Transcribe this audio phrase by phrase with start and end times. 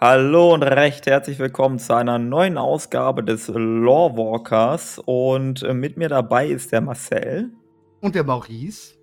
[0.00, 5.00] Hallo und recht herzlich willkommen zu einer neuen Ausgabe des Lorewalkers.
[5.04, 7.50] Und äh, mit mir dabei ist der Marcel.
[8.00, 8.94] Und der Maurice.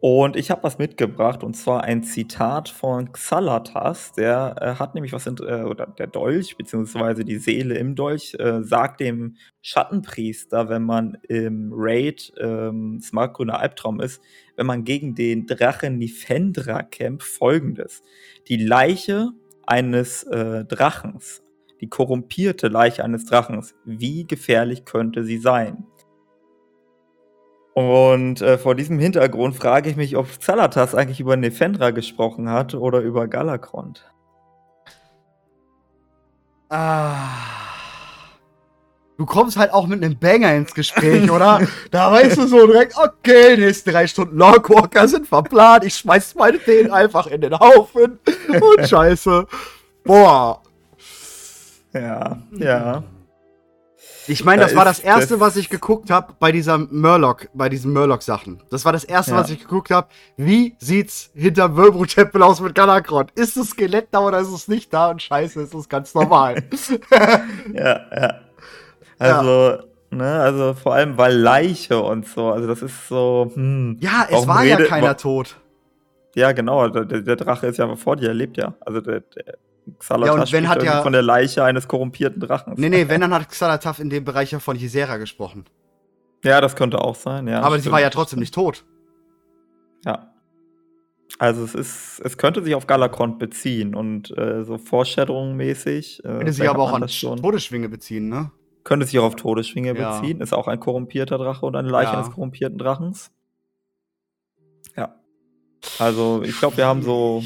[0.00, 4.12] Und ich habe was mitgebracht, und zwar ein Zitat von Xalatas.
[4.12, 8.34] Der äh, hat nämlich was, in, äh, oder der Dolch, beziehungsweise die Seele im Dolch,
[8.38, 14.20] äh, sagt dem Schattenpriester, wenn man im Raid ähm, Smartgrüner Albtraum ist,
[14.54, 18.02] wenn man gegen den Drachen Nifendra kämpft, folgendes.
[18.48, 19.30] Die Leiche
[19.70, 21.42] eines äh, Drachens,
[21.80, 25.86] die korrumpierte Leiche eines Drachens, wie gefährlich könnte sie sein?
[27.74, 32.74] Und äh, vor diesem Hintergrund frage ich mich, ob Zalatas eigentlich über Nefendra gesprochen hat
[32.74, 34.12] oder über Galakrond.
[36.68, 37.69] Ah.
[39.20, 41.60] Du kommst halt auch mit einem Banger ins Gespräch, oder?
[41.90, 46.56] da weißt du so direkt, okay, nächste drei Stunden Logwalker sind verplant, ich schmeiß meine
[46.56, 49.46] Ideen einfach in den Haufen und scheiße.
[50.04, 50.62] Boah.
[51.92, 53.04] Ja, ja.
[54.26, 57.50] Ich meine, das da war das erste, das was ich geguckt habe bei dieser Murloc,
[57.52, 58.62] bei diesen Murloc-Sachen.
[58.70, 59.36] Das war das erste, ja.
[59.36, 60.08] was ich geguckt habe.
[60.38, 63.32] Wie sieht's hinter Wölbru-Tempel aus mit Galakrond?
[63.32, 65.10] Ist das Skelett da oder ist es nicht da?
[65.10, 66.62] Und scheiße, ist es ganz normal.
[67.74, 68.49] ja, ja.
[69.20, 69.78] Also, ja.
[70.10, 72.50] ne, also vor allem weil Leiche und so.
[72.50, 73.50] Also das ist so.
[73.54, 75.56] Hm, ja, es war ja keiner tot.
[76.34, 76.88] Ja, genau.
[76.88, 78.74] Der, der, Drache ist ja vor dir, er lebt ja.
[78.80, 79.58] Also der, der
[79.98, 82.78] Xalatath ja, und wenn hat ja von der Leiche eines korrumpierten Drachens.
[82.78, 85.64] Nee, nee, wenn dann hat Xalatath in dem Bereich ja von Ysera gesprochen.
[86.44, 87.60] Ja, das könnte auch sein, ja.
[87.60, 88.84] Aber sie war ja trotzdem nicht tot.
[90.04, 90.32] Ja.
[91.38, 96.20] Also es ist, es könnte sich auf Galakrond beziehen und äh, so Foreshadowing-mäßig.
[96.20, 97.06] Äh, könnte sich aber auch an.
[97.06, 98.50] Todesschwinge beziehen, ne?
[98.84, 100.20] Könnte sich auch auf Todesschwinge ja.
[100.20, 100.40] beziehen.
[100.40, 102.18] Ist auch ein korrumpierter Drache und eine Leiche ja.
[102.18, 103.30] eines korrumpierten Drachens.
[104.96, 105.16] Ja.
[105.98, 107.42] Also ich glaube, wir haben so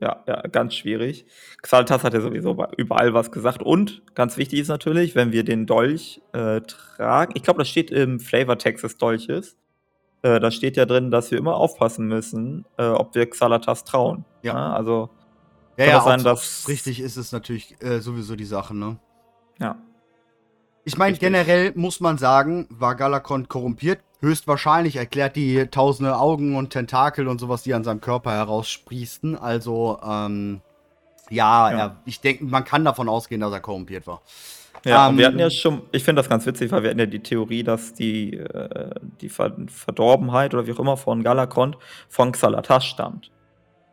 [0.00, 1.26] ja, ja, ganz schwierig.
[1.60, 3.62] Xaltas hat ja sowieso überall was gesagt.
[3.62, 7.90] Und ganz wichtig ist natürlich, wenn wir den Dolch äh, tragen, ich glaube, das steht
[7.90, 9.56] im Flavortext des Dolches.
[10.22, 14.24] Äh, da steht ja drin, dass wir immer aufpassen müssen, äh, ob wir Xalatas trauen.
[14.42, 14.54] Ja.
[14.54, 15.10] ja also
[15.76, 18.98] ja, ja, sein, dass richtig ist es natürlich äh, sowieso die Sache, ne?
[19.58, 19.76] Ja.
[20.84, 24.00] Ich meine, generell muss man sagen, war Galakon korrumpiert.
[24.20, 29.36] Höchstwahrscheinlich erklärt die tausende Augen und Tentakel und sowas, die an seinem Körper heraussprießen.
[29.36, 30.60] Also, ähm,
[31.30, 31.78] ja, ja.
[31.78, 34.22] Er, ich denke, man kann davon ausgehen, dass er korrumpiert war.
[34.84, 37.06] Ja, ähm, wir hatten ja schon, ich finde das ganz witzig, weil wir hatten ja
[37.06, 38.90] die Theorie, dass die, äh,
[39.20, 41.76] die Verdorbenheit oder wie auch immer von Galakond
[42.08, 43.30] von Xalatas stammt.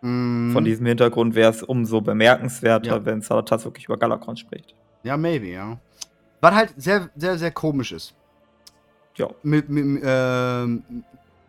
[0.02, 0.52] Mm.
[0.52, 3.06] Von diesem Hintergrund wäre es umso bemerkenswerter, ja.
[3.06, 4.76] wenn Xalatas wirklich über Galakond spricht.
[5.04, 5.78] Ja, maybe, ja.
[6.42, 8.14] Was halt sehr, sehr, sehr komisch ist.
[9.16, 9.30] Ja.
[9.42, 10.84] Mit, mit ähm,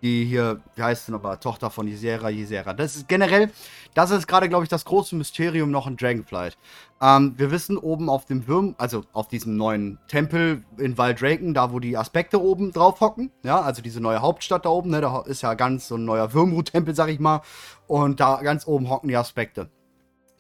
[0.02, 2.72] die hier, wie heißt sie nochmal, Tochter von Ysera, Ysera.
[2.72, 3.50] Das ist generell,
[3.94, 6.56] das ist gerade, glaube ich, das große Mysterium noch in Dragonflight.
[7.00, 11.72] Ähm, wir wissen oben auf dem Würm, also auf diesem neuen Tempel in Valdraken, da
[11.72, 15.22] wo die Aspekte oben drauf hocken, ja, also diese neue Hauptstadt da oben, ne, da
[15.22, 17.42] ist ja ganz so ein neuer Würmrut-Tempel, sag ich mal,
[17.86, 19.68] und da ganz oben hocken die Aspekte.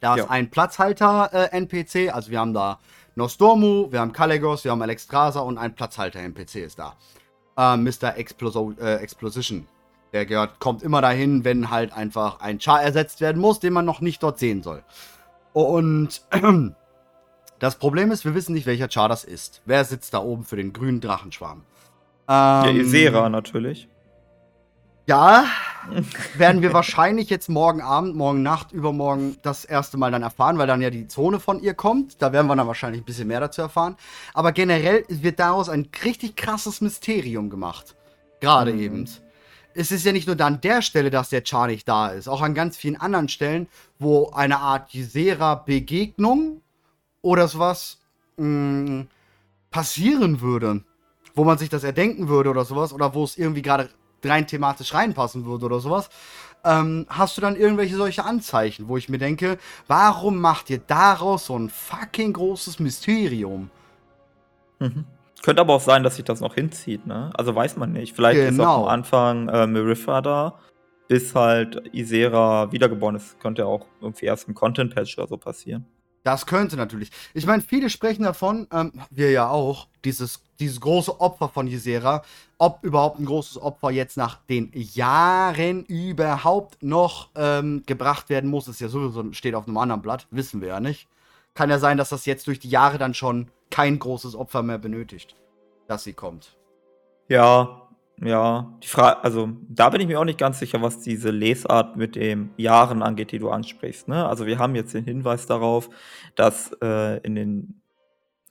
[0.00, 0.22] Da ja.
[0.22, 2.78] ist ein Platzhalter-NPC, äh, also wir haben da
[3.18, 6.94] Nostormu, wir haben Kalegos, wir haben Alexstrasza und ein Platzhalter-NPC ist da.
[7.56, 8.16] Äh, Mr.
[8.16, 9.66] Exploso äh, Exposition.
[10.12, 13.84] Der gehört, kommt immer dahin, wenn halt einfach ein Char ersetzt werden muss, den man
[13.84, 14.84] noch nicht dort sehen soll.
[15.52, 16.22] Und
[17.58, 19.62] das Problem ist, wir wissen nicht, welcher Char das ist.
[19.66, 21.64] Wer sitzt da oben für den grünen Drachenschwarm?
[22.28, 22.34] Ähm,
[22.66, 23.88] ja, Isera natürlich.
[25.08, 25.46] Ja,
[26.34, 30.66] werden wir wahrscheinlich jetzt morgen Abend, morgen Nacht, übermorgen das erste Mal dann erfahren, weil
[30.66, 32.20] dann ja die Zone von ihr kommt.
[32.20, 33.96] Da werden wir dann wahrscheinlich ein bisschen mehr dazu erfahren.
[34.34, 37.96] Aber generell wird daraus ein richtig krasses Mysterium gemacht.
[38.40, 38.80] Gerade mhm.
[38.80, 39.08] eben.
[39.72, 42.28] Es ist ja nicht nur da an der Stelle, dass der Char nicht da ist,
[42.28, 43.66] auch an ganz vielen anderen Stellen,
[43.98, 46.60] wo eine Art Ysera-Begegnung
[47.22, 47.96] oder sowas
[48.36, 49.08] mh, mm,
[49.70, 50.84] passieren würde.
[51.34, 53.88] Wo man sich das erdenken würde oder sowas, oder wo es irgendwie gerade
[54.24, 56.10] rein thematisch reinpassen würde oder sowas,
[56.64, 61.46] ähm, hast du dann irgendwelche solche Anzeichen, wo ich mir denke, warum macht ihr daraus
[61.46, 63.70] so ein fucking großes Mysterium?
[64.80, 65.04] Mhm.
[65.42, 67.30] Könnte aber auch sein, dass sich das noch hinzieht, ne?
[67.34, 68.14] Also weiß man nicht.
[68.16, 68.50] Vielleicht genau.
[68.50, 68.86] ist auch am genau.
[68.88, 70.58] Anfang äh, Mirifa da,
[71.06, 73.38] bis halt Isera wiedergeboren ist.
[73.38, 75.86] Könnte auch irgendwie erst im Content-Patch oder so passieren.
[76.28, 77.10] Das könnte natürlich.
[77.32, 82.22] Ich meine, viele sprechen davon, ähm, wir ja auch, dieses, dieses große Opfer von Ysera.
[82.58, 88.68] Ob überhaupt ein großes Opfer jetzt nach den Jahren überhaupt noch ähm, gebracht werden muss,
[88.68, 91.08] ist ja sowieso, steht auf einem anderen Blatt, wissen wir ja nicht.
[91.54, 94.76] Kann ja sein, dass das jetzt durch die Jahre dann schon kein großes Opfer mehr
[94.76, 95.34] benötigt,
[95.86, 96.58] dass sie kommt.
[97.28, 97.87] Ja,
[98.20, 101.96] ja, die Frage, also da bin ich mir auch nicht ganz sicher, was diese Lesart
[101.96, 104.08] mit den Jahren angeht, die du ansprichst.
[104.08, 104.26] Ne?
[104.26, 105.88] Also wir haben jetzt den Hinweis darauf,
[106.34, 107.80] dass äh, in den,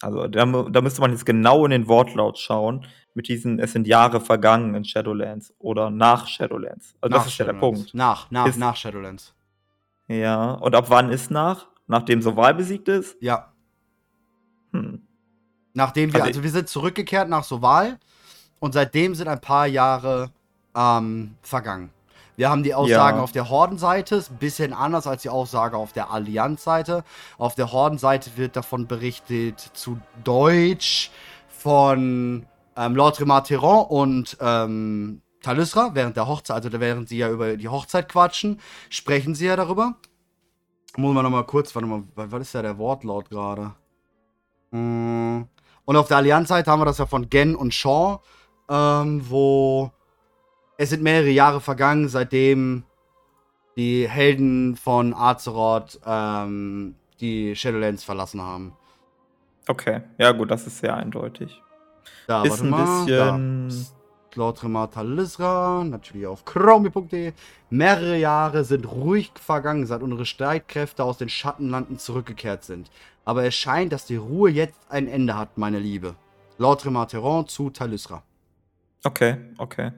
[0.01, 3.87] also da, da müsste man jetzt genau in den Wortlaut schauen, mit diesen, es sind
[3.87, 6.95] Jahre vergangen in Shadowlands oder nach Shadowlands.
[7.01, 7.53] Also Nach das ist ja der.
[7.53, 7.93] Punkt.
[7.93, 9.33] Nach, nach, Ist- nach Shadowlands.
[10.07, 11.67] Ja, und ab wann ist nach?
[11.87, 13.17] Nachdem Soval besiegt ist?
[13.21, 13.51] Ja.
[14.71, 15.01] Hm.
[15.73, 17.97] Nachdem wir, Also- also wir sind zurückgekehrt nach Soval
[18.59, 20.31] und seitdem sind ein paar Jahre
[20.75, 21.91] ähm, vergangen.
[22.35, 23.23] Wir haben die Aussagen Ja.
[23.23, 27.03] auf der Hordenseite, ist ein bisschen anders als die Aussage auf der Allianzseite.
[27.39, 31.09] Auf der Hordenseite wird davon berichtet zu Deutsch
[31.47, 32.45] von
[32.75, 37.69] ähm, Lord Remateron und ähm, Talysra während der Hochzeit, also während sie ja über die
[37.69, 39.95] Hochzeit quatschen, sprechen sie ja darüber.
[40.95, 43.73] Muss man nochmal kurz, warte mal, was ist ja der Wortlaut gerade?
[44.71, 45.43] Mm.
[45.85, 48.19] Und auf der Allianzseite haben wir das ja von Gen und Shaw,
[48.69, 49.91] ähm, wo
[50.77, 52.83] es sind mehrere Jahre vergangen, seitdem
[53.75, 58.73] die Helden von Azeroth ähm, die Shadowlands verlassen haben.
[59.67, 61.61] Okay, ja gut, das ist sehr eindeutig.
[62.27, 63.87] Da, Ist ein bisschen.
[64.35, 67.33] Lord Remata Lisra, natürlich auf chromie.de.
[67.71, 72.91] Mehrere Jahre sind ruhig vergangen, seit unsere Streitkräfte aus den Schattenlanden zurückgekehrt sind.
[73.25, 76.15] Aber es scheint, dass die Ruhe jetzt ein Ende hat, meine Liebe.
[76.59, 78.23] Lord Remateron zu Talysra.
[79.07, 79.91] Okay, okay.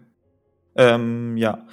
[0.75, 1.65] Ähm, ja.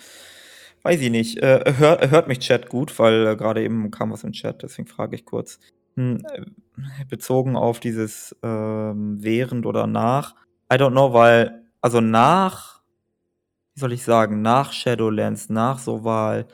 [0.82, 1.36] Weiß ich nicht.
[1.42, 4.88] Äh, hör, hört mich Chat gut, weil äh, gerade eben kam was im Chat, deswegen
[4.88, 5.58] frage ich kurz.
[5.96, 10.34] Hm, äh, bezogen auf dieses ähm, während oder nach.
[10.72, 12.80] I don't know, weil, also nach,
[13.74, 16.46] wie soll ich sagen, nach Shadowlands, nach Soval.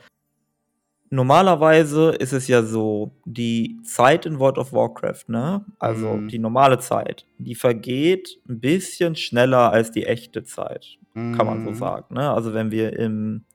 [1.13, 5.63] Normalerweise ist es ja so, die Zeit in World of Warcraft, ne?
[5.77, 6.27] Also Mhm.
[6.27, 10.97] die normale Zeit, die vergeht ein bisschen schneller als die echte Zeit
[11.31, 11.75] kann man so Mhm.
[11.75, 12.15] sagen.
[12.15, 12.31] Ne?
[12.31, 13.45] Also wenn wir im,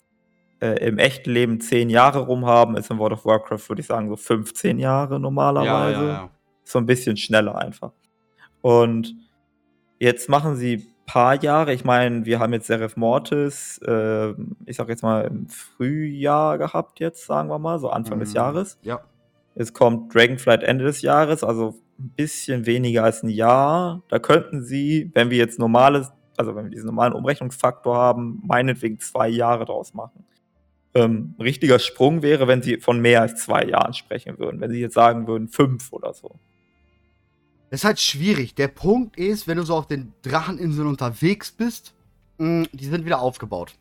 [0.61, 3.87] äh, im echten Leben zehn Jahre rum haben, ist in World of Warcraft, würde ich
[3.89, 6.01] sagen, so 15 Jahre Ja, normalerweise.
[6.01, 6.31] ja, ja.
[6.65, 7.93] So ein bisschen schneller einfach.
[8.61, 9.15] Und
[9.99, 11.73] jetzt machen sie paar Jahre.
[11.73, 14.31] Ich meine, wir haben jetzt Seraph Mortis, äh,
[14.67, 18.37] ich sag jetzt mal im Frühjahr gehabt jetzt, sagen wir mal, so Anfang des Mhm.
[18.37, 18.79] Jahres.
[18.83, 19.01] Ja.
[19.57, 24.03] Es kommt Dragonflight Ende des Jahres, also ein bisschen weniger als ein Jahr.
[24.09, 29.01] Da könnten sie, wenn wir jetzt normales, also wenn wir diesen normalen Umrechnungsfaktor haben, meinetwegen
[29.01, 30.25] zwei Jahre draus machen.
[30.95, 34.61] Ähm, ein richtiger Sprung wäre, wenn sie von mehr als zwei Jahren sprechen würden.
[34.61, 36.39] Wenn sie jetzt sagen würden, fünf oder so.
[37.71, 38.55] Das ist halt schwierig.
[38.55, 41.95] Der Punkt ist, wenn du so auf den Dracheninseln unterwegs bist,
[42.39, 43.77] mh, die sind wieder aufgebaut.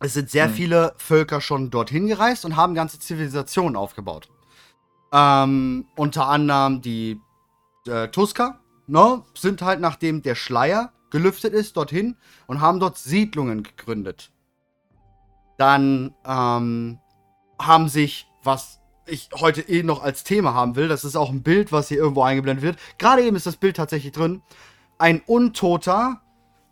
[0.00, 0.54] Es sind sehr Hm.
[0.54, 4.28] viele Völker schon dorthin gereist und haben ganze Zivilisationen aufgebaut.
[5.12, 7.20] Ähm, unter anderem die
[7.86, 13.62] äh, Tusker, ne, sind halt nachdem der Schleier gelüftet ist dorthin und haben dort Siedlungen
[13.62, 14.32] gegründet.
[15.58, 16.98] Dann ähm,
[17.60, 21.42] haben sich, was ich heute eh noch als Thema haben will, das ist auch ein
[21.42, 22.78] Bild, was hier irgendwo eingeblendet wird.
[22.98, 24.42] Gerade eben ist das Bild tatsächlich drin.
[24.98, 26.20] Ein Untoter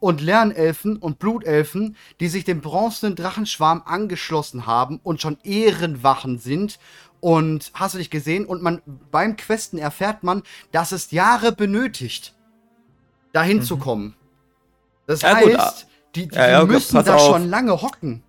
[0.00, 6.78] und Lernelfen und Blutelfen, die sich dem bronzenen Drachenschwarm angeschlossen haben und schon Ehrenwachen sind.
[7.20, 8.46] Und hast du dich gesehen?
[8.46, 8.82] Und man
[9.12, 10.42] beim Questen erfährt man,
[10.72, 12.34] dass es Jahre benötigt,
[13.32, 13.62] dahin Mhm.
[13.62, 14.16] zu kommen.
[15.06, 15.86] Das Ja, gut, heißt,
[16.16, 18.22] die, die ja, ja, müssen da schon lange hocken.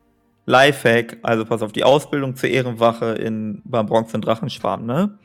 [0.46, 5.18] Lifehack, also pass auf, die Ausbildung zur Ehrenwache in, beim Bronze Drachenschwarm, ne?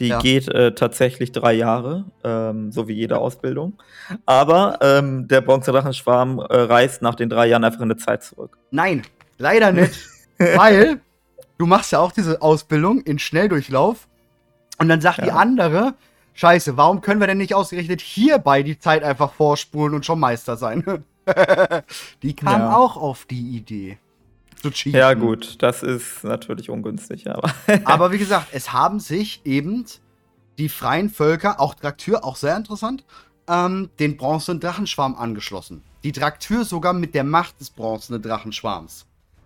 [0.00, 0.18] Die Ja.
[0.18, 3.80] geht äh, tatsächlich drei Jahre, ähm, so wie jede Ausbildung.
[4.26, 8.24] Aber ähm, der Bronze Drachenschwarm äh, reist nach den drei Jahren einfach in eine Zeit
[8.24, 8.58] zurück.
[8.72, 9.02] Nein,
[9.38, 10.08] leider nicht.
[10.38, 11.00] weil
[11.58, 14.08] du machst ja auch diese Ausbildung in Schnelldurchlauf
[14.78, 15.36] und dann sagt die Ja.
[15.36, 15.94] andere,
[16.32, 20.56] scheiße, warum können wir denn nicht ausgerechnet hierbei die Zeit einfach vorspulen und schon Meister
[20.56, 21.04] sein?
[22.24, 22.74] die kam Ja.
[22.74, 23.98] auch auf die Idee.
[24.64, 24.98] Zu cheaten.
[24.98, 27.52] Ja, gut, das ist natürlich ungünstig, aber.
[27.84, 29.84] Aber wie gesagt, es haben sich eben
[30.56, 33.04] die freien Völker, auch Draktür, auch sehr interessant,
[33.46, 35.82] ähm, den bronzenen Drachenschwarm angeschlossen.
[36.02, 39.04] Die Draktür sogar mit der Macht des bronzenen Drachenschwarms.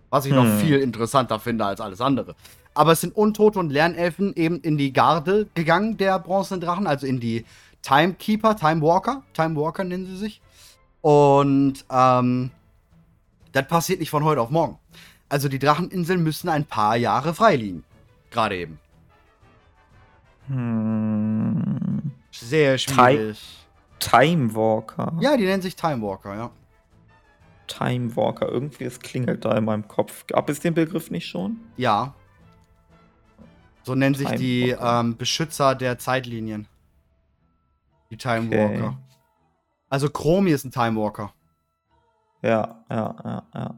[0.09, 0.59] Was ich noch Hm.
[0.59, 2.33] viel interessanter finde als alles andere.
[2.73, 7.05] Aber es sind Untote und Lernelfen eben in die Garde gegangen, der bronzenen Drachen, also
[7.05, 7.43] in die
[7.81, 9.23] Timekeeper, Timewalker.
[9.33, 10.41] Timewalker nennen sie sich.
[11.01, 12.51] Und ähm,
[13.51, 14.78] das passiert nicht von heute auf morgen.
[15.29, 17.83] Also die Dracheninseln müssen ein paar Jahre frei liegen.
[18.31, 18.79] Gerade eben.
[20.47, 23.67] Hm, Sehr schwierig.
[23.99, 25.13] Time Walker.
[25.19, 26.51] Ja, die nennen sich Timewalker, ja.
[27.67, 28.47] Time Walker.
[28.49, 30.25] Irgendwie, es klingelt da in meinem Kopf.
[30.27, 31.59] Gab es den Begriff nicht schon?
[31.77, 32.15] Ja.
[33.83, 36.67] So nennen sich die ähm, Beschützer der Zeitlinien.
[38.09, 38.87] Die Timewalker.
[38.87, 38.97] Okay.
[39.89, 41.33] Also Chromie ist ein Timewalker.
[42.41, 43.75] Ja, ja, ja, ja.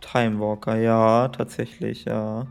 [0.00, 2.46] Time Walker, ja, tatsächlich, ja.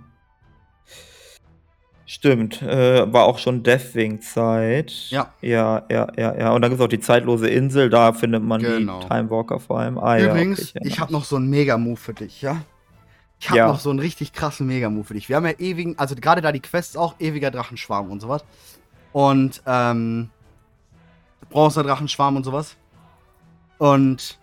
[2.09, 4.91] Stimmt, äh, war auch schon Deathwing-Zeit.
[5.09, 5.33] Ja.
[5.41, 6.53] Ja, ja, ja, ja.
[6.53, 9.01] Und dann gibt's auch die zeitlose Insel, da findet man Genau.
[9.01, 9.97] die Time Walker vor allem.
[9.97, 12.61] Ah, ja, Übrigens, okay, ich habe noch so einen Mega-Move für dich, ja?
[13.39, 13.67] Ich habe Ja.
[13.67, 15.27] noch so einen richtig krassen Mega-Move für dich.
[15.27, 18.45] Wir haben ja ewigen, also gerade da die Quests auch, ewiger Drachenschwarm und sowas.
[19.11, 20.29] Und, ähm,
[21.49, 22.77] bronzener Drachenschwarm und sowas.
[23.79, 24.39] Und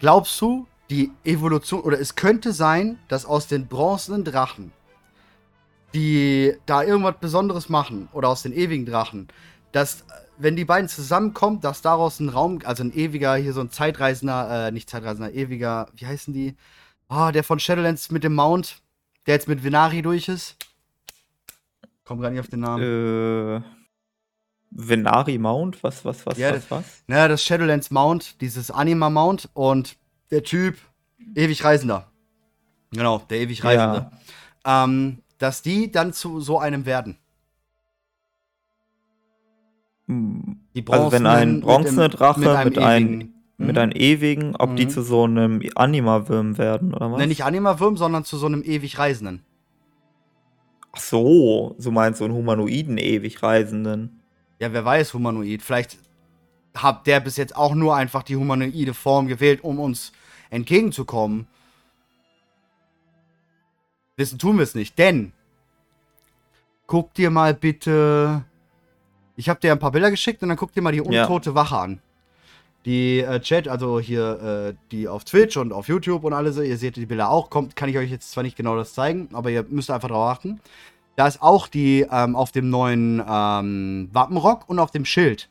[0.00, 4.72] glaubst du, die Evolution, oder es könnte sein, dass aus den bronzenen Drachen,
[5.94, 9.28] die da irgendwas Besonderes machen, oder aus den ewigen Drachen,
[9.72, 10.04] dass, äh,
[10.38, 14.68] wenn die beiden zusammenkommen, dass daraus ein Raum, also ein ewiger, hier so ein Zeitreisender,
[14.68, 16.56] äh, nicht Zeitreisender, ewiger, wie heißen die?
[17.08, 18.78] Ah, der von Shadowlands mit dem Mount,
[19.26, 20.56] der jetzt mit Venari durch ist.
[22.04, 22.82] Komm gar nicht auf den Namen.
[22.82, 23.62] Äh,
[24.70, 25.82] Venari Mount?
[25.82, 26.84] Was, was, was, Ja, was, was?
[27.06, 29.96] Naja, das Shadowlands Mount, dieses Anima Mount und
[30.30, 30.76] der Typ,
[31.34, 32.10] ewig Reisender.
[32.92, 34.10] Genau, der ewig Reisende.
[34.64, 37.18] Ähm, dass die dann zu so einem werden.
[40.06, 43.82] Die Also wenn ein mit bronzener Drache mit einem mit einem- ewigen- Mit Mhm.
[43.82, 44.90] einem ewigen, ob die Mhm.
[44.90, 47.18] zu so einem Anima-Würm werden, oder was?
[47.20, 49.44] Ne, nicht Anima-Würm, sondern zu so einem ewig Reisenden.
[50.90, 54.20] Ach so, so meinst du einen humanoiden ewig Reisenden.
[54.58, 55.62] Ja, wer weiß, Humanoid.
[55.62, 55.98] Vielleicht
[56.74, 60.12] hat der bis jetzt auch nur einfach die humanoide Form gewählt, um uns
[60.50, 61.46] entgegenzukommen.
[64.16, 65.32] Wissen tun wir es nicht, denn
[66.86, 68.44] guck dir mal bitte.
[69.36, 71.22] Ich habe dir ein paar Bilder geschickt und dann guck dir mal die Ja.
[71.24, 72.00] untote Wache an.
[72.84, 76.60] Die äh, Chat, also hier äh, die auf Twitch und auf YouTube und alle so,
[76.60, 79.28] ihr seht die Bilder auch, kommt, kann ich euch jetzt zwar nicht genau das zeigen,
[79.32, 80.60] aber ihr müsst einfach drauf achten.
[81.16, 85.48] Da ist auch die ähm, auf dem neuen ähm, Wappenrock und auf dem Schild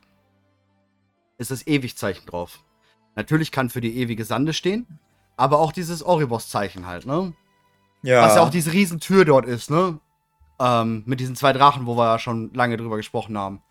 [1.44, 2.60] ist das Ewigzeichen drauf.
[3.16, 5.00] Natürlich kann für die ewige Sande stehen,
[5.38, 7.34] aber auch dieses Oribos-Zeichen halt, ne?
[8.02, 8.24] Ja.
[8.24, 10.00] Was ja auch diese Riesentür dort ist, ne?
[10.60, 13.62] Ähm, mit diesen zwei Drachen, wo wir ja schon lange drüber gesprochen haben.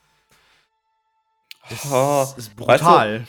[1.69, 3.27] Das Ah, ist weißt du, brutal.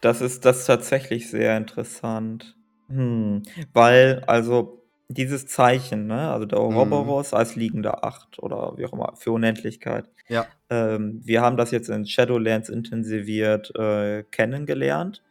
[0.00, 2.56] Das ist das ist tatsächlich sehr interessant.
[2.88, 6.76] Hm, weil, also, dieses Zeichen, ne, also der Mhm.
[6.76, 10.08] Ouroboros als liegende Acht oder wie auch immer, für Unendlichkeit.
[10.28, 10.46] Ja.
[10.70, 15.22] Ähm, wir haben das jetzt in Shadowlands intensiviert äh, kennengelernt.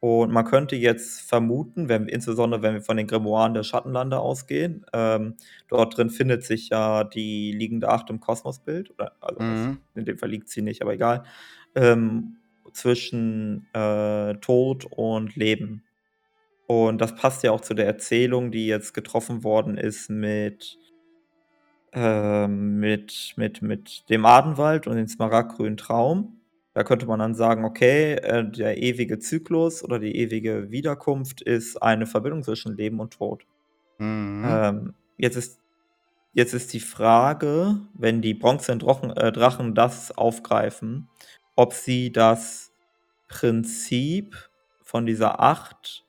[0.00, 4.84] Und man könnte jetzt vermuten, wenn, insbesondere wenn wir von den Grimoires der Schattenlande ausgehen,
[4.92, 5.36] ähm,
[5.68, 8.90] dort drin findet sich ja die liegende Acht im Kosmosbild.
[8.90, 9.78] Oder, also das, Mhm.
[9.94, 11.24] in dem Fall liegt sie nicht, aber egal.
[11.76, 12.38] Ähm,
[12.72, 15.84] zwischen äh, Tod und Leben.
[16.72, 20.78] Und das passt ja auch zu der Erzählung, die jetzt getroffen worden ist mit,
[21.92, 26.40] ähm, mit, mit, mit dem Adenwald und dem smaragdgrünen Traum.
[26.72, 31.82] Da könnte man dann sagen, okay, äh, der ewige Zyklus oder die ewige Wiederkunft ist
[31.82, 33.44] eine Verbindung zwischen Leben und Tod.
[33.98, 34.44] Mhm.
[34.48, 35.60] Ähm, jetzt, ist,
[36.32, 41.10] jetzt ist die Frage, wenn die bronzenen Drachen, äh, Drachen das aufgreifen,
[41.54, 42.72] ob sie das
[43.28, 44.48] Prinzip
[44.80, 46.01] von dieser Acht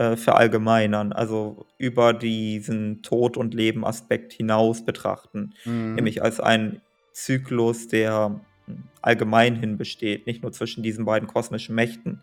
[0.00, 5.96] äh, verallgemeinern, also über diesen Tod- und Leben-Aspekt hinaus betrachten, Mhm.
[5.96, 6.80] nämlich als einen
[7.12, 12.22] Zyklus, der hm, allgemein hin besteht, nicht nur zwischen diesen beiden kosmischen Mächten.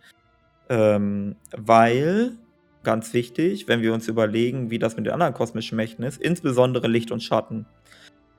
[0.70, 2.32] Ähm, weil,
[2.82, 6.88] ganz wichtig, wenn wir uns überlegen, wie das mit den anderen kosmischen Mächten ist, insbesondere
[6.88, 7.68] Licht und Schatten,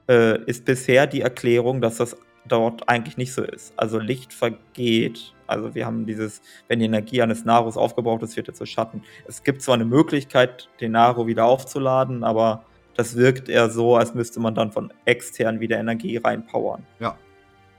[0.08, 2.16] äh, ist bisher die Erklärung, dass das
[2.48, 3.72] dort eigentlich nicht so ist.
[3.76, 5.32] Also Licht vergeht.
[5.48, 9.02] Also wir haben dieses, wenn die Energie eines Narus aufgebraucht ist, wird er zu Schatten.
[9.26, 12.64] Es gibt zwar eine Möglichkeit, den Naru wieder aufzuladen, aber
[12.94, 16.84] das wirkt eher so, als müsste man dann von extern wieder Energie reinpowern.
[17.00, 17.16] Ja.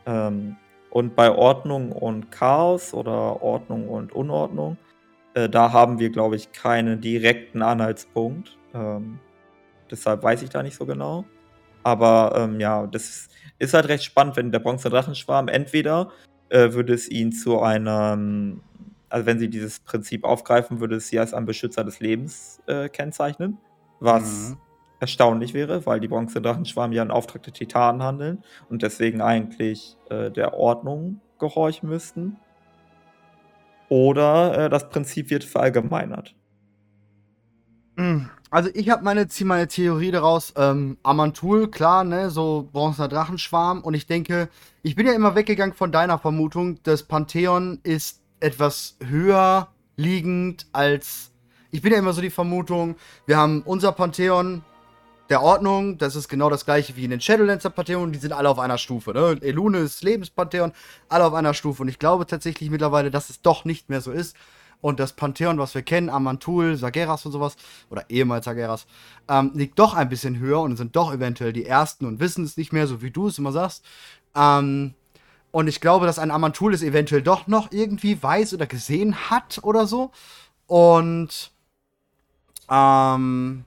[0.06, 0.56] Ähm,
[0.90, 4.78] und bei Ordnung und Chaos oder Ordnung und Unordnung,
[5.34, 8.58] äh, da haben wir, glaube ich, keinen direkten Anhaltspunkt.
[8.74, 9.20] Ähm,
[9.92, 11.26] deshalb weiß ich da nicht so genau.
[11.84, 16.12] Aber ähm, ja, das ist halt recht spannend, wenn der bronze Drachenschwarm entweder
[16.50, 18.62] äh, würde es ihn zu einem,
[19.10, 22.90] also wenn sie dieses Prinzip aufgreifen, würde es sie als ein Beschützer des Lebens äh,
[22.90, 23.60] kennzeichnen,
[24.00, 24.62] was Mhm.
[25.00, 29.98] erstaunlich wäre, weil die bronze Drachenschwarm ja in Auftrag der Titanen handeln und deswegen eigentlich
[30.10, 32.38] äh, der Ordnung gehorchen müssten.
[33.90, 36.36] Oder äh, das Prinzip wird verallgemeinert.
[37.98, 43.82] Mm, Also ich habe meine, meine Theorie daraus, ähm, Amantul, klar, ne, so bronzener Drachenschwarm.
[43.82, 44.50] Und ich denke,
[44.82, 51.32] ich bin ja immer weggegangen von deiner Vermutung, das Pantheon ist etwas höher liegend als,
[51.72, 52.96] ich bin ja immer so die Vermutung,
[53.28, 54.64] wir haben unser Pantheon
[55.30, 58.50] der Ordnung, das ist genau das gleiche wie in den Shadowlancer Pantheon, die sind alle
[58.50, 60.72] auf einer Stufe, ne, Elune ist Lebenspantheon,
[61.08, 61.84] alle auf einer Stufe.
[61.84, 64.36] Und ich glaube tatsächlich mittlerweile, dass es doch nicht mehr so ist,
[64.82, 67.56] und das Pantheon, was wir kennen, Amantul, Sageras und sowas,
[67.90, 68.86] oder ehemals Sageras,
[69.28, 72.58] ähm, liegt doch ein bisschen höher und sind doch eventuell die Ersten und wissen es
[72.58, 73.84] nicht mehr, so wie du es immer sagst.
[74.36, 74.94] Ähm,
[75.52, 79.60] und ich glaube, dass ein Amantul es eventuell doch noch irgendwie weiß oder gesehen hat
[79.64, 80.12] oder so.
[80.68, 81.52] Und
[82.70, 83.66] ähm,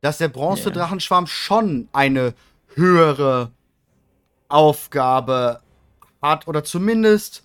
[0.00, 1.30] dass der Bronzedrachenschwarm yeah.
[1.30, 2.34] schon eine
[2.74, 3.52] höhere
[4.48, 5.60] Aufgabe
[6.22, 7.44] hat oder zumindest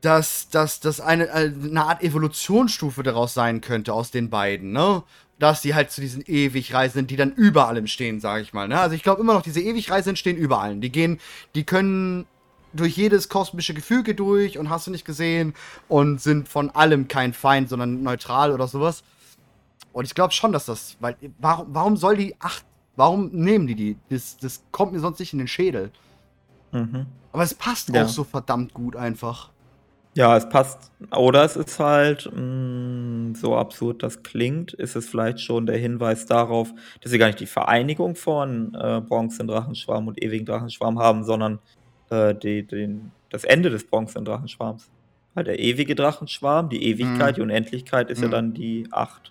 [0.00, 0.48] dass
[0.80, 5.02] das eine, äh, eine Art Evolutionsstufe daraus sein könnte aus den beiden, ne?
[5.38, 8.68] Dass die halt zu diesen Ewigreisenden, die dann über allem stehen, sage ich mal.
[8.68, 8.78] Ne?
[8.78, 10.82] Also ich glaube immer noch, diese Ewigreisenden stehen über allen.
[10.82, 11.18] Die gehen,
[11.54, 12.26] die können
[12.74, 15.54] durch jedes kosmische Gefüge durch und hast du nicht gesehen
[15.88, 19.02] und sind von allem kein Feind, sondern neutral oder sowas.
[19.92, 22.60] Und ich glaube schon, dass das, weil, warum, warum soll die, ach,
[22.96, 23.96] warum nehmen die die?
[24.10, 25.90] Das, das kommt mir sonst nicht in den Schädel.
[26.72, 27.06] Mhm.
[27.32, 28.04] Aber es passt ja.
[28.04, 29.50] auch so verdammt gut einfach.
[30.14, 30.90] Ja, es passt.
[31.16, 35.78] Oder es ist halt, mh, mm, so absurd das klingt, ist es vielleicht schon der
[35.78, 41.24] Hinweis darauf, dass sie gar nicht die Vereinigung von äh, Bronzen-Drachenschwarm und ewigen Drachenschwarm haben,
[41.24, 41.60] sondern
[42.10, 44.90] äh, die, den, das Ende des Bronzen-Drachenschwarms.
[45.36, 47.36] Halt der ewige Drachenschwarm, die Ewigkeit, mhm.
[47.36, 48.24] die Unendlichkeit ist mhm.
[48.24, 49.30] ja dann die acht.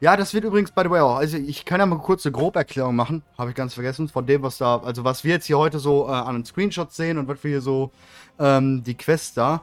[0.00, 1.14] Ja, das wird übrigens, by the way, auch.
[1.14, 3.22] Also, ich kann ja mal kurz eine Groberklärung machen.
[3.38, 4.08] Habe ich ganz vergessen.
[4.08, 4.78] Von dem, was da.
[4.78, 7.52] Also, was wir jetzt hier heute so äh, an den Screenshots sehen und was wir
[7.52, 7.92] hier so.
[8.40, 9.62] Ähm, die Quest da.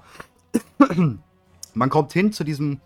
[1.73, 2.79] Man kommt hin zu diesem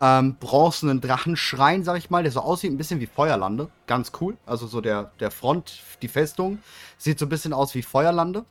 [0.00, 3.70] ähm, bronzenen Drachenschrein, sag ich mal, der so aussieht ein bisschen wie Feuerlande.
[3.86, 4.36] Ganz cool.
[4.44, 6.58] Also, so der, der Front, die Festung,
[6.98, 8.44] sieht so ein bisschen aus wie Feuerlande.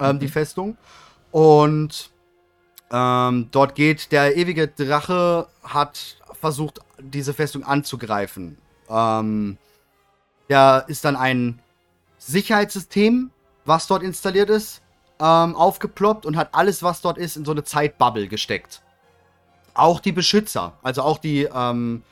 [0.00, 0.20] Ähm, mhm.
[0.20, 0.76] Die Festung.
[1.30, 2.10] Und.
[2.90, 8.56] Ähm, dort geht der ewige Drache, hat versucht, diese Festung anzugreifen.
[8.88, 9.58] Ähm,
[10.48, 11.60] da ist dann ein
[12.18, 13.30] Sicherheitssystem,
[13.64, 14.80] was dort installiert ist,
[15.20, 18.82] ähm, aufgeploppt und hat alles, was dort ist, in so eine Zeitbubble gesteckt.
[19.74, 22.02] Auch die Beschützer, also auch die, ähm,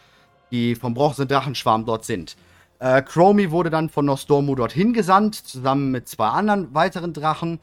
[0.50, 2.36] die vom Bronze Drachenschwarm dort sind.
[2.78, 7.58] Äh, Chromie wurde dann von Nostormu dorthin gesandt, zusammen mit zwei anderen weiteren Drachen.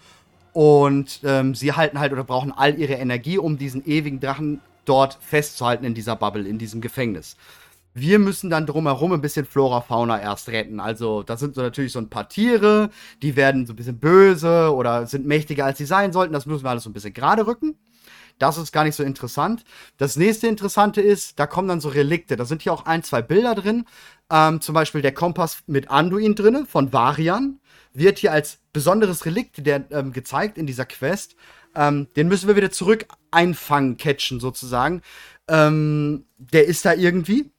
[0.54, 5.18] Und ähm, sie halten halt oder brauchen all ihre Energie, um diesen ewigen Drachen dort
[5.22, 7.38] festzuhalten in dieser Bubble, in diesem Gefängnis.
[7.94, 10.80] Wir müssen dann drumherum ein bisschen Flora, Fauna erst retten.
[10.80, 12.90] Also, da sind so natürlich so ein paar Tiere,
[13.22, 16.34] die werden so ein bisschen böse oder sind mächtiger, als sie sein sollten.
[16.34, 17.78] Das müssen wir alles so ein bisschen gerade rücken.
[18.40, 19.64] Das ist gar nicht so interessant.
[19.98, 22.36] Das nächste Interessante ist, da kommen dann so Relikte.
[22.36, 23.86] Da sind hier auch ein, zwei Bilder drin.
[24.30, 27.60] Ähm, zum Beispiel der Kompass mit Anduin drin von Varian.
[27.94, 31.36] Wird hier als besonderes Relikt der, ähm, gezeigt in dieser Quest.
[31.76, 35.02] Ähm, den müssen wir wieder zurück einfangen, catchen sozusagen.
[35.48, 37.52] Ähm, der ist da irgendwie.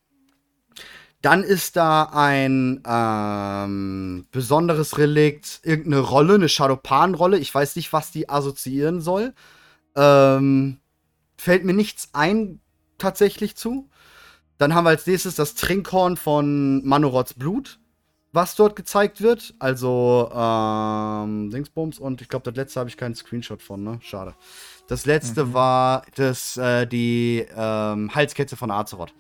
[1.25, 7.39] Dann ist da ein ähm, besonderes Relikt, irgendeine Rolle, eine Shadowpan-Rolle.
[7.39, 9.33] Ich weiß nicht, was die assoziieren soll.
[9.97, 10.81] Ähm,
[11.39, 12.61] fällt mir nichts ein,
[12.99, 13.89] tatsächlich zu.
[14.59, 17.79] Dann haben wir als nächstes das Trinkhorn von Manorots Blut
[18.35, 19.55] was dort gezeigt wird.
[19.61, 23.99] Also, ähm, Dingsbums und ich glaube, das letzte habe ich keinen Screenshot von, ne?
[24.03, 24.35] Schade.
[24.89, 25.55] Das letzte mhm.
[25.55, 29.15] war das, äh, die ähm, Halskette von Azeroth.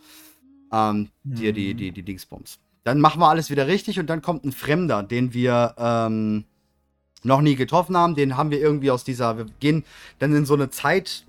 [0.72, 1.34] Ähm, mhm.
[1.34, 2.58] die, die, die, die Dingsbums.
[2.84, 6.44] Dann machen wir alles wieder richtig und dann kommt ein Fremder, den wir ähm,
[7.22, 8.14] noch nie getroffen haben.
[8.14, 9.38] Den haben wir irgendwie aus dieser.
[9.38, 9.84] Wir gehen
[10.18, 11.24] dann in so eine Zeit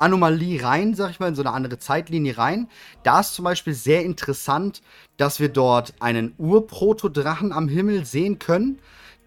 [0.00, 2.68] Anomalie rein, sag ich mal, in so eine andere Zeitlinie rein.
[3.02, 4.82] Da ist zum Beispiel sehr interessant,
[5.18, 8.78] dass wir dort einen Urprotodrachen am Himmel sehen können,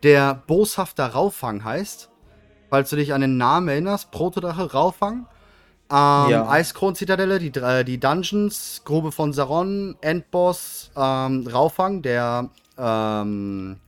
[0.02, 2.10] der boshafter Raufang heißt.
[2.70, 5.28] Falls du dich an den Namen erinnerst, Protodrache Raufang.
[5.94, 6.50] Ähm, ja.
[6.50, 13.80] Eiskron-Zitadelle, die, die Dungeons, Grube von Saron, Endboss, ähm, Raufang, der ähm,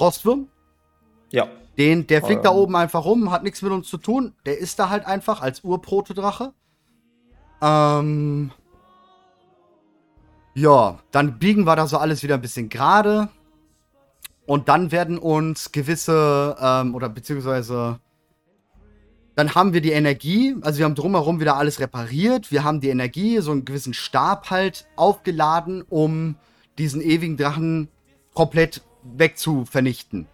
[0.00, 0.48] Rostwurm.
[1.30, 1.46] Ja.
[1.76, 2.44] Den, der fliegt ähm.
[2.44, 4.34] da oben einfach rum, hat nichts mit uns zu tun.
[4.44, 6.52] Der ist da halt einfach als Urprotodrache.
[7.62, 8.50] Ähm.
[10.54, 13.28] Ja, dann biegen wir da so alles wieder ein bisschen gerade.
[14.46, 18.00] Und dann werden uns gewisse, ähm, oder beziehungsweise,
[19.38, 22.50] dann haben wir die Energie, also wir haben drumherum wieder alles repariert.
[22.50, 26.34] Wir haben die Energie, so einen gewissen Stab halt aufgeladen, um
[26.76, 27.86] diesen ewigen Drachen
[28.34, 30.26] komplett wegzuvernichten.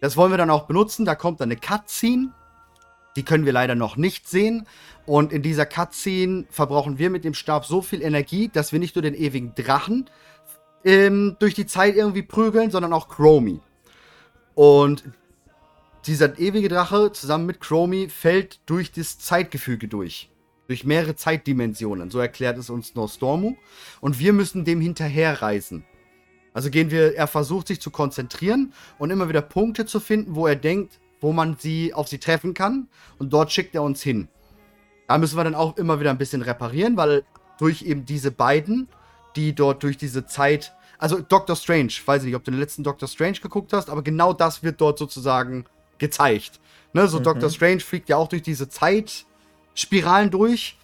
[0.00, 1.04] Das wollen wir dann auch benutzen.
[1.04, 2.32] Da kommt dann eine Cutscene.
[3.14, 4.66] Die können wir leider noch nicht sehen.
[5.04, 8.96] Und in dieser Cutscene verbrauchen wir mit dem Stab so viel Energie, dass wir nicht
[8.96, 10.08] nur den ewigen Drachen
[10.82, 13.60] ähm, durch die Zeit irgendwie prügeln, sondern auch Chromie.
[14.54, 15.04] Und
[16.06, 20.30] dieser ewige Drache zusammen mit Chromie fällt durch das Zeitgefüge durch.
[20.66, 22.10] Durch mehrere Zeitdimensionen.
[22.10, 23.56] So erklärt es uns Nostormu.
[24.00, 25.84] Und wir müssen dem hinterherreisen.
[26.52, 30.46] Also gehen wir, er versucht sich zu konzentrieren und immer wieder Punkte zu finden, wo
[30.46, 32.88] er denkt, wo man sie auf sie treffen kann.
[33.18, 34.28] Und dort schickt er uns hin.
[35.06, 37.24] Da müssen wir dann auch immer wieder ein bisschen reparieren, weil
[37.58, 38.88] durch eben diese beiden,
[39.36, 40.72] die dort durch diese Zeit.
[40.98, 44.02] Also Doctor Strange, weiß ich nicht, ob du den letzten Doctor Strange geguckt hast, aber
[44.02, 45.64] genau das wird dort sozusagen
[46.00, 46.60] gezeigt.
[46.92, 47.24] Ne, so Mhm.
[47.24, 50.76] Doctor Strange fliegt ja auch durch diese Zeitspiralen durch.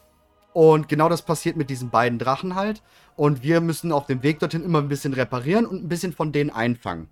[0.53, 2.83] Und genau das passiert mit diesen beiden Drachen halt.
[3.17, 6.33] Und wir müssen auf dem Weg dorthin immer ein bisschen reparieren und ein bisschen von
[6.33, 7.09] denen einfangen.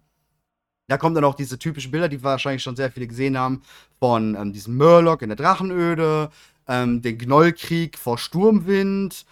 [0.86, 3.62] Da kommen dann auch diese typischen Bilder, die wahrscheinlich schon sehr viele gesehen haben,
[3.98, 6.30] von ähm, diesem Murloc in der Drachenöde,
[6.68, 9.24] ähm, den Gnollkrieg vor Sturmwind.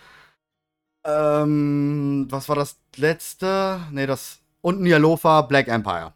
[1.04, 3.80] Ähm, was war das letzte?
[3.90, 4.40] Nee, das.
[4.60, 6.14] Und Nialofa Black Empire.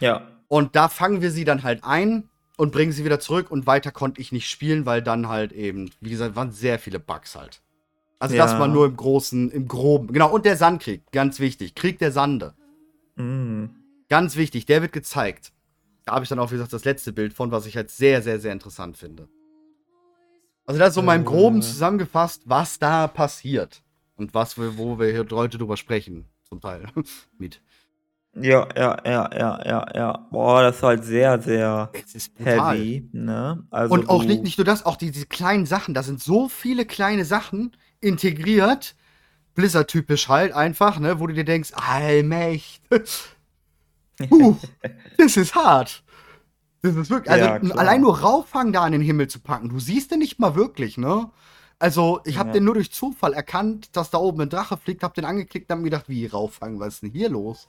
[0.00, 0.26] Ja.
[0.52, 3.90] Und da fangen wir sie dann halt ein und bringen sie wieder zurück und weiter
[3.90, 7.62] konnte ich nicht spielen, weil dann halt eben, wie gesagt, waren sehr viele Bugs halt.
[8.18, 8.58] Also das Ja.
[8.58, 10.12] war nur im Großen, im Groben.
[10.12, 11.74] Genau, und der Sandkrieg, ganz wichtig.
[11.74, 12.52] Krieg der Sande.
[13.16, 13.68] Mm.
[14.10, 15.52] Ganz wichtig, der wird gezeigt.
[16.04, 18.20] Da habe ich dann auch, wie gesagt, das letzte Bild von, was ich halt sehr,
[18.20, 19.30] sehr, sehr interessant finde.
[20.66, 21.62] Also das ist so mal im Groben Äh.
[21.62, 23.82] zusammengefasst, was da passiert.
[24.16, 26.88] Und was wir, wo wir hier heute drüber sprechen, zum Teil.
[27.38, 27.62] Mit.
[28.34, 30.28] Ja, ja, ja, ja, ja, ja.
[30.30, 31.90] Boah, das ist halt sehr, sehr
[32.38, 33.66] heavy, ne?
[33.70, 36.48] Also Und auch nicht, nicht nur das, auch die, diese kleinen Sachen, da sind so
[36.48, 38.94] viele kleine Sachen integriert.
[39.54, 42.82] Blizzard-typisch halt einfach, ne, wo du dir denkst, Allmächt.
[44.28, 44.56] Puh,
[45.18, 46.02] das ist hart.
[46.82, 49.80] Das ist wirklich, also Ja, allein nur Rauffang da an den Himmel zu packen, du
[49.80, 51.30] siehst den nicht mal wirklich, ne?
[51.78, 52.54] Also, ich habe Ja.
[52.54, 55.74] den nur durch Zufall erkannt, dass da oben ein Drache fliegt, hab den angeklickt und
[55.74, 57.68] hab mir gedacht, wie Rauffang, was ist denn hier los?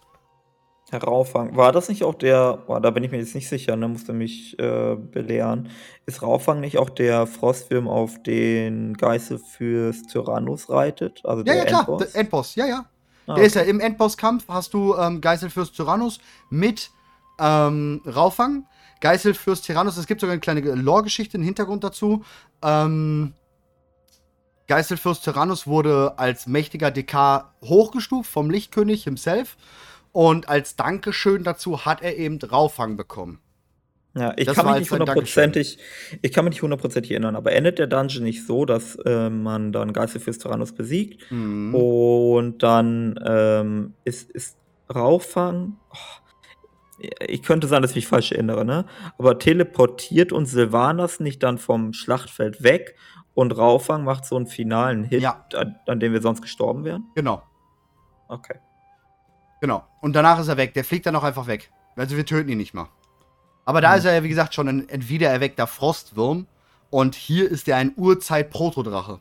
[0.97, 1.55] Raufang.
[1.55, 4.13] War das nicht auch der, boah, da bin ich mir jetzt nicht sicher, ne, musste
[4.13, 5.69] mich äh, belehren.
[6.05, 11.21] Ist Raufang nicht auch der Frostwurm, auf den Geißel fürs Tyrannus reitet?
[11.23, 12.11] Also Ja, ja, klar, Endboss?
[12.11, 12.85] der Endboss, ja, ja.
[13.25, 16.91] Ah, Der ist ja im Endbosskampf, hast du ähm, Geißelfürst Tyrannus mit
[17.39, 18.65] ähm, Raufang.
[18.99, 22.23] Geißelfürst Tyrannus, es gibt sogar eine kleine Lore-Geschichte, einen Hintergrund dazu.
[22.61, 23.33] Ähm,
[24.67, 29.57] Geißelfürst Tyrannus wurde als mächtiger DK hochgestuft vom Lichtkönig himself.
[30.13, 33.39] Und als Dankeschön dazu hat er eben Raufang bekommen.
[34.15, 35.79] Ja, ich Das kann mich nicht hundertprozentig,
[36.21, 39.71] ich kann mich nicht hundertprozentig erinnern, aber endet der Dungeon nicht so, dass äh, man
[39.71, 41.73] dann Geißel fürs Tyrannus besiegt Mhm.
[41.73, 44.55] und dann ähm, ist, ist
[44.93, 48.85] Raufang, oh, ich könnte sein, dass ich mich falsch erinnere, ne?
[49.17, 52.95] Aber teleportiert uns Sylvanas nicht dann vom Schlachtfeld weg
[53.33, 55.43] und Raufang macht so einen finalen Hit, Ja.
[55.55, 57.05] an, an dem wir sonst gestorben wären?
[57.15, 57.41] Genau,
[58.27, 58.59] Okay.
[59.63, 59.87] Genau.
[60.01, 60.73] Und danach ist er weg.
[60.73, 61.71] Der fliegt dann auch einfach weg.
[61.95, 62.89] Also wir töten ihn nicht mal.
[63.63, 63.99] Aber da Hm.
[63.99, 66.47] ist er ja, wie gesagt, schon ein, ein wiedererweckter Frostwurm.
[66.89, 69.19] Und hier ist er ein Urzeit-Protodrache.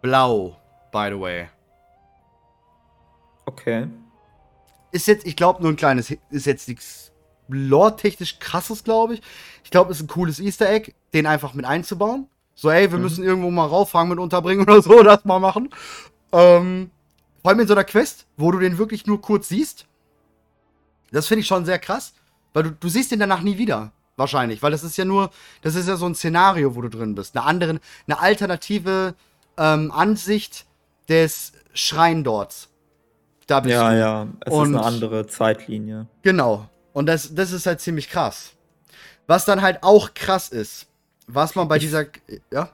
[0.00, 0.56] Blau,
[0.92, 1.48] by the way.
[3.46, 3.88] Okay.
[4.92, 7.10] Ist jetzt, ich glaube, nur ein kleines, ist jetzt nichts
[7.48, 9.22] lore-technisch krasses, glaube ich.
[9.64, 12.28] Ich glaube, ist ein cooles Easter Egg, den einfach mit einzubauen.
[12.54, 13.04] So, ey, wir Mhm.
[13.04, 15.68] müssen irgendwo mal rauffangen mit unterbringen oder so, das mal machen.
[16.32, 16.90] Ähm,
[17.46, 19.86] vor allem in so einer Quest, wo du den wirklich nur kurz siehst.
[21.12, 22.12] Das finde ich schon sehr krass,
[22.52, 23.92] weil du, du siehst den danach nie wieder.
[24.16, 25.30] Wahrscheinlich, weil das ist ja nur,
[25.62, 27.36] das ist ja so ein Szenario, wo du drin bist.
[27.36, 27.78] Eine andere,
[28.08, 29.14] eine alternative
[29.58, 30.66] ähm, Ansicht
[31.08, 32.68] des Schreindorts.
[33.46, 33.96] Da bist Ja, du.
[34.00, 36.08] ja, es Und- ist eine andere Zeitlinie.
[36.22, 36.68] Genau.
[36.94, 38.54] Und das, das ist halt ziemlich krass.
[39.28, 40.88] Was dann halt auch krass ist,
[41.28, 42.06] was man bei Ich- dieser.
[42.52, 42.70] Ja,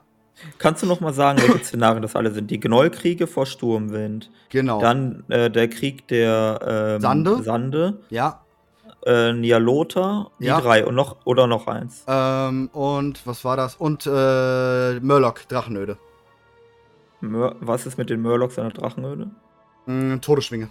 [0.57, 2.49] Kannst du noch mal sagen, welche Szenarien das alle sind?
[2.51, 4.79] Die Gnollkriege vor Sturmwind, genau.
[4.79, 7.43] dann äh, der Krieg der ähm, Sande?
[7.43, 8.43] Sande ja.
[9.05, 10.61] äh, Nialota, die Ja.
[10.61, 12.03] drei und noch oder noch eins.
[12.07, 13.75] Ähm, und was war das?
[13.75, 15.97] Und äh, Murloc, Drachenöde.
[17.21, 19.31] Mör was ist mit den Murlocs der Drachenöde?
[19.85, 20.69] Mm, Todesschwinge.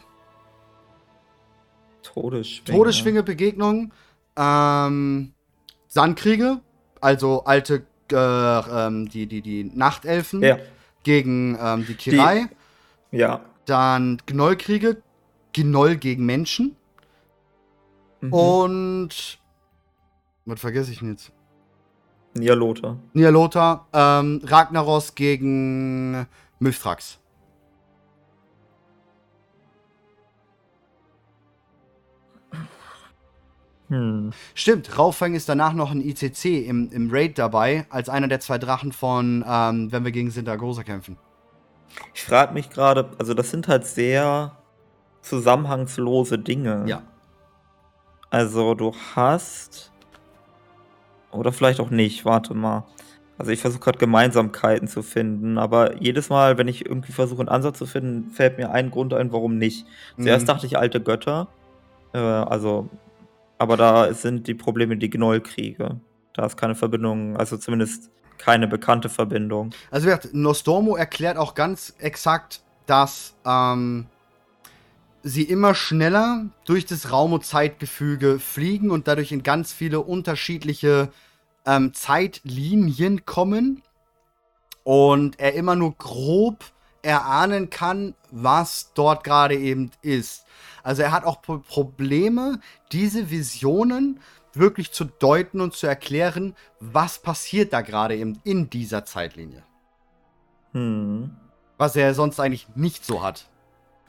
[2.03, 2.79] Todesschwinge.
[2.79, 3.93] Todesschwinge Begegnungen.
[4.37, 5.33] Ähm,
[5.89, 6.61] Sandkriege,
[7.01, 8.17] also alte, äh,
[8.87, 10.59] ähm, die, die, die Nachtelfen Ja,
[11.03, 12.49] gegen ähm, die Kirai.
[13.11, 13.41] ja.
[13.65, 15.01] Dann Gnollkriege,
[15.53, 16.77] Gnoll gegen Menschen.
[18.21, 18.33] Mhm.
[18.33, 19.39] Und.
[20.45, 21.31] Was vergesse ich denn jetzt?
[22.35, 22.97] Nialota.
[23.13, 26.27] Nialota, ähm, Ragnaros gegen
[26.59, 27.19] Mithrax.
[33.93, 34.31] Hm.
[34.55, 38.57] Stimmt, Rauffang ist danach noch ein ICC im, im Raid dabei, als einer der zwei
[38.57, 41.19] Drachen von, ähm, wenn wir gegen Sindagosa kämpfen.
[42.15, 44.57] Ich frage mich gerade, also das sind halt sehr
[45.21, 46.85] zusammenhangslose Dinge.
[46.87, 47.03] Ja.
[48.31, 49.93] Also du hast.
[51.31, 52.85] Oder vielleicht auch nicht, warte mal.
[53.37, 57.49] Also ich versuche gerade Gemeinsamkeiten zu finden, aber jedes Mal, wenn ich irgendwie versuche, einen
[57.51, 59.85] Ansatz zu finden, fällt mir ein Grund ein, warum nicht.
[60.19, 60.47] Zuerst Mhm.
[60.47, 61.49] dachte ich alte Götter.
[62.15, 62.89] Äh, also,
[63.63, 66.01] aber da sind die Probleme die Gnollkriege.
[66.35, 69.71] Da ist keine Verbindung, also zumindest keine bekannte Verbindung.
[69.93, 74.07] Also, wie gesagt, Nostormo erklärt auch ganz exakt, dass ähm,
[75.23, 81.13] sie immer schneller durch das Raum- und Zeitgefüge fliegen und dadurch in ganz viele unterschiedliche
[81.65, 83.85] ähm, Zeitlinien kommen.
[84.83, 86.65] Und er immer nur grob
[87.03, 90.47] erahnen kann, was dort gerade eben ist.
[90.83, 92.61] Also er hat auch Probleme,
[92.93, 94.21] diese Visionen
[94.55, 99.63] wirklich zu deuten und zu erklären, was passiert da gerade eben in dieser Zeitlinie.
[100.73, 101.31] Hm.
[101.79, 103.47] Was er sonst eigentlich nicht so hat.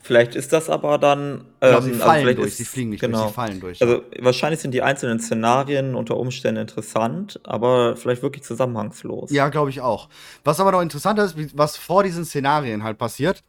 [0.01, 1.45] Vielleicht ist das aber dann.
[1.61, 3.19] Genau, sie ähm, also fallen vielleicht durch, ist- sie fliegen nicht genau.
[3.19, 3.81] durch, sie fallen durch.
[3.81, 9.31] Also wahrscheinlich sind die einzelnen Szenarien unter Umständen interessant, aber vielleicht wirklich zusammenhangslos.
[9.31, 10.09] Ja, glaube ich auch.
[10.43, 13.43] Was aber noch interessanter ist, was vor diesen Szenarien halt passiert,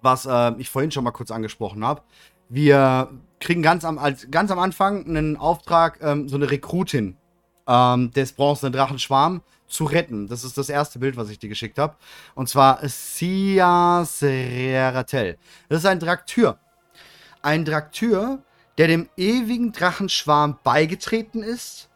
[0.00, 2.00] was äh, ich vorhin schon mal kurz angesprochen habe.
[2.48, 7.16] Wir kriegen ganz am, als, ganz am Anfang einen Auftrag, ähm, so eine Rekrutin
[7.66, 10.28] ähm, des bronzenen Drachenschwarm zu retten.
[10.28, 11.96] Das ist das erste Bild, was ich dir geschickt habe.
[12.34, 15.36] Und zwar Sia Serratel.
[15.68, 16.58] Das ist ein Draktür.
[17.42, 18.42] Ein Draktür,
[18.78, 21.90] der dem ewigen Drachenschwarm beigetreten ist,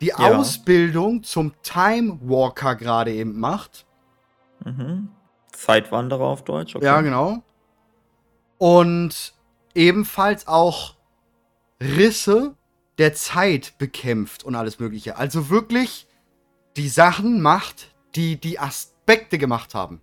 [0.00, 0.16] die Ja.
[0.16, 3.86] Ausbildung zum Time Walker gerade eben macht.
[4.64, 5.08] Mhm.
[5.52, 6.84] Zeitwanderer auf Deutsch, okay.
[6.84, 7.42] Ja, genau.
[8.58, 9.34] Und
[9.74, 10.94] ebenfalls auch
[11.80, 12.54] Risse
[12.98, 15.16] der Zeit bekämpft und alles Mögliche.
[15.16, 16.06] Also wirklich
[16.76, 20.00] die Sachen macht, die die Aspekte gemacht haben.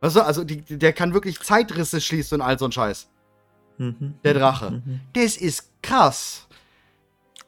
[0.00, 3.08] Weißt du, also die, der kann wirklich Zeitrisse schließen und all so ein Scheiß.
[3.78, 4.14] Mhm.
[4.24, 4.82] Der Drache.
[4.84, 5.00] Mhm.
[5.12, 6.46] Das ist krass.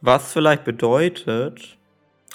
[0.00, 1.78] Was vielleicht bedeutet,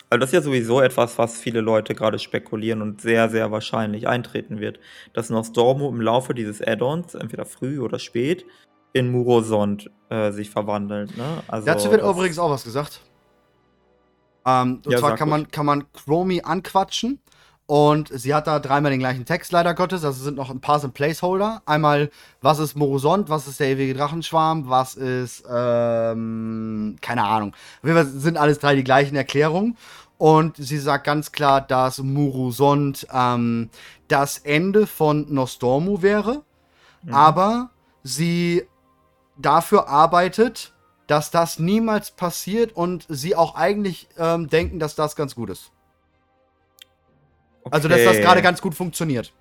[0.10, 4.08] also das ist ja sowieso etwas, was viele Leute gerade spekulieren und sehr, sehr wahrscheinlich
[4.08, 4.80] eintreten wird,
[5.14, 8.46] dass Nostormo im Laufe dieses Add-ons, entweder früh oder spät,
[8.94, 11.16] in Murosond äh, sich verwandelt.
[11.18, 11.44] Ne?
[11.48, 13.02] Also Dazu wird übrigens auch was gesagt.
[14.46, 17.20] Ähm, und Ja, zwar kann man, kann man Chromie anquatschen.
[17.68, 20.06] Und sie hat da dreimal den gleichen Text, leider Gottes.
[20.06, 21.62] Also sind noch ein paar sind Placeholder.
[21.66, 22.10] Einmal,
[22.42, 27.54] was ist Morosond, was ist der ewige Drachenschwarm, was ist, ähm, keine Ahnung.
[27.82, 29.78] Auf jeden Fall sind alles drei die gleichen Erklärungen.
[30.18, 33.70] Und sie sagt ganz klar, dass Murusond ähm,
[34.08, 36.44] das Ende von Nostormu wäre.
[37.04, 37.14] Mhm.
[37.14, 37.70] Aber
[38.02, 38.64] sie
[39.38, 40.74] dafür arbeitet,
[41.08, 45.72] dass das niemals passiert und sie auch eigentlich ähm, denken, dass das ganz gut ist.
[47.72, 48.22] Also, dass das Okay.
[48.22, 49.34] gerade ganz gut funktioniert.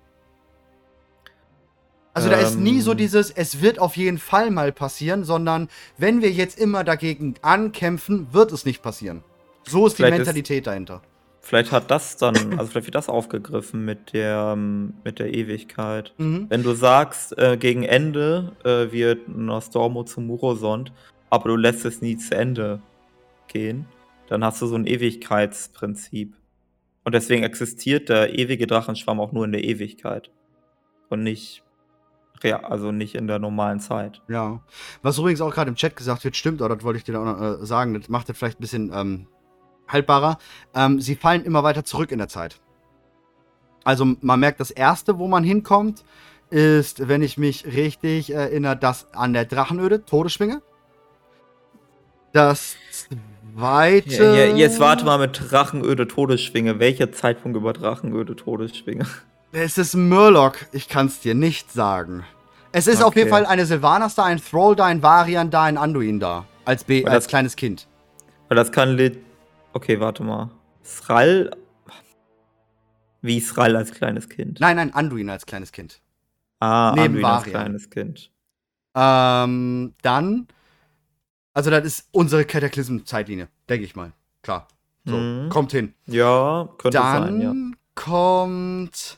[2.13, 2.97] Also, da ist nie so Ähm.
[2.97, 8.33] dieses, es wird auf jeden Fall mal passieren, sondern wenn wir jetzt immer dagegen ankämpfen,
[8.33, 9.23] wird es nicht passieren.
[9.67, 11.01] So ist die Vielleicht ist- Mentalität dahinter.
[11.41, 16.13] Vielleicht hat das dann, also vielleicht wird das aufgegriffen mit der, ähm, mit der Ewigkeit.
[16.17, 16.47] Mhm.
[16.49, 20.91] Wenn du sagst, äh, gegen Ende äh, wird Nostormo zu Murosond,
[21.29, 22.81] aber du lässt es nie zu Ende
[23.47, 23.85] gehen,
[24.27, 26.33] dann hast du so ein Ewigkeitsprinzip.
[27.07, 30.29] Und deswegen existiert der ewige Drachenschwamm auch nur in der Ewigkeit.
[31.07, 31.63] Und nicht,
[32.43, 34.21] rea- also nicht in der normalen Zeit.
[34.27, 34.61] Ja.
[35.03, 37.23] Was übrigens auch gerade im Chat gesagt wird, stimmt, oder das wollte ich dir auch
[37.23, 39.27] noch äh, sagen, das macht es vielleicht ein bisschen ähm,
[39.87, 40.37] haltbarer.
[40.75, 42.59] Ähm, sie fallen immer weiter zurück in der Zeit.
[43.85, 46.03] Also man merkt, das erste, wo man hinkommt,
[46.49, 50.61] ist, wenn ich mich richtig erinnere, das an der Drachenöde, Todesschwinge.
[52.33, 52.75] Das
[53.57, 54.23] zweite.
[54.23, 56.79] Ja, ja, jetzt warte mal mit Drachenöde Todesschwinge.
[56.79, 59.05] Welcher Zeitpunkt über Drachenöde Todesschwinge?
[59.51, 62.23] Es ist Murloc, ich kann es dir nicht sagen.
[62.71, 63.19] Es ist auf Okay.
[63.19, 66.45] jeden Fall eine Sylvanas da, ein Thrall da, ein Varian da, ein Anduin da.
[66.65, 67.87] Als, B Weil als das- kleines Kind.
[68.49, 68.99] Weil das kann.
[69.73, 70.51] Okay, warte mal.
[70.83, 71.51] Sral.
[73.21, 74.59] Wie Sral als kleines Kind?
[74.59, 76.01] Nein, nein, Anduin als kleines Kind.
[76.59, 77.61] Ah, neben Anduin als Varian.
[77.63, 78.31] kleines Kind.
[78.95, 80.47] Ähm, dann.
[81.57, 84.11] Also, das ist unsere Kataklysm-Zeitlinie, denke ich mal.
[84.43, 84.67] Klar.
[85.05, 85.49] So, Mhm.
[85.49, 85.95] kommt hin.
[86.05, 87.53] Ja, könnte Dann sein, ja.
[87.95, 89.17] kommt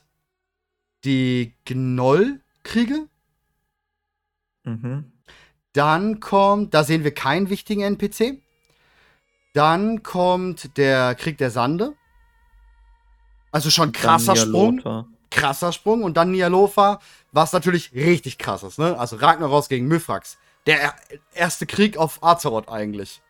[1.03, 3.07] die Gnoll-Kriege.
[4.63, 5.11] Mhm.
[5.73, 8.41] Dann kommt, da sehen wir keinen wichtigen NPC.
[9.53, 11.93] Dann kommt der Krieg der Sande.
[13.51, 14.81] Also schon krasser Sprung.
[15.29, 17.01] Krasser Sprung und dann Nialofa,
[17.33, 18.97] was natürlich richtig krass ist, ne?
[18.97, 20.37] Also Ragnaros gegen Mithrax.
[20.67, 20.95] Der er-
[21.33, 23.21] erste Krieg auf Azeroth eigentlich.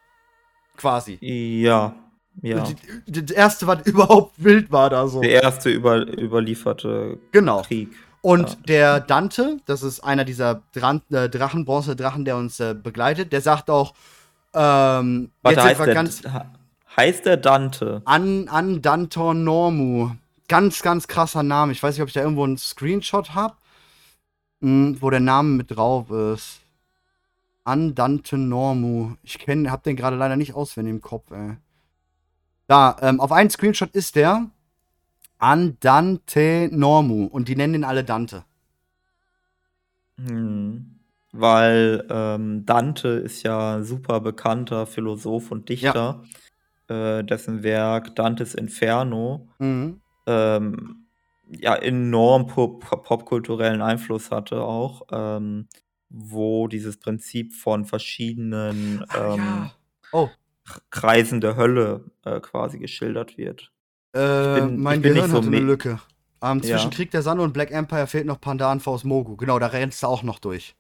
[0.78, 1.18] Quasi.
[1.22, 1.94] Ja,
[2.42, 2.64] ja.
[3.08, 5.22] Das erste, was überhaupt wild war da so.
[5.22, 7.62] Der erste über, überlieferte Genau.
[7.64, 7.90] Krieg.
[8.22, 8.56] Und Ja.
[8.68, 13.42] der Dante, das ist einer dieser Dran äh, Drachen, Bronze-Drachen, der uns äh, begleitet, der
[13.42, 13.94] sagt auch,
[14.54, 16.22] ähm, Warte, heißt der, ganz
[16.98, 18.02] heißt der Dante?
[18.06, 20.12] an, an Danton Normu.
[20.48, 21.72] Ganz, ganz krasser Name.
[21.72, 23.54] Ich weiß nicht, ob ich da irgendwo einen Screenshot habe,
[24.62, 26.59] wo der Name mit drauf ist.
[27.70, 29.16] Andante Normu.
[29.24, 31.58] Ich kenne, hab den gerade leider nicht auswendig im Kopf, ey.
[32.68, 34.50] Da, ähm, auf einen Screenshot ist der
[35.38, 38.44] Andante Normu und die nennen ihn alle Dante.
[40.18, 41.00] Hm.
[41.32, 46.24] Weil ähm, Dante ist ja super bekannter Philosoph und Dichter,
[46.88, 50.02] äh, dessen Werk Dantes Inferno Mhm.
[50.26, 51.06] ähm,
[51.52, 55.68] ja enorm pop popkulturellen Einfluss hatte auch, ähm,
[56.10, 59.72] wo dieses Prinzip von verschiedenen ähm, ja.
[60.12, 60.30] Oh,
[60.90, 63.72] Kreisen der Hölle äh, quasi geschildert wird.
[64.14, 66.00] äh, bin- mein ich bin nicht Gehirn so hatte eine Lücke.
[66.42, 66.96] Ähm, zwischen Ja.
[66.96, 69.36] Krieg der Sonne und Black Empire fehlt noch Pandan Faust Mogu.
[69.36, 70.76] Genau, da rennst du auch noch durch.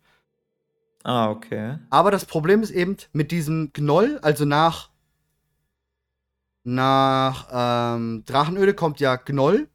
[1.03, 1.77] Ah, okay.
[1.89, 4.89] Aber das Problem ist eben mit diesem Gnoll, also nach
[6.63, 9.69] nach ähm, Drachenöde kommt ja Gnoll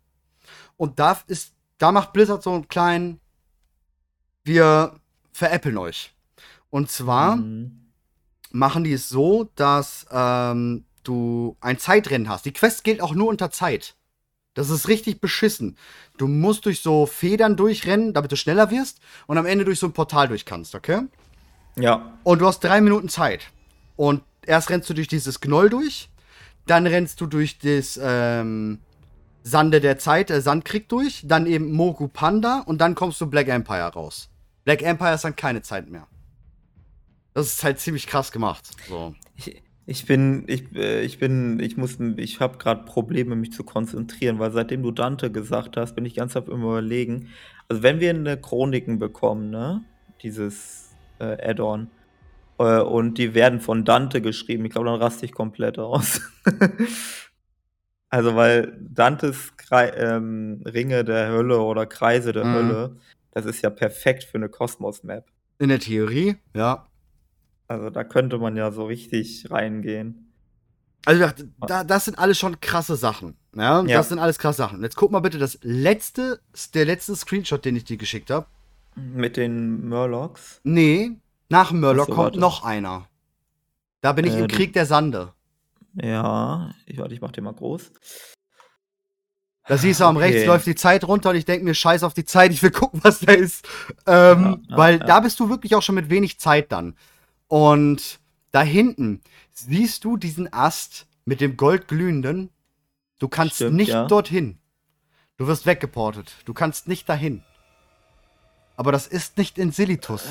[0.76, 3.20] und da ist da macht Blizzard so einen kleinen
[4.44, 4.94] wir
[5.34, 6.14] veräppeln euch.
[6.70, 7.90] Und zwar Mhm.
[8.52, 12.46] machen die es so, dass ähm, du ein Zeitrennen hast.
[12.46, 13.96] Die Quest gilt auch nur unter Zeit.
[14.54, 15.76] Das ist richtig beschissen.
[16.16, 19.86] Du musst durch so Federn durchrennen, damit du schneller wirst und am Ende durch so
[19.88, 21.02] ein Portal durch kannst, okay?
[21.76, 22.12] Ja.
[22.22, 23.50] Und du hast drei Minuten Zeit.
[23.96, 26.08] Und erst rennst du durch dieses Gnoll durch,
[26.66, 28.78] dann rennst du durch das ähm,
[29.42, 33.48] Sande der Zeit, äh, Sandkrieg durch, dann eben Mogu Panda und dann kommst du Black
[33.48, 34.28] Empire raus.
[34.64, 36.06] Black Empire ist dann keine Zeit mehr.
[37.34, 38.70] Das ist halt ziemlich krass gemacht.
[38.88, 39.14] So.
[39.36, 43.64] Ich, ich bin, ich, äh, ich bin, ich muss, ich habe gerade Probleme, mich zu
[43.64, 47.28] konzentrieren, weil seitdem du Dante gesagt hast, bin ich ganz am überlegen.
[47.68, 49.82] Also wenn wir eine Chroniken bekommen, ne,
[50.22, 51.90] dieses äh, Add-on,
[52.58, 56.20] äh, und die werden von Dante geschrieben, ich glaube, dann raste ich komplett aus.
[58.10, 62.54] also weil Dantes Krei ähm, Ringe der Hölle oder Kreise der Mhm.
[62.54, 62.96] Hölle,
[63.34, 65.26] das ist ja perfekt für eine Kosmos-Map.
[65.58, 66.86] In der Theorie, ja.
[67.68, 70.32] Also da könnte man ja so richtig reingehen.
[71.06, 71.26] Also
[71.66, 73.36] da, das sind alles schon krasse Sachen.
[73.54, 73.82] Ja?
[73.84, 73.98] Ja.
[73.98, 74.82] Das sind alles krasse Sachen.
[74.82, 76.40] Jetzt guck mal bitte das letzte,
[76.72, 78.46] der letzte Screenshot, den ich dir geschickt habe.
[78.94, 80.60] Mit den Murlocs.
[80.64, 81.12] Nee,
[81.48, 82.40] nach Murloc so, kommt warte.
[82.40, 83.08] noch einer.
[84.00, 85.32] Da bin ich Äh, im Krieg der Sande.
[85.94, 87.90] Ja, ich warte, ich mach den mal groß.
[89.66, 90.26] Da siehst du am Okay.
[90.26, 92.70] rechts läuft die Zeit runter und ich denke mir, scheiß auf die Zeit, ich will
[92.70, 93.66] gucken, was da ist.
[94.06, 95.04] Ähm, Ja, ja, weil ja.
[95.06, 96.94] da bist du wirklich auch schon mit wenig Zeit dann.
[97.48, 98.20] Und
[98.52, 99.22] da hinten
[99.52, 102.50] siehst du diesen Ast mit dem goldglühenden.
[103.18, 104.58] Du kannst Stimmt, nicht dorthin.
[105.38, 106.34] Du wirst weggeportet.
[106.44, 107.42] Du kannst nicht dahin.
[108.76, 110.24] Aber das ist nicht in Silitus.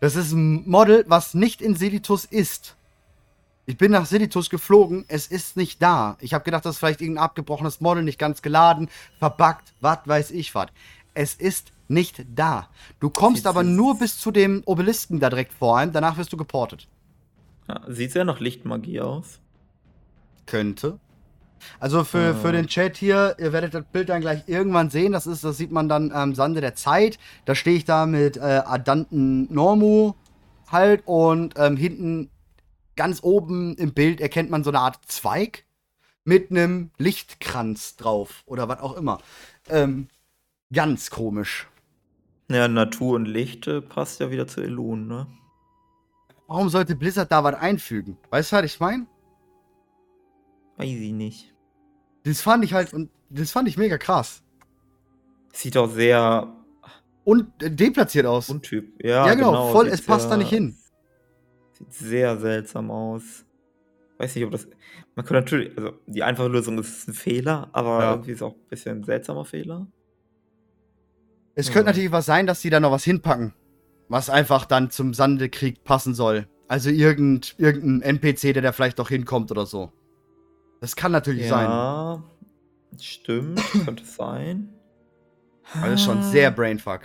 [0.00, 2.76] Das ist ein Model, was nicht in Silitus ist.
[3.68, 6.16] Ich bin nach Silitus geflogen, es ist nicht da.
[6.22, 10.30] Ich habe gedacht, das ist vielleicht irgendein abgebrochenes Model, nicht ganz geladen, verbuggt, was weiß
[10.30, 10.68] ich was.
[11.12, 12.70] Es ist nicht da.
[12.98, 16.38] Du kommst aber nur bis zu dem Obelisken da direkt vor einem, danach wirst du
[16.38, 16.88] geportet.
[17.68, 19.38] Ja, sieht sehr nach Lichtmagie aus.
[20.46, 20.98] Könnte.
[21.78, 22.34] Also für, Ah.
[22.40, 25.12] für den Chat hier, ihr werdet das Bild dann gleich irgendwann sehen.
[25.12, 27.18] Das ist, das sieht man dann am Sande der Zeit.
[27.44, 30.14] Da stehe ich da mit äh, Adanten Normu
[30.68, 32.30] halt und ähm, hinten
[32.98, 35.64] ganz oben im Bild erkennt man so eine Art Zweig
[36.24, 39.18] mit einem Lichtkranz drauf oder was auch immer.
[39.68, 40.08] Ähm,
[40.74, 41.68] ganz komisch.
[42.50, 45.26] Ja, Natur und Licht äh, passt ja wieder zu Elun, ne?
[46.48, 48.18] Warum sollte Blizzard da was einfügen?
[48.30, 49.06] Weißt du, was ich meine?
[50.76, 51.54] Weiß ich nicht.
[52.24, 54.42] Das fand ich halt und das fand ich mega krass.
[55.52, 56.52] Sieht auch sehr
[57.24, 58.48] Und äh, deplatziert aus.
[58.48, 59.02] untyp.
[59.04, 60.76] Ja, Ja, genau, voll, sieht es passt da nicht hin.
[61.78, 63.44] Sieht sehr seltsam aus.
[64.18, 64.66] Weiß nicht, ob das.
[65.14, 65.76] Man könnte natürlich.
[65.78, 68.10] Also, die einfache Lösung ist ein Fehler, aber Ja.
[68.12, 69.86] irgendwie ist auch ein bisschen ein seltsamer Fehler.
[71.54, 71.72] Es Ja.
[71.72, 73.52] könnte natürlich was sein, dass die da noch was hinpacken,
[74.08, 76.48] was einfach dann zum Sandekrieg passen soll.
[76.66, 79.92] Also irgend, irgendein NPC, der da vielleicht doch hinkommt oder so.
[80.80, 81.70] Das kann natürlich sein.
[81.70, 82.22] Ja,
[83.00, 84.72] stimmt, könnte sein.
[85.80, 87.02] Alles schon sehr Brainfuck.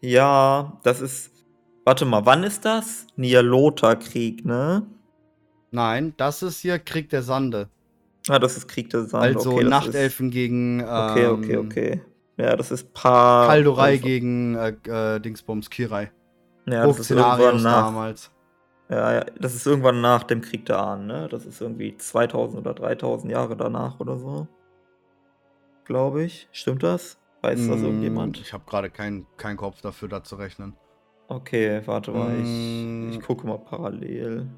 [0.00, 1.30] Ja, das ist.
[1.84, 3.06] Warte mal, wann ist das?
[3.16, 4.86] Nialota-Krieg, ne?
[5.70, 7.68] Nein, das ist hier Krieg der Sande.
[8.28, 9.38] Ah, das ist Krieg der Sande.
[9.38, 12.02] also okay, Nachtelfen gegen Ist, okay, okay, ähm, okay.
[12.38, 13.46] Ja, das ist paar.
[13.48, 16.10] Kaldorei gegen äh, äh, Dingsbums Kirai.
[16.66, 17.84] Ja, das ist irgendwann nach.
[17.86, 18.30] damals.
[18.88, 21.28] Ja, ja, das ist irgendwann nach dem Krieg der Ahnen, ne?
[21.30, 24.48] Das ist irgendwie 2000 oder 3000 Jahre danach oder so.
[25.84, 26.48] Glaube ich.
[26.52, 27.18] Stimmt das?
[27.42, 28.40] Weiß das Mm, irgendjemand?
[28.40, 30.76] Ich habe gerade keinen keinen Kopf dafür, da zu rechnen.
[31.34, 33.10] Okay, warte mal, Mm.
[33.10, 34.48] ich, ich gucke mal parallel.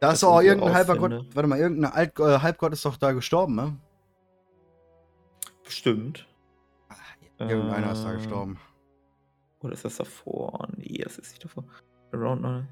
[0.00, 0.96] Da ist doch auch irgendein halber.
[0.96, 1.26] Gott.
[1.34, 3.76] Warte mal, irgendein Alt, äh, Halbgott ist doch da gestorben, ne?
[5.64, 6.26] Bestimmt.
[7.38, 8.58] Irgendeiner ist da Äh, gestorben.
[9.62, 10.68] Oder ist das davor?
[10.76, 11.64] Nee, das ist nicht davor.
[12.12, 12.68] Around nine.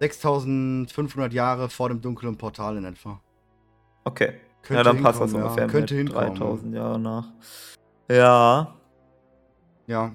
[0.00, 3.20] 6500 Jahre vor dem dunklen Portal in etwa.
[4.04, 4.34] Okay.
[4.62, 5.70] Könnte ja, dann passt das ungefähr ja.
[5.70, 6.34] Könnte hinkommen.
[6.34, 7.28] 3000 Jahre nach.
[8.10, 8.74] Ja.
[9.86, 10.14] Ja.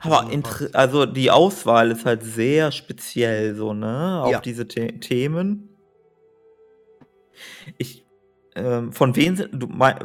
[0.00, 0.28] Aber
[0.72, 4.22] also die Auswahl ist halt sehr speziell so, ne?
[4.24, 4.40] Auf Ja.
[4.40, 5.68] diese The Themen.
[7.78, 8.06] Ich,
[8.54, 9.96] ähm, von wem sind du mei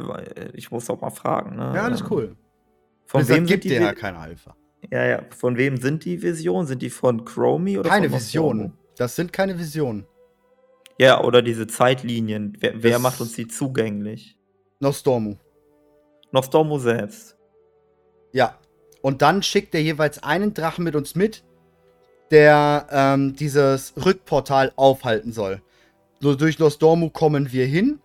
[0.54, 1.72] ich muss doch mal fragen, ne?
[1.74, 2.36] Ja, alles Ähm, cool.
[3.06, 4.56] Von wem sind gibt die dir ja Vi kein Alpha.
[4.90, 6.66] ja, ja, von wem sind die Visionen?
[6.66, 8.12] Sind die von Chromie oder Keine?
[8.12, 8.74] Visionen.
[8.96, 10.06] Das sind keine Visionen.
[10.98, 12.56] Ja, oder diese Zeitlinien.
[12.60, 14.36] Wer wer macht uns die zugänglich?
[14.80, 15.36] Nostormu.
[16.32, 17.36] Nostromo selbst.
[18.32, 18.58] Ja.
[19.02, 21.44] Und dann schickt er jeweils einen Drachen mit uns mit,
[22.30, 25.62] der ähm, dieses Rückportal aufhalten soll.
[26.20, 28.00] So durch Nostormu kommen wir hin.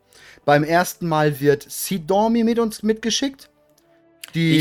[0.46, 3.50] Beim ersten Mal wird Sidormi mit uns mitgeschickt.
[4.34, 4.58] Die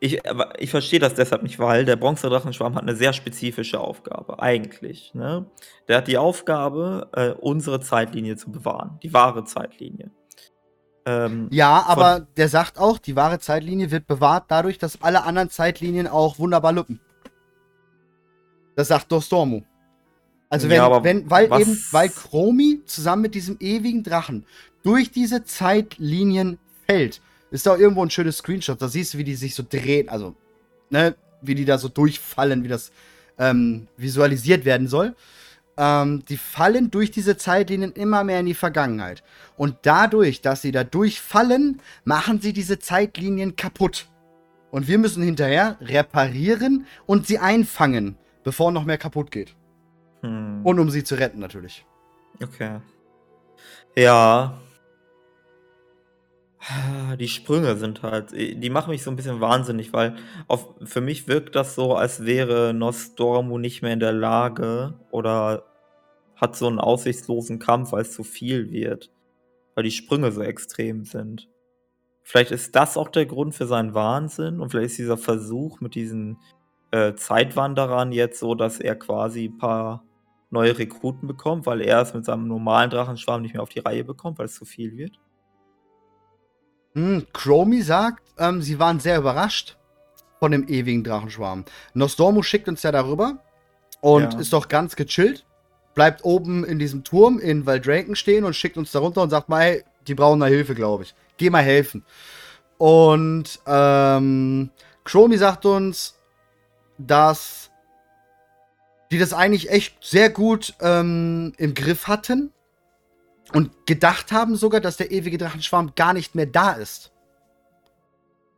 [0.00, 0.20] Ich, ich,
[0.58, 5.14] ich verstehe das deshalb nicht, weil der Bronzedrachenschwarm hat eine sehr spezifische Aufgabe, eigentlich.
[5.14, 5.46] Ne?
[5.88, 10.10] Der hat die Aufgabe, äh, unsere Zeitlinie zu bewahren, die wahre Zeitlinie.
[11.04, 15.50] Ähm, ja, aber der sagt auch, die wahre Zeitlinie wird bewahrt dadurch, dass alle anderen
[15.50, 17.00] Zeitlinien auch wunderbar lüppen.
[18.76, 19.62] Das sagt Nostormu.
[20.48, 24.44] Also wenn, Ja, aber wenn, weil was- eben, weil Chromi zusammen mit diesem ewigen Drachen
[24.82, 28.80] durch diese Zeitlinien fällt, ist da irgendwo ein schönes Screenshot.
[28.80, 30.34] Da siehst du, wie die sich so drehen, also,
[30.90, 32.92] ne, wie die da so durchfallen, wie das
[33.38, 35.14] ähm, visualisiert werden soll.
[35.76, 39.22] Ähm, die fallen durch diese Zeitlinien immer mehr in die Vergangenheit.
[39.56, 44.06] Und dadurch, dass sie da durchfallen, machen sie diese Zeitlinien kaputt.
[44.70, 49.54] Und wir müssen hinterher reparieren und sie einfangen, bevor noch mehr kaputt geht.
[50.22, 51.84] hm, Und um sie zu retten, natürlich.
[52.42, 52.80] okay.
[53.96, 54.58] Ja.
[57.18, 60.14] Die Sprünge sind halt, die machen mich so ein bisschen wahnsinnig, weil
[60.46, 65.64] auf, für mich wirkt das so, als wäre Nostormu nicht mehr in der Lage oder
[66.36, 69.10] hat so einen aussichtslosen Kampf, weil es zu viel wird.
[69.74, 71.48] Weil die Sprünge so extrem sind.
[72.22, 75.96] Vielleicht ist das auch der Grund für seinen Wahnsinn und vielleicht ist dieser Versuch mit
[75.96, 76.38] diesen
[76.92, 80.04] äh, Zeitwanderern jetzt so, dass er quasi ein paar
[80.50, 84.04] neue Rekruten bekommt, weil er es mit seinem normalen Drachenschwarm nicht mehr auf die Reihe
[84.04, 85.18] bekommt, weil es zu viel wird.
[86.94, 89.76] Hm, Chromie sagt, ähm, sie waren sehr überrascht
[90.38, 91.64] von dem ewigen Drachenschwarm.
[91.94, 93.38] Nostormu schickt uns ja darüber
[94.00, 94.40] und Ja.
[94.40, 95.44] ist doch ganz gechillt.
[95.94, 99.60] Bleibt oben in diesem Turm in Valdraken stehen und schickt uns darunter und sagt mal,
[99.60, 101.14] hey, die brauchen da Hilfe, glaube ich.
[101.36, 102.04] Geh mal helfen.
[102.78, 104.70] Und ähm,
[105.04, 106.18] Chromie sagt uns,
[106.98, 107.70] dass
[109.10, 112.52] die das eigentlich echt sehr gut ähm, im Griff hatten
[113.54, 117.12] und gedacht haben sogar, dass der ewige Drachenschwarm gar nicht mehr da ist.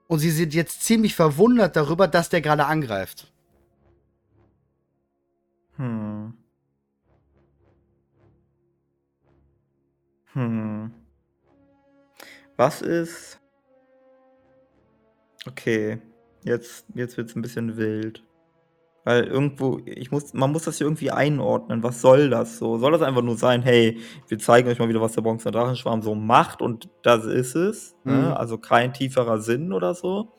[0.06, 3.32] Und sie sind jetzt ziemlich verwundert darüber, dass der gerade angreift.
[5.76, 6.34] Hm.
[10.32, 10.92] Hm.
[12.56, 13.40] Was ist.
[15.46, 15.98] Okay,
[16.42, 18.23] jetzt, jetzt wird es ein bisschen wild.
[19.04, 21.82] Weil irgendwo, ich muss, man muss das hier irgendwie einordnen.
[21.82, 22.78] Was soll das so?
[22.78, 23.98] Soll das einfach nur sein, hey,
[24.28, 27.94] wir zeigen euch mal wieder, was der Bronze Drachenschwarm so macht und das ist es?
[28.04, 28.12] Mhm.
[28.20, 28.36] Ne?
[28.36, 30.32] Also kein tieferer Sinn oder so.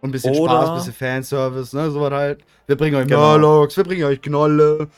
[0.00, 1.90] Und ein bisschen Oder- Spaß, ein bisschen Fanservice, ne?
[1.90, 2.44] Sowas halt.
[2.66, 3.32] Wir bringen euch Genau.
[3.32, 4.88] Murlocs, wir bringen euch Knolle,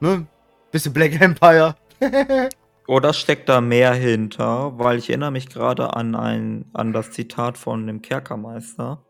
[0.00, 0.26] ne?
[0.70, 1.74] Bisschen Black Empire.
[2.86, 4.78] Oder steckt da mehr hinter?
[4.78, 9.02] Weil ich erinnere mich gerade an ein, an das Zitat von dem Kerkermeister,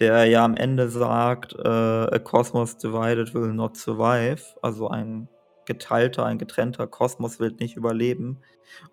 [0.00, 4.42] der ja am Ende sagt, äh, a cosmos divided will not survive.
[4.62, 5.28] Also ein
[5.66, 8.40] geteilter, ein getrennter Kosmos wird nicht überleben.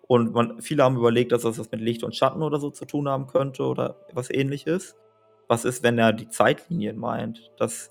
[0.06, 2.84] Und man, viele haben überlegt, dass das was mit Licht und Schatten oder so zu
[2.84, 4.96] tun haben könnte oder was ähnliches.
[5.48, 7.50] Was ist, wenn er die Zeitlinien meint?
[7.58, 7.90] Dass,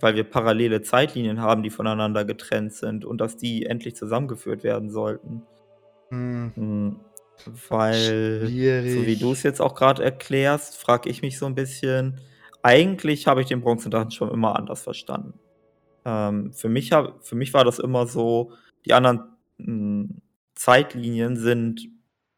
[0.00, 4.90] weil wir parallele Zeitlinien haben, die voneinander getrennt sind und dass die endlich zusammengeführt werden
[4.90, 5.42] sollten.
[6.10, 7.00] Hm, Hm,
[7.68, 8.92] Weil, schwierig.
[8.92, 12.20] so wie du es jetzt auch gerade erklärst, frage ich mich so ein bisschen.
[12.66, 15.38] Eigentlich habe ich den Bronzedrachen schon immer anders verstanden.
[16.04, 18.54] Ähm, für, mich hab, für mich war das immer so,
[18.84, 19.20] die anderen
[19.60, 20.20] hm,
[20.56, 21.88] Zeitlinien sind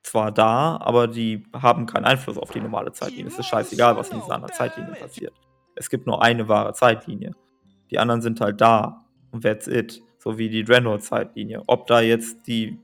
[0.03, 3.29] zwar da, aber die haben keinen Einfluss auf die normale Zeitlinie.
[3.29, 5.33] Es ist scheißegal, was in dieser anderen Zeitlinie passiert.
[5.77, 7.35] Es gibt nur eine wahre Zeitlinie.
[7.91, 9.07] Die anderen sind halt da.
[9.31, 10.03] Und that's it.
[10.19, 11.63] So wie die Draenor-Zeitlinie.
[11.69, 12.79] Ob da jetzt die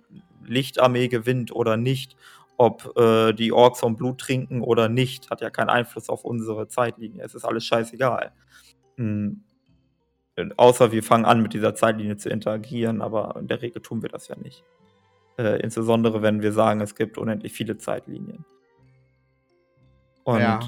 [0.46, 2.16] Lichtarmee gewinnt oder nicht,
[2.56, 6.68] ob äh, die Orks vom Blut trinken oder nicht, hat ja keinen Einfluss auf unsere
[6.68, 7.22] Zeitlinie.
[7.24, 8.32] Es ist alles scheißegal.
[8.96, 9.42] Hm.
[10.56, 14.08] Außer wir fangen an, mit dieser Zeitlinie zu interagieren, aber in der Regel tun wir
[14.08, 14.64] das ja nicht.
[15.38, 18.44] Äh, insbesondere, wenn wir sagen, es gibt unendlich viele Zeitlinien.
[20.24, 20.60] Und Ja.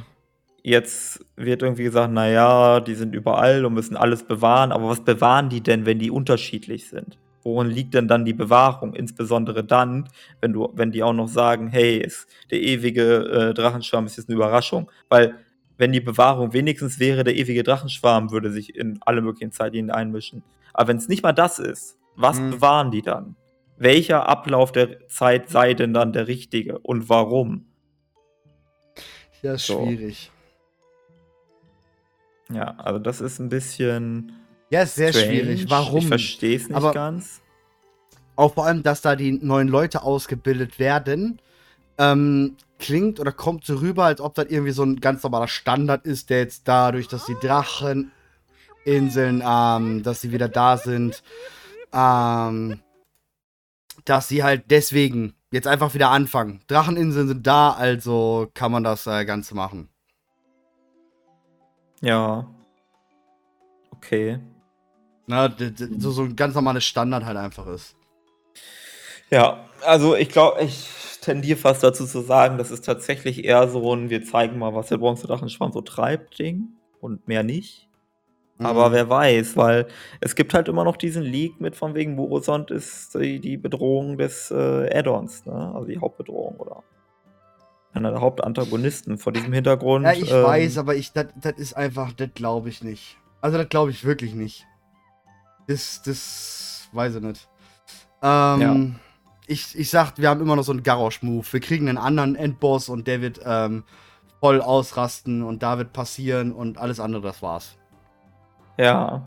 [0.62, 4.70] jetzt wird irgendwie gesagt, naja, die sind überall und müssen alles bewahren.
[4.72, 7.18] Aber was bewahren die denn, wenn die unterschiedlich sind?
[7.46, 8.92] Worin liegt denn dann die Bewahrung?
[8.92, 10.08] Insbesondere dann,
[10.40, 14.28] wenn du, wenn die auch noch sagen, hey, ist der ewige äh, Drachenschwarm ist jetzt
[14.28, 14.90] eine Überraschung.
[15.08, 15.36] Weil,
[15.78, 20.42] wenn die Bewahrung wenigstens wäre, der ewige Drachenschwarm würde sich in alle möglichen Zeitlinien einmischen.
[20.72, 22.50] Aber wenn es nicht mal das ist, was Hm.
[22.50, 23.36] bewahren die dann?
[23.76, 27.66] Welcher Ablauf der Zeit sei denn dann der richtige und warum?
[29.42, 29.84] Ja, ist So.
[29.86, 30.32] schwierig.
[32.52, 34.32] Ja, also das ist ein bisschen
[34.70, 35.26] Ja, ist sehr strange.
[35.28, 35.70] schwierig.
[35.70, 35.98] Warum?
[35.98, 37.40] Ich verstehe es nicht Aber- ganz.
[38.34, 41.40] auch vor allem, dass da die neuen Leute ausgebildet werden,
[41.98, 46.04] ähm, klingt oder kommt so rüber, als ob das irgendwie so ein ganz normaler Standard
[46.04, 51.22] ist, der jetzt dadurch, dass die Dracheninseln, ähm, dass sie wieder da sind,
[51.94, 52.80] ähm,
[54.04, 56.60] dass sie halt deswegen jetzt einfach wieder anfangen.
[56.66, 59.88] Dracheninseln sind da, also kann man das äh, Ganze machen.
[62.02, 62.46] Ja.
[63.92, 64.38] Okay.
[65.26, 65.52] Na,
[65.98, 67.96] so, so ein ganz normales Standard halt einfach ist.
[69.30, 70.88] Ja, also ich glaube, ich
[71.20, 74.88] tendiere fast dazu zu sagen, das ist tatsächlich eher so ein, wir zeigen mal, was
[74.88, 76.68] der Bronzedrachenschwarm so treibt, Ding.
[77.00, 77.88] Und mehr nicht.
[78.58, 78.92] Aber Mhm.
[78.94, 79.86] wer weiß, weil
[80.20, 84.16] es gibt halt immer noch diesen Leak mit von wegen Morosont ist die, die Bedrohung
[84.16, 85.72] des äh, Add-ons, ne?
[85.74, 86.82] Also die Hauptbedrohung oder
[87.92, 89.18] einer der Hauptantagonisten.
[89.18, 90.06] Vor diesem Hintergrund.
[90.06, 93.18] Ja, ich ähm, weiß, aber ich, das ist einfach, das glaube ich nicht.
[93.40, 94.64] Also, das glaube ich wirklich nicht.
[95.66, 97.48] Das, das weiß ich nicht.
[98.22, 98.96] Ähm,
[99.46, 101.46] ich, ich sag, wir haben immer noch so einen Garrosh-Move.
[101.50, 103.84] Wir kriegen einen anderen Endboss und der wird ähm,
[104.40, 107.76] voll ausrasten und da wird passieren und alles andere, das war's.
[108.78, 109.24] Ja,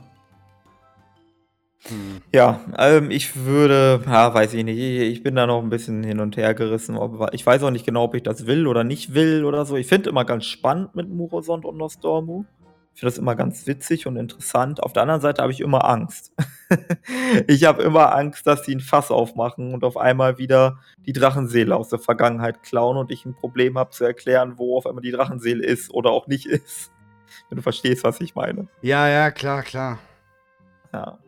[1.88, 2.22] Hm.
[2.34, 6.04] Ja, ähm, ich würde, ja, weiß ich nicht, ich, ich bin da noch ein bisschen
[6.04, 6.98] hin und her gerissen.
[6.98, 9.78] Ob, ich weiß auch nicht genau, ob ich das will oder nicht will oder so.
[9.78, 12.46] Ich finde immer ganz spannend mit Murosond und Nostormu.
[12.94, 14.84] Ich finde das immer ganz witzig und interessant.
[14.84, 16.34] Auf der anderen Seite habe ich immer Angst.
[17.48, 21.76] ich habe immer Angst, dass die ein Fass aufmachen und auf einmal wieder die Drachenseele
[21.76, 25.12] aus der Vergangenheit klauen und ich ein Problem habe zu erklären, wo auf einmal die
[25.12, 26.92] Drachenseele ist oder auch nicht ist.
[27.48, 28.68] Wenn du verstehst, was ich meine.
[28.82, 30.00] Ja, ja, klar, klar.
[30.92, 31.20] Ja.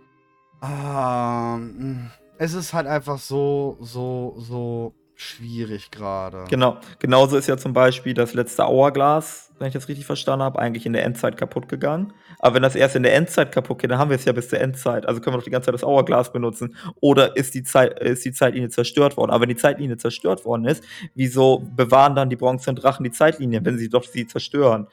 [0.64, 6.46] Ähm, es ist halt einfach so, so, so schwierig gerade.
[6.50, 10.60] Genau, genauso ist ja zum Beispiel das letzte Hourglass, wenn ich das richtig verstanden habe,
[10.60, 12.14] eigentlich in der Endzeit kaputt gegangen.
[12.40, 14.50] Aber wenn das erst in der Endzeit kaputt geht, dann haben wir es ja bis
[14.50, 15.06] zur Endzeit.
[15.06, 16.76] Also können wir doch die ganze Zeit das Hourglass benutzen.
[17.00, 19.30] Oder ist die, Zeit, ist die Zeitlinie zerstört worden?
[19.30, 23.64] Aber wenn die Zeitlinie zerstört worden ist, wieso bewahren dann die bronzenen Drachen die Zeitlinie,
[23.64, 24.88] wenn sie doch sie zerstören?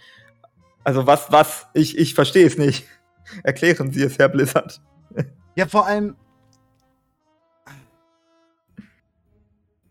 [0.85, 1.67] Also was, was?
[1.73, 2.87] Ich, ich verstehe es nicht.
[3.43, 4.81] Erklären Sie es, Herr Blizzard.
[5.55, 6.17] Ja, vor allem.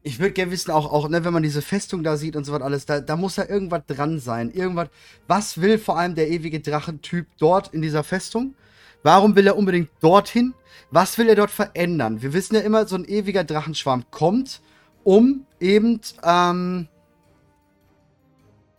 [0.07, 2.53] Ich würde gerne wissen, auch, auch ne, wenn man diese Festung da sieht und so
[2.53, 4.49] was alles, da, da muss ja irgendwas dran sein.
[4.51, 4.87] Irgendwas.
[5.27, 8.55] Was will vor allem der ewige Drachentyp dort in dieser Festung?
[9.03, 10.53] Warum will er unbedingt dorthin?
[10.91, 12.21] Was will er dort verändern?
[12.21, 14.61] Wir wissen ja immer, so ein ewiger Drachenschwarm kommt,
[15.03, 16.87] um eben ähm,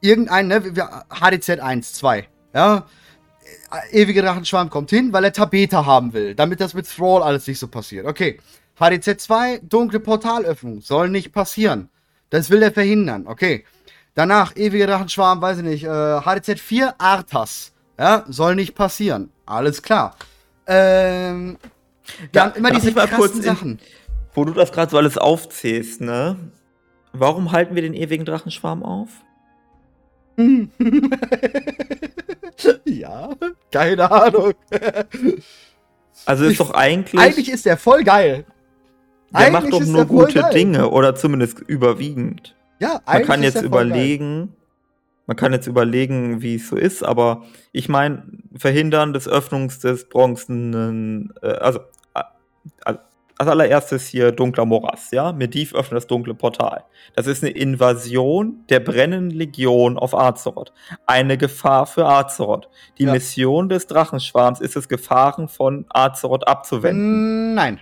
[0.00, 0.62] irgendein, ne,
[1.10, 2.86] HDZ 1, 2, ja,
[3.92, 7.58] ewige Drachenschwarm kommt hin, weil er Tabeta haben will, damit das mit Thrall alles nicht
[7.58, 8.06] so passiert.
[8.06, 8.38] Okay.
[8.80, 11.88] HDZ 2, dunkle Portalöffnung, soll nicht passieren.
[12.30, 13.26] Das will er verhindern.
[13.26, 13.64] Okay.
[14.14, 17.72] Danach, ewiger Drachenschwarm, weiß ich nicht, äh, HDZ 4, Arthas.
[17.98, 19.30] Ja, soll nicht passieren.
[19.46, 20.16] Alles klar.
[20.66, 21.56] Ähm,
[22.32, 23.78] dann immer darf diese krassen in- Sachen.
[24.34, 26.36] Wo du das gerade so alles aufzählst, ne?
[27.12, 29.08] Warum halten wir den ewigen Drachenschwarm auf?
[32.84, 33.30] ja,
[33.72, 34.52] keine Ahnung.
[36.26, 38.44] Also ist Ich- doch eigentlich, Eigentlich ist der voll geil.
[39.32, 40.52] Der macht eigentlich doch ist nur gute geil.
[40.54, 42.54] Dinge oder zumindest überwiegend.
[42.80, 43.86] Ja, Man kann jetzt voll geil.
[43.86, 44.54] überlegen,
[45.26, 48.22] man kann jetzt überlegen, wie es so ist, aber ich meine,
[48.56, 51.80] Verhindern des Öffnungs des bronzenen, äh, also
[52.14, 52.94] äh,
[53.40, 55.32] als allererstes hier dunkler Morass, ja?
[55.32, 56.82] Mediv öffnet das dunkle Portal.
[57.14, 60.72] Das ist eine Invasion der brennenden Legion auf Azeroth.
[61.06, 62.68] Eine Gefahr für Azeroth.
[62.98, 63.12] Die Ja.
[63.12, 67.54] Mission des Drachenschwarms ist es, Gefahren von Azeroth abzuwenden.
[67.54, 67.78] Nein.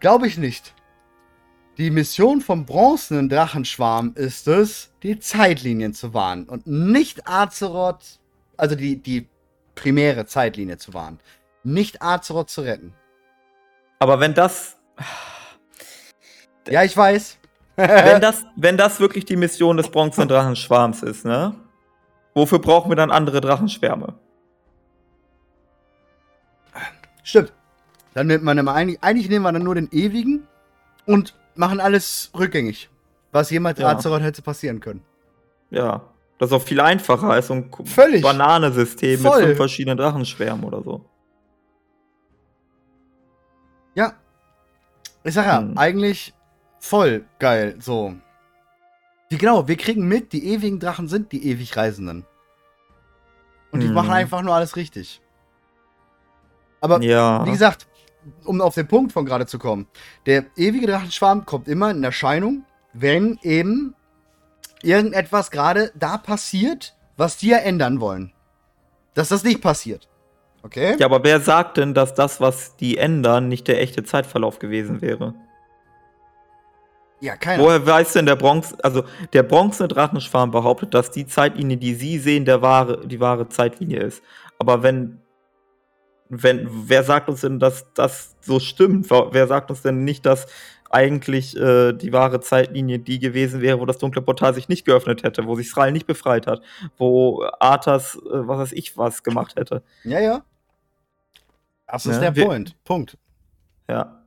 [0.00, 0.74] Glaube ich nicht.
[1.76, 8.18] Die Mission vom bronzenen Drachenschwarm ist es, die Zeitlinien zu wahren und nicht Azeroth,
[8.56, 9.28] also die, die
[9.76, 11.20] primäre Zeitlinie zu wahren.
[11.62, 12.94] Nicht Azeroth zu retten.
[14.00, 14.76] Aber wenn das,
[16.68, 17.38] Ja, ich weiß.
[17.76, 21.54] wenn das, wenn das wirklich die Mission des bronzenen Drachenschwarms ist, ne?
[22.34, 24.14] Wofür brauchen wir dann andere Drachenschwärme?
[27.22, 27.52] Stimmt.
[28.18, 30.44] Dann nimmt man immer eigentlich, eigentlich nehmen wir dann nur den ewigen
[31.06, 32.90] und machen alles rückgängig.
[33.30, 33.90] Was jemals Ja.
[33.90, 35.04] Azeroth hätte passieren können.
[35.70, 36.02] Ja.
[36.38, 38.22] Das ist auch viel einfacher als so ein Völlig.
[38.22, 39.42] Bananesystem mit Voll.
[39.44, 41.04] fünf verschiedenen Drachenschwärmen oder so.
[43.94, 44.14] Ja.
[45.22, 45.78] Ich sag ja, Hm.
[45.78, 46.34] eigentlich
[46.80, 47.76] voll geil.
[47.78, 48.14] So.
[49.28, 52.26] Wie genau, wir kriegen mit, die ewigen Drachen sind die ewig Reisenden.
[53.70, 53.94] Und die Hm.
[53.94, 55.20] machen einfach nur alles richtig.
[56.80, 57.44] Aber Ja.
[57.44, 57.87] wie gesagt,
[58.44, 59.86] um auf den Punkt von gerade zu kommen,
[60.26, 63.94] der ewige Drachenschwarm kommt immer in Erscheinung, wenn eben
[64.82, 68.32] irgendetwas gerade da passiert, was die ja ändern wollen.
[69.14, 70.08] Dass das nicht passiert.
[70.62, 70.96] Okay?
[70.98, 75.00] Ja, aber wer sagt denn, dass das, was die ändern, nicht der echte Zeitverlauf gewesen
[75.00, 75.34] wäre?
[77.20, 77.62] Ja, keiner.
[77.62, 82.18] Woher weiß denn der Bronze, also der bronzene Drachenschwarm behauptet, dass die Zeitlinie, die sie
[82.18, 84.22] sehen, der wahre, die wahre Zeitlinie ist.
[84.58, 85.20] Aber wenn,
[86.28, 89.10] wenn, wer sagt uns denn, dass das so stimmt?
[89.10, 90.46] Wer sagt uns denn nicht, dass
[90.90, 95.22] eigentlich äh, die wahre Zeitlinie die gewesen wäre, wo das dunkle Portal sich nicht geöffnet
[95.22, 96.62] hätte, wo sich Sral nicht befreit hat,
[96.96, 99.82] wo Arthas, äh, was weiß ich, was gemacht hätte?
[100.04, 100.42] Ja, ja.
[101.86, 102.76] Das ist Ja, der Point.
[102.84, 103.16] Punkt.
[103.88, 104.22] Ja.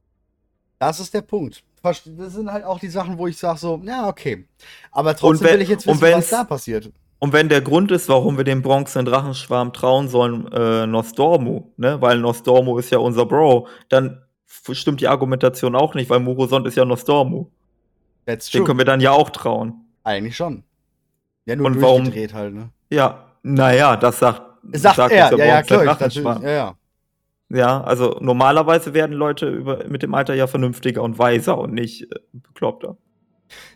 [0.80, 1.64] Das ist der Punkt.
[1.84, 4.47] Das sind halt auch die Sachen, wo ich sage so, ja, okay.
[4.91, 6.91] Aber trotzdem wenn- will ich jetzt wissen, was da passiert.
[7.24, 12.02] Und wenn der Grund ist, warum wir dem bronzenen Drachenschwarm trauen sollen, äh, Nostormu, ne,
[12.02, 16.76] weil Nostormu ist ja unser Bro, dann stimmt die Argumentation auch nicht, weil Murosond ist
[16.76, 17.46] ja Nostormu.
[18.26, 18.66] That's Den true.
[18.68, 19.86] können wir dann ja auch trauen.
[20.04, 20.64] Eigentlich schon.
[21.46, 22.70] Ja, nur Und warum- durchgedreht halt, ne?
[22.90, 24.42] Ja, naja, das sagt,
[24.74, 25.84] Sagt, sagt er, ja, ja, klar.
[25.86, 26.42] Drachenschwarm.
[26.44, 26.76] Ja, ja.
[27.50, 32.04] Ja, also normalerweise werden Leute über, mit dem Alter ja vernünftiger und weiser und nicht
[32.04, 32.96] äh, bekloppter.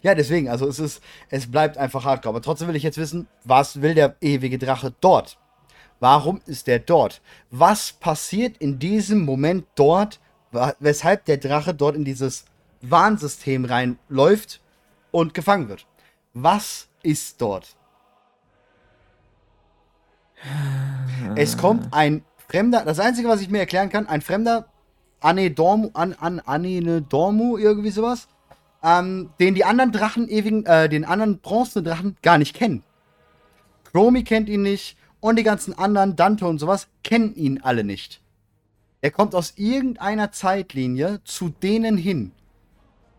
[0.02, 2.36] Ja, deswegen, also es ist, es bleibt einfach hardcore.
[2.36, 5.38] Aber trotzdem will ich jetzt wissen, was will der ewige Drache dort?
[6.00, 7.22] Warum ist der dort?
[7.52, 10.20] Was passiert in diesem Moment dort,
[10.80, 12.46] weshalb der Drache dort in dieses
[12.82, 14.62] Warnsystem reinläuft
[15.12, 15.86] und gefangen wird?
[16.34, 17.76] Was ist dort?
[21.36, 24.68] Es kommt ein fremder, das Einzige, was ich mir erklären kann, ein fremder
[25.20, 28.28] Anne Dormu, an, an, Anne Dormu, irgendwie sowas,
[28.86, 32.84] ähm, den die anderen Drachen ewigen, äh, den anderen bronzenen Drachen gar nicht kennen.
[33.92, 38.22] Chromie kennt ihn nicht und die ganzen anderen, Dante und sowas, kennen ihn alle nicht.
[39.02, 42.32] Er kommt aus irgendeiner Zeitlinie zu denen hin.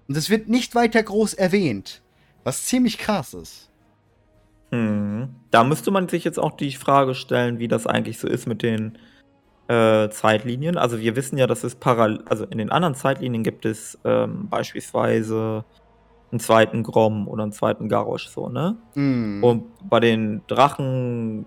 [0.08, 2.02] Und es wird nicht weiter groß erwähnt,
[2.44, 3.70] was ziemlich krass ist.
[4.70, 5.28] Hm.
[5.50, 8.62] Da müsste man sich jetzt auch die Frage stellen, wie das eigentlich so ist mit
[8.62, 8.98] den
[9.68, 10.78] äh, Zeitlinien.
[10.78, 14.48] Also wir wissen ja, dass es parallel, also in den anderen Zeitlinien gibt es ähm,
[14.48, 15.64] beispielsweise
[16.30, 18.76] einen zweiten Grom oder einen zweiten Garrosh, so, ne?
[18.94, 19.42] Mm.
[19.42, 21.46] Und bei den Drachen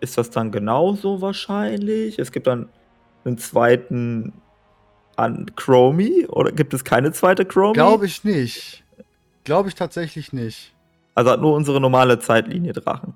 [0.00, 2.18] ist das dann genauso wahrscheinlich.
[2.18, 2.68] Es gibt dann
[3.24, 4.32] einen zweiten
[5.16, 7.74] an Chromie oder gibt es keine zweite Chromie?
[7.74, 8.84] Glaube ich nicht.
[9.44, 10.74] Glaube ich tatsächlich nicht.
[11.14, 13.14] Also hat nur unsere normale Zeitlinie Drachen.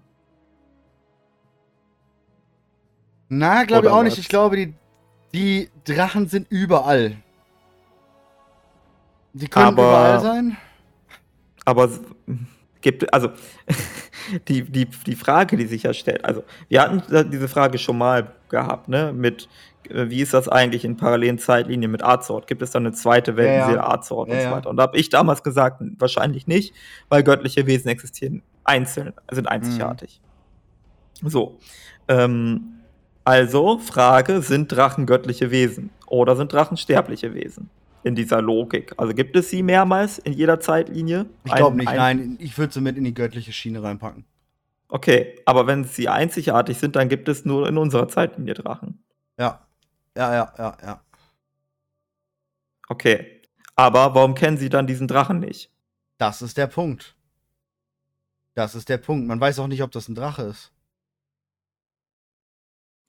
[3.31, 4.19] Na, glaube ich auch nicht.
[4.19, 4.75] Ich glaube, die,
[5.33, 7.17] die Drachen sind überall.
[9.33, 10.57] Die können Aber- überall sein.
[11.65, 11.89] Aber
[12.81, 13.29] gibt also
[14.49, 18.35] die, die, die Frage, die sich ja stellt, also wir hatten diese Frage schon mal
[18.49, 19.13] gehabt, ne?
[19.13, 19.49] Mit
[19.89, 22.49] äh, wie ist das eigentlich in parallelen Zeitlinien mit Arzort?
[22.49, 23.85] Gibt es da eine zweite Weltenseele ja.
[23.85, 24.57] Arzort und Ja, so ja.
[24.57, 24.71] weiter?
[24.71, 26.75] Und da habe ich damals gesagt, wahrscheinlich nicht,
[27.09, 30.21] weil göttliche Wesen existieren einzeln, sind einzigartig.
[31.23, 31.59] So.
[32.09, 32.80] Ähm,
[33.31, 37.71] also, Frage, sind Drachen göttliche Wesen oder sind Drachen sterbliche Wesen?
[38.03, 38.95] In dieser Logik.
[38.97, 41.27] Also gibt es sie mehrmals in jeder Zeitlinie?
[41.45, 42.37] Ich glaube nicht, ein- nein.
[42.41, 44.25] Ich würde sie mit in die göttliche Schiene reinpacken.
[44.89, 49.05] Okay, aber wenn sie einzigartig sind, dann gibt es nur in unserer Zeitlinie Drachen.
[49.39, 49.67] Ja.
[50.17, 51.01] Ja, ja, ja, ja.
[52.89, 53.43] Okay.
[53.77, 55.71] Aber warum kennen sie dann diesen Drachen nicht?
[56.19, 57.15] Das ist der Punkt.
[58.55, 59.29] Das ist der Punkt.
[59.29, 60.73] Man weiß auch nicht, ob das ein Drache ist.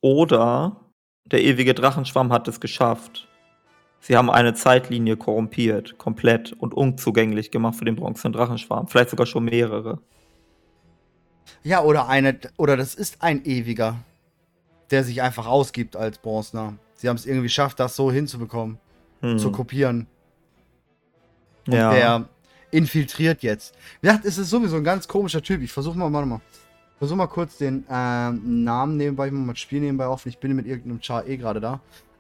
[0.02, 0.78] Oder
[1.26, 3.28] der ewige Drachenschwamm hat es geschafft.
[4.00, 8.88] Sie haben eine Zeitlinie korrumpiert, komplett und unzugänglich gemacht für den bronzenen Drachenschwarm.
[8.88, 10.00] Vielleicht sogar schon mehrere.
[11.64, 13.98] Ja, oder eine, oder das ist ein ewiger,
[14.90, 16.74] der sich einfach ausgibt als Bronzener.
[16.96, 18.80] Sie haben es irgendwie geschafft, das so hinzubekommen,
[19.22, 19.38] Hm.
[19.38, 20.08] zu kopieren.
[21.68, 21.94] Und ja.
[21.94, 22.30] der
[22.72, 23.76] infiltriert jetzt.
[24.02, 25.62] Wie gesagt, es ist sowieso ein ganz komischer Typ.
[25.62, 26.42] Ich versuche mal, warte mal.
[27.02, 30.30] Versuch mal kurz den ähm, Namen nebenbei, ich mach mal das Spiel nebenbei offen.
[30.30, 31.80] Ich bin mit irgendeinem Char eh gerade da.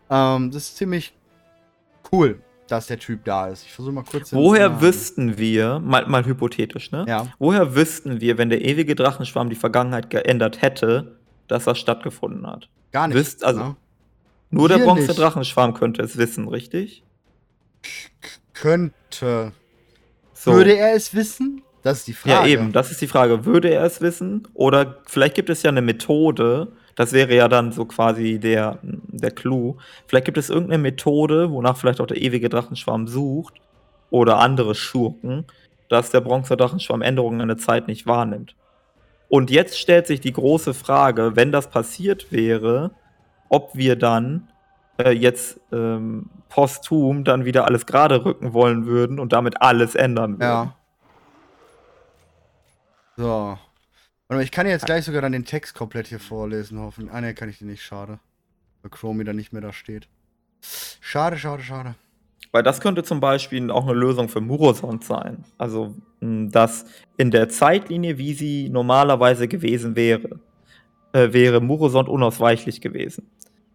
[0.09, 1.13] Ähm, das ist ziemlich
[2.11, 3.63] cool, dass der Typ da ist.
[3.63, 4.31] Ich versuche mal kurz.
[4.31, 4.81] den Woher Namen.
[4.81, 7.05] wüssten wir, mal, mal hypothetisch, ne?
[7.07, 7.27] Ja.
[7.37, 12.67] Woher wüssten wir, wenn der ewige Drachenschwarm die Vergangenheit geändert hätte, dass das stattgefunden hat?
[12.91, 13.17] Gar nicht.
[13.17, 13.75] Wisst- also- ne?
[14.49, 15.19] Nur der Wir bronzene nicht.
[15.19, 17.03] Drachenschwarm könnte es wissen, richtig?
[18.53, 19.51] Könnte.
[20.33, 20.53] So.
[20.53, 21.61] Würde er es wissen?
[21.83, 22.49] Das ist die Ja, Frage.
[22.49, 23.45] eben, das ist die Frage.
[23.45, 24.47] Würde er es wissen?
[24.53, 29.31] Oder vielleicht gibt es ja eine Methode, das wäre ja dann so quasi der, der
[29.31, 29.77] Clou.
[30.07, 33.55] Vielleicht gibt es irgendeine Methode, wonach vielleicht auch der ewige Drachenschwarm sucht
[34.09, 35.45] oder andere Schurken,
[35.89, 38.55] dass der Bronzedrachenschwarm Änderungen in der Zeit nicht wahrnimmt.
[39.29, 42.91] Und jetzt stellt sich die große Frage, wenn das passiert wäre,
[43.49, 44.49] ob wir dann
[45.01, 50.39] äh, jetzt ähm, posthum dann wieder alles gerade rücken wollen würden und damit alles ändern
[50.39, 50.41] würden.
[50.41, 50.75] Ja.
[53.21, 53.55] So.
[54.29, 57.07] Warte ich kann jetzt gleich sogar dann den Text komplett hier vorlesen, hoffen.
[57.11, 58.19] Ah, ne, kann ich den nicht, schade.
[58.81, 60.07] Weil Chromie dann nicht mehr da steht.
[60.99, 61.93] Schade, schade, schade.
[62.51, 65.43] Weil das könnte zum Beispiel auch eine Lösung für Murosond sein.
[65.59, 66.85] Also, dass
[67.17, 70.39] in der Zeitlinie, wie sie normalerweise gewesen wäre,
[71.13, 73.29] äh, wäre Murosond unausweichlich gewesen.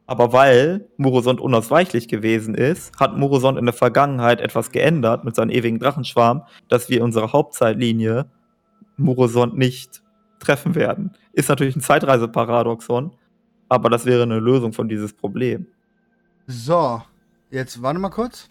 [0.09, 5.51] Aber weil Murosond unausweichlich gewesen ist, hat Murosond in der Vergangenheit etwas geändert mit seinem
[5.51, 8.29] ewigen Drachenschwarm, dass wir unsere Hauptzeitlinie
[8.97, 10.03] Murosond nicht
[10.39, 11.13] treffen werden.
[11.33, 13.13] Ist natürlich ein Zeitreiseparadoxon,
[13.69, 15.67] aber das wäre eine Lösung von dieses Problem.
[16.47, 17.03] So,
[17.51, 18.49] jetzt warte mal kurz.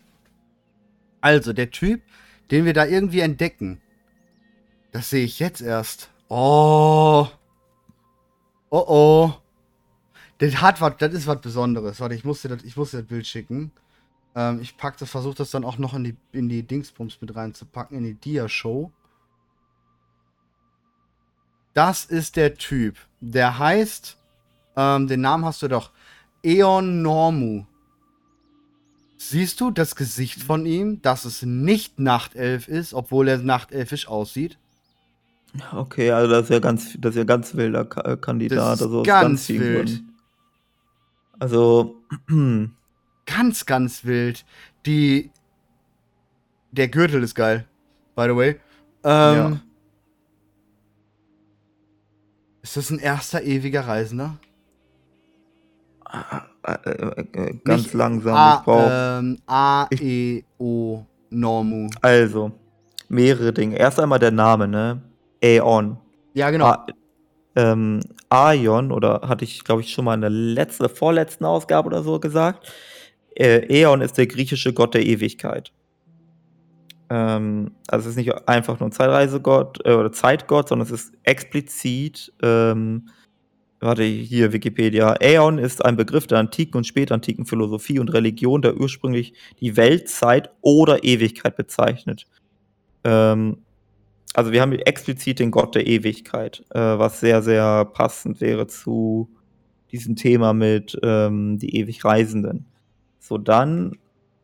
[1.22, 2.02] Also, der Typ,
[2.52, 3.82] den wir da irgendwie entdecken,
[4.92, 6.10] das sehe ich jetzt erst.
[6.30, 7.28] Oh.
[8.70, 9.34] Oh oh.
[10.38, 12.00] Das hat was, das ist was Besonderes.
[12.00, 13.72] Warte, ich muss dir das, ich muss dir das Bild schicken.
[14.36, 17.36] Ähm, ich pack das, versuche das dann auch noch in die, in die Dingsbums mit
[17.36, 18.92] reinzupacken, in die Dia-Show.
[21.76, 22.96] Das ist der Typ.
[23.20, 24.18] Der heißt,
[24.76, 25.92] ähm, den Namen hast du doch.
[26.42, 27.66] Eon Normu.
[29.18, 34.58] Siehst du das Gesicht von ihm, dass es nicht Nachtelf ist, obwohl er nachtelfisch aussieht?
[35.72, 38.58] Okay, also das ist ja ganz, das ist ja ganz wilder Ka äh, Kandidat.
[38.58, 40.04] Das ist also ganz vielen wild.
[41.40, 42.02] Also,
[43.26, 44.46] Ganz, ganz wild.
[44.86, 45.32] Die.
[46.72, 47.66] Der Gürtel ist geil,
[48.16, 48.50] by the way.
[49.04, 49.60] Ähm, Ja.
[52.66, 54.38] Ist das ein erster ewiger Reisender?
[56.64, 58.34] äh, äh, äh, ganz Nicht langsam.
[58.36, 61.92] A, ich brauch, ähm, A, E, O, Normu.
[62.02, 62.52] also,
[63.08, 63.78] mehrere Dinge.
[63.78, 65.00] Erst einmal der Name, ne?
[65.44, 65.98] Aeon.
[66.34, 66.66] Ja, genau.
[66.66, 66.88] A,
[67.56, 68.00] ähm,
[68.30, 72.20] Aion, oder hatte ich, glaube ich, schon mal in der letzten, vorletzten Ausgabe oder so
[72.20, 72.74] gesagt.
[73.36, 75.72] Äh, Aeon ist der griechische Gott der Ewigkeit.
[77.10, 81.14] Ähm, also es ist nicht einfach nur ein Zeitreisegott äh, oder Zeitgott, sondern es ist
[81.24, 83.10] explizit, ähm,
[83.80, 85.16] warte, hier Wikipedia.
[85.22, 90.50] Aeon ist ein Begriff der antiken und spätantiken Philosophie und Religion, der ursprünglich die Weltzeit
[90.62, 92.28] oder Ewigkeit bezeichnet.
[93.04, 93.58] Ähm,
[94.34, 99.30] also wir haben explizit den Gott der Ewigkeit, äh, was sehr, sehr passend wäre zu
[99.92, 102.66] diesem Thema mit ähm, die ewig Reisenden.
[103.20, 103.98] So, dann,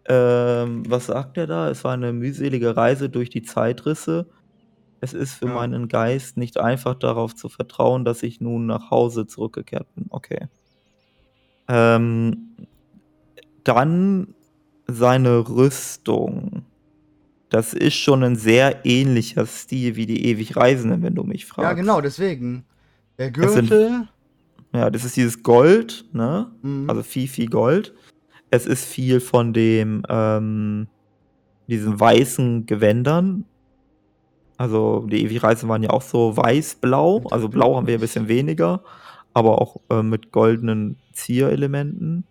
[0.07, 1.69] ähm, was sagt er da?
[1.69, 4.27] Es war eine mühselige Reise durch die Zeitrisse.
[4.99, 5.53] Es ist für Ja.
[5.55, 10.05] meinen Geist nicht einfach darauf zu vertrauen, dass ich nun nach Hause zurückgekehrt bin.
[10.09, 10.47] Okay.
[11.67, 12.49] Ähm,
[13.63, 14.33] dann
[14.87, 16.65] seine Rüstung.
[17.49, 21.63] Das ist schon ein sehr ähnlicher Stil wie die ewig Reisenden, wenn du mich fragst.
[21.69, 22.65] Ja, genau, deswegen.
[23.17, 24.07] Der Es sind- Gürtel.
[24.73, 26.49] Ja, das ist dieses Gold, ne?
[26.61, 26.89] Mhm.
[26.89, 27.93] Also viel, viel Gold.
[28.51, 30.87] Es ist viel von dem, ähm,
[31.67, 33.45] diesen weißen Gewändern.
[34.57, 37.23] Also die ewig Reisen waren ja auch so weiß-blau.
[37.31, 38.83] Also blau haben wir ein bisschen weniger,
[39.33, 42.25] aber auch äh, mit goldenen Zierelementen.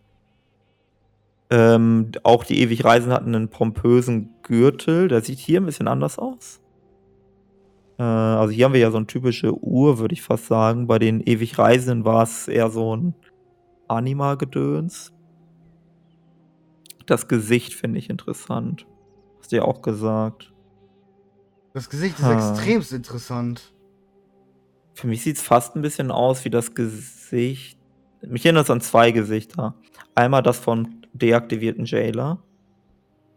[1.48, 5.08] Ähm, auch die ewig Reisen hatten einen pompösen Gürtel.
[5.08, 6.60] Der sieht hier ein bisschen anders aus.
[7.98, 10.86] Äh, also hier haben wir ja so eine typische Uhr, würde ich fast sagen.
[10.86, 13.14] Bei den ewig Reisenden war es eher so ein
[13.88, 15.12] Anima-Gedöns.
[17.10, 18.86] Das Gesicht finde ich interessant.
[19.40, 20.52] Hast du ja auch gesagt.
[21.74, 22.34] das Gesicht ist Ha.
[22.52, 23.72] extremst interessant.
[24.94, 27.76] Für mich sieht es fast ein bisschen aus wie das Gesicht.
[28.22, 29.74] Mich erinnert es an zwei Gesichter.
[30.14, 32.38] Einmal das von deaktivierten Jailer.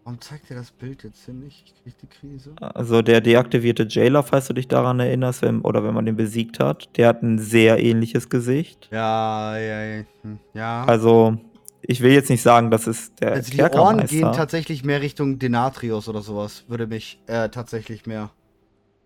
[0.04, 1.66] Warum zeigt dir das Bild jetzt hier nicht?
[1.66, 2.54] Ich krieg die Krise.
[2.60, 6.60] Also der deaktivierte Jailer, falls du dich daran erinnerst, wenn, oder wenn man den besiegt
[6.60, 8.88] hat, der hat ein sehr ähnliches Gesicht.
[8.92, 10.04] Ja, ja, ja.
[10.22, 10.86] hm, ja.
[10.86, 11.40] Also,
[11.86, 15.38] ich will jetzt nicht sagen, das ist der Also die Ohren gehen tatsächlich mehr Richtung
[15.38, 16.64] Denatrios oder sowas.
[16.68, 18.32] Würde mich äh, tatsächlich mehr.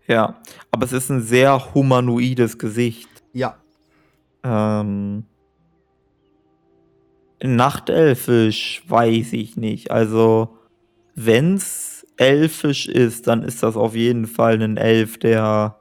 [0.06, 3.08] Ja, aber es ist ein sehr humanoides Gesicht.
[3.32, 3.56] Ja.
[4.44, 5.24] Ähm,
[7.42, 9.90] Nachtelfisch weiß ich nicht.
[9.90, 10.56] Also,
[11.14, 15.80] wenn's elfisch ist, dann ist das auf jeden Fall ein Elf, der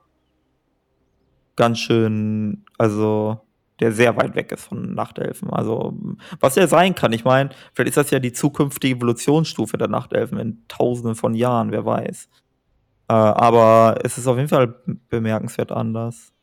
[1.55, 3.39] ganz schön, also
[3.79, 5.49] der sehr weit weg ist von Nachtelfen.
[5.49, 5.97] Also,
[6.39, 10.39] was er sein kann, ich meine, vielleicht ist das ja die zukünftige Evolutionsstufe der Nachtelfen
[10.39, 12.27] in tausenden von Jahren, wer weiß.
[13.09, 14.75] Äh, aber es ist auf jeden Fall
[15.09, 16.33] bemerkenswert anders.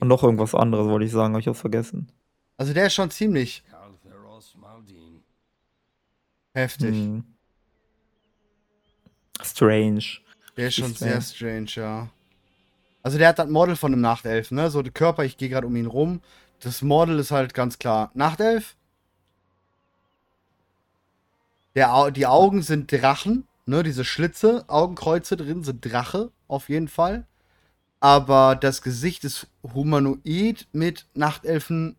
[0.00, 2.12] Und noch irgendwas anderes wollte ich sagen, habe ich auch vergessen.
[2.56, 3.64] Also der ist schon ziemlich
[6.54, 6.94] heftig.
[6.94, 7.24] Hm.
[9.42, 10.04] Strange.
[10.56, 12.10] Der ist schon sehr strange, ja.
[13.08, 14.68] Also der hat das Model von einem Nachtelf, ne?
[14.68, 16.20] So der Körper, ich gehe gerade um ihn rum.
[16.60, 18.76] Das Model ist halt ganz klar Nachtelf.
[21.74, 23.82] Der, die Augen sind Drachen, ne?
[23.82, 27.24] Diese Schlitze, Augenkreuze drin sind Drache, auf jeden Fall.
[27.98, 31.96] Aber das Gesicht ist humanoid mit Nachtelfen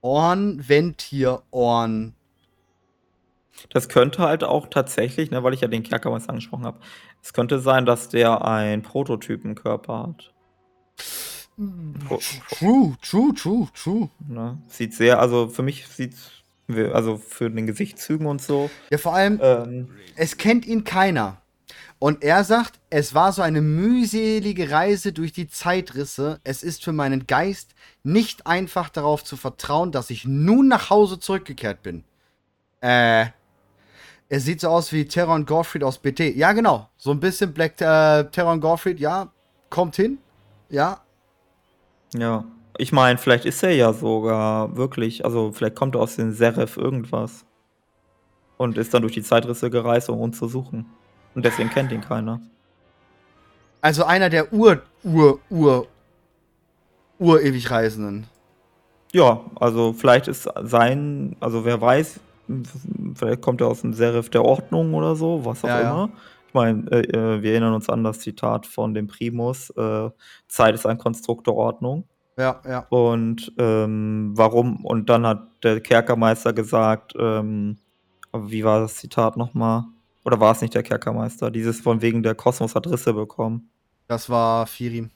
[0.00, 2.16] Ohren, Ventierohren.
[3.68, 6.80] Das könnte halt auch tatsächlich, ne, weil ich ja den Kerkermeister angesprochen habe,
[7.22, 10.32] es könnte sein, dass der einen Prototypenkörper hat.
[12.08, 12.20] Pro-
[12.50, 14.08] True, true, true, true.
[14.28, 14.58] Ne?
[14.68, 16.14] Sieht sehr, also für mich sieht
[16.92, 18.70] also für den Gesichtszügen und so.
[18.90, 21.38] Ja, vor allem, Ähm, es kennt ihn keiner.
[21.98, 26.40] Und er sagt, es war so eine mühselige Reise durch die Zeitrisse.
[26.44, 27.74] Es ist für meinen Geist
[28.04, 32.04] nicht einfach darauf zu vertrauen, dass ich nun nach Hause zurückgekehrt bin.
[32.80, 33.26] Äh.
[34.32, 36.20] Er sieht so aus wie Terron Gorfried aus BT.
[36.36, 36.88] Ja, genau.
[36.96, 39.30] So ein bisschen Black äh, Terron Gorfried, ja.
[39.70, 40.18] Kommt hin.
[40.70, 41.00] Ja.
[42.14, 42.44] ja.
[42.78, 46.76] Ich meine, vielleicht ist er ja sogar wirklich, also vielleicht kommt er aus den Serif
[46.76, 47.44] irgendwas.
[48.56, 50.86] Und ist dann durch die Zeitrisse gereist, um uns zu suchen.
[51.34, 52.40] Und deswegen kennt ihn keiner.
[53.80, 55.86] Also einer der Ur, Ur, Ur,
[57.18, 58.26] Ur-Ewigreisenden.
[59.12, 62.20] Ja, also vielleicht ist sein, also wer weiß,
[63.14, 66.08] vielleicht kommt er aus dem Serif der Ordnung oder so, was auch Ja, ja.
[66.50, 70.10] Ich meine, äh, äh, wir erinnern uns an das Zitat von dem Primus, äh,
[70.48, 72.08] Zeit ist ein Konstrukt der Ordnung.
[72.36, 72.86] Ja, ja.
[72.88, 77.78] Und ähm, warum, und dann hat der Kerkermeister gesagt, ähm,
[78.32, 79.84] wie war das Zitat nochmal?
[80.24, 81.52] Oder war es nicht der Kerkermeister?
[81.52, 83.70] Dieses von wegen der Kosmos hat Risse bekommen.
[84.08, 85.10] Das war Firim.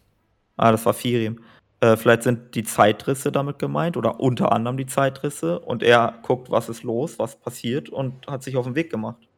[0.57, 1.41] Ah, das war Firim.
[1.80, 6.49] Äh, vielleicht sind die Zeitrisse damit gemeint oder unter anderem die Zeitrisse und er guckt,
[6.53, 9.28] was ist los, was passiert und hat sich auf den Weg gemacht.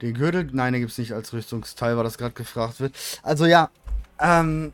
[0.00, 2.94] Den Gürtel, nein, den gibt es nicht als Rüstungsteil, weil das gerade gefragt wird.
[3.22, 3.70] Also ja,
[4.20, 4.72] ähm.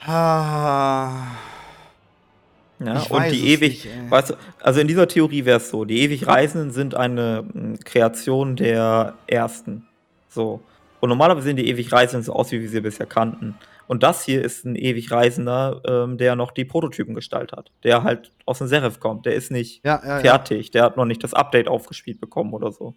[0.00, 1.26] Ah,
[2.84, 6.00] Ja, und die ewig, nicht, weißt du, also in dieser Theorie wäre es so, die
[6.00, 9.86] ewig Reisenden sind eine mh, Kreation der Ersten.
[10.28, 10.60] So.
[11.00, 13.54] Und normalerweise sehen die ewig Reisenden so aus, wie wir sie bisher kannten.
[13.86, 17.72] Und das hier ist ein ewig Reisender, ähm, der noch die Prototypengestalt hat.
[17.82, 19.26] Der halt aus dem Serif kommt.
[19.26, 20.20] Der ist nicht ja, ja, ja.
[20.20, 20.70] fertig.
[20.70, 22.94] Der hat noch nicht das Update aufgespielt bekommen oder so.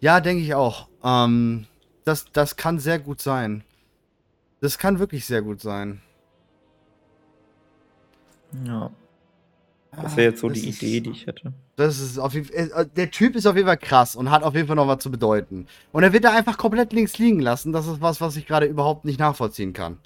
[0.00, 0.88] Ja, denke ich auch.
[1.04, 1.66] Ähm,
[2.04, 3.64] das, das kann sehr gut sein.
[4.60, 6.02] Das kann wirklich sehr gut sein.
[8.64, 8.90] Ja.
[10.02, 11.52] Das wäre jetzt so Ah, Das die ist- Idee, die ich hätte.
[11.76, 12.70] Das ist auf jeden Fall.
[12.74, 15.02] äh, Der Typ ist auf jeden Fall krass und hat auf jeden Fall noch was
[15.02, 15.66] zu bedeuten.
[15.92, 17.72] Und er wird da einfach komplett links liegen lassen.
[17.72, 19.98] Das ist was, was ich gerade überhaupt nicht nachvollziehen kann.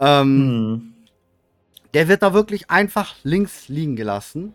[0.00, 0.88] Ähm, Hm.
[1.94, 4.54] Der wird da wirklich einfach links liegen gelassen.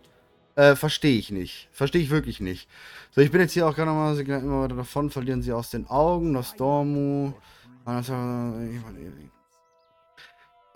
[0.56, 1.68] Äh, verstehe ich nicht.
[1.70, 2.68] Verstehe ich wirklich nicht.
[3.12, 5.52] So, ich bin jetzt hier auch gerade nochmal, sie gehen immer weiter davon, verlieren sie
[5.52, 6.32] aus den Augen.
[6.32, 7.32] Nostormu.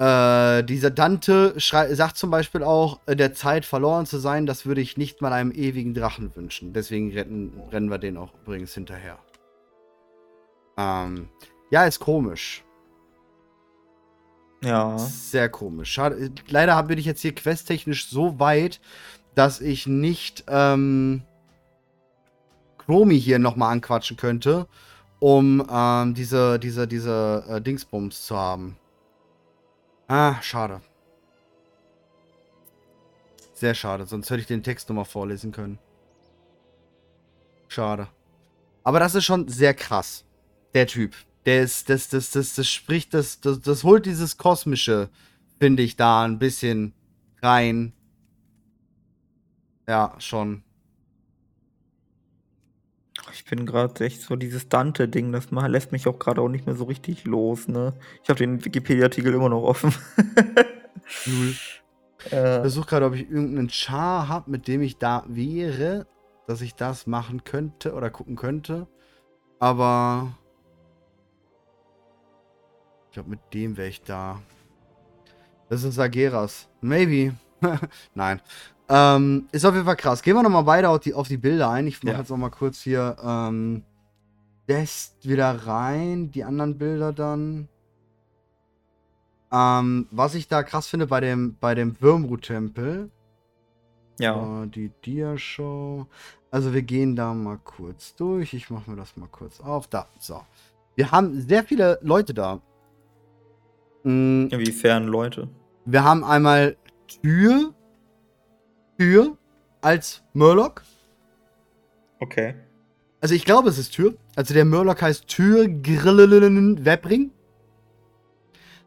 [0.03, 4.97] Äh, dieser Dante sagt zum Beispiel auch, der Zeit verloren zu sein, das würde ich
[4.97, 6.73] nicht mal einem ewigen Drachen wünschen.
[6.73, 9.19] Deswegen retten, rennen wir den auch übrigens hinterher.
[10.77, 11.29] Ähm,
[11.71, 12.65] ja, ist komisch.
[14.65, 14.99] Ja.
[14.99, 15.93] Sehr komisch.
[15.93, 16.33] Schade.
[16.49, 18.81] Leider bin ich jetzt hier questtechnisch so weit,
[19.37, 21.23] dass ich nicht ähm,
[22.79, 24.67] Chromi hier nochmal anquatschen könnte,
[25.21, 28.77] um ähm, diese, diese, diese äh, Dingsbums zu haben.
[30.15, 30.83] Ah, schade.
[33.55, 35.79] Sehr schade, sonst hätte ich den Text nochmal vorlesen können.
[37.69, 38.09] Schade.
[38.85, 40.27] Aber das ist schon sehr krass.
[40.75, 41.15] Der Typ.
[41.47, 45.09] Der ist, das, das, das, das spricht, das, das, das holt dieses Kosmische,
[45.59, 46.93] finde ich, da ein bisschen
[47.41, 47.95] rein.
[49.89, 50.63] Ja, schon.
[53.33, 56.75] Ich bin gerade echt so dieses Dante-Ding, das lässt mich auch gerade auch nicht mehr
[56.75, 57.95] so richtig los, ne?
[58.23, 59.95] Ich habe den Wikipedia-Artikel immer noch offen.
[61.27, 61.55] Null.
[62.27, 66.07] Ich äh, versuche gerade, ob ich irgendeinen Char habe, mit dem ich da wäre,
[66.47, 68.87] dass ich das machen könnte oder gucken könnte.
[69.59, 70.37] Aber.
[73.07, 74.41] Ich glaube, mit dem wäre ich da.
[75.69, 76.69] Das ist Sageras.
[76.81, 77.35] Maybe.
[78.15, 78.41] Nein.
[78.89, 80.23] Ähm, ist auf jeden Fall krass.
[80.23, 81.87] Gehen wir nochmal beide auf die, auf die Bilder ein.
[81.87, 82.19] Ich mache Ja.
[82.21, 83.83] jetzt nochmal kurz hier ähm,
[84.67, 86.31] das wieder rein.
[86.33, 87.69] Die anderen Bilder dann.
[89.51, 93.11] Ähm, was ich da krass finde bei dem, bei dem Würmrut-Tempel,
[94.19, 94.63] Ja.
[94.65, 96.07] Äh, die Dia-Show.
[96.51, 98.53] Also wir gehen da mal kurz durch.
[98.55, 99.87] Ich mache mir das mal kurz auf.
[99.89, 100.41] Da, so.
[100.97, 102.61] Wir haben sehr viele Leute da.
[104.05, 105.49] Mm, Inwiefern Leute?
[105.87, 106.77] Wir haben einmal
[107.23, 107.73] Tür,
[109.03, 109.37] Tür
[109.81, 110.85] als Murloc.
[112.21, 112.55] Okay.
[113.21, 114.15] Also ich glaube, es ist Tür.
[114.37, 117.33] Also der Murloc heißt Tür Webring.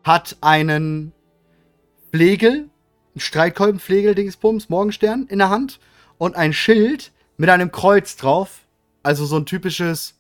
[0.06, 1.12] Hat einen
[2.12, 2.70] Flegel,
[3.14, 5.82] einen Streitkolbenflegel-Dingsbums, Morgenstern in der Hand
[6.18, 8.62] und ein Schild mit einem Kreuz drauf.
[9.04, 10.16] Also so ein typisches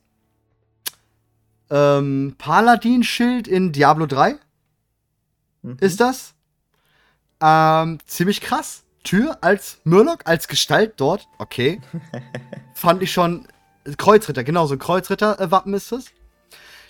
[1.70, 4.39] ähm, Paladin-Schild in Diablo 3
[5.62, 5.78] Mhm.
[5.80, 6.34] ist das.
[7.41, 8.85] Ähm, ziemlich krass.
[9.06, 11.28] Tür als Murloc, als Gestalt dort.
[11.38, 11.80] Okay.
[12.74, 13.47] Fand ich schon.
[13.97, 16.08] Kreuzritter, genau, so ein Kreuzritter-Wappen ist es.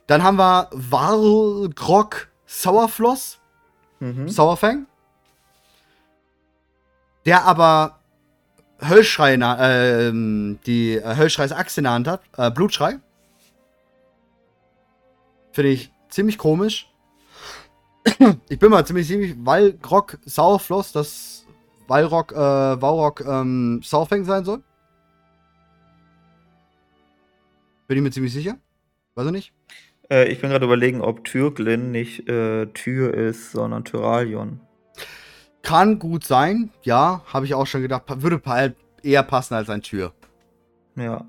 [0.08, 3.40] Dann haben wir Wargrog Sauerfloss,
[4.00, 4.28] Mhm.
[4.30, 4.88] Sauerfang.
[7.26, 8.00] Der aber
[8.80, 9.58] Höllschrei, na-
[10.08, 12.22] ähm, die äh, Höllschreis Axt in der Hand hat.
[12.38, 13.00] Äh, Blutschrei.
[15.52, 16.92] Finde ich ziemlich komisch.
[18.50, 21.45] Ich bin mal ziemlich ziemlich, weil Grog Sauerfloss das
[21.88, 24.62] Walrock, äh, Walrock ähm, Sauerfang sein soll.
[27.88, 28.56] Bin ich mir ziemlich sicher.
[29.16, 29.54] Weiß ich nicht.
[30.10, 34.60] Äh, ich bin gerade überlegen, ob Türglin nicht äh, Tür ist, sondern Tyralion.
[35.62, 38.04] Kann gut sein, ja, habe ich auch schon gedacht.
[38.22, 40.14] Würde eher passen als ein Tür.
[40.96, 41.26] Ja.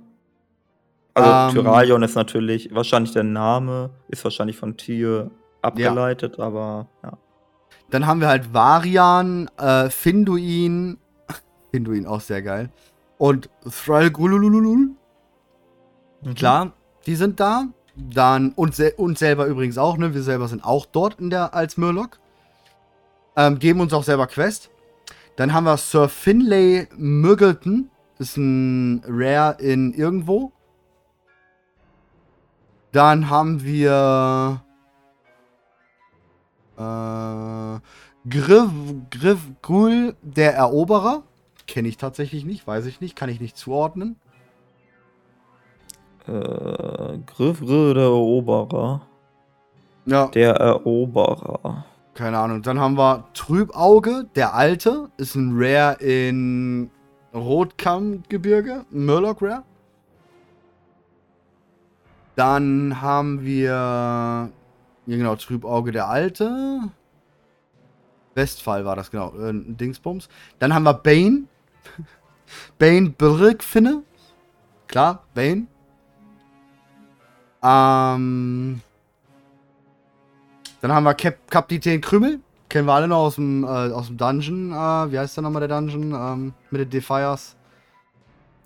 [1.15, 1.65] Also Ähm.
[1.65, 5.31] Tyralion ist natürlich, wahrscheinlich der Name, ist wahrscheinlich von Tür
[5.63, 7.17] abgeleitet, aber ja.
[7.91, 10.99] Dann haben wir halt Varian, äh, Finduin.
[11.71, 12.71] Finduin auch sehr geil.
[13.19, 14.91] Und Thralgulululul.
[16.23, 16.35] Mhm.
[16.35, 16.73] Klar,
[17.07, 17.67] die sind da.
[17.95, 20.15] Dann, und, se und selber übrigens auch, ne?
[20.15, 22.19] Wir selber sind auch dort in der, als Murloc.
[23.37, 24.71] Ähm, geben uns auch selber Quest.
[25.37, 27.91] Dann haben wir Sir Finlay Muggleton.
[28.19, 30.53] Ist ein Rare in irgendwo.
[32.93, 34.63] Dann haben wir.
[36.77, 37.81] Äh,
[38.29, 38.71] Griff,
[39.11, 41.23] Griff Gul, der Eroberer.
[41.67, 44.17] Kenne ich tatsächlich nicht, weiß ich nicht, kann ich nicht zuordnen.
[46.27, 49.03] Äh, Griffre der Eroberer.
[50.07, 50.29] Ja.
[50.29, 51.85] Der Eroberer.
[52.15, 52.63] Keine Ahnung.
[52.63, 55.11] Dann haben wir Trübauge, der Alte.
[55.17, 56.91] Ist ein Rare in
[57.35, 58.85] Rotkammgebirge.
[58.91, 59.63] Murloc Rare.
[62.37, 64.51] Dann haben wir.
[65.07, 66.81] Ja, genau, Trübauge, der Alte.
[68.35, 69.33] Westfall war das, genau.
[69.39, 70.29] Äh, Dingsbums.
[70.59, 71.45] Dann haben wir Bane.
[72.79, 74.03] Bane Birkfinne.
[74.89, 75.67] Klar, Bane.
[77.63, 78.81] Ähm.
[80.81, 82.41] Dann haben wir Cap Kapitän Krümel.
[82.69, 84.73] Kennen wir alle noch aus dem, äh, aus dem Dungeon.
[84.73, 86.13] Äh, wie heißt der nochmal der Dungeon?
[86.13, 87.57] Ähm, mit den Defiers.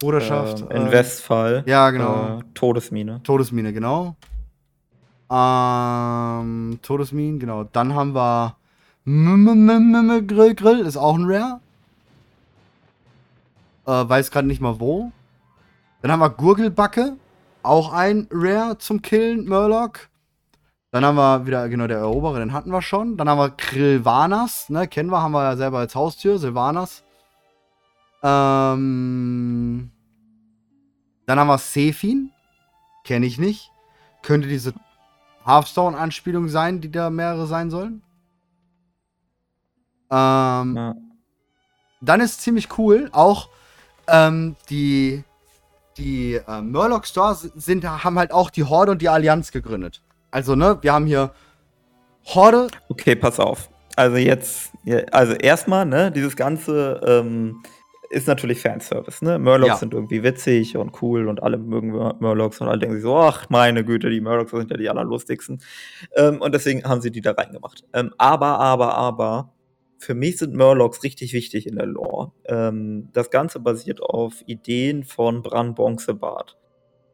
[0.00, 0.64] Bruderschaft.
[0.70, 1.62] Ähm, in Westphal.
[1.66, 2.38] Ja, genau.
[2.38, 3.22] Äh, Todesmine.
[3.22, 4.16] Todesmine, genau.
[5.30, 7.64] Ähm, Todesmine, genau.
[7.64, 8.56] Dann haben wir
[10.22, 11.60] Grill Grill, ist auch ein Rare.
[13.86, 15.12] Äh, weiß gerade nicht mal wo.
[16.02, 17.16] Dann haben wir Gurgelbacke,
[17.62, 20.08] auch ein Rare zum Killen, Murloc.
[20.92, 23.16] Dann haben wir wieder, genau, der Eroberer, den hatten wir schon.
[23.16, 27.04] Dann haben wir Krillvanas, ne, kennen wir, haben wir ja selber als Haustür, Silvanas.
[28.22, 29.90] Ähm,
[31.26, 32.32] dann haben wir Sefin,
[33.04, 33.70] kenne ich nicht.
[34.22, 34.74] Könnte diese
[35.50, 38.02] Hearthstone-Anspielung sein, die da mehrere sein sollen.
[40.10, 40.94] Ähm, Ja.
[42.00, 43.48] dann ist ziemlich cool, auch
[44.08, 45.22] ähm, die,
[45.96, 50.02] die äh, Murloc Stores sind, haben halt auch die Horde und die Allianz gegründet.
[50.30, 51.32] Also, ne, wir haben hier
[52.26, 52.68] Horde.
[52.88, 53.68] Okay, pass auf.
[53.96, 54.70] Also jetzt,
[55.12, 57.62] also erstmal, ne, dieses ganze ähm,
[58.10, 59.38] ist natürlich Fanservice, ne?
[59.38, 59.76] Murlocs Ja.
[59.76, 63.16] sind irgendwie witzig und cool und alle mögen Mur- Murlocs und alle denken sich so,
[63.16, 65.62] ach meine Güte, die Murlocs sind ja die allerlustigsten.
[66.16, 67.84] Ähm, und deswegen haben sie die da reingemacht.
[67.94, 69.54] Ähm, aber, aber, aber,
[69.98, 72.32] für mich sind Murlocs richtig wichtig in der Lore.
[72.46, 76.56] Ähm, das Ganze basiert auf Ideen von Bran Bonzebart.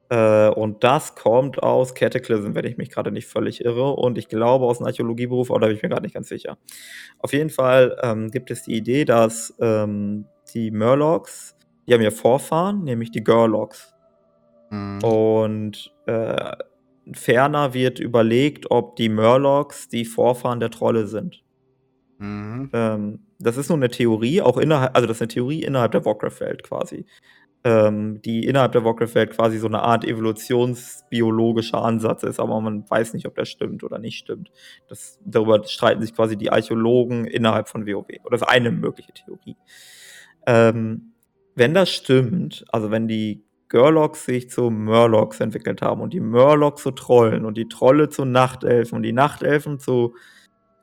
[0.09, 3.90] Äh, und das kommt aus Cataclysm, wenn ich mich gerade nicht völlig irre.
[3.90, 6.57] Und ich glaube aus dem Archäologieberuf, aber da bin ich mir gerade nicht ganz sicher.
[7.18, 10.26] Auf jeden Fall ähm, gibt es die Idee, dass ähm,
[10.57, 11.54] die Murlocs,
[11.86, 13.94] die haben ja Vorfahren, nämlich die Gurlocs.
[14.70, 15.04] Mhm.
[15.04, 16.57] Und äh,
[17.12, 21.44] ferner wird überlegt, ob die Murlocs die Vorfahren der Trolle sind.
[22.18, 22.70] Mhm.
[22.72, 26.07] Ähm, das ist nur eine Theorie, auch innerhalb, also das ist eine Theorie innerhalb der
[26.07, 27.04] Warcraft-Welt quasi.
[27.64, 33.12] Ähm, die innerhalb der Warcraft-Welt quasi so eine Art evolutionsbiologischer Ansatz ist, aber man weiß
[33.12, 34.50] nicht, ob der stimmt oder nicht stimmt.
[34.88, 38.07] Das, darüber streiten sich quasi die Archäologen innerhalb von WoW.
[38.24, 39.57] Oder das ist eine mögliche Theorie.
[40.47, 41.12] Ähm,
[41.55, 46.82] wenn das stimmt, also wenn die Görlocks sich zu Murlocs entwickelt haben und die Murlocs
[46.82, 50.14] zu Trollen und die Trolle zu Nachtelfen und die Nachtelfen zu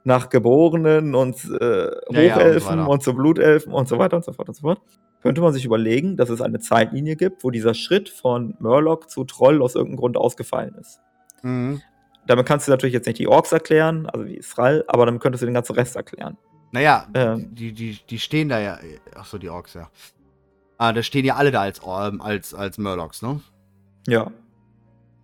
[0.03, 2.89] Nachgeborenen und äh, Ja, Hochelfen ja, und so weiter.
[2.89, 4.81] und zu Blutelfen und so weiter und so fort und so fort,
[5.21, 9.23] könnte man sich überlegen, dass es eine Zeitlinie gibt, wo dieser Schritt von Murloc zu
[9.23, 10.99] Troll aus irgendeinem Grund ausgefallen ist.
[11.41, 11.81] Mhm.
[12.27, 15.41] Damit kannst du natürlich jetzt nicht die Orks erklären, also wie Israel, aber damit könntest
[15.41, 16.37] du den ganzen Rest erklären.
[16.73, 17.53] Naja, Ähm.
[17.53, 18.79] die, die, die stehen da ja.
[19.15, 19.89] Achso, die Orks, ja.
[20.79, 23.39] Ah, da stehen ja alle da als, ähm, als, als Murlocs, ne?
[24.07, 24.31] Ja.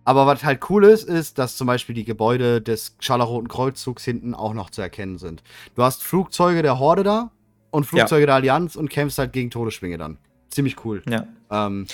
[0.04, 4.32] Aber was halt cool ist, ist, dass zum Beispiel die Gebäude des Scharlachroten Kreuzzugs hinten
[4.34, 5.42] auch noch zu erkennen sind.
[5.74, 7.32] Du hast Flugzeuge der Horde da
[7.70, 10.18] und Flugzeuge der Allianz und kämpfst halt gegen Todesschwinge dann.
[10.50, 11.02] Ziemlich cool.
[11.08, 11.26] Ja.
[11.50, 11.86] Ähm,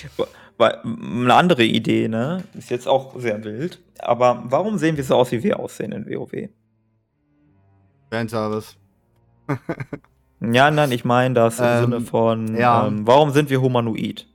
[0.57, 2.43] Weil, eine andere Idee, ne?
[2.53, 3.79] Ist jetzt auch sehr wild.
[3.99, 6.49] Aber warum sehen wir so aus, wie wir aussehen in WoW?
[8.11, 8.77] Fanservice.
[10.39, 12.87] Ja, nein, ich meine das im Ähm, Sinne von, ja.
[12.87, 14.27] ähm, warum sind wir humanoid?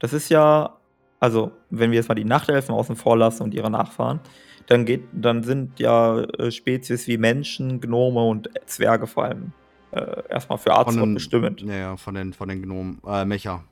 [0.00, 0.76] Das ist ja,
[1.20, 4.20] also, wenn wir jetzt mal die Nachtelfen außen vor lassen und ihre Nachfahren,
[4.66, 9.52] dann geht, dann sind ja äh, Spezies wie Menschen, Gnome und Zwerge vor allem
[9.92, 11.62] äh, erstmal für den- bestimmend.
[11.62, 13.62] Ja, ja, von den, von den Gnomen, äh, Mecha.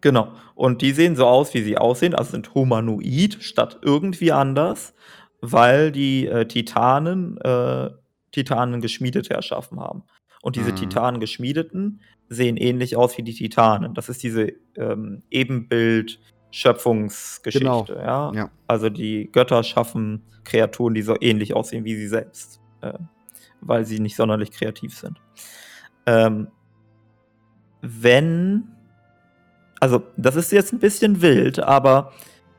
[0.00, 0.28] Genau.
[0.54, 4.94] Und die sehen so aus, wie sie aussehen, also sind humanoid statt irgendwie anders,
[5.40, 7.90] weil die äh, Titanen äh,
[8.30, 10.04] Titanen geschmiedet erschaffen haben.
[10.42, 10.76] Und diese Mhm.
[10.76, 13.94] Titanen geschmiedeten sehen ähnlich aus wie die Titanen.
[13.94, 17.94] Das ist diese ähm, Ebenbild-Schöpfungsgeschichte.
[17.94, 18.32] Ja?
[18.34, 18.50] Ja.
[18.66, 22.94] Also die Götter schaffen Kreaturen, die so ähnlich aussehen wie sie selbst, äh,
[23.60, 25.20] weil sie nicht sonderlich kreativ sind.
[26.06, 26.48] Ähm,
[27.80, 28.64] wenn
[29.80, 32.12] also das ist jetzt ein bisschen wild, aber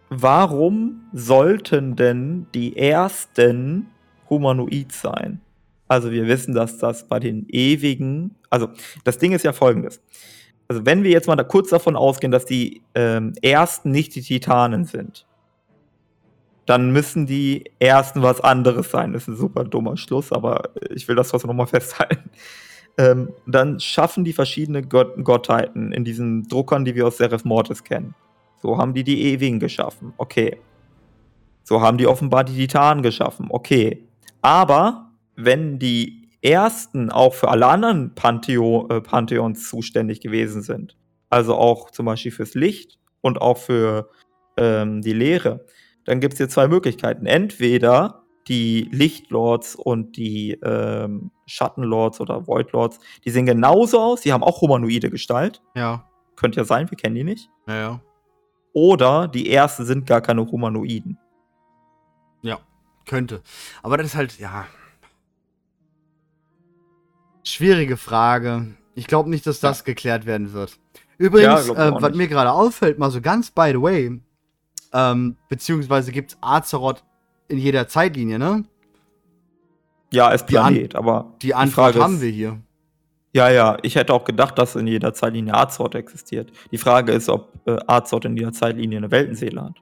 [0.10, 3.88] warum sollten denn die ersten
[4.30, 5.42] humanoid sein?
[5.90, 8.70] Also wir wissen, dass das bei den ewigen, also
[9.04, 10.02] das Ding ist ja folgendes.
[10.68, 14.22] Also wenn wir jetzt mal da kurz davon ausgehen, dass die ähm, ersten nicht die
[14.22, 15.26] Titanen sind,
[16.68, 19.14] dann müssen die ersten was anderes sein.
[19.14, 22.30] Das ist ein super dummer Schluss, aber ich will das trotzdem nochmal festhalten.
[23.00, 27.84] Ähm, dann schaffen die verschiedene Gott Gottheiten in diesen Druckern, die wir aus Seraph Mortis
[27.84, 28.14] kennen.
[28.62, 30.14] So haben die die Ewigen geschaffen.
[30.18, 30.60] Okay.
[31.64, 33.48] So haben die offenbar die Titanen geschaffen.
[33.50, 34.04] Okay.
[34.44, 35.09] Aber
[35.40, 40.96] wenn die ersten auch für alle anderen Pantheo äh, Pantheons zuständig gewesen sind,
[41.30, 44.10] also auch zum Beispiel fürs Licht und auch für
[44.58, 45.66] ähm, die Lehre,
[46.06, 47.26] dann gibt es hier zwei Möglichkeiten.
[47.26, 54.44] Entweder die Lichtlords und die ähm, Schattenlords oder Voidlords, die sehen genauso aus, die haben
[54.44, 55.62] auch humanoide Gestalt.
[55.76, 56.10] Ja.
[56.36, 57.50] Könnte ja sein, wir kennen die nicht.
[57.68, 58.02] Ja, ja.
[58.74, 61.18] Oder die ersten sind gar keine Humanoiden.
[63.10, 63.42] Könnte.
[63.82, 64.68] Aber das ist halt, ja.
[67.44, 68.68] Schwierige Frage.
[68.96, 70.78] Ich glaube nicht, dass das geklärt werden wird.
[71.18, 72.16] Übrigens, ich äh, was nicht.
[72.16, 74.22] mir gerade auffällt, mal so ganz by the way,
[74.94, 77.04] ähm, beziehungsweise gibt es Azeroth
[77.48, 78.64] in jeder Zeitlinie, ne?
[80.12, 82.60] Ja, als Die An- Planet, aber Die Antwort Frage haben wir hier.
[83.34, 86.52] Ja, ja, ich hätte auch gedacht, dass in jeder Zeitlinie Azeroth existiert.
[86.72, 89.76] Die Frage ist, ob äh, Azeroth in jeder Zeitlinie eine Weltenseele hat.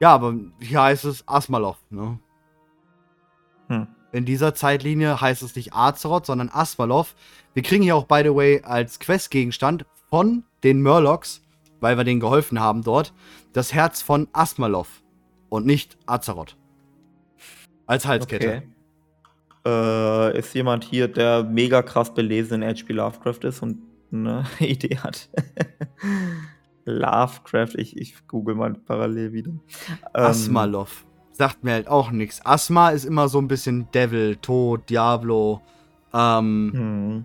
[0.00, 2.18] Ja, aber hier heißt es Asmalov, ne?
[3.68, 3.86] Hm.
[4.12, 7.14] In dieser Zeitlinie heißt es nicht Azeroth, sondern Asmalov.
[7.54, 11.42] Wir kriegen hier auch, by the way, als Questgegenstand von den Murlocs,
[11.80, 13.14] weil wir denen geholfen haben dort,
[13.54, 15.02] das Herz von Asmalov
[15.48, 16.56] und nicht Azeroth.
[17.86, 18.62] Als Halskette.
[18.62, 18.62] Okay.
[19.64, 22.92] Äh, ist jemand hier, der mega krass belesen in H.P.
[22.92, 23.78] Lovecraft ist und
[24.12, 25.30] eine Idee hat?
[26.84, 29.50] Lovecraft, ich, ich google mal parallel wieder.
[29.50, 29.60] Ähm,
[30.12, 31.04] Asmalov.
[31.32, 32.44] Sagt mir halt auch nichts.
[32.44, 35.60] Asma ist immer so ein bisschen Devil, Tod, Diablo.
[36.12, 37.24] Ähm, Hm.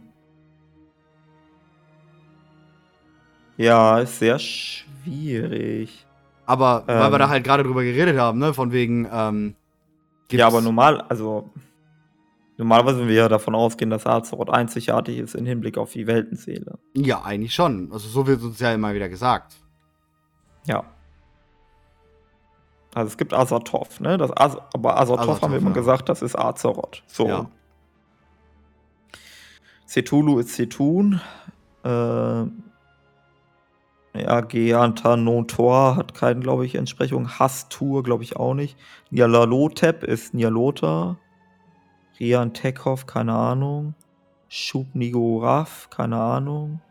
[3.57, 6.05] Ja, ist sehr schwierig.
[6.45, 7.19] aber weil wir Ähm.
[7.19, 8.53] da halt gerade drüber geredet haben, ne?
[8.53, 9.55] Von wegen, ähm,
[10.31, 11.49] Ja, aber normal, also
[12.57, 16.77] normalerweise würden wir ja davon ausgehen, dass Azeroth einzigartig ist im Hinblick auf die Weltenseele.
[16.95, 17.89] Ja, eigentlich schon.
[17.91, 19.55] Also so wird uns ja immer wieder gesagt.
[20.65, 20.83] Ja.
[22.97, 24.17] Also es gibt Azathoth, ne?
[24.17, 25.75] Das Az aber Azathoth, haben wir immer ja.
[25.75, 27.03] gesagt, das ist Azeroth.
[27.05, 27.27] So.
[27.27, 27.45] Ja.
[29.87, 31.19] Cthulhu ist Cthulhu.
[31.83, 32.45] Äh,
[34.19, 37.29] ja, Geantanotor hat keinen, glaube ich, Entsprechung.
[37.37, 38.75] Hastur, glaube ich, auch nicht.
[39.11, 41.17] Nyarlathotep ist Nyarlotha.
[42.19, 43.93] Rian Tekhoff, keine Ahnung.
[44.49, 46.81] Shub-Niggurath, keine Ahnung.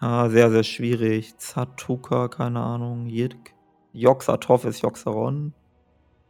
[0.00, 1.36] Ja, sehr, sehr schwierig.
[1.38, 3.06] Zatuka, keine Ahnung.
[3.06, 3.51] Yidk.
[3.92, 5.52] Yoxatov ist Yoxaron.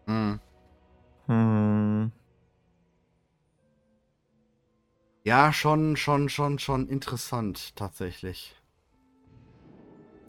[0.07, 0.41] Mhm.
[1.27, 2.13] Hm.
[5.25, 8.57] Ja, schon, schon, schon, schon interessant, tatsächlich.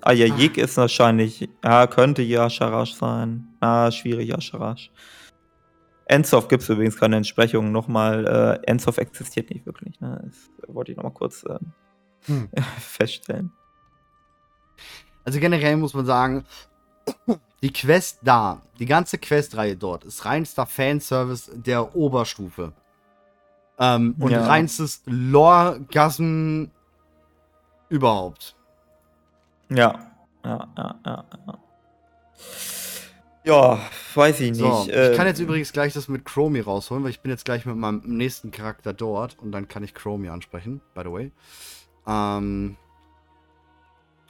[0.02, 3.48] Ah, ja, Jig ist wahrscheinlich, ja, könnte Yasharash sein.
[3.60, 4.92] Ah, schwierig, Yasharash.
[6.06, 7.72] Ensoft gibt es übrigens keine Entsprechung.
[7.72, 10.00] Nochmal, äh, Ensoft existiert nicht wirklich.
[10.02, 10.22] Ne?
[10.26, 11.58] Das wollte ich nochmal kurz äh,
[12.26, 12.50] hm.
[12.80, 13.52] feststellen.
[15.24, 16.46] Also generell muss man sagen,
[17.62, 22.74] die Quest da, die ganze Questreihe dort, ist reinster Fanservice der Oberstufe.
[23.80, 24.46] Ähm, und ja.
[24.46, 26.66] reinstes Lore-Gasm
[27.90, 28.56] überhaupt.
[29.70, 30.12] Ja,
[30.44, 31.60] ja, ja, ja, ja.
[33.46, 33.80] Ja,
[34.16, 34.60] weiß ich nicht.
[34.60, 37.44] So, ich ähm, kann jetzt übrigens gleich das mit Chromie rausholen, weil ich bin jetzt
[37.44, 41.32] gleich mit meinem nächsten Charakter dort und dann kann ich Chromie ansprechen, by the way.
[42.08, 42.78] Ähm,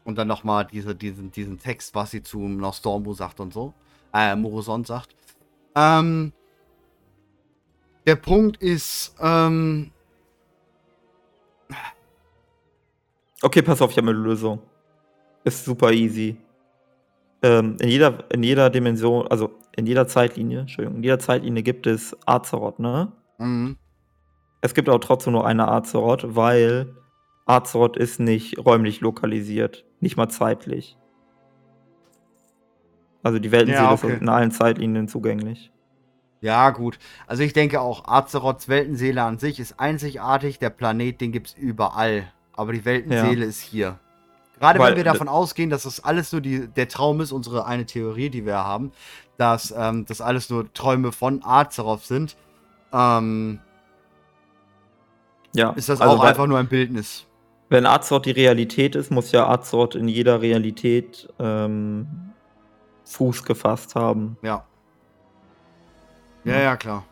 [0.04, 3.74] und dann nochmal diese, diesen, diesen Text, was sie zu Nostormu sagt und so.
[4.14, 5.16] Äh, Moroson sagt.
[5.76, 6.34] Ähm,
[8.06, 9.92] der Punkt ist, ähm.
[13.42, 14.60] Okay, pass auf, ich habe eine Lösung.
[15.44, 16.38] Ist super easy.
[17.42, 21.88] Ähm, in, jeder, in jeder Dimension, also in jeder Zeitlinie, Entschuldigung, in jeder Zeitlinie gibt
[21.88, 23.12] es Azeroth, ne?
[23.38, 23.78] Mhm.
[24.62, 26.96] Es gibt aber trotzdem nur eine Azeroth, weil
[27.46, 30.98] Azeroth ist nicht räumlich lokalisiert, nicht mal zeitlich.
[33.24, 34.14] Also die Weltenseele ja, okay.
[34.14, 35.72] ist in allen Zeitlinien zugänglich.
[36.42, 37.00] Ja, gut.
[37.26, 40.60] Also ich denke auch, Azeroths Weltenseele an sich ist einzigartig.
[40.60, 42.26] Der Planet, den gibt es überall.
[42.52, 43.48] Aber die Weltenseele ja.
[43.48, 43.98] ist hier.
[44.60, 47.66] Gerade Weil, wenn wir davon ausgehen, dass das alles nur die, der Traum ist, unsere
[47.66, 48.92] eine Theorie, die wir haben,
[49.38, 52.36] dass ähm, das alles nur Träume von Azeroth sind,
[52.92, 53.60] ähm,
[55.56, 57.26] ja, ist das also auch einfach nur ein Bildnis.
[57.70, 62.08] Wenn Azeroth die Realität ist, muss ja Azeroth in jeder Realität ähm,
[63.06, 64.38] Fuß gefasst haben.
[64.42, 64.66] Ja.
[66.44, 67.06] Ja, ja, klar.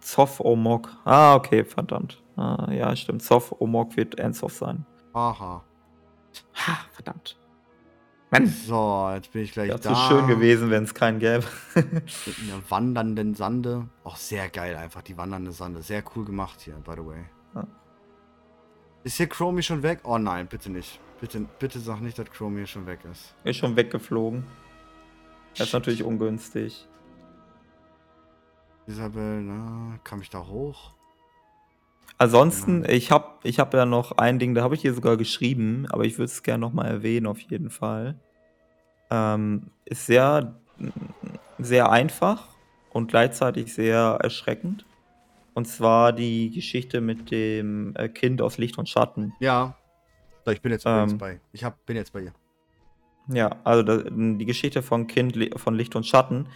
[0.00, 0.88] Zoff Omok.
[1.04, 2.22] Ah, okay, verdammt.
[2.36, 3.22] Ah, ja, stimmt.
[3.22, 4.86] Zoff Omok wird Ensoff sein.
[5.12, 5.64] Aha.
[6.54, 7.36] Ha, verdammt.
[8.30, 8.46] Mann.
[8.46, 9.90] So, jetzt bin ich gleich ja, da.
[9.90, 11.44] Wäre schön gewesen, wenn es keinen gäbe.
[11.74, 13.88] Mit einer wandernden Sande.
[14.04, 15.82] Auch sehr geil einfach, die wandernde Sande.
[15.82, 17.24] Sehr cool gemacht hier, by the way.
[19.06, 20.00] Ist hier Chromie schon weg?
[20.02, 20.98] Oh nein, bitte nicht.
[21.20, 23.36] Bitte, bitte sag nicht, dass Chromie schon weg ist.
[23.44, 24.44] Ist schon weggeflogen.
[25.56, 26.88] Das ist natürlich ungünstig.
[28.88, 30.92] Isabel, na, kam ich da hoch?
[32.18, 32.90] Ansonsten, ja.
[32.90, 36.02] ich habe ich hab ja noch ein Ding, da habe ich hier sogar geschrieben, aber
[36.02, 38.18] ich würde es gerne nochmal erwähnen, auf jeden Fall.
[39.12, 40.56] Ähm, ist sehr,
[41.60, 42.48] sehr einfach
[42.90, 44.84] und gleichzeitig sehr erschreckend.
[45.56, 49.32] Und zwar die Geschichte mit dem äh, Kind aus Licht und Schatten.
[49.40, 49.74] Ja.
[50.46, 51.40] Ich bin jetzt ähm, bei.
[51.50, 52.34] Ich hab, bin jetzt bei ihr.
[53.28, 56.46] Ja, also da, die Geschichte von Kind von Licht und Schatten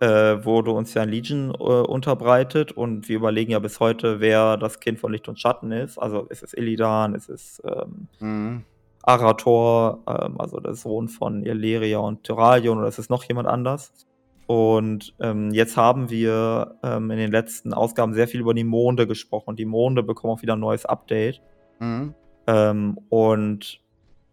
[0.00, 4.58] äh, wurde uns ja in Legion äh, unterbreitet und wir überlegen ja bis heute, wer
[4.58, 5.96] das Kind von Licht und Schatten ist.
[5.96, 8.64] Also ist es Illidan, ist es ähm, mhm.
[9.02, 13.94] Arator, ähm, also der Sohn von Illyria und Tyralion oder ist es noch jemand anders?
[14.52, 19.06] Und ähm, jetzt haben wir ähm, in den letzten Ausgaben sehr viel über die Monde
[19.06, 19.56] gesprochen.
[19.56, 21.40] Die Monde bekommen auch wieder ein neues Update.
[21.80, 22.12] Mhm.
[22.46, 23.80] Ähm, und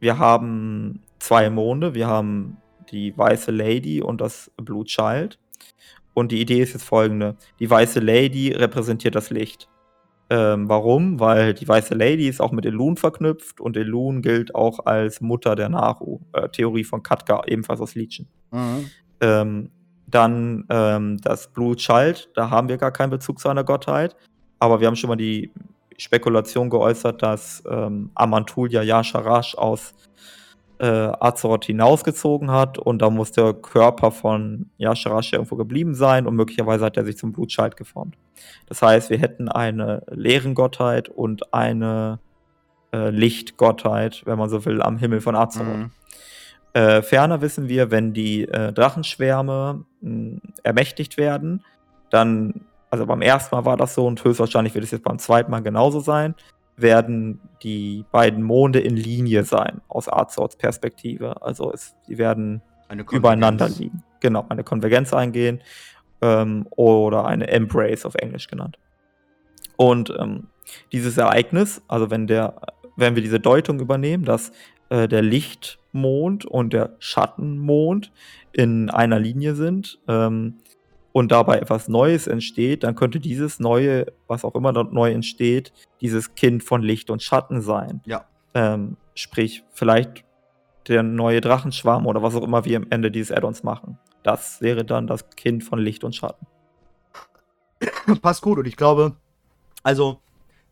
[0.02, 1.96] wir haben zwei Monde.
[1.96, 2.58] Wir haben
[2.92, 5.40] die Weiße Lady und das Blue Child.
[6.14, 9.70] Und die Idee ist jetzt folgende: Die weiße Lady repräsentiert das Licht.
[10.30, 11.22] Ähm, warum?
[11.22, 15.56] Weil die weiße Lady ist auch mit Elun verknüpft und Elun gilt auch als Mutter
[15.56, 16.20] der Naru.
[16.34, 18.28] Äh, Theorie von Katka, ebenfalls aus Legion.
[18.52, 19.70] Mhm.
[20.10, 24.16] Dann ähm, das Blue Child, da haben wir gar keinen Bezug zu einer Gottheit.
[24.60, 25.52] Aber wir haben schon mal die
[25.98, 29.94] Spekulation geäußert, dass ähm, Amantulia Yasharash aus
[30.80, 36.36] äh, Azeroth hinausgezogen hat und da muss der Körper von Yasharashi irgendwo geblieben sein und
[36.36, 38.16] möglicherweise hat er sich zum Blutscheid geformt.
[38.68, 42.20] Das heißt, wir hätten eine Leerengottheit und eine
[42.94, 45.78] äh, Lichtgottheit, wenn man so will, am Himmel von Azeroth.
[45.78, 45.92] Mhm.
[46.74, 51.64] Äh, ferner wissen wir, wenn die äh, Drachenschwärme mh, ermächtigt werden,
[52.10, 55.52] dann, also beim ersten Mal war das so und höchstwahrscheinlich wird es jetzt beim zweiten
[55.52, 56.36] Mal genauso sein,
[56.78, 61.42] werden die beiden Monde in Linie sein, aus Arzorts Perspektive.
[61.42, 62.62] Also es, sie werden
[63.12, 64.04] übereinander liegen.
[64.20, 65.62] Genau, eine Konvergenz eingehen
[66.22, 68.78] ähm, oder eine Embrace auf Englisch genannt.
[69.76, 70.48] Und ähm,
[70.92, 72.62] dieses Ereignis, also wenn der,
[72.96, 74.52] wenn wir diese Deutung übernehmen, dass
[74.90, 75.22] äh, der
[75.94, 78.12] Lichtmond und der Schattenmond
[78.52, 80.56] in einer Linie sind, ähm,
[81.12, 85.74] und dabei etwas Neues entsteht, dann könnte dieses Neue, was auch immer dort neu entsteht,
[86.02, 88.02] dieses Kind von Licht und Schatten sein.
[88.06, 88.26] Ja.
[88.54, 90.24] Ähm, sprich, vielleicht
[90.88, 93.98] der neue Drachenschwarm oder was auch immer wir am Ende dieses Add-ons machen.
[94.22, 96.46] Das wäre dann das Kind von Licht und Schatten.
[98.22, 99.16] Passt gut und ich glaube,
[99.82, 100.20] Also,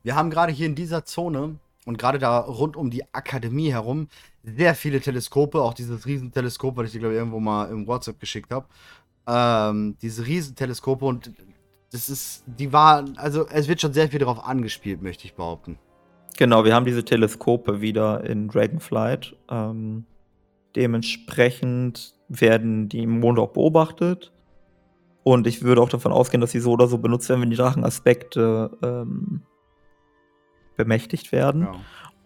[0.03, 4.07] wir haben gerade hier in dieser Zone und gerade da rund um die Akademie herum
[4.55, 8.19] sehr viele Teleskope, auch dieses Riesenteleskop, was ich dir, glaube ich, irgendwo mal im WhatsApp
[8.19, 8.65] geschickt habe.
[9.27, 11.31] Ähm, diese Riesenteleskope und
[11.91, 15.77] das ist, die war, also es wird schon sehr viel darauf angespielt, möchte ich behaupten.
[16.37, 19.35] Genau, wir haben diese Teleskope wieder in Dragonflight.
[19.49, 20.05] Ähm,
[20.75, 24.31] dementsprechend werden die Monde auch beobachtet.
[25.23, 27.57] Und ich würde auch davon ausgehen, dass sie so oder so benutzt werden, wenn die
[27.57, 29.41] Drachenaspekte ähm,
[30.77, 31.63] bemächtigt werden.
[31.63, 31.75] Ja.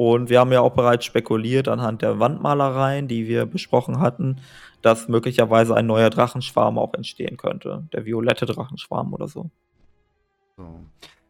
[0.04, 4.42] Und wir haben ja auch bereits spekuliert anhand der Wandmalereien, die wir besprochen hatten,
[4.82, 7.88] dass möglicherweise ein neuer Drachenschwarm auch entstehen könnte.
[7.94, 9.52] Der violette Drachenschwarm oder so.
[10.58, 10.80] so.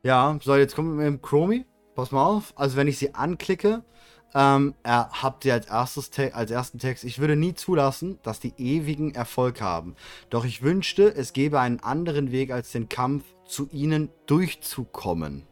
[0.03, 1.65] Ja, so, jetzt wir mit dem Chromie.
[1.95, 2.53] Pass mal auf.
[2.55, 3.83] Also, wenn ich sie anklicke,
[4.33, 9.13] ähm, habt ihr als, erstes als ersten Text, ich würde nie zulassen, dass die ewigen
[9.13, 9.97] Erfolg haben.
[10.29, 15.45] Doch ich wünschte, es gäbe einen anderen Weg als den Kampf, zu ihnen durchzukommen.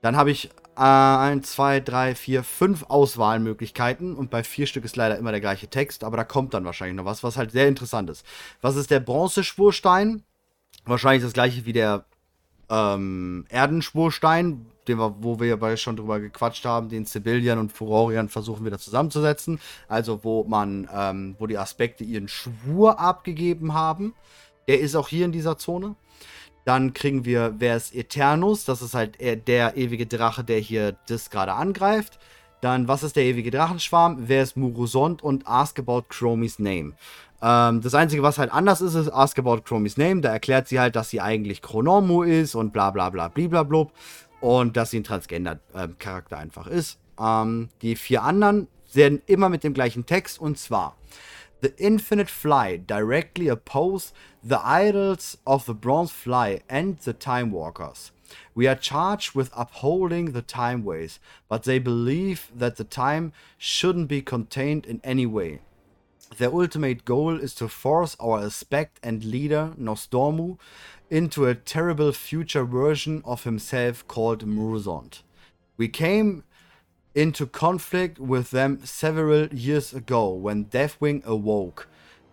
[0.00, 4.96] Dann habe ich äh, 1, 2, 3, 4, 5 Auswahlmöglichkeiten und bei vier Stück ist
[4.96, 7.68] leider immer der gleiche Text, aber da kommt dann wahrscheinlich noch was, was halt sehr
[7.68, 8.24] interessant ist.
[8.60, 10.22] Was ist der Bronzeschwurstein?
[10.84, 12.04] Wahrscheinlich das gleiche wie der
[12.70, 18.28] ähm, Erdenschwurstein, den wir, wo wir ja schon drüber gequatscht haben, den Sibylian und Furorian
[18.28, 19.60] versuchen wieder zusammenzusetzen.
[19.88, 24.14] Also wo man, ähm, wo die Aspekte ihren Schwur abgegeben haben.
[24.68, 25.96] Der ist auch hier in dieser Zone.
[26.64, 31.54] Dann kriegen wir Vers Eternus, das ist halt der ewige Drache, der hier das gerade
[31.54, 32.18] angreift.
[32.60, 34.18] Dann, was ist der ewige Drachenschwarm?
[34.28, 35.20] Wer ist Murusond?
[35.20, 36.92] Und Ask About Chromie's Name.
[37.42, 40.20] Ähm, das Einzige, was halt anders ist, ist Ask About Chromie's Name.
[40.20, 43.92] Da erklärt sie halt, dass sie eigentlich Chronomu ist und bla bla bla bliblablub.
[44.40, 46.98] Und dass sie ein Transgender-Charakter ähm, einfach ist.
[47.20, 50.96] Ähm, die vier anderen werden immer mit dem gleichen Text und zwar
[51.62, 54.12] The infinite fly directly oppose
[54.42, 58.10] the idols of the bronze fly and the time walkers.
[58.52, 64.08] We are charged with upholding the time ways, but they believe that the time shouldn't
[64.08, 65.60] be contained in any way.
[66.36, 70.58] Their ultimate goal is to force our aspect and leader, Nostormu,
[71.10, 75.22] into a terrible future version of himself called Muruzond.
[75.76, 76.42] We came
[77.14, 81.88] into conflict with them several years ago when Deathwing awoke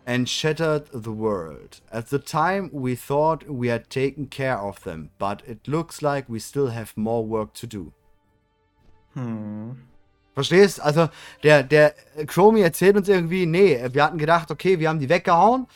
[0.05, 1.81] and shattered the world.
[1.91, 6.27] At the time, we thought we had taken care of them, but it looks like
[6.27, 7.93] we still have more work to do.
[9.13, 9.83] Hm.
[10.35, 10.79] Verstehst?
[10.79, 11.09] Also,
[11.43, 11.93] der, der
[12.25, 15.67] Chromie erzählt uns irgendwie, nee, wir hatten gedacht, okay, wir haben die weggehauen,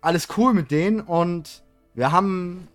[0.00, 1.62] alles cool mit denen und
[1.94, 2.68] wir haben,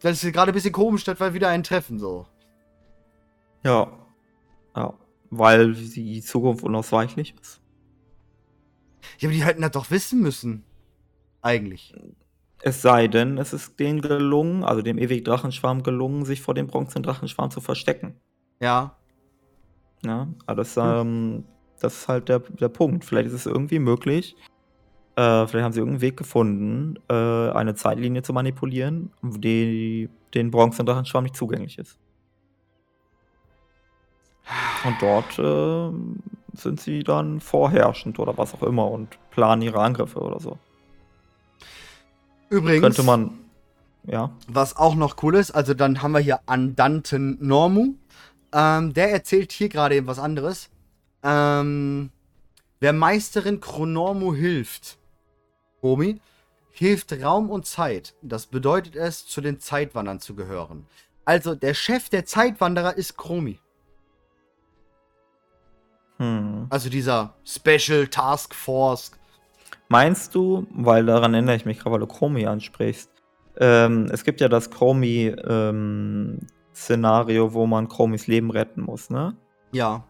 [0.00, 2.26] das ist gerade ein bisschen komisch, dass wir wieder ein Treffen, so.
[3.64, 3.88] Ja.
[4.76, 4.94] Ja
[5.32, 7.60] weil die Zukunft unausweichlich ist.
[9.18, 10.62] Ja, aber die hätten das doch wissen müssen.
[11.40, 11.94] Eigentlich.
[12.60, 16.66] Es sei denn, es ist denen gelungen, also dem ewig Drachenschwarm gelungen, sich vor dem
[16.68, 18.14] bronzenen Drachenschwarm zu verstecken.
[18.60, 18.96] Ja.
[20.04, 21.44] Ja, aber das, ähm,
[21.80, 23.04] das ist halt der, der Punkt.
[23.04, 24.36] Vielleicht ist es irgendwie möglich,
[25.16, 30.86] äh, vielleicht haben sie irgendeinen Weg gefunden, äh, eine Zeitlinie zu manipulieren, die den bronzenen
[30.86, 31.98] Drachenschwarm nicht zugänglich ist.
[34.84, 40.20] Und dort äh, sind sie dann vorherrschend oder was auch immer und planen ihre Angriffe
[40.20, 40.58] oder so.
[42.50, 42.82] Übrigens.
[42.82, 43.38] Könnte man.
[44.04, 44.30] Ja.
[44.48, 47.94] Was auch noch cool ist, also dann haben wir hier Andanten Normu.
[48.52, 50.68] Ähm, der erzählt hier gerade eben was anderes.
[51.22, 52.10] Ähm,
[52.80, 54.98] wer Meisterin Chronormu hilft,
[55.80, 56.20] Omi,
[56.70, 58.14] hilft Raum und Zeit.
[58.22, 60.86] Das bedeutet es, zu den Zeitwandern zu gehören.
[61.24, 63.60] Also der Chef der Zeitwanderer ist Chromi.
[66.22, 66.66] Hm.
[66.70, 69.10] Also dieser Special Task Force.
[69.88, 73.10] Meinst du, weil daran erinnere ich mich gerade, weil du Chromie ansprichst,
[73.58, 79.36] ähm, es gibt ja das Chromie-Szenario, ähm, wo man Chromis Leben retten muss, ne?
[79.72, 80.04] Ja.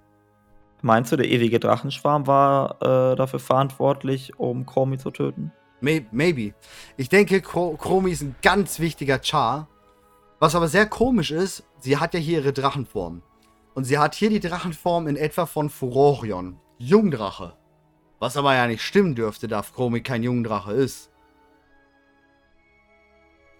[0.82, 5.50] Meinst du, der ewige Drachenschwarm war äh, dafür verantwortlich, um Chromie zu töten?
[5.80, 6.52] Maybe.
[6.96, 9.68] Ich denke, Chromie ist ein ganz wichtiger Char.
[10.38, 13.22] Was aber sehr komisch ist, sie hat ja hier ihre Drachenform.
[13.74, 16.58] Und sie hat hier die Drachenform in etwa von Furorion.
[16.78, 17.56] Jungdrache.
[18.18, 21.10] Was aber ja nicht stimmen dürfte, da Chromi kein Jungdrache ist.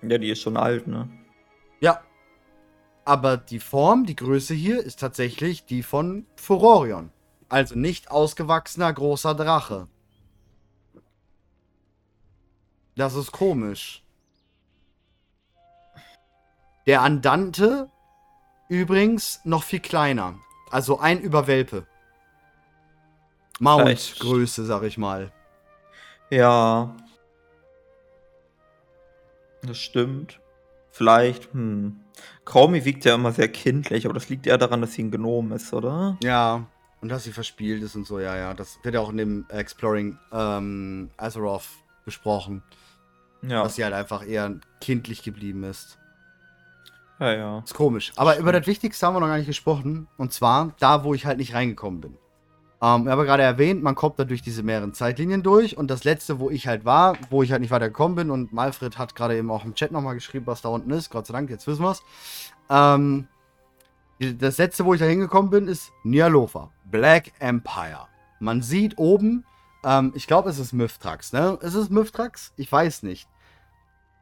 [0.03, 1.09] Ja, die ist schon alt, ne?
[1.81, 2.03] Ja.
[3.05, 7.11] Aber die Form, die Größe hier, ist tatsächlich die von Furorion.
[7.49, 9.89] Also nicht ausgewachsener großer Drache.
[12.97, 14.05] Das ist komisch.
[16.87, 17.91] Der Andante
[18.73, 20.39] Übrigens noch viel kleiner.
[20.71, 21.87] Also ein Überwelpe.
[23.61, 25.31] Mount-Größe, sag ich mal.
[26.31, 26.97] Ja.
[29.61, 30.41] Das stimmt.
[30.91, 32.01] Vielleicht, hm.
[32.47, 35.53] Chromie wiegt ja immer sehr kindlich, aber das liegt eher daran, dass sie ein Gnom
[35.53, 36.17] ist, oder?
[36.23, 36.65] Ja,
[37.03, 38.55] und dass sie verspielt ist und so, ja, ja.
[38.55, 41.69] Das wird ja auch in dem Exploring ähm, Azeroth
[42.07, 42.63] besprochen.
[43.43, 43.65] Ja.
[43.65, 45.99] Dass sie halt einfach eher kindlich geblieben ist.
[47.23, 47.59] Ja, ja.
[47.61, 48.13] Ist komisch.
[48.17, 50.09] Aber über das Wichtigste haben wir noch gar nicht gesprochen.
[50.17, 52.19] Und zwar da, wo ich halt nicht reingekommen bin.
[52.83, 55.77] Ähm, ich habe gerade erwähnt, man kommt da durch diese mehreren Zeitlinien durch.
[55.77, 58.53] Und das letzte, wo ich halt war, wo ich halt nicht weiter gekommen bin, und
[58.53, 61.11] Malfred hat gerade eben auch im Chat nochmal geschrieben, was da unten ist.
[61.11, 62.03] Gott sei Dank, jetzt wissen wir's.
[62.69, 63.29] Ähm,
[64.19, 66.71] das letzte, wo ich da hingekommen bin, ist Nialofa.
[66.91, 68.09] Black Empire.
[68.41, 69.45] Man sieht oben,
[69.85, 71.57] ähm, ich glaube, es ist Mythrax, ne?
[71.63, 72.53] Ist es Mythrax?
[72.57, 73.29] Ich weiß nicht.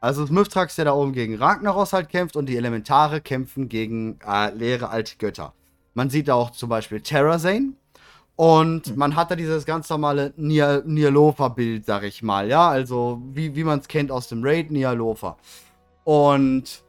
[0.01, 3.69] Also es ist Mythrax, der da oben gegen Ragnaros halt kämpft und die Elementare kämpfen
[3.69, 5.53] gegen äh, leere alte Götter.
[5.93, 7.73] Man sieht da auch zum Beispiel Terrazane.
[8.35, 8.95] Und Hm.
[8.97, 13.63] man hat da dieses ganz normale Nia- Nialofa-Bild, sag ich mal, ja, also wie, wie
[13.63, 15.37] man es kennt aus dem Raid, Nialofa.
[16.03, 16.83] Und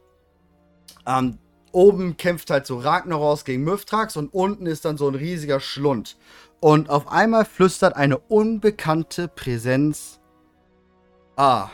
[1.05, 1.37] ähm,
[1.71, 6.17] oben kämpft halt so Ragnaros gegen Mythrax und unten ist dann so ein riesiger Schlund.
[6.59, 10.19] Und auf einmal flüstert eine unbekannte Präsenz.
[11.35, 11.69] Ah.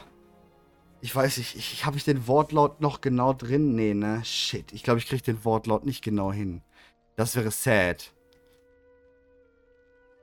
[1.02, 3.74] Ich weiß nicht, ich, ich habe ich den Wortlaut noch genau drin?
[3.74, 4.22] Nee, ne?
[4.26, 4.74] Shit.
[4.74, 6.62] Ich glaube, ich kriege den Wortlaut nicht genau hin.
[7.16, 8.12] Das wäre sad.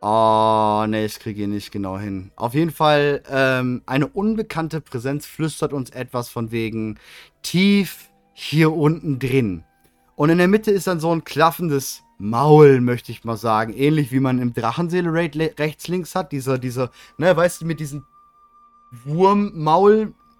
[0.02, 2.30] Oh, nee, ich kriege ihn nicht genau hin.
[2.36, 6.98] Auf jeden Fall, ähm, eine unbekannte Präsenz flüstert uns etwas von wegen
[7.42, 9.64] tief hier unten drin.
[10.14, 13.72] Und in der Mitte ist dann so ein klaffendes Maul, möchte ich mal sagen.
[13.72, 16.32] Ähnlich wie man im Drachenseele-Raid le- rechts, links hat.
[16.32, 18.04] Dieser, dieser, ne, weißt du, mit diesem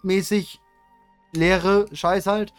[0.07, 0.61] Wurm-Maul-mäßig
[1.33, 2.53] leere Scheiß halt.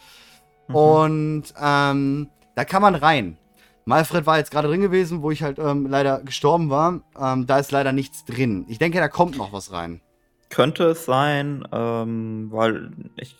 [0.68, 0.74] Mhm.
[0.74, 3.38] Und ähm, da kann man rein.
[3.84, 7.00] Malfred war jetzt gerade drin gewesen, wo ich halt ähm, leider gestorben war.
[7.18, 8.66] Ähm, da ist leider nichts drin.
[8.68, 10.02] Ich denke, da kommt noch was rein.
[10.50, 13.36] Könnte es sein, ähm, weil ich,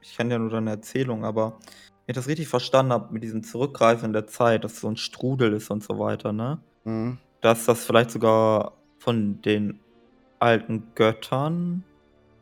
[0.00, 1.58] ich kenne ja nur deine Erzählung, aber
[2.06, 4.96] wenn ich das richtig verstanden habe, mit diesem Zurückgreifen der Zeit, dass es so ein
[4.96, 6.60] Strudel ist und so weiter, ne?
[6.84, 7.18] Mhm.
[7.42, 9.80] Dass das vielleicht sogar von den
[10.38, 11.84] alten Göttern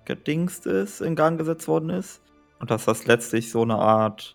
[0.08, 2.20] gedingst ist, in Gang gesetzt worden ist.
[2.58, 4.34] Und dass das letztlich so eine Art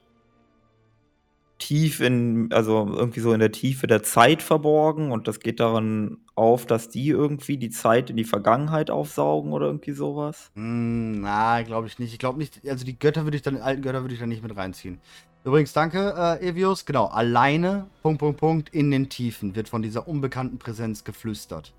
[1.60, 6.18] tief in, also irgendwie so in der Tiefe der Zeit verborgen und das geht daran
[6.36, 10.52] auf, dass die irgendwie die Zeit in die Vergangenheit aufsaugen oder irgendwie sowas.
[10.56, 12.12] Hm, na, glaube ich nicht.
[12.12, 14.30] Ich glaube nicht, also die Götter würde ich dann, die alten Götter würde ich dann
[14.30, 15.00] nicht mit reinziehen.
[15.46, 16.86] Übrigens, danke, äh, Evius.
[16.86, 21.74] Genau, alleine, Punkt, Punkt, Punkt, in den Tiefen wird von dieser unbekannten Präsenz geflüstert.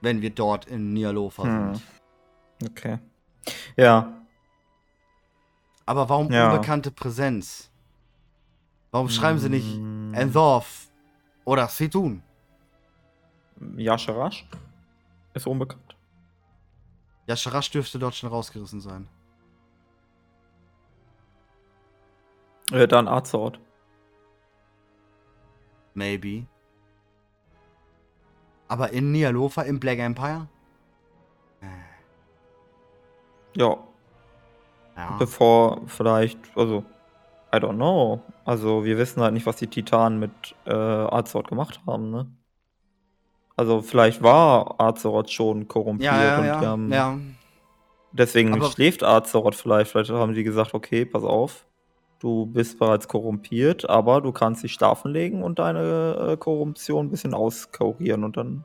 [0.00, 1.74] Wenn wir dort in Nialofa Hm.
[1.74, 1.84] sind.
[2.64, 2.98] Okay.
[3.76, 4.12] Ja,
[5.88, 6.50] Aber warum Ja.
[6.50, 7.70] unbekannte Präsenz?
[8.90, 10.88] Warum schreiben sie nicht Mm, Endorf
[11.44, 12.22] oder Situn?
[13.76, 14.48] Yasharash
[15.34, 15.94] ist unbekannt.
[17.28, 19.08] Ja, Sharash dürfte dort schon rausgerissen sein.
[22.72, 23.60] Äh, dann Azeroth.
[25.94, 26.46] Maybe.
[28.68, 30.48] Aber in Nialofa im Black Empire?
[33.56, 33.76] Ja,
[34.96, 35.16] Ja.
[35.18, 36.84] bevor vielleicht, also,
[37.54, 38.20] I don't know.
[38.44, 40.30] Also, wir wissen halt nicht, was die Titanen mit
[40.66, 42.26] äh, Azeroth gemacht haben, ne?
[43.56, 46.60] Also, vielleicht war Azeroth schon korrumpiert Ja, ja, und ja.
[46.60, 47.18] die haben, ja.
[48.12, 49.90] deswegen Aber- schläft Azeroth vielleicht.
[49.90, 51.64] Vielleicht haben die gesagt, okay, pass auf,
[52.18, 57.10] du bist bereits korrumpiert, aber du kannst dich schlafen legen und deine äh, Korruption ein
[57.10, 58.64] bisschen auskurieren und dann.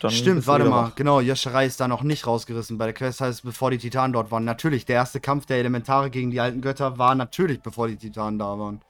[0.00, 0.84] Dann Stimmt, du warte mal.
[0.88, 0.94] wach.
[0.94, 2.78] Genau, Yasharai ist da noch nicht rausgerissen.
[2.78, 4.44] Bei der Quest heißt es, bevor die Titanen dort waren.
[4.44, 8.38] Natürlich, der erste Kampf der Elementare gegen die alten Götter war natürlich, bevor die Titanen
[8.38, 8.80] da waren.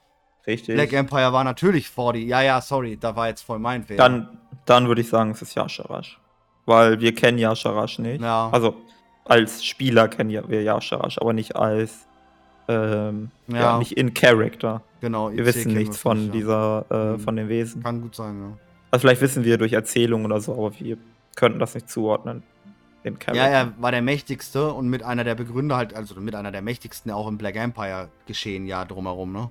[0.46, 0.74] Richtig.
[0.74, 2.26] Black Empire war natürlich vor die.
[2.26, 3.98] Ja, ja, sorry, da war jetzt voll mein Fehler.
[4.04, 6.18] Dann, dann würde ich sagen, es ist Yasharash.
[6.64, 8.22] Weil wir kennen Yasharash nicht.
[8.22, 8.48] Ja.
[8.50, 8.74] Also
[9.24, 12.06] als Spieler kennen wir Yasharash, aber nicht als
[12.70, 13.56] ähm, ja.
[13.56, 13.78] Ja.
[13.78, 14.82] nicht in Character.
[15.00, 16.32] genau, Wir wissen nichts von ja.
[16.32, 17.20] dieser, äh, Mhm.
[17.20, 17.82] von den Wesen.
[17.82, 18.56] Kann gut sein, ja.
[18.90, 20.96] Also vielleicht wissen wir durch Erzählungen oder so, aber wir
[21.36, 22.42] könnten das nicht zuordnen.
[23.04, 23.42] In Character.
[23.44, 26.62] Ja, er war der mächtigste und mit einer der Begründer halt, also mit einer der
[26.62, 29.50] mächtigsten auch im Black Empire geschehen, ja, drumherum, ne?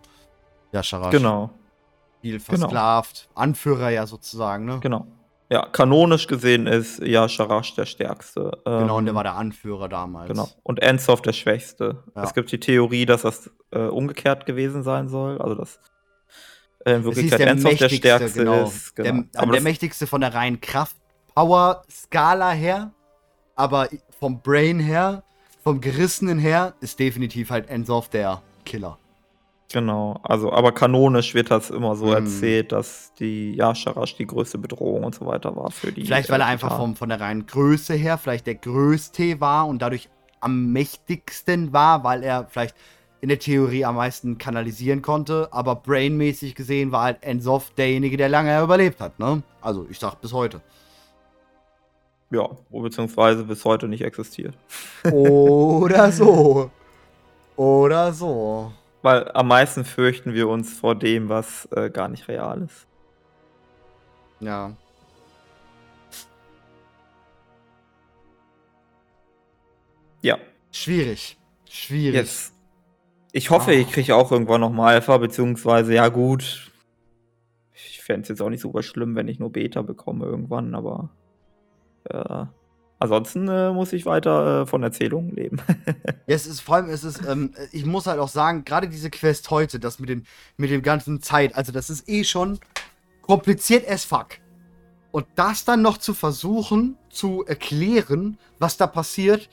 [0.74, 1.12] Yasharash.
[1.12, 1.50] Genau,
[2.22, 2.44] Viel Genau.
[2.44, 3.30] versklavt.
[3.36, 4.80] Anführer ja sozusagen, ne?
[4.82, 5.08] genau.
[5.50, 8.52] Ja, kanonisch gesehen ist Yasharash der stärkste.
[8.66, 10.28] Genau, und der Ähm, war der Anführer damals.
[10.28, 10.50] Genau.
[10.64, 12.04] Und Ensoff der Schwächste.
[12.18, 12.24] Ja.
[12.24, 15.42] Es gibt die Theorie, dass das äh, umgekehrt gewesen sein soll.
[15.42, 15.80] Also, dass
[16.96, 18.64] in Es hieß Wirklichkeit der Ensoff der mächtigste, stärkste genau.
[18.66, 18.96] ist.
[18.96, 19.24] Genau.
[19.34, 22.92] Der, Aber der das, mächtigste von der reinen Kraft-Power-Skala her,
[23.56, 23.90] aber
[24.20, 25.24] vom Brain her,
[25.64, 29.00] vom Gerissenen her, ist definitiv halt Ensorf der Killer.
[29.72, 30.20] genau.
[30.24, 32.26] Also, aber kanonisch wird das immer so Hm.
[32.26, 36.06] erzählt, dass die Yasharash die größte Bedrohung und so weiter war für die.
[36.06, 39.68] Vielleicht, weil äh, er einfach vom, von der reinen Größe her vielleicht der Größte war
[39.68, 40.10] und dadurch
[40.40, 42.76] am mächtigsten war, weil er vielleicht
[43.22, 48.30] in der Theorie am meisten kanalisieren konnte, aber brainmäßig gesehen war halt Ensoff derjenige, der
[48.30, 49.42] lange überlebt hat, ne?
[49.62, 50.62] Also ich sag bis heute.
[52.30, 54.54] Ja, beziehungsweise bis heute nicht existiert.
[55.12, 56.70] Oder so.
[57.56, 58.72] Oder so.
[59.02, 62.86] Weil am meisten fürchten wir uns vor dem, was äh, gar nicht real ist.
[64.40, 64.74] Ja.
[70.22, 70.38] Ja.
[70.72, 71.38] Schwierig.
[71.70, 72.16] Schwierig.
[72.16, 72.57] Jetzt.
[73.38, 76.72] Ich hoffe, ich kriege auch irgendwann nochmal Alpha, beziehungsweise, ja gut.
[77.72, 81.12] Ich fände es jetzt auch nicht super schlimm, wenn ich nur Beta bekomme irgendwann, aber.
[82.06, 82.46] Äh,
[82.98, 85.58] ansonsten äh, muss ich weiter äh, von Erzählungen leben.
[85.86, 89.12] ja, es ist vor allem, es ist, ähm, ich muss halt auch sagen, gerade diese
[89.12, 90.24] Quest heute, das mit dem,
[90.58, 92.58] mit dem ganzen Zeit, also das ist eh schon
[93.22, 94.30] kompliziert as fuck.
[95.12, 99.48] Und das dann noch zu versuchen, zu erklären, was da passiert,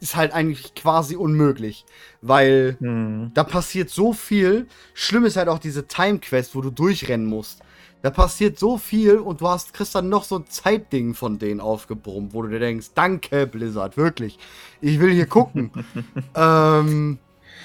[0.00, 1.84] ist halt eigentlich quasi unmöglich.
[2.22, 3.30] Weil hm.
[3.34, 4.66] da passiert so viel.
[4.94, 7.62] Schlimm ist halt auch diese Time-Quest, wo du durchrennen musst.
[8.02, 11.60] Da passiert so viel und du hast, kriegst dann noch so ein Zeitding von denen
[11.60, 14.38] aufgebrummt, wo du dir denkst, danke Blizzard, wirklich.
[14.80, 15.72] Ich will hier gucken.
[16.36, 17.18] ähm,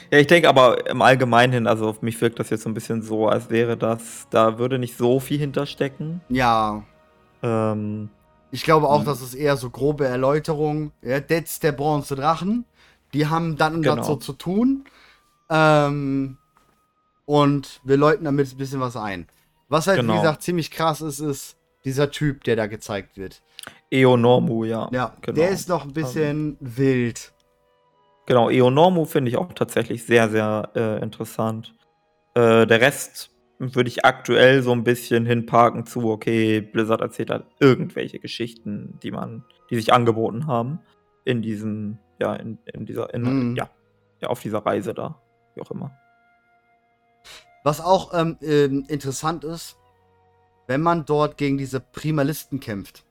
[0.09, 3.01] ja, ich denke aber im Allgemeinen, also auf mich wirkt das jetzt so ein bisschen
[3.01, 6.21] so, als wäre das, da würde nicht so viel hinterstecken.
[6.29, 6.83] Ja.
[7.43, 8.09] Ähm,
[8.51, 12.65] ich glaube auch, dass es eher so grobe Erläuterungen, ja, Dets der Bronze Drachen,
[13.13, 14.03] die haben dann genau.
[14.03, 14.85] so zu tun.
[15.49, 16.37] Ähm,
[17.25, 19.27] und wir läuten damit ein bisschen was ein.
[19.69, 20.13] Was halt, genau.
[20.13, 21.55] wie gesagt, ziemlich krass ist, ist
[21.85, 23.41] dieser Typ, der da gezeigt wird.
[23.89, 24.89] Eonormu, ja.
[24.91, 25.35] Ja, genau.
[25.35, 26.77] der ist noch ein bisschen also.
[26.77, 27.31] wild.
[28.25, 31.73] Genau, Eonormu finde ich auch tatsächlich sehr, sehr äh, interessant.
[32.33, 33.29] Äh, der Rest
[33.61, 39.11] würde ich aktuell so ein bisschen hinparken zu, okay, Blizzard erzählt halt irgendwelche Geschichten, die
[39.11, 40.79] man, die sich angeboten haben
[41.25, 43.55] in diesem, ja, in, in dieser, in, mhm.
[43.55, 43.69] ja,
[44.19, 45.21] ja, auf dieser Reise da,
[45.53, 45.91] wie auch immer.
[47.63, 49.77] Was auch ähm, ähm, interessant ist,
[50.65, 53.05] wenn man dort gegen diese Primalisten kämpft.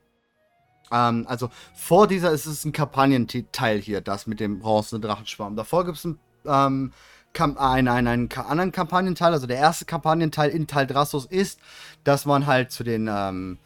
[0.91, 5.55] Ähm, also vor dieser ist es ein Kampagnenteil hier, das mit dem bronzenen Drachenschwarm.
[5.55, 6.91] Davor gibt es einen, ähm,
[7.39, 9.33] einen, einen, einen, anderen Kampagnenteil.
[9.33, 11.59] Also der erste Kampagnenteil in Teil Drassos ist,
[12.03, 13.57] dass man halt zu den ähm,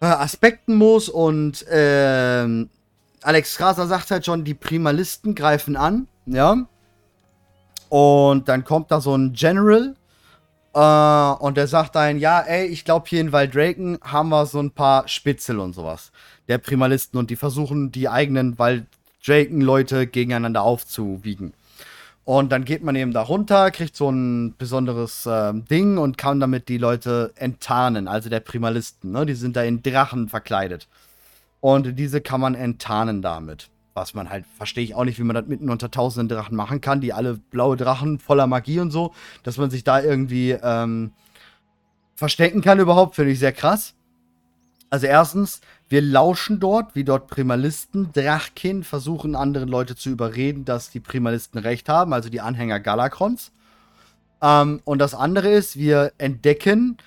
[0.00, 2.70] äh, Aspekten muss und ähm,
[3.22, 6.66] Alex Graser sagt halt schon, die Primalisten greifen an, ja.
[7.88, 9.96] Und dann kommt da so ein General
[10.74, 14.60] äh, und der sagt dann, ja, ey, ich glaube hier in Waldraken haben wir so
[14.60, 16.12] ein paar Spitzel und sowas.
[16.48, 21.54] Der Primalisten und die versuchen die eigenen Waldraken-Leute gegeneinander aufzuwiegen.
[22.28, 26.40] Und dann geht man eben da runter, kriegt so ein besonderes äh, Ding und kann
[26.40, 29.12] damit die Leute enttarnen, also der Primalisten.
[29.12, 29.24] Ne?
[29.24, 30.88] Die sind da in Drachen verkleidet.
[31.60, 33.70] Und diese kann man enttarnen damit.
[33.94, 36.82] Was man halt, verstehe ich auch nicht, wie man das mitten unter tausenden Drachen machen
[36.82, 41.12] kann, die alle blaue Drachen voller Magie und so, dass man sich da irgendwie ähm,
[42.14, 43.94] verstecken kann überhaupt, finde ich sehr krass.
[44.90, 50.90] Also erstens, wir lauschen dort, wie dort Primalisten, Drachkin versuchen andere Leute zu überreden, dass
[50.90, 53.52] die Primalisten recht haben, also die Anhänger Galakrons.
[54.42, 56.98] Ähm, und das andere ist, wir entdecken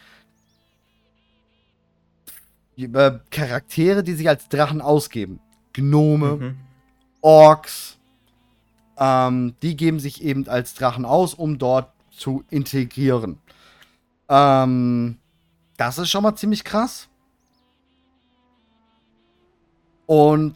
[2.78, 5.40] äh, Charaktere, die sich als Drachen ausgeben.
[5.74, 6.58] Gnome, mhm.
[7.22, 8.00] Orks,
[8.98, 13.38] ähm, die geben sich eben als Drachen aus, um dort zu integrieren.
[14.28, 15.18] Ähm,
[15.78, 17.11] das ist schon mal ziemlich krass.
[20.12, 20.56] Und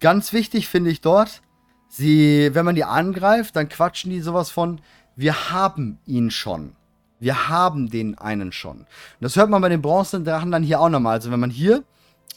[0.00, 1.40] ganz wichtig finde ich dort,
[1.88, 4.82] sie, wenn man die angreift, dann quatschen die sowas von,
[5.16, 6.76] wir haben ihn schon.
[7.18, 8.80] Wir haben den einen schon.
[8.80, 8.86] Und
[9.20, 11.14] das hört man bei den bronzenen Drachen dann hier auch nochmal.
[11.14, 11.82] Also wenn man hier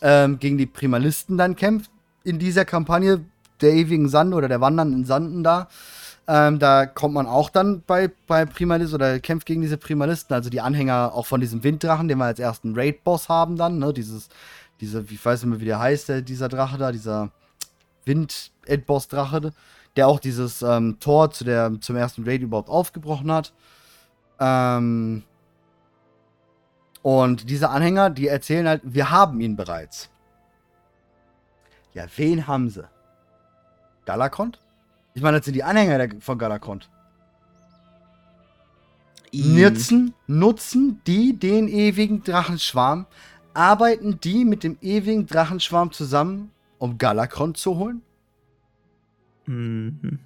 [0.02, 1.92] ähm, gegen die Primalisten dann kämpft,
[2.24, 3.26] in dieser Kampagne
[3.60, 5.68] der ewigen Sande oder der wandernden Sanden da.
[6.30, 10.50] Ähm, da kommt man auch dann bei, bei Primalist oder kämpft gegen diese Primalisten, also
[10.50, 13.92] die Anhänger auch von diesem Winddrachen, den wir als ersten Raid-Boss haben dann, ne?
[13.92, 14.30] Dieses,
[14.84, 17.32] diese, ich weiß nicht mehr, wie der heißt, der, dieser Drache da, dieser
[18.04, 19.54] Wind-Endboss-Drache,
[19.96, 23.54] der auch dieses ähm, Tor zu der, zum ersten Raid überhaupt aufgebrochen hat.
[24.40, 25.24] Ähm,
[27.02, 30.10] und diese Anhänger, die erzählen halt, wir haben ihn bereits.
[31.94, 32.88] Ja, wen haben sie?
[34.06, 34.60] Galakont?
[35.14, 36.90] Ich meine, das sind die Anhänger von Galakont.
[39.32, 43.08] Nutzen, nutzen die den ewigen Drachenschwarm?
[43.54, 48.02] Arbeiten die mit dem ewigen Drachenschwarm zusammen, um Galakron zu holen?
[49.46, 50.20] Mhm.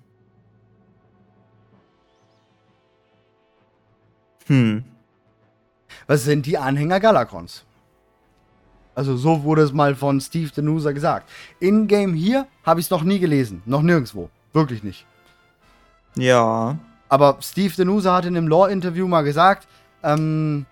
[4.47, 4.83] Hm.
[6.07, 7.65] Was sind die Anhänger Galakrons?
[8.95, 11.29] Also so wurde es mal von Steve Denusa gesagt.
[11.59, 13.61] In-game hier habe ich es noch nie gelesen.
[13.65, 14.29] Noch nirgendwo.
[14.53, 15.05] Wirklich nicht.
[16.15, 16.79] Ja.
[17.09, 19.67] Aber Steve Denusa hat in einem Lore-Interview mal gesagt,
[20.01, 20.65] ähm,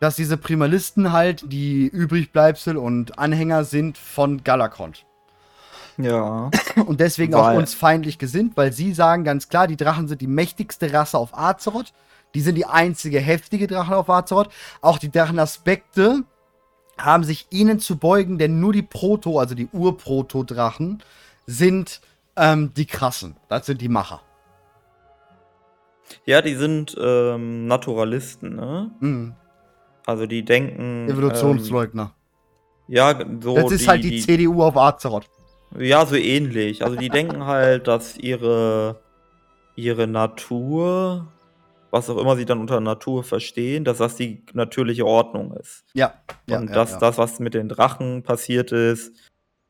[0.00, 5.04] dass diese Primalisten halt die Übrigbleibsel und Anhänger sind von Galakont.
[5.98, 6.50] Ja.
[6.84, 10.20] Und deswegen Weil- auch uns feindlich gesinnt, weil sie sagen ganz klar, die Drachen sind
[10.20, 11.92] die mächtigste Rasse auf Azeroth.
[12.34, 14.50] Die sind die einzige heftige Drachen auf Azeroth.
[14.82, 16.24] Auch die Drachenaspekte
[16.98, 21.02] haben sich ihnen zu beugen, denn nur die Proto, also die Ur-Proto-Drachen,
[21.46, 22.00] sind
[22.36, 23.36] ähm, die krassen.
[23.48, 24.20] Das sind die Macher.
[26.26, 28.90] Ja, die sind ähm, Naturalisten, ne?
[29.00, 29.34] Mhm.
[30.06, 31.08] Also die denken.
[31.08, 32.14] Evolutionsleugner.
[32.88, 33.56] Ähm, ja, so.
[33.56, 35.28] das ist halt die, CDU auf Azeroth.
[35.76, 36.84] Ja, so ähnlich.
[36.84, 39.00] Also die denken halt, dass ihre,
[39.74, 41.26] ihre Natur,
[41.90, 45.84] was auch immer sie dann unter Natur verstehen, dass das die natürliche Ordnung ist.
[45.92, 46.14] Ja.
[46.48, 46.98] ja und ja, dass ja.
[46.98, 49.12] das, was mit den Drachen passiert ist,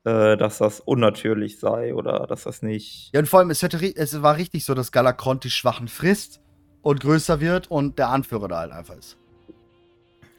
[0.05, 3.11] äh, dass das unnatürlich sei oder dass das nicht.
[3.15, 6.43] Ja, und vor allem, es, hätte, es war richtig so, dass Galakron die Schwachen frisst
[6.83, 9.17] und größer wird und der Anführer da halt einfach ist.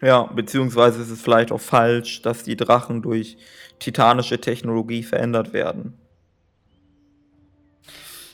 [0.02, 3.38] Ja, beziehungsweise ist es vielleicht auch falsch, dass die Drachen durch
[3.80, 5.98] titanische Technologie verändert werden.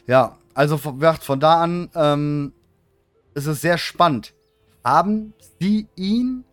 [0.06, 2.53] Ja, also von, da an ähm,
[3.34, 4.34] ist es sehr spannend.
[4.84, 6.44] Haben sie ihn?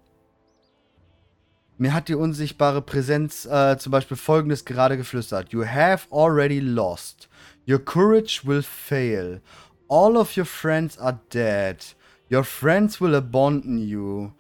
[1.76, 5.52] Mir hat die unsichtbare Präsenz äh, zum Beispiel folgendes gerade geflüstert.
[5.52, 7.28] You have already lost.
[7.66, 9.40] Your courage will fail.
[9.88, 11.96] All of your friends are dead.
[12.30, 14.30] Your friends will abandon you.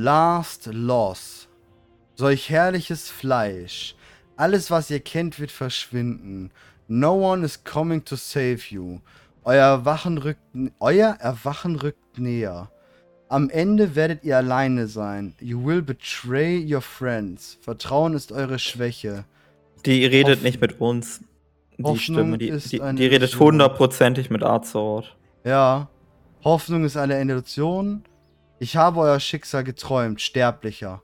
[0.00, 1.48] Last loss.
[2.14, 3.96] Solch herrliches Fleisch.
[4.36, 6.52] Alles, was ihr kennt, wird verschwinden.
[6.86, 9.00] No one is coming to save you.
[9.42, 10.38] Euer Erwachen rückt,
[10.78, 12.70] euer Erwachen rückt näher.
[13.28, 15.34] Am Ende werdet ihr alleine sein.
[15.40, 17.58] You will betray your friends.
[17.60, 19.24] Vertrauen ist eure Schwäche.
[19.84, 21.24] Die redet Hoff- nicht mit uns.
[21.76, 25.16] Die Hoffnung Stimme, die, ist die, die redet hundertprozentig mit Azeroth.
[25.42, 25.88] Ja.
[26.44, 28.04] Hoffnung ist eine Illusion.
[28.58, 31.02] Ich habe euer Schicksal geträumt, Sterblicher.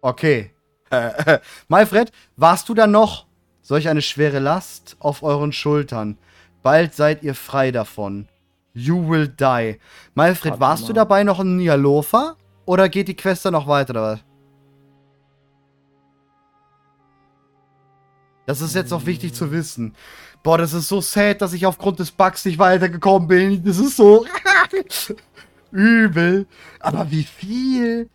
[0.00, 0.52] Okay.
[1.68, 3.26] Malfred, warst du dann noch?
[3.60, 6.18] Solch eine schwere Last auf euren Schultern.
[6.62, 8.28] Bald seid ihr frei davon.
[8.72, 9.80] You will die.
[10.14, 10.88] Malfred, Warte warst mal.
[10.88, 12.36] du dabei noch in Nialofa?
[12.66, 14.20] Oder geht die Quest dann noch weiter, oder?
[18.46, 19.96] Das ist jetzt auch wichtig zu wissen.
[20.44, 23.64] Boah, das ist so sad, dass ich aufgrund des Bugs nicht weitergekommen bin.
[23.64, 24.24] Das ist so
[25.76, 26.46] übel.
[26.80, 28.08] Aber wie viel?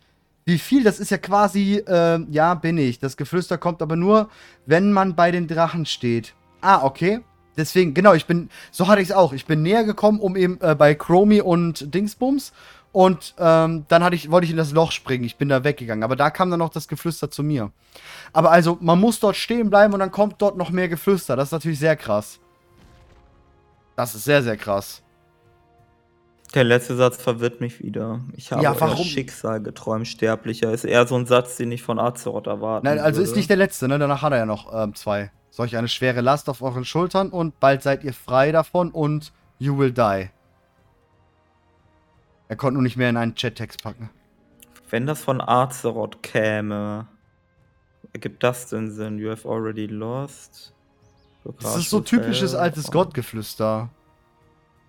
[0.44, 0.82] Wie viel?
[0.82, 2.98] Das ist ja quasi, ähm, ja, bin ich.
[2.98, 4.28] Das Geflüster kommt aber nur,
[4.66, 6.34] wenn man bei den Drachen steht.
[6.60, 7.20] Ah, okay.
[7.56, 9.32] Deswegen, genau, ich bin, so hatte ich es auch.
[9.32, 12.52] Ich bin näher gekommen, um eben äh, bei Chromie und Dingsbums.
[12.90, 15.24] Und ähm, dann hatte ich, wollte ich in das Loch springen.
[15.24, 16.02] Ich bin da weggegangen.
[16.02, 17.70] Aber da kam dann noch das Geflüster zu mir.
[18.32, 21.36] Aber also, man muss dort stehen bleiben und dann kommt dort noch mehr Geflüster.
[21.36, 22.38] Das ist natürlich sehr krass.
[23.96, 25.02] Das ist sehr, sehr krass.
[26.54, 28.20] Der letzte Satz verwirrt mich wieder.
[28.36, 29.04] Ich habe Ja, warum?
[29.04, 30.72] Schicksal geträumt, Sterblicher.
[30.72, 33.38] Ist eher so ein Satz, den ich von Azeroth erwarten Nein, also ist würde.
[33.38, 33.98] nicht der letzte, ne?
[33.98, 35.30] Danach hat er ja noch ähm, zwei.
[35.50, 39.78] Solch eine schwere Last auf euren Schultern und bald seid ihr frei davon und you
[39.78, 40.28] will die.
[42.48, 44.10] Er konnte nur nicht mehr in einen Chattext packen.
[44.90, 47.06] Wenn das von Azeroth käme,
[48.12, 49.18] ergibt das denn Sinn?
[49.18, 50.74] You have already lost.
[51.60, 53.88] Das ist so typisches altes Gottgeflüster.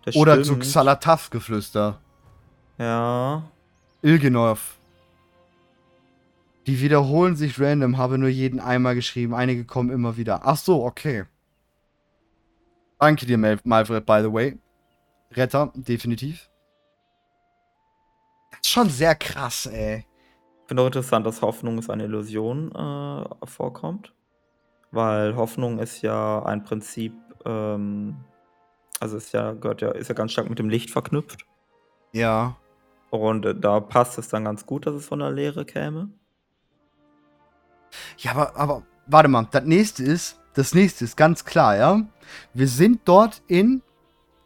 [0.06, 0.64] Das Oder so stimmt.
[0.64, 2.00] Xalatath-Geflüster.
[2.78, 3.44] Ja.
[4.02, 4.78] Ilgenov.
[6.68, 9.34] Die wiederholen sich random, habe nur jeden einmal geschrieben.
[9.34, 10.42] Einige kommen immer wieder.
[10.44, 11.26] Ach so, okay.
[13.00, 14.58] Danke dir, Mal Malfred, by the way.
[15.32, 16.50] Retter, definitiv.
[18.52, 20.06] Das ist schon sehr krass, ey.
[20.62, 24.14] Ich finde auch interessant, dass Hoffnung ist eine Illusion äh, vorkommt.
[24.92, 27.14] Weil Hoffnung ist ja ein Prinzip,
[27.46, 28.16] ähm,
[29.04, 31.46] also ist ja, gehört ja, ist ja ganz stark mit dem Licht verknüpft.
[32.14, 32.56] Ja.
[33.10, 36.10] Und äh, da passt es dann ganz gut, dass es von der Lehre käme.
[38.18, 39.48] Ja, aber, aber, warte mal.
[39.52, 42.02] Das nächste ist, das nächste ist ganz klar, ja.
[42.54, 43.82] Wir sind dort in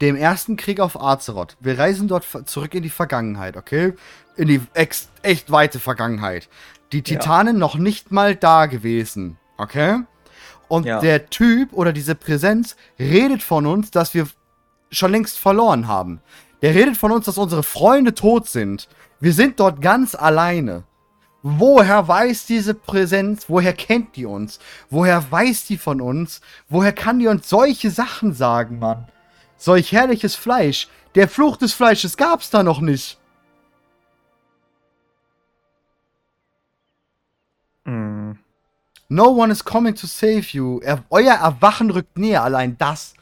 [0.01, 1.55] dem ersten Krieg auf Azeroth.
[1.59, 3.93] Wir reisen dort zurück in die Vergangenheit, okay?
[4.35, 6.49] In die echt weite Vergangenheit.
[6.91, 7.03] Die Ja.
[7.03, 10.01] Titanen noch nicht mal da gewesen, okay?
[10.67, 10.99] Und Ja.
[10.99, 14.27] der Typ oder diese Präsenz redet von uns, dass wir
[14.91, 16.21] schon längst verloren haben.
[16.61, 18.87] Der redet von uns, dass unsere Freunde tot sind.
[19.19, 20.83] Wir sind dort ganz alleine.
[21.43, 23.45] Woher weiß diese Präsenz?
[23.47, 24.59] Woher kennt die uns?
[24.89, 26.41] Woher weiß die von uns?
[26.67, 29.07] Woher kann die uns solche Sachen sagen, Mann?
[29.55, 30.87] Solch herrliches Fleisch.
[31.15, 33.17] Der Fluch des Fleisches gab's da noch nicht.
[37.85, 38.37] Hm.
[39.09, 40.79] No one is coming to save you.
[40.83, 42.43] Er, euer Erwachen rückt näher.
[42.43, 43.13] Allein das.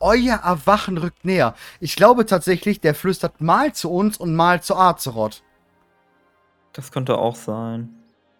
[0.00, 1.54] Euer Erwachen rückt näher.
[1.80, 5.42] Ich glaube tatsächlich, der flüstert mal zu uns und mal zu Azeroth.
[6.72, 7.88] Das könnte auch sein.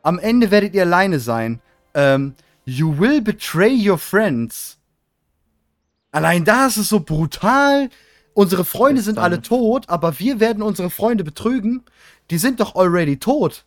[0.02, 1.60] Am Ende werdet ihr alleine sein.
[1.94, 4.78] Ähm, you will betray your friends.
[6.12, 7.90] Allein da ist es so brutal.
[8.34, 11.82] Unsere Freunde sind alle tot, aber wir werden unsere Freunde betrügen.
[12.30, 13.64] Die sind doch already tot.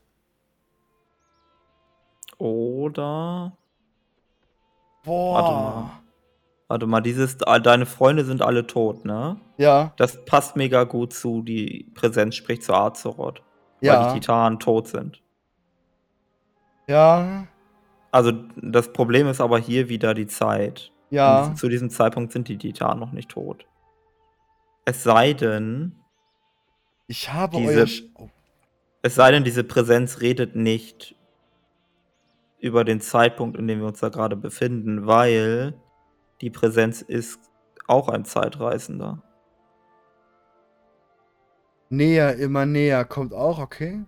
[2.38, 3.52] Oder.
[5.04, 5.34] Boah.
[5.34, 6.01] Warte mal.
[6.72, 9.36] Warte mal, dieses, deine Freunde sind alle tot, ne?
[9.58, 9.92] Ja.
[9.98, 13.42] Das passt mega gut zu, die Präsenz spricht zu Azeroth.
[13.82, 14.06] Ja.
[14.06, 15.22] Weil die Titanen tot sind.
[16.88, 17.46] Ja.
[18.10, 20.94] Also, das Problem ist aber hier wieder die Zeit.
[21.10, 21.48] Ja.
[21.48, 23.66] Und zu diesem Zeitpunkt sind die Titanen noch nicht tot.
[24.86, 25.98] Es sei denn,
[27.08, 28.30] Ich habe Diese- oh.
[29.02, 31.18] es sei denn, diese Präsenz redet nicht
[32.62, 35.74] über den Zeitpunkt, in dem wir uns da gerade befinden, weil
[36.42, 37.40] die Präsenz ist
[37.88, 39.22] auch ein Zeitreisender.
[41.90, 43.06] Näher, immer näher.
[43.06, 44.06] Kommt auch, okay.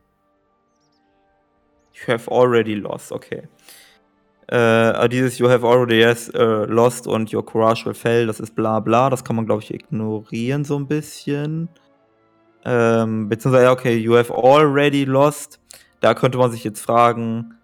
[1.94, 3.48] You have already lost, okay.
[4.48, 8.56] Äh, dieses You have already yes, äh, lost und your courage will fail, das ist
[8.56, 11.70] bla bla, das kann man, glaube ich, ignorieren so ein bisschen.
[12.66, 15.60] Ähm, beziehungsweise, okay, you have already lost.
[16.02, 17.56] Da könnte man sich jetzt fragen,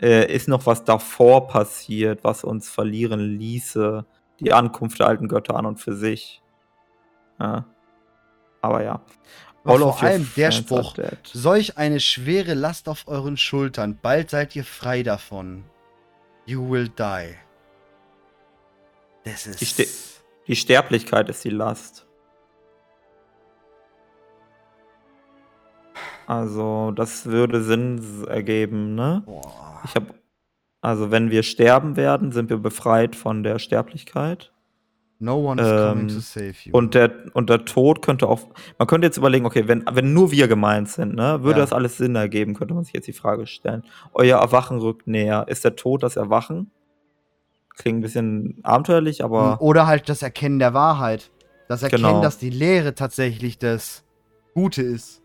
[0.00, 4.04] äh, ist noch was davor passiert, was uns verlieren ließe?
[4.40, 6.42] Die Ankunft der alten Götter an und für sich.
[7.40, 7.64] Ja.
[8.60, 9.00] Aber ja.
[9.64, 10.94] Of vor allem der Spruch.
[11.24, 13.98] Solch eine schwere Last auf euren Schultern.
[14.00, 15.64] Bald seid ihr frei davon.
[16.46, 17.34] You will die.
[19.24, 19.60] Das ist.
[19.60, 19.86] Die Ste
[20.46, 22.07] Die Sterblichkeit ist die Last.
[26.28, 29.22] Also, das würde Sinn ergeben, ne?
[29.24, 29.80] Boah.
[29.84, 30.06] Ich habe
[30.82, 34.52] also wenn wir sterben werden, sind wir befreit von der Sterblichkeit
[35.20, 36.72] No one is coming Ähm, to save you.
[36.72, 38.40] und der und der Tod könnte auch
[38.78, 41.64] man könnte jetzt überlegen, okay, wenn wenn nur wir gemeint sind, ne, würde Ja.
[41.64, 43.82] das alles Sinn ergeben, könnte man sich jetzt die Frage stellen.
[44.12, 45.46] Euer Erwachen rückt näher.
[45.48, 46.70] Ist der Tod das Erwachen?
[47.76, 51.30] Klingt ein bisschen abenteuerlich, aber Oder halt das Erkennen der Wahrheit.
[51.68, 52.20] Das Erkennen, Genau.
[52.22, 54.04] dass die Lehre tatsächlich das
[54.54, 55.22] Gute ist.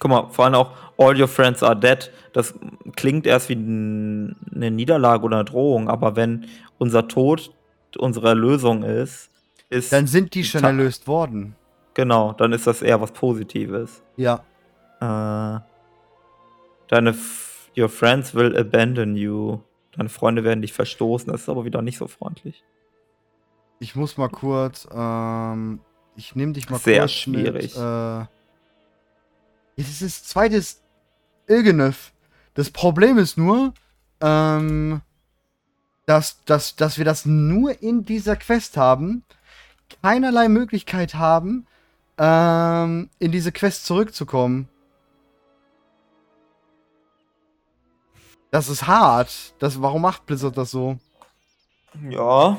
[0.00, 2.54] Guck mal, vor allem auch All Your Friends Are Dead, das
[2.96, 6.46] klingt erst wie eine Niederlage oder eine Drohung, aber wenn
[6.78, 7.52] unser Tod
[7.98, 9.30] unsere Erlösung ist,
[9.68, 11.54] ist Dann sind die schon erlöst worden.
[11.94, 14.02] genau, dann ist das eher was Positives.
[14.16, 14.42] Ja.
[15.00, 15.60] Äh,
[16.88, 19.60] deine F Your Friends will abandon you.
[19.96, 22.64] Deine Freunde werden dich verstoßen, das ist aber wieder nicht so freundlich.
[23.80, 25.80] Ich muss mal kurz, ähm,
[26.16, 27.74] ich nehme dich mal Sehr kurz schwierig.
[27.74, 28.24] Mit, äh,
[29.80, 30.82] jetzt ist das zweites
[31.46, 32.12] Ilgenöf.
[32.54, 33.72] Das Problem ist nur,
[34.20, 35.00] ähm,
[36.06, 39.24] dass, dass, dass wir das nur in dieser Quest haben,
[40.02, 41.66] keinerlei Möglichkeit haben,
[42.18, 44.68] ähm, in diese Quest zurückzukommen.
[48.50, 49.54] Das ist hart.
[49.60, 50.98] Das, warum macht Blizzard das so?
[52.08, 52.58] Ja.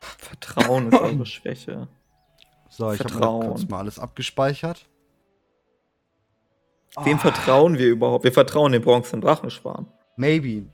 [0.00, 1.88] Vertrauen ist eure Schwäche.
[2.78, 3.48] So, ich habe Vertrauen.
[3.48, 4.86] kurz mal alles abgespeichert.
[7.02, 7.18] Wem Ah.
[7.18, 8.22] vertrauen wir überhaupt?
[8.22, 9.88] Wir vertrauen dem bronzenen Drachenschwarm.
[10.16, 10.66] Maybe.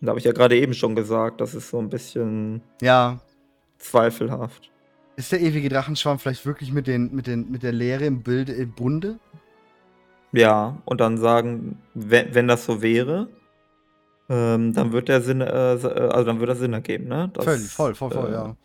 [0.00, 3.20] Da habe ich ja gerade eben schon gesagt, das ist so ein bisschen Ja.
[3.78, 4.72] zweifelhaft.
[5.14, 8.54] Ist der ewige Drachenschwarm vielleicht wirklich mit, den, mit, den, mit der Lehre im Bilde
[8.54, 9.20] im Bunde?
[10.32, 13.28] Ja, und dann sagen, wenn, wenn das so wäre,
[14.28, 17.30] ähm, dann wird der Sinn, äh, also dann wird das Sinn ergeben, ne?
[17.34, 18.56] Das, Völlig, voll, voll, voll, äh, ja.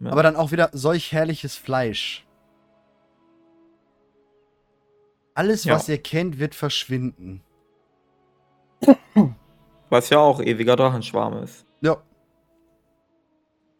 [0.00, 0.10] Ja.
[0.10, 2.26] Aber dann auch wieder solch herrliches Fleisch.
[5.34, 5.74] Alles, Ja.
[5.74, 7.42] was ihr kennt, wird verschwinden.
[9.90, 11.66] Was ja auch ewiger Drachenschwarm ist.
[11.80, 11.96] Ja.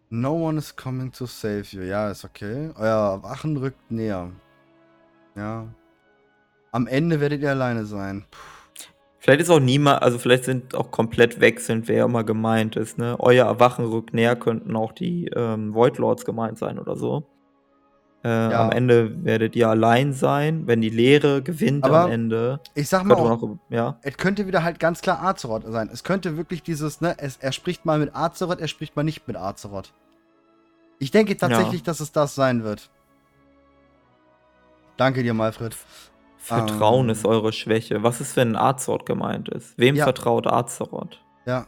[0.09, 1.83] No one is coming to save you.
[1.83, 2.71] Ja, ist okay.
[2.75, 4.31] Euer Wachen rückt näher.
[5.37, 5.69] Ja.
[6.73, 8.25] Am Ende werdet ihr alleine sein.
[8.31, 8.39] Puh.
[9.23, 13.17] Vielleicht ist auch niemand, also vielleicht sind auch komplett wechselnd, wer immer gemeint ist, ne?
[13.19, 17.27] Euer Erwachen rückt näher, könnten auch die ähm, Void Lords gemeint sein oder so.
[18.25, 18.65] Äh, Ja.
[18.65, 22.61] Am Ende werdet ihr allein sein, wenn die Lehre gewinnt Aber am Ende.
[22.75, 23.99] Ich sag mal, auch, auch, ja.
[24.01, 25.91] es könnte wieder halt ganz klar Azeroth sein.
[25.93, 29.29] Es könnte wirklich dieses, ne, es, er spricht mal mit Azeroth, er spricht mal nicht
[29.29, 29.93] mit Azeroth.
[30.99, 32.91] Ich denke tatsächlich, dass es das sein wird.
[34.97, 35.77] Danke dir, Malfred.
[36.41, 37.11] Vertrauen Ähm.
[37.11, 38.03] ist eure Schwäche.
[38.03, 39.77] Was ist, wenn Azeroth gemeint ist?
[39.79, 40.05] Wem Ja.
[40.05, 41.21] vertraut Azeroth?
[41.47, 41.67] Ja.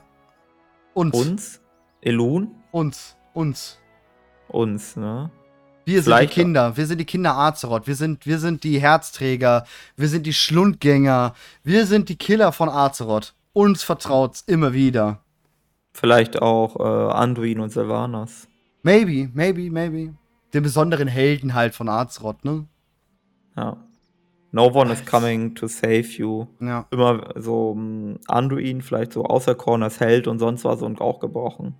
[0.94, 1.15] Uns.
[1.15, 1.61] Uns?
[2.01, 2.51] Elun?
[2.70, 3.16] Uns.
[3.35, 3.78] Uns.
[4.49, 5.31] Uns, ne?
[5.85, 6.77] Wir sind Vielleicht- die Kinder.
[6.77, 7.86] Wir sind die Kinder Azeroth.
[7.86, 9.65] Wir sind, wir sind die Herzträger.
[9.97, 11.35] Wir sind die Schlundgänger.
[11.65, 13.35] Wir sind die Killer von Azeroth.
[13.53, 15.20] Uns vertraut's immer wieder.
[15.93, 18.49] Vielleicht auch äh, Anduin und Sylvanas.
[18.82, 20.15] Maybe, maybe, maybe.
[20.55, 22.66] Den besonderen Helden halt von Azeroth, ne?
[23.57, 23.77] Ja.
[24.54, 26.46] No one is coming to save you.
[26.60, 26.86] Ja.
[26.90, 31.74] Immer so um, Anduin vielleicht so auserkoren als Held und sonst was und auch gebrochen.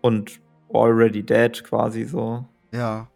[0.00, 0.40] Und
[0.72, 2.46] already dead quasi so.
[2.72, 3.08] Ja.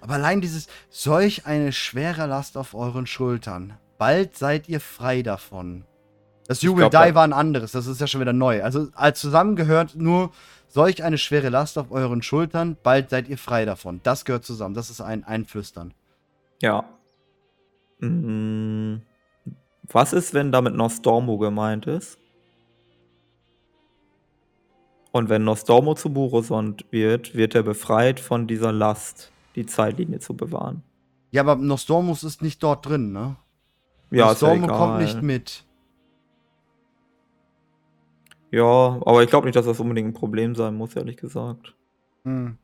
[0.00, 3.74] Aber allein dieses solch eine schwere Last auf euren Schultern.
[3.98, 5.84] Bald seid ihr frei davon.
[6.46, 8.62] Das You Will Die war ein anderes, das ist ja schon wieder neu.
[8.62, 10.30] Also als zusammengehört nur
[10.68, 14.00] solch eine schwere Last auf euren Schultern, bald seid ihr frei davon.
[14.02, 15.94] Das gehört zusammen, das ist ein Einflüstern.
[16.60, 16.84] Ja.
[18.00, 19.02] Mm,
[19.92, 22.18] Was ist, wenn damit Nostormo gemeint ist?
[25.12, 30.36] Und wenn Nostormo zu Burosond wird, wird er befreit von dieser Last, die Zeitlinie zu
[30.36, 30.82] bewahren.
[31.32, 33.36] Ja, aber Nostormus ist nicht dort drin, ne?
[34.10, 34.78] Ja, ja Nostormo egal.
[34.78, 35.64] kommt nicht mit.
[38.52, 41.74] Ja, aber ich glaube nicht, dass das unbedingt ein Problem sein muss, ehrlich gesagt.
[42.24, 42.58] Hm.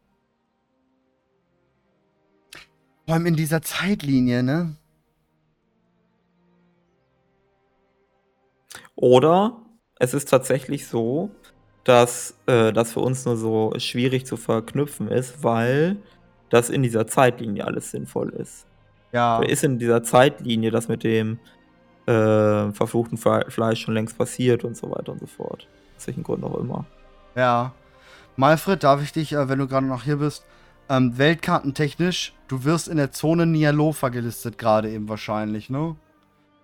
[3.05, 4.77] Vor allem in dieser Zeitlinie, ne?
[8.97, 9.57] Oder
[9.99, 11.31] es ist tatsächlich so,
[11.85, 15.97] dass äh, das für uns nur so schwierig zu verknüpfen ist, weil
[16.51, 18.67] das in dieser Zeitlinie alles sinnvoll ist.
[19.13, 19.39] Ja.
[19.39, 21.39] Oder ist in dieser Zeitlinie das mit dem
[22.07, 25.69] äh, verfluchten Fle Fleisch schon längst passiert und so weiter und so fort.
[25.97, 26.85] Aus welchen Gründen auch immer.
[27.35, 27.73] Ja.
[28.37, 30.45] Malfred, darf ich dich, äh, wenn du gerade noch hier bist,
[30.89, 35.97] ähm, weltkartentechnisch, du wirst in der Zone Nialofa gelistet, gerade eben wahrscheinlich, ne?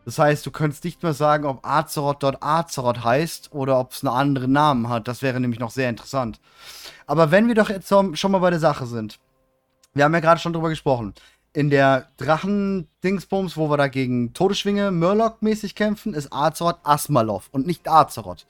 [0.04, 4.04] Das heißt, du könntest nicht mehr sagen, ob Azeroth dort Azeroth heißt oder ob es
[4.04, 5.06] einen anderen Namen hat.
[5.06, 6.40] Das wäre nämlich noch sehr interessant.
[7.06, 9.18] Aber wenn wir doch jetzt schon mal bei der Sache sind.
[9.94, 11.14] Wir haben ja gerade schon drüber gesprochen.
[11.52, 17.86] In der Drachen-Dingsbums, wo wir da gegen Todesschwinge Murloc-mäßig kämpfen, ist Azeroth Asmalov und nicht
[17.88, 18.46] Azeroth.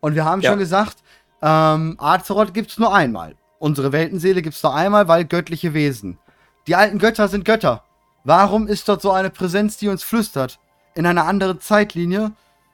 [0.00, 0.50] Und wir haben Ja.
[0.50, 0.98] schon gesagt,
[1.42, 3.36] ähm, Azeroth gibt's nur einmal.
[3.58, 6.18] Unsere Weltenseele gibt's nur einmal, weil göttliche Wesen.
[6.66, 7.84] Die alten Götter sind Götter.
[8.24, 10.58] Warum ist dort so eine Präsenz, die uns flüstert?
[11.00, 12.32] In einer anderen Zeitlinie?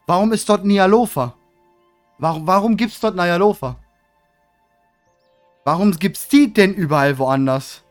[0.09, 1.35] Warum ist dort Nialofa?
[2.19, 3.77] Warum, warum gibt's dort Nialofa?
[5.65, 7.85] Warum gibt's die denn überall woanders?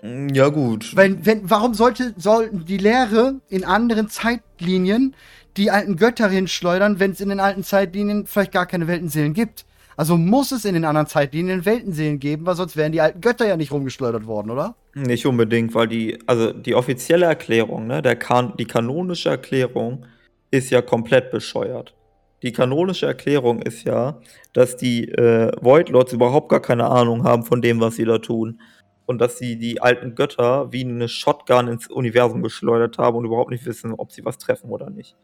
[0.00, 0.94] Mm, Ja, gut.
[0.94, 5.16] Wenn, wenn, warum sollte, sollten die Lehre in anderen Zeitlinien
[5.56, 9.66] die alten Götter hinschleudern, wenn es in den alten Zeitlinien vielleicht gar keine Weltenseelen gibt?
[9.98, 13.48] Also muss es in den anderen Zeitlinien Weltenseelen geben, weil sonst wären die alten Götter
[13.48, 14.76] ja nicht rumgeschleudert worden, oder?
[14.94, 20.06] Nicht unbedingt, weil die, also die offizielle Erklärung, ne, der kan die kanonische Erklärung
[20.52, 21.96] ist ja komplett bescheuert.
[22.44, 24.20] Die kanonische Erklärung ist ja,
[24.52, 28.18] dass die äh, Void Lords überhaupt gar keine Ahnung haben von dem, was sie da
[28.18, 28.60] tun.
[29.06, 33.50] Und dass sie die alten Götter wie eine Shotgun ins Universum geschleudert haben und überhaupt
[33.50, 35.16] nicht wissen, ob sie was treffen oder nicht.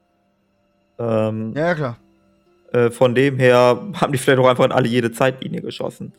[0.98, 1.98] Ähm, Ja, ja, klar.
[2.74, 6.12] Äh, von dem her haben die vielleicht auch einfach in alle jede Zeitlinie geschossen.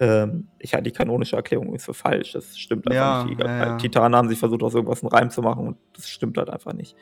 [0.00, 2.32] Ähm, ich halte die kanonische Erklärung übrigens für falsch.
[2.32, 3.40] Das stimmt einfach Ja, nicht.
[3.40, 3.76] Die ja.
[3.76, 6.72] Titanen haben sich versucht, aus irgendwas einen Reim zu machen und das stimmt halt einfach
[6.72, 6.94] nicht.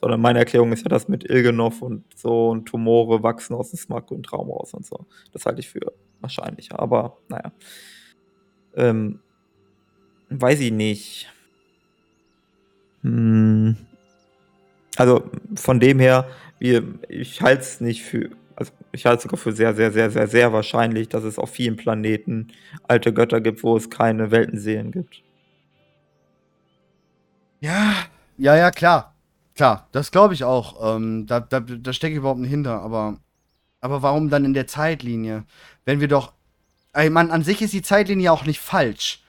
[0.00, 3.78] Sondern meine Erklärung ist ja das mit Ilgenov und so und Tumore wachsen aus dem
[3.78, 5.04] smartgrünen Traum raus und so.
[5.32, 6.78] Das halte ich für wahrscheinlicher.
[6.78, 7.50] Aber naja.
[8.76, 9.18] Ähm,
[10.30, 11.28] weiß ich nicht.
[13.02, 13.76] Hm.
[14.96, 15.24] Also
[15.56, 16.28] von dem her,
[16.60, 20.10] wir, ich halte es nicht für, also ich halte es sogar für sehr, sehr, sehr,
[20.10, 22.48] sehr, sehr wahrscheinlich, dass es auf vielen Planeten
[22.86, 25.22] alte Götter gibt, wo es keine Weltenseelen gibt.
[27.60, 27.94] Ja,
[28.36, 29.14] ja, ja, klar.
[29.54, 30.96] Klar, das glaube ich auch.
[30.96, 32.80] Ähm, da da, da stecke ich überhaupt nicht hinter.
[32.82, 33.18] Aber,
[33.80, 35.44] aber warum dann in der Zeitlinie?
[35.84, 36.32] Wenn wir doch.
[36.92, 39.22] Ey, man, an sich ist die Zeitlinie auch nicht falsch.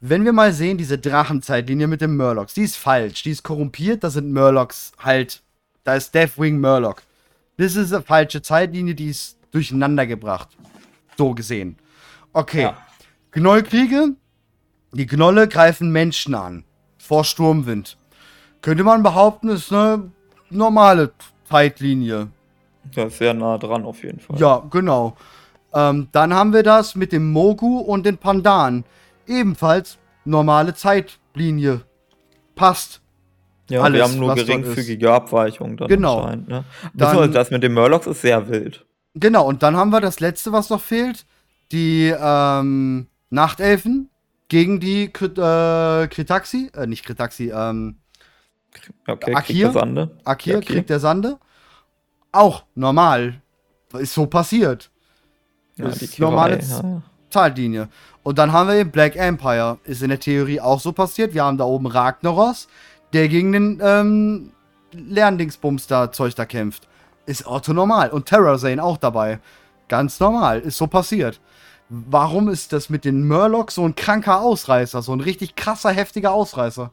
[0.00, 3.22] Wenn wir mal sehen, diese Drachenzeitlinie mit den Murlocs, die ist falsch.
[3.22, 5.42] Die ist korrumpiert, da sind Murlocs halt.
[5.84, 7.02] Da ist Deathwing Murloc.
[7.60, 10.48] Das ist eine falsche Zeitlinie, die ist durcheinander gebracht.
[11.18, 11.76] So gesehen.
[12.32, 12.62] Okay.
[12.62, 12.76] Ja.
[13.32, 14.14] Gnollkriege.
[14.92, 16.64] Die Gnolle greifen Menschen an.
[16.96, 17.98] Vor Sturmwind.
[18.62, 20.10] Könnte man behaupten, ist eine
[20.48, 21.12] normale
[21.50, 22.28] Zeitlinie.
[22.96, 24.38] Ist sehr nah dran auf jeden Fall.
[24.38, 25.18] Ja, genau.
[25.74, 28.84] Ähm, dann haben wir das mit dem Mogu und den Pandan.
[29.26, 31.82] Ebenfalls normale Zeitlinie.
[32.54, 33.02] Passt.
[33.70, 36.18] Ja alles, wir haben nur geringfügige Abweichungen dann Genau.
[36.20, 36.48] anscheinend.
[36.48, 36.64] Ne?
[36.94, 38.84] Dann- das mit den Murlocs ist sehr wild.
[39.14, 41.24] Genau, und dann haben wir das letzte, was noch fehlt.
[41.72, 44.08] Die ähm, Nachtelfen
[44.48, 46.70] gegen die Krit äh, Kritaxi.
[46.76, 47.96] Äh, nicht Kritaxi, ähm,
[49.06, 49.42] Okay, Akir?
[49.42, 50.10] kriegt der Sande.
[50.24, 50.74] Akir, Akir.
[50.74, 51.38] kriegt der Sande.
[52.32, 53.40] Auch normal.
[53.98, 54.90] Ist so passiert.
[55.76, 57.02] Ja, Das die ist normale ja.
[57.30, 57.88] Zeitlinie.
[58.22, 59.78] Und dann haben wir eben Black Empire.
[59.84, 61.34] Ist in der Theorie auch so passiert.
[61.34, 62.68] Wir haben da oben Ragnaros,
[63.12, 64.52] der gegen den ähm,
[64.92, 66.88] Lerndingsbums da Zeug da kämpft.
[67.26, 68.10] Ist Otto normal.
[68.10, 69.40] Und Terrorzane auch dabei.
[69.88, 71.40] Ganz normal, ist so passiert.
[71.88, 76.32] Warum ist das mit den Murlocs so ein kranker Ausreißer, so ein richtig krasser, heftiger
[76.32, 76.92] Ausreißer?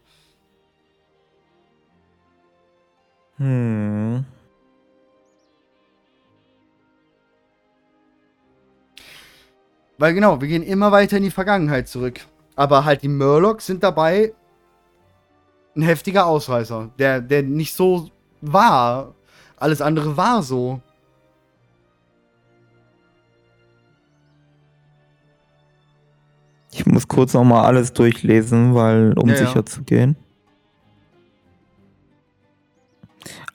[3.38, 4.26] Hm.
[10.00, 12.22] Weil genau, wir gehen immer weiter in die Vergangenheit zurück.
[12.56, 14.34] Aber halt die Murlocs sind dabei
[15.78, 18.10] ein heftiger Ausreißer, der, der nicht so
[18.42, 19.14] war.
[19.58, 20.82] Alles andere war so.
[26.72, 29.48] Ich muss kurz nochmal alles durchlesen, weil, um Ja, ja.
[29.48, 30.16] sicher zu gehen.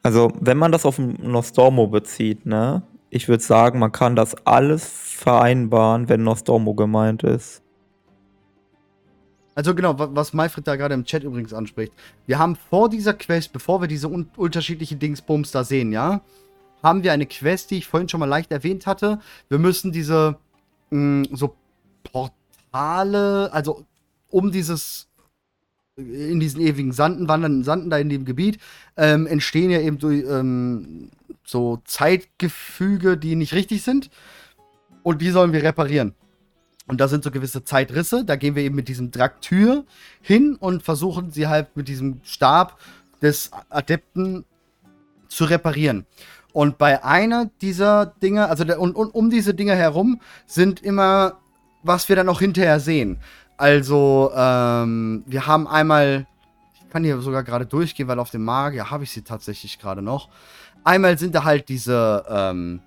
[0.02, 2.82] Also, wenn man das auf Nostormo bezieht, ne?
[3.10, 7.61] Ich würde sagen, man kann das alles vereinbaren, wenn Nostormo gemeint ist.
[9.54, 11.92] Also genau, wa- was Malfred da gerade im Chat übrigens anspricht.
[12.26, 16.22] Wir haben vor dieser Quest, bevor wir diese un unterschiedlichen Dingsbums da sehen, ja,
[16.82, 19.20] haben wir eine Quest, die ich vorhin schon mal leicht erwähnt hatte.
[19.48, 20.36] Wir müssen diese
[20.90, 21.54] mh, so
[22.02, 23.84] Portale, also
[24.30, 25.08] um dieses
[25.96, 28.58] in diesen ewigen Sanden, wandernden Sanden da in dem Gebiet,
[28.96, 31.10] ähm, entstehen ja eben durch, ähm,
[31.44, 34.08] so Zeitgefüge, die nicht richtig sind.
[35.02, 36.14] Und die sollen wir reparieren.
[36.92, 38.22] Und da sind so gewisse Zeitrisse.
[38.22, 39.86] Da gehen wir eben mit diesem Draktür
[40.20, 42.78] hin und versuchen sie halt mit diesem Stab
[43.22, 44.44] des Adepten
[45.26, 46.04] zu reparieren.
[46.52, 51.38] Und bei einer dieser Dinge, also der, und, und um diese Dinge herum, sind immer,
[51.82, 53.20] was wir dann auch hinterher sehen.
[53.56, 56.26] Also, ähm, wir haben einmal,
[56.74, 60.02] ich kann hier sogar gerade durchgehen, weil auf dem Magier habe ich sie tatsächlich gerade
[60.02, 60.28] noch.
[60.84, 62.82] Einmal sind da halt diese, ähm,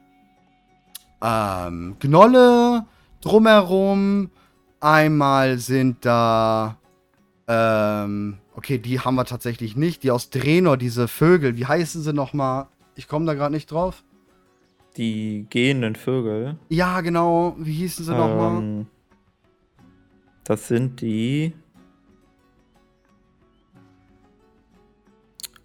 [1.23, 2.86] ähm, Gnolle
[3.26, 4.30] drumherum.
[4.80, 6.78] Einmal sind da,
[7.48, 10.04] ähm, okay, die haben wir tatsächlich nicht.
[10.04, 12.68] Die aus Drenor, diese Vögel, wie heißen sie nochmal?
[12.96, 14.04] Ich komme da gerade nicht drauf.
[14.98, 16.58] Die gehenden Vögel.
[16.70, 17.56] Ja, genau.
[17.58, 18.62] Wie hießen sie nochmal?
[18.62, 18.88] Ähm,
[20.46, 21.54] das sind die.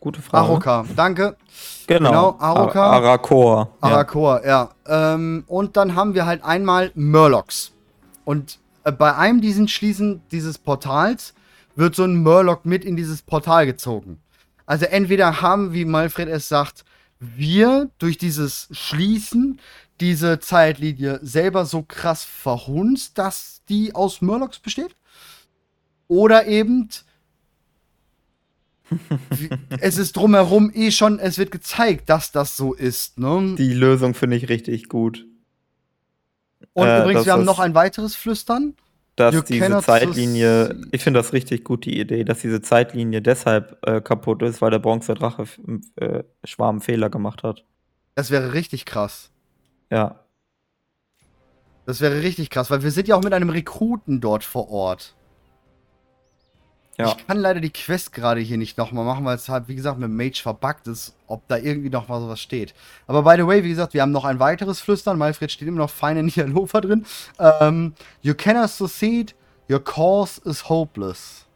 [0.01, 0.44] Gute Frage.
[0.47, 1.36] Aroka, danke.
[1.86, 2.82] Genau, genau, Aroka.
[2.82, 3.77] Ar Arakor.
[3.82, 3.89] Ja.
[3.89, 4.70] Arakor, ja.
[4.86, 7.72] Ähm, und dann haben wir halt einmal Murlocs.
[8.24, 11.35] Und äh, bei einem diesen Schließen dieses Portals
[11.77, 14.20] wird so ein Murloc mit in dieses Portal gezogen.
[14.64, 16.85] Also entweder haben, wie Malfred es sagt,
[17.18, 19.60] wir durch dieses Schließen
[20.01, 24.97] diese Zeitlinie selber so krass verhunzt, dass die aus Murlocs besteht.
[26.09, 26.89] Oder eben
[29.80, 33.54] es ist drumherum eh schon, es wird gezeigt, dass das so ist, ne?
[33.56, 35.26] Die Lösung finde ich richtig gut.
[36.72, 38.74] Und äh, übrigens, wir haben noch ein weiteres Flüstern.
[39.16, 43.78] Dass You diese Zeitlinie, ich finde das richtig gut, die Idee, dass diese Zeitlinie deshalb
[43.86, 45.44] äh, kaputt ist, weil der Bronzedrache
[45.96, 47.64] äh, Schwarm Fehler gemacht hat.
[48.14, 49.30] Das wäre richtig krass.
[49.90, 50.24] Ja.
[51.86, 55.14] Das wäre richtig krass, weil wir sind ja auch mit einem Rekruten dort vor Ort.
[57.01, 57.14] Ja.
[57.16, 59.98] Ich kann leider die Quest gerade hier nicht nochmal machen, weil es halt, wie gesagt,
[59.98, 62.74] mit Mage verbuggt ist, ob da irgendwie noch mal sowas steht.
[63.06, 65.18] Aber by the way, wie gesagt, wir haben noch ein weiteres Flüstern.
[65.18, 67.06] Malfred steht immer noch fein in Nialofa drin.
[67.39, 69.35] Ähm, you cannot succeed,
[69.70, 71.47] your cause is hopeless.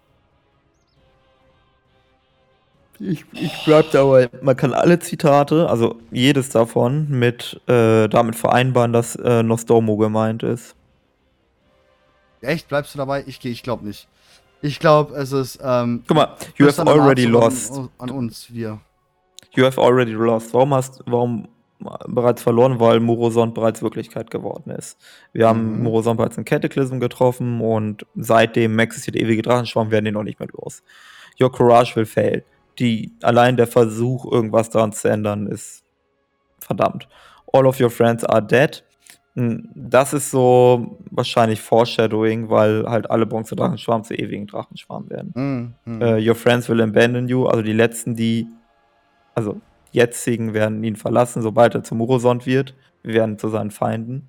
[3.01, 4.31] Ich, ich bleib dabei.
[4.41, 10.43] Man kann alle Zitate, also jedes davon, mit äh, damit vereinbaren, dass äh, Nostormo gemeint
[10.43, 10.77] ist.
[12.41, 12.69] Echt?
[12.69, 13.25] Bleibst du dabei?
[13.27, 14.07] Ich gehe, ich glaube nicht.
[14.63, 17.73] Ich glaube, es ist, ähm, Guck mal, you have already lost.
[17.77, 18.81] An, an uns, wir.
[19.55, 20.53] You have already lost.
[20.55, 21.49] Warum hast warum
[22.07, 22.81] bereits verloren?
[22.81, 24.99] Weil Murosond bereits Wirklichkeit geworden ist.
[25.33, 25.83] Wir haben Mhm.
[25.83, 30.41] Murosond bereits in Cataclysm getroffen und seitdem existiert der ewige Drachenschwarm, werden den noch nicht
[30.41, 30.83] mehr los.
[31.41, 32.45] Your courage will fail.
[32.79, 35.85] Die, allein der Versuch, irgendwas daran zu ändern, ist
[36.59, 37.07] verdammt.
[37.53, 38.83] All of your friends are dead.
[39.37, 45.33] Hm, Das ist so wahrscheinlich Foreshadowing, weil halt alle Bronze-Drachenschwarm zu ewigen Drachenschwarm werden.
[45.87, 45.95] Mhm.
[45.95, 46.03] mhm.
[46.03, 48.47] Äh, your friends will abandon you, also die letzten, die,
[49.35, 49.61] also
[49.93, 52.75] jetzigen werden ihn verlassen, sobald er zum Murosond wird.
[53.03, 54.29] Wir werden zu seinen Feinden.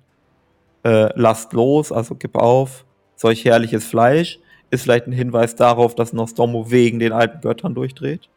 [0.84, 2.84] Äh, lasst los, also gib auf.
[3.16, 4.38] Solch herrliches Fleisch
[4.70, 8.28] ist vielleicht ein Hinweis darauf, dass Nostromo wegen den alten Göttern durchdreht.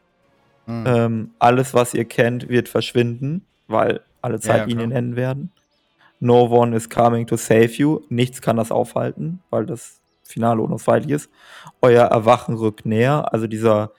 [0.66, 0.84] Mhm.
[0.86, 4.98] Ähm, alles, was ihr kennt, wird verschwinden, weil alle Ja, ja, Zeitlinien klar.
[4.98, 5.52] enden werden.
[6.20, 8.00] No one is coming to save you.
[8.10, 11.30] Nichts kann das aufhalten, weil das Finale unausweichlich ist.
[11.80, 13.32] Euer Erwachen rückt näher.
[13.32, 13.92] Also dieser,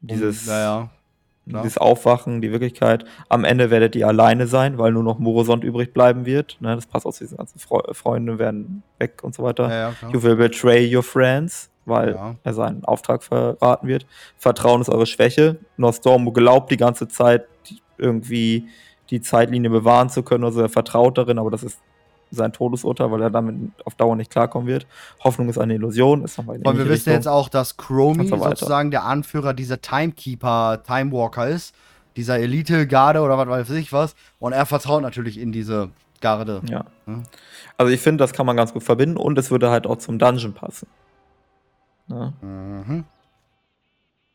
[0.00, 0.90] dieses, ja, ja.
[1.48, 1.62] klar.
[1.62, 3.04] dieses Aufwachen, die Wirklichkeit.
[3.28, 6.56] Am Ende werdet ihr alleine sein, weil nur noch Morosond übrig bleiben wird.
[6.60, 9.68] Ne, das passt aus, diese ganzen Fre Freunde werden weg und so weiter.
[9.70, 10.08] Ja, ja.
[10.12, 12.34] You will betray your friends, weil Ja.
[12.42, 14.06] er seinen Auftrag verraten wird.
[14.38, 15.58] Vertrauen ist eure Schwäche.
[15.76, 17.44] Nostormo glaubt die ganze Zeit
[17.98, 18.66] irgendwie
[19.10, 20.44] die Zeitlinie bewahren zu können.
[20.44, 21.78] Also er vertraut darin, aber das ist
[22.30, 23.54] sein Todesurteil, weil er damit
[23.84, 24.86] auf Dauer nicht klarkommen wird.
[25.22, 28.90] Hoffnung ist eine Illusion, ist nochmal Und wir wissen jetzt auch, dass Chromie so sozusagen
[28.90, 31.74] der Anführer dieser Timekeeper, Timewalker ist,
[32.16, 34.16] dieser Elite-Garde oder was weiß ich was.
[34.38, 36.62] Und er vertraut natürlich in diese Garde.
[36.68, 36.84] Ja.
[37.06, 37.22] ja.
[37.76, 40.18] Also ich finde, das kann man ganz gut verbinden und es würde halt auch zum
[40.18, 40.88] Dungeon passen.
[42.08, 42.32] Ja.
[42.40, 43.04] Mhm.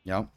[0.03, 0.27] Ja.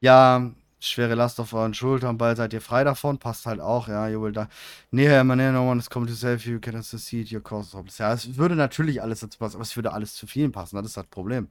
[0.00, 0.50] Ja,
[0.84, 4.22] schwere Last auf euren Schultern, bald seid ihr frei davon, passt halt auch, ja, you
[4.22, 4.44] will die.
[4.90, 7.76] Nee, man, no one is coming to save you, can associate your cause.
[7.98, 10.86] Ja, es würde natürlich alles dazu passen, aber es würde alles zu vielen passen, das
[10.86, 11.48] ist das Problem.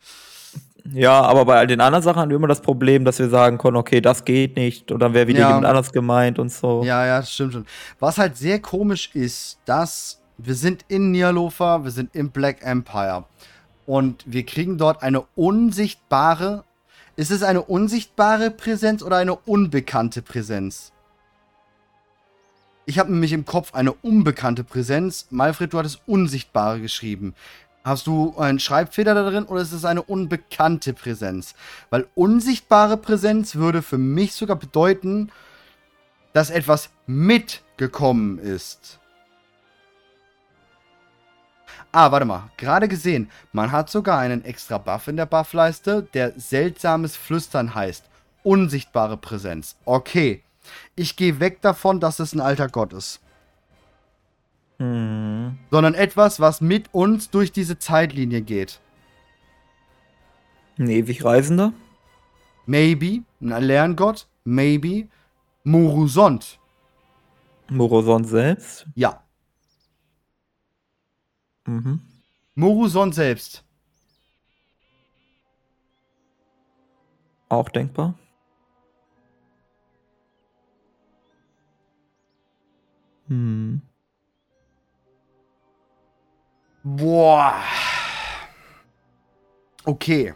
[0.94, 3.58] Ja, aber bei all den anderen Sachen haben wir immer das Problem, dass wir sagen
[3.58, 5.48] können, okay, das geht nicht und dann wäre wieder ja.
[5.48, 6.84] jemand anders gemeint und so.
[6.84, 7.66] Ja, ja, das stimmt schon.
[8.00, 13.26] Was halt sehr komisch ist, dass wir sind in Nialofa, wir sind im Black Empire
[13.86, 16.64] und wir kriegen dort eine unsichtbare
[17.22, 20.92] ist es eine unsichtbare Präsenz oder eine unbekannte Präsenz?
[22.88, 25.28] Ich habe nämlich im Kopf eine unbekannte Präsenz.
[25.30, 27.36] Malfred, du hattest unsichtbare geschrieben.
[27.84, 31.54] Hast du einen Schreibfehler da drin oder ist es eine unbekannte Präsenz?
[31.92, 35.32] Weil unsichtbare Präsenz würde für mich sogar bedeuten,
[36.34, 39.00] dass etwas mitgekommen ist.
[41.92, 42.50] Ah, warte mal.
[42.58, 48.06] Gerade gesehen, man hat sogar einen extra Buff in der Buffleiste, der seltsames Flüstern heißt.
[48.44, 49.76] Unsichtbare Präsenz.
[49.86, 50.42] Okay.
[50.96, 53.20] Ich gehe weg davon, dass es ein alter Gott ist.
[54.80, 55.58] Hm.
[55.70, 58.80] Sondern etwas, was mit uns durch diese Zeitlinie geht.
[60.80, 61.74] Ein ewig Reisender?
[62.66, 63.24] Maybe.
[63.42, 64.28] Ein Lerngott?
[64.46, 65.08] Maybe.
[65.64, 66.58] Murusont.
[67.70, 68.88] Murusont selbst?
[68.96, 69.21] Ja.
[71.66, 72.02] Mhm.
[72.56, 73.64] Moruson selbst.
[77.50, 78.16] Auch denkbar.
[83.28, 83.82] Hm.
[86.84, 87.56] Boah.
[89.86, 90.34] Okay.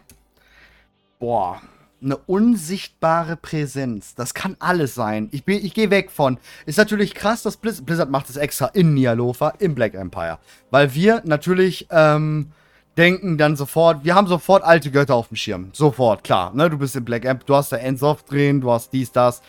[1.18, 1.60] Boah
[2.06, 4.14] eine unsichtbare Präsenz.
[4.14, 5.28] Das kann alles sein.
[5.32, 6.38] Ich, ich gehe weg von.
[6.64, 10.38] Ist natürlich krass, dass Blizzard, Blizzard macht es extra in Nialofa, im Black Empire.
[10.70, 12.52] Weil wir natürlich ähm,
[12.96, 15.70] denken dann sofort, wir haben sofort alte Götter auf dem Schirm.
[15.72, 16.54] Sofort, klar.
[16.54, 16.70] Ne?
[16.70, 19.42] Du bist im Black Empire, du hast da Endsoft drin, du hast dies, das.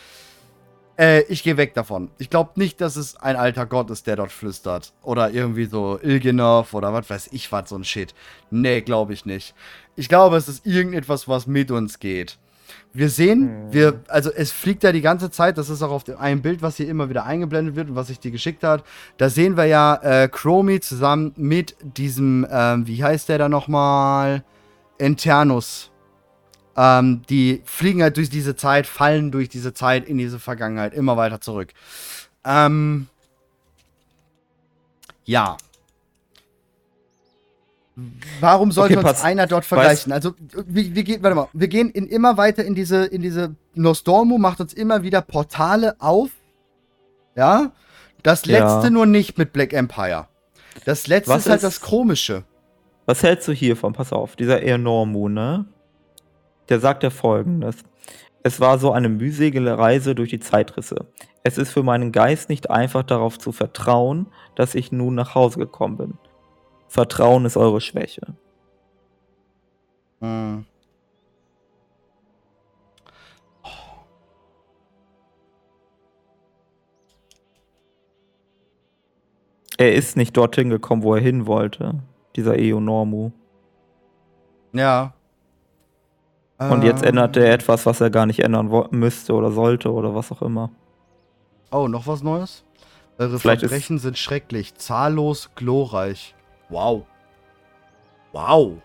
[0.98, 2.10] Äh, ich gehe weg davon.
[2.18, 4.94] Ich glaube nicht, dass es ein alter Gott ist, der dort flüstert.
[5.04, 8.16] Oder irgendwie so Ilgenov oder was weiß ich was, so ein Shit.
[8.50, 9.54] Nee, glaube ich nicht.
[9.96, 12.40] Ich glaube, es ist irgendetwas, was mit uns geht.
[12.94, 13.74] Wir sehen, mhm.
[13.74, 16.62] wir, also es fliegt ja die ganze Zeit, das ist auch auf dem einem Bild,
[16.62, 18.84] was hier immer wieder eingeblendet wird und was ich dir geschickt hat.
[19.18, 24.44] Da sehen wir ja äh, Chromie zusammen mit diesem, ähm, wie heißt der da nochmal?
[25.00, 25.92] Internus
[26.78, 31.18] ähm, die fliegen halt durch diese Zeit, fallen durch diese Zeit in diese Vergangenheit immer
[31.18, 31.74] weiter zurück.
[32.46, 33.08] Ähm,
[35.26, 35.58] ja.
[38.40, 40.12] Warum sollte okay, uns einer dort vergleichen?
[40.14, 40.34] Also,
[40.68, 44.38] wir, wir, gehen, warte mal, wir gehen in, immer weiter in diese, in diese Nostormo,
[44.38, 46.30] macht uns immer wieder Portale auf.
[47.36, 47.72] Ja.
[48.22, 48.90] Das letzte ja.
[48.90, 50.28] nur nicht mit Black Empire.
[50.86, 52.44] Das letzte was ist halt ist, das Komische.
[53.06, 53.94] Was hältst du hiervon?
[53.94, 55.66] Pass auf, dieser Enormu, ne?
[56.70, 57.78] der sagt ja folgendes.
[58.44, 61.08] Es war so eine mühselige Reise durch die Zeitrisse.
[61.44, 65.60] Es ist für meinen Geist nicht einfach darauf zu vertrauen, dass ich nun nach Hause
[65.60, 66.14] gekommen bin.
[66.88, 68.36] Vertrauen ist eure Schwäche.
[70.22, 70.66] Hm.
[79.78, 82.00] Er ist nicht dorthin gekommen, wo er hin wollte,
[82.36, 83.32] dieser Eonormu.
[84.74, 85.14] Ja.
[86.58, 90.32] Und jetzt ändert er etwas, was er gar nicht ändern müsste oder sollte oder was
[90.32, 90.72] auch immer.
[91.72, 92.64] Oh, noch was Neues?
[93.20, 96.34] Eure Vielleicht Verbrechen sind schrecklich, zahllos, glorreich.
[96.70, 97.06] Wow.
[98.32, 98.82] Wow.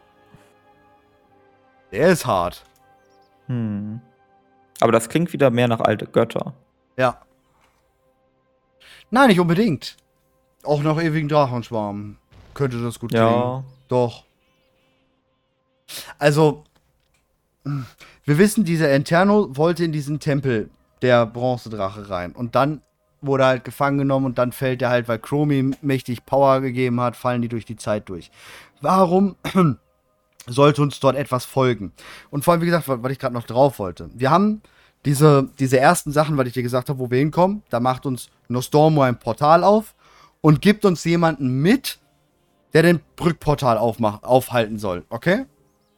[1.90, 2.64] Der ist hart.
[3.46, 4.00] Hm.
[4.80, 6.54] Aber das klingt wieder mehr nach alte Götter.
[6.96, 7.20] Ja.
[9.10, 9.96] Nein, nicht unbedingt.
[10.64, 12.16] Auch nach ewigen Drachenschwarm
[12.54, 13.26] könnte das gut klingen.
[13.26, 13.64] Ja.
[13.88, 14.24] Doch.
[16.18, 16.64] Also,
[17.64, 20.70] wir wissen, dieser Interno wollte in diesen Tempel
[21.02, 22.32] der Bronzedrache rein.
[22.32, 22.80] Und dann
[23.22, 27.16] wurde halt gefangen genommen und dann fällt er halt, weil Chromie mächtig Power gegeben hat,
[27.16, 28.30] fallen die durch die Zeit durch.
[28.80, 29.36] Warum
[30.46, 31.92] sollte uns dort etwas folgen?
[32.30, 34.10] Und vor allem, wie gesagt, was ich gerade noch drauf wollte.
[34.12, 34.60] Wir haben
[35.04, 37.62] diese, diese ersten Sachen, was ich dir gesagt habe, wo wir hinkommen.
[37.70, 39.94] Da macht uns Nostormo ein Portal auf
[40.40, 41.98] und gibt uns jemanden mit,
[42.74, 45.04] der den Brückportal aufmacht, aufhalten soll.
[45.08, 45.46] Okay?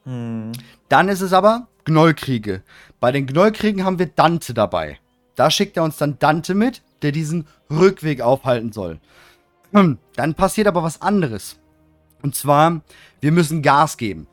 [0.04, 0.52] Hm.
[0.88, 2.62] Dann ist es aber Gnollkriege.
[3.00, 4.98] Bei den Gnollkriegen haben wir Dante dabei.
[5.34, 8.98] Da schickt er uns dann Dante mit, der diesen Rückweg aufhalten soll.
[9.72, 11.58] Dann passiert aber was anderes.
[12.22, 12.80] Und zwar,
[13.20, 14.26] wir müssen Gas geben.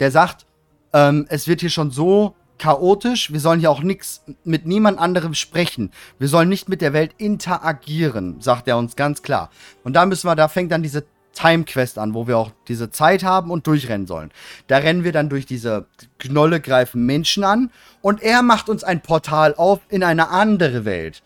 [0.00, 0.46] Der sagt,
[0.92, 5.34] ähm, es wird hier schon so chaotisch, wir sollen hier auch nichts mit niemand anderem
[5.34, 5.90] sprechen.
[6.18, 9.50] Wir sollen nicht mit der Welt interagieren, sagt er uns ganz klar.
[9.84, 12.90] Und da müssen wir, da fängt dann diese Time Quest an, wo wir auch diese
[12.90, 14.30] Zeit haben und durchrennen sollen.
[14.66, 15.86] Da rennen wir dann durch diese
[16.18, 21.22] Knolle, greifen Menschen an und er macht uns ein Portal auf in eine andere Welt.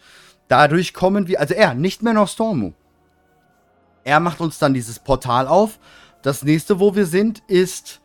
[0.48, 2.72] Dadurch kommen wir, also er, nicht mehr noch Stormu.
[4.04, 5.80] Er macht uns dann dieses Portal auf.
[6.22, 8.00] Das nächste, wo wir sind, ist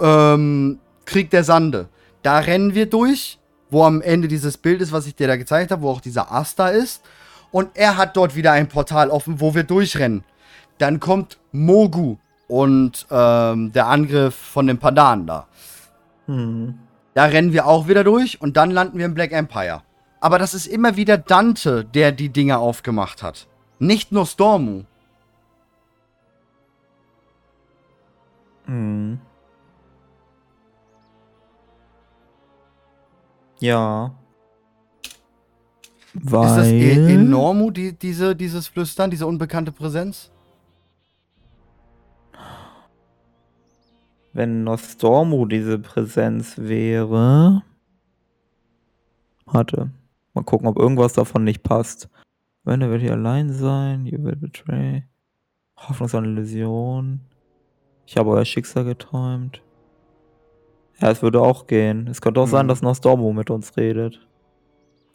[0.00, 1.88] ähm, Krieg der Sande.
[2.22, 3.38] Da rennen wir durch,
[3.70, 6.32] wo am Ende dieses Bild ist, was ich dir da gezeigt habe, wo auch dieser
[6.32, 7.02] Asta ist.
[7.56, 10.24] Und er hat dort wieder ein Portal offen, wo wir durchrennen.
[10.76, 12.18] Dann kommt Mogu
[12.48, 15.46] und ähm, der Angriff von den Padan da.
[16.26, 16.78] Hm.
[17.14, 19.80] Da rennen wir auch wieder durch und dann landen wir im Black Empire.
[20.20, 23.46] Aber das ist immer wieder Dante, der die Dinge aufgemacht hat.
[23.78, 24.84] Nicht nur Stormu.
[28.66, 29.18] Hm.
[33.60, 34.10] Ja.
[36.22, 36.46] Weil...
[36.46, 40.30] Ist das e enorm, die, diese, dieses Flüstern, diese unbekannte Präsenz?
[44.32, 47.62] Wenn Nostormu diese Präsenz wäre.
[49.46, 49.90] Warte.
[50.34, 52.10] Mal gucken, ob irgendwas davon nicht passt.
[52.64, 54.04] Wenn er wird hier allein sein.
[54.04, 55.04] You will betray.
[55.76, 57.20] Hoffnungsvolle Illusion.
[58.06, 59.62] Ich habe euer Schicksal geträumt.
[61.00, 62.06] Ja, es würde auch gehen.
[62.08, 62.50] Es könnte auch mhm.
[62.50, 64.26] sein, dass Nostormu mit uns redet.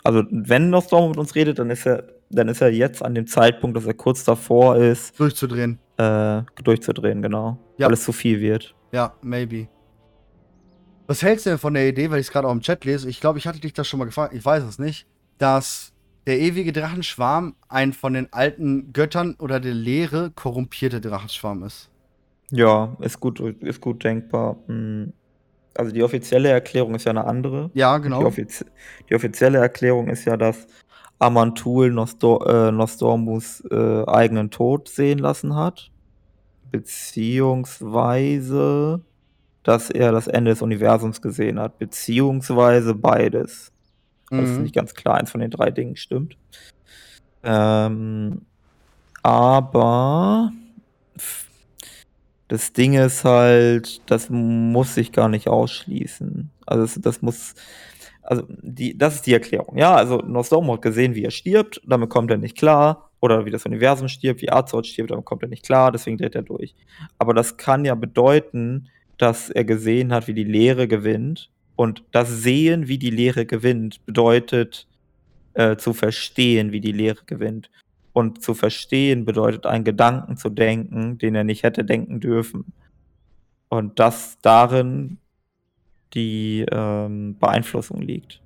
[0.03, 3.27] Also, wenn Nostormu mit uns redet, dann ist er, dann ist er jetzt an dem
[3.27, 5.19] Zeitpunkt, dass er kurz davor ist.
[5.19, 5.79] Durchzudrehen.
[5.97, 7.57] Äh, durchzudrehen, genau.
[7.77, 7.87] Ja.
[7.87, 8.73] Weil es zu viel wird.
[8.91, 9.67] Ja, maybe.
[11.07, 13.09] Was hältst du denn von der Idee, weil ich es gerade auch im Chat lese?
[13.09, 15.07] Ich glaube, ich hatte dich das schon mal gefragt, ich weiß es nicht,
[15.37, 15.91] dass
[16.25, 21.89] der ewige Drachenschwarm ein von den alten Göttern oder der Lehre korrumpierte Drachenschwarm ist.
[22.51, 24.57] Ja, ist gut, ist gut denkbar.
[24.67, 25.13] Hm.
[25.73, 27.71] Also die offizielle Erklärung ist ja eine andere.
[27.73, 28.19] Ja, genau.
[28.19, 28.65] Die, offiz
[29.09, 30.67] die offizielle Erklärung ist ja, dass
[31.19, 35.89] Amantul Nostor äh, Nostormus äh, eigenen Tod sehen lassen hat.
[36.71, 39.01] Beziehungsweise,
[39.63, 41.79] dass er das Ende des Universums gesehen hat.
[41.79, 43.71] Beziehungsweise beides.
[44.29, 44.41] Mhm.
[44.41, 46.37] Das ist nicht ganz klar, eins von den drei Dingen stimmt.
[47.43, 48.41] Ähm,
[49.23, 50.51] aber
[52.51, 56.49] das Ding ist halt, das muss sich gar nicht ausschließen.
[56.65, 57.55] Also das, das muss,
[58.23, 59.77] also die, das ist die Erklärung.
[59.77, 63.09] Ja, also Nostromo hat gesehen, wie er stirbt, damit kommt er nicht klar.
[63.21, 66.35] Oder wie das Universum stirbt, wie Azeroth stirbt, damit kommt er nicht klar, deswegen dreht
[66.35, 66.75] er durch.
[67.19, 71.49] Aber das kann ja bedeuten, dass er gesehen hat, wie die Lehre gewinnt.
[71.77, 74.87] Und das Sehen, wie die Lehre gewinnt, bedeutet
[75.53, 77.69] äh, zu verstehen, wie die Lehre gewinnt.
[78.13, 82.73] Und zu verstehen bedeutet, einen Gedanken zu denken, den er nicht hätte denken dürfen.
[83.69, 85.17] Und dass darin
[86.13, 88.41] die ähm, Beeinflussung liegt.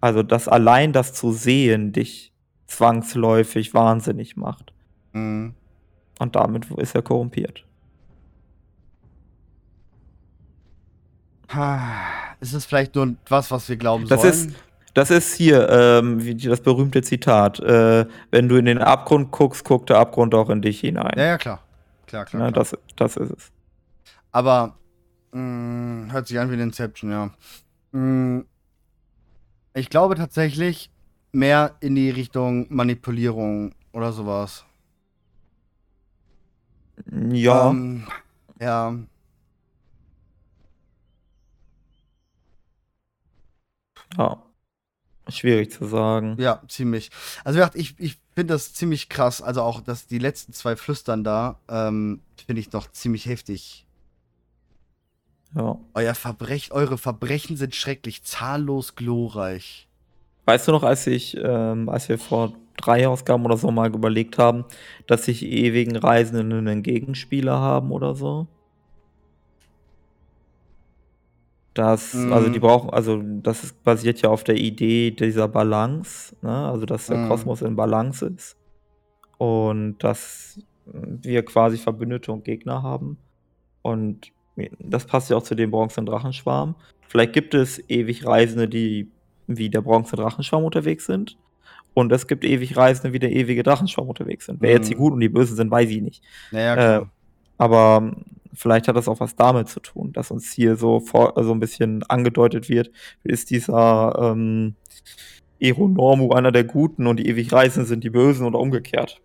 [0.00, 2.32] Also, dass allein das zu sehen dich
[2.66, 4.72] zwangsläufig wahnsinnig macht.
[5.12, 5.54] Mhm.
[6.18, 7.66] Und damit ist er korrumpiert.
[12.40, 14.32] Ist es vielleicht nur was, was wir glauben das sollen?
[14.32, 17.60] Ist, das ist hier ähm, wie das berühmte Zitat.
[17.60, 21.12] Äh, wenn du in den Abgrund guckst, guckt der Abgrund auch in dich hinein.
[21.16, 21.62] Ja, ja, klar.
[22.06, 22.42] Klar, klar.
[22.42, 22.64] Ja, klar.
[22.64, 23.52] Das, das ist es.
[24.32, 24.76] Aber
[25.32, 27.30] mh, mm, hört sich an wie ein Inception, ja.
[27.92, 28.46] Mh, mm,
[29.74, 30.90] ich glaube tatsächlich
[31.32, 34.64] mehr in die Richtung Manipulierung oder sowas.
[37.32, 37.70] Ja.
[37.70, 38.06] Ähm,
[38.60, 38.94] ja.
[44.18, 44.49] Ja.
[45.30, 46.36] Schwierig zu sagen.
[46.38, 47.10] Ja, ziemlich.
[47.44, 49.42] Also ich, ich finde das ziemlich krass.
[49.42, 53.86] Also auch, dass die letzten zwei Flüstern da, ähm, finde ich doch ziemlich heftig.
[55.54, 55.78] Ja.
[55.94, 59.88] Euer Verbrech, eure Verbrechen sind schrecklich, zahllos glorreich.
[60.46, 64.38] Weißt du noch, als ich, ähm, als wir vor drei Ausgaben oder so mal überlegt
[64.38, 64.64] haben,
[65.06, 68.46] dass sich ewigen Reisenden einen Gegenspieler haben oder so?
[71.74, 72.32] Das, mhm.
[72.32, 72.62] also die mhm.
[72.62, 76.50] brauchen, also das basiert ja auf der Idee dieser Balance, ne?
[76.50, 77.28] also dass der mhm.
[77.28, 78.56] Kosmos in Balance ist
[79.38, 83.18] und dass wir quasi Verbündete und Gegner haben.
[83.82, 84.32] Und
[84.78, 86.74] das passt ja auch zu dem Bronze- und Drachenschwarm.
[87.08, 89.10] Vielleicht gibt es ewig Reisende, die
[89.46, 91.36] wie der Bronze- und Drachenschwarm unterwegs sind.
[91.94, 94.60] Und es gibt ewig Reisende, wie der ewige Drachenschwarm unterwegs sind.
[94.60, 94.76] Wer mhm.
[94.76, 96.22] jetzt die Guten und die Bösen sind, weiß ich nicht.
[96.52, 97.06] Naja, äh,
[97.58, 98.14] aber
[98.52, 101.60] vielleicht hat das auch was damit zu tun, dass uns hier so, vor, so ein
[101.60, 102.90] bisschen angedeutet wird,
[103.22, 104.74] ist dieser, ähm,
[105.60, 109.20] Eronormu einer der Guten und die ewig Reisenden sind die Bösen oder umgekehrt.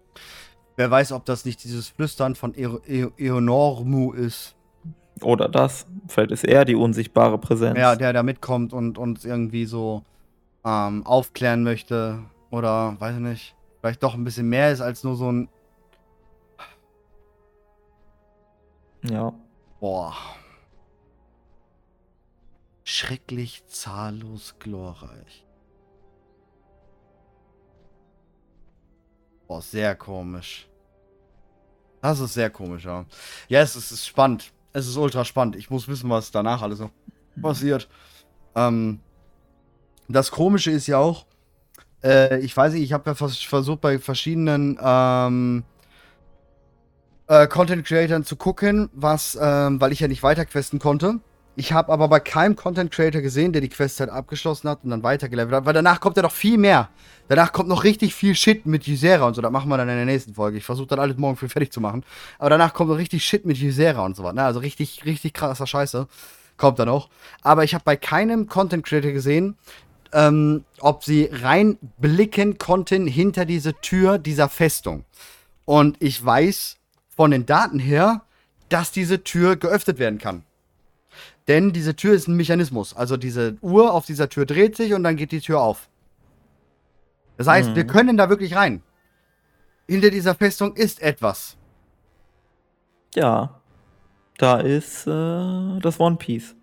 [0.76, 4.56] Wer weiß, ob das nicht dieses Flüstern von e e Eonormu ist.
[5.22, 5.86] Oder das.
[6.10, 7.80] Vielleicht ist er die unsichtbare Präsenz.
[7.80, 10.04] Ja, der da mitkommt und uns irgendwie so
[10.66, 12.20] ähm, aufklären möchte.
[12.50, 15.50] Oder, weiß ich nicht, vielleicht doch ein bisschen mehr ist als nur so ein.
[19.10, 19.34] Ja.
[19.80, 20.16] Boah.
[22.84, 25.46] Schrecklich zahllos glorreich.
[29.48, 30.68] Boah, sehr komisch.
[32.02, 33.06] Das ist sehr komisch, ja.
[33.48, 34.52] Ja, es ist, es ist spannend.
[34.74, 35.56] Es ist ultra spannend.
[35.56, 36.92] Ich muss wissen, was danach alles noch
[37.42, 37.88] passiert.
[38.56, 39.00] Ähm,
[40.08, 41.26] das Komische ist ja auch,
[42.04, 45.64] äh, ich weiß nicht, ich habe ja vers versucht bei verschiedenen ähm,
[47.28, 51.20] äh, Content Creatern zu gucken, was, ähm, weil ich ja nicht weiterquesten konnte.
[51.58, 54.90] Ich habe aber bei keinem Content Creator gesehen, der die Quest halt abgeschlossen hat und
[54.90, 56.90] dann weitergelevelt hat, weil danach kommt ja noch viel mehr.
[57.30, 59.42] Danach kommt noch richtig viel Shit mit Ysera und so.
[59.42, 60.58] Das machen wir dann in der nächsten Folge.
[60.58, 62.04] Ich versuche dann alles morgen früh fertig zu machen.
[62.40, 64.34] Aber danach kommt noch richtig Shit mit Ysera und so was.
[64.36, 64.44] Ne?
[64.44, 66.08] Also richtig, richtig krasser Scheiße.
[66.58, 67.10] Kommt dann auch.
[67.42, 69.58] Aber ich habe bei keinem Content Creator gesehen,
[70.12, 75.06] ähm, ob sie reinblicken konnten hinter diese Tür dieser Festung.
[75.64, 76.78] Und ich weiß
[77.16, 78.22] von den Daten her,
[78.70, 80.44] dass diese Tür geöffnet werden kann.
[81.48, 82.96] Denn diese Tür ist ein Mechanismus.
[82.96, 85.90] Also diese Uhr auf dieser Tür dreht sich und dann geht die Tür auf.
[87.38, 87.76] Das heißt, mhm.
[87.76, 88.82] wir können da wirklich rein.
[89.88, 91.58] Hinter dieser Festung ist etwas.
[93.14, 93.62] Ja.
[94.38, 96.56] Da ist äh, das One Piece.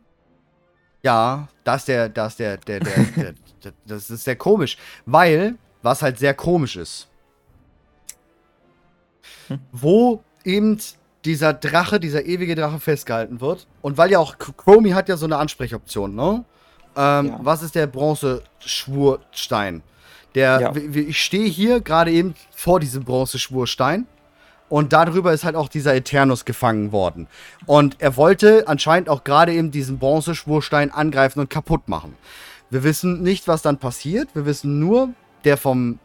[1.02, 3.34] Ja, das ist der, das der, der, der, der,
[3.64, 4.76] der, das ist sehr komisch.
[5.06, 7.08] Weil, was halt sehr komisch ist,
[9.48, 9.60] hm.
[9.70, 10.78] wo eben
[11.24, 13.66] dieser Drache, dieser ewige Drache festgehalten wird.
[13.80, 16.44] Und weil ja auch Chromie hat ja so eine Ansprechoption, ne?
[16.96, 17.40] Ähm, ja.
[17.42, 19.82] Was ist der Bronzeschwurstein?
[20.34, 20.74] Der, ja.
[20.94, 24.06] ich stehe hier gerade eben vor diesem Bronzeschwurstein.
[24.68, 27.28] Und darüber ist halt auch dieser Eternus gefangen worden.
[27.66, 32.16] Und er wollte anscheinend auch gerade eben diesen Bronzeschwurstein angreifen und kaputt machen.
[32.70, 34.30] Wir wissen nicht, was dann passiert.
[34.34, 35.10] Wir wissen nur,
[35.44, 35.98] der vom,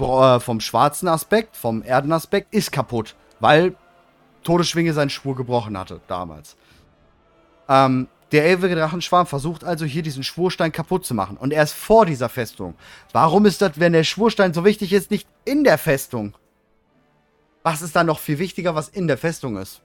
[0.00, 3.14] vom schwarzen Aspekt, vom Erdenaspekt, ist kaputt.
[3.38, 3.74] Weil
[4.42, 6.56] Todesschwinge seinen Schwur gebrochen hatte, damals.
[7.68, 11.36] Ähm, der ewige Drachenschwarm versucht also hier diesen Schwurstein kaputt zu machen.
[11.36, 12.74] Und er ist vor dieser Festung.
[13.12, 16.34] Warum ist das, wenn der Schwurstein so wichtig ist, nicht in der Festung?
[17.62, 19.82] Was ist dann noch viel wichtiger, was in der Festung ist?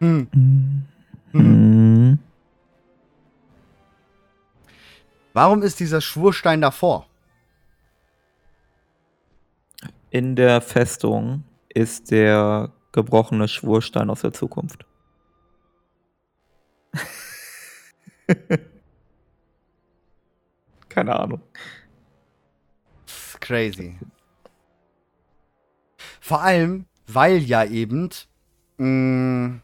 [0.00, 0.26] Hm.
[1.30, 1.91] Hm.
[5.32, 7.06] Warum ist dieser Schwurstein davor?
[10.10, 14.84] In der Festung ist der gebrochene Schwurstein aus der Zukunft.
[20.90, 21.40] Keine Ahnung.
[23.40, 23.98] Crazy.
[26.20, 28.10] Vor allem, weil ja eben
[28.76, 29.62] mh, mm,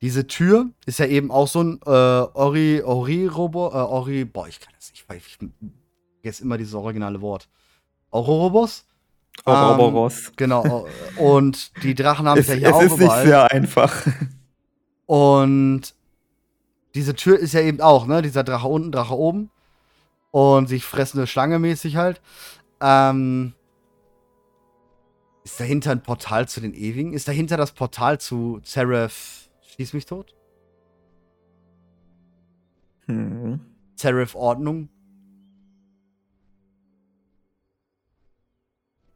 [0.00, 4.60] diese Tür ist ja eben auch so ein äh, Ori, Ori-Robo, äh, Ori, boah, ich
[4.60, 5.38] kann das nicht, ich
[6.22, 7.48] vergesse immer dieses originale Wort.
[8.10, 8.84] Ouroboros.
[9.44, 10.28] Ouroboros.
[10.28, 10.86] Ähm, genau.
[11.16, 13.18] Und die Drachen haben es ja hier es auch Es ist überall.
[13.18, 14.06] nicht sehr einfach.
[15.06, 15.94] Und
[16.94, 18.22] diese Tür ist ja eben auch, ne?
[18.22, 19.50] Dieser Drache unten, Drache oben.
[20.30, 22.20] Und sich fressende Schlange mäßig halt.
[22.80, 23.54] Ähm,
[25.44, 27.12] ist dahinter ein Portal zu den Ewigen?
[27.12, 29.47] Ist dahinter das Portal zu Seraph
[29.78, 30.34] Schieß mich tot?
[33.06, 33.60] Hm.
[33.94, 34.88] Seraph Ordnung?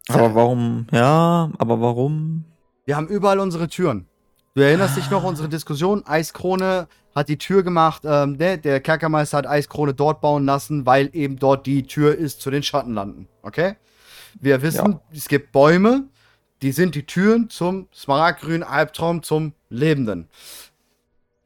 [0.09, 2.45] Aber warum, ja, aber warum?
[2.85, 4.07] Wir haben überall unsere Türen.
[4.55, 8.57] Du erinnerst dich noch, unsere Diskussion, Eiskrone hat die Tür gemacht, ähm, ne?
[8.57, 12.63] der Kerkermeister hat Eiskrone dort bauen lassen, weil eben dort die Tür ist zu den
[12.63, 13.75] Schattenlanden, okay?
[14.41, 15.01] Wir wissen, ja.
[15.13, 16.09] es gibt Bäume,
[16.63, 20.29] die sind die Türen zum smaragdgrünen Albtraum zum Lebenden.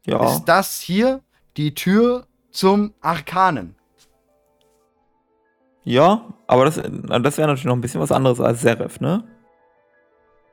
[0.05, 0.25] Ja.
[0.25, 1.23] Ist das hier
[1.57, 3.75] die Tür zum Arkanen?
[5.85, 9.25] Ja, aber das, das wäre natürlich noch ein bisschen was anderes als Serif, ne?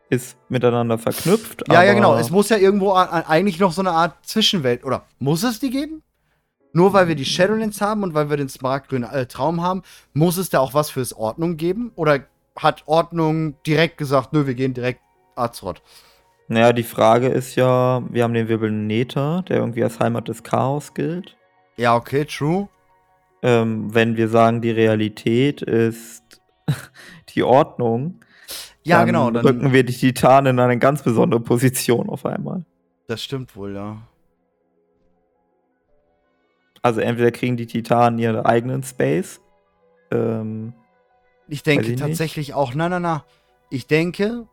[0.09, 1.63] Ist miteinander verknüpft.
[1.67, 2.15] Ja, ja, genau.
[2.15, 4.83] Es muss ja irgendwo eigentlich noch so eine Art Zwischenwelt.
[4.83, 6.03] Oder muss es die geben?
[6.71, 9.81] Nur weil wir die Shadowlands haben und weil wir den smaragdgrünen äh, Traum haben,
[10.13, 11.91] muss es da auch was fürs Ordnung geben?
[11.95, 12.19] Oder
[12.57, 15.01] hat Ordnung direkt gesagt, nö, wir gehen direkt
[15.35, 15.81] Azeroth?
[16.47, 20.43] Naja, die Frage ist ja, wir haben den Wirbel Nether, der irgendwie als Heimat des
[20.43, 21.37] Chaos gilt.
[21.77, 22.67] Ja, okay, true
[23.43, 26.23] ähm, wenn wir sagen, die Realität ist
[27.35, 28.21] die Ordnung,
[28.85, 32.65] ja, dann genau, dann rücken wir die Titanen in eine ganz besondere Position auf einmal.
[33.07, 33.97] Das stimmt wohl, ja.
[36.81, 39.39] Also entweder kriegen die Titanen ihren eigenen Space.
[40.11, 40.73] Ähm,
[41.47, 41.99] Ich denke ich nicht.
[41.99, 43.25] tatsächlich auch, na, na, na.
[43.69, 44.47] Ich denke,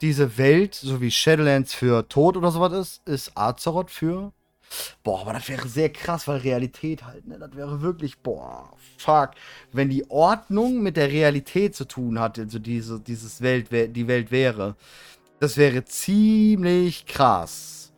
[0.00, 4.32] diese Welt, so wie Shadowlands für Tod oder sowas ist, ist Azeroth für.
[5.02, 7.38] Boah, aber das wäre sehr krass, weil Realität halt, ne?
[7.38, 9.30] Das wäre wirklich, boah, fuck.
[9.72, 14.30] Wenn die Ordnung mit der Realität zu tun hat, also diese, dieses Welt, die Welt
[14.30, 14.74] wäre,
[15.38, 17.92] das wäre ziemlich krass.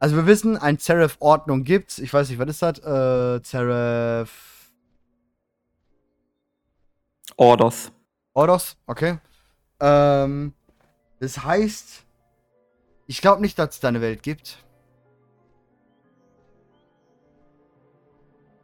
[0.00, 1.98] Also wir wissen, ein Seraph-Ordnung gibt's.
[1.98, 2.78] Ich weiß nicht, was ist das?
[2.80, 4.53] Äh, Seraph.
[7.36, 7.92] Orders.
[8.32, 9.18] Ordos, okay.
[9.80, 10.52] Ähm,
[11.20, 12.04] das heißt,
[13.06, 14.58] ich glaube nicht, dass es da eine Welt gibt.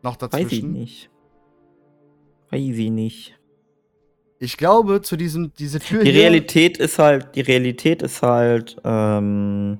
[0.02, 0.72] Noch Weiß ich dazwischen.
[0.72, 1.10] nicht.
[2.50, 3.36] Weiß ich nicht.
[4.38, 6.22] Ich glaube, zu diesem, diese Tür Die hier.
[6.22, 9.78] Realität ist halt, die Realität ist halt ähm,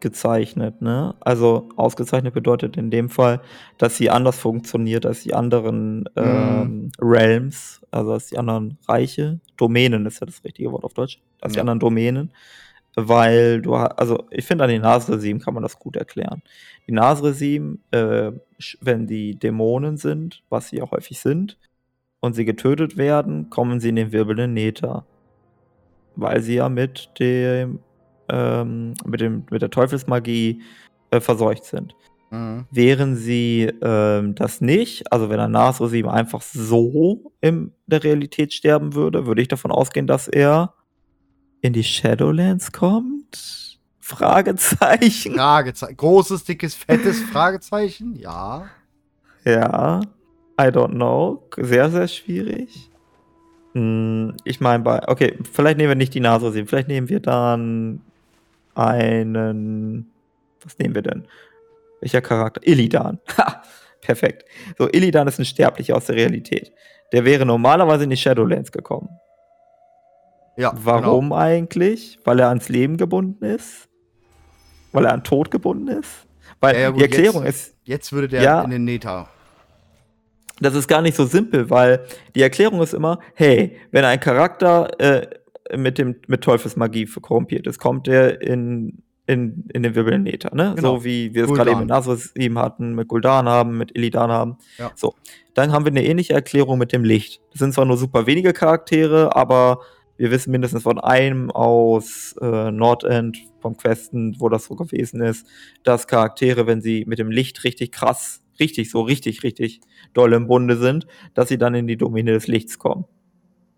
[0.00, 1.14] ausgezeichnet, ne?
[1.20, 3.40] Also ausgezeichnet bedeutet in dem Fall,
[3.78, 9.40] dass sie anders funktioniert als die anderen ähm, Realms, also als die anderen Reiche.
[9.56, 11.20] Domänen ist ja das richtige Wort auf Deutsch.
[11.40, 11.62] Als die Ja.
[11.62, 12.32] anderen Domänen.
[12.96, 16.42] Weil du also ich finde an den Nasresim kann man das gut erklären.
[16.88, 18.32] Die Nasresim, äh,
[18.80, 21.56] wenn die Dämonen sind, was sie ja häufig sind,
[22.22, 25.04] und sie getötet werden, kommen sie in den wirbelnden Nether.
[26.16, 27.78] Weil sie ja mit dem,
[28.30, 30.62] ähm, mit dem, mit der Teufelsmagie
[31.10, 31.94] äh, verseucht sind.
[32.30, 32.66] Mhm.
[32.70, 38.94] Wären sie ähm, das nicht, also wenn ein Nasresim einfach so in der Realität sterben
[38.94, 40.74] würde, würde ich davon ausgehen, dass er
[41.60, 43.78] in die Shadowlands kommt?
[43.98, 45.34] Fragezeichen.
[45.34, 45.96] Fragezeichen.
[45.96, 48.16] Großes, dickes, fettes Fragezeichen.
[48.16, 48.68] Ja.
[49.44, 50.00] Ja,
[50.60, 51.42] I don't know.
[51.56, 52.90] Sehr, sehr schwierig.
[53.72, 55.06] Hm, ich meine, bei.
[55.08, 56.66] Okay, vielleicht nehmen wir nicht die Nasresim.
[56.66, 58.02] Vielleicht nehmen wir dann
[58.80, 60.10] einen.
[60.62, 61.26] Was nehmen wir denn?
[62.00, 62.60] Welcher Charakter?
[62.66, 63.18] Illidan.
[63.38, 63.62] Ha!
[64.02, 64.44] Perfekt.
[64.78, 66.72] So, Illidan ist ein Sterblicher aus der Realität.
[67.12, 69.10] Der wäre normalerweise in die Shadowlands gekommen.
[70.56, 70.70] Ja.
[70.70, 70.80] Genau.
[70.84, 72.18] Warum eigentlich?
[72.24, 73.88] Weil er ans Leben gebunden ist?
[74.92, 76.26] Weil er an Tod gebunden ist?
[76.60, 78.62] Weil Ja, ja, gut, die Erklärung jetzt- ist, Jetzt würde der Ja.
[78.62, 79.28] in den Nether.
[80.60, 82.04] das ist gar nicht so simpel, weil
[82.34, 85.26] die Erklärung ist immer, hey, wenn ein Charakter äh,
[85.76, 90.74] mit dem mit Teufelsmagie korrumpiert ist, kommt er in, in, in den wirbelnden Nether, ne?
[90.76, 90.96] Genau.
[90.96, 94.56] So wie wir es gerade eben mit Nasresim hatten, mit Gul'dan haben, mit Illidan haben.
[94.78, 94.90] Ja.
[94.94, 95.14] So,
[95.54, 97.40] dann haben wir eine ähnliche Erklärung mit dem Licht.
[97.52, 99.80] Das sind zwar nur super wenige Charaktere, aber
[100.16, 105.46] wir wissen mindestens von einem aus äh, Nordend vom Questen, wo das so gewesen ist,
[105.82, 109.80] dass Charaktere, wenn sie mit dem Licht richtig krass, richtig, so richtig, richtig
[110.12, 113.06] doll im Bunde sind, dass sie dann in die Domäne des Lichts kommen.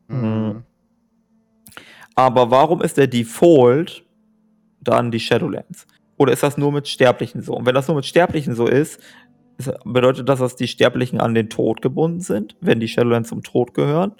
[0.08, 0.64] Mhm.
[2.14, 4.04] Aber warum ist der Default
[4.80, 5.86] dann die Shadowlands?
[6.16, 7.54] Oder ist das nur mit Sterblichen so?
[7.54, 9.00] Und wenn das nur mit Sterblichen so ist,
[9.84, 13.74] bedeutet das, dass die Sterblichen an den Tod gebunden sind, wenn die Shadowlands zum Tod
[13.74, 14.12] gehören?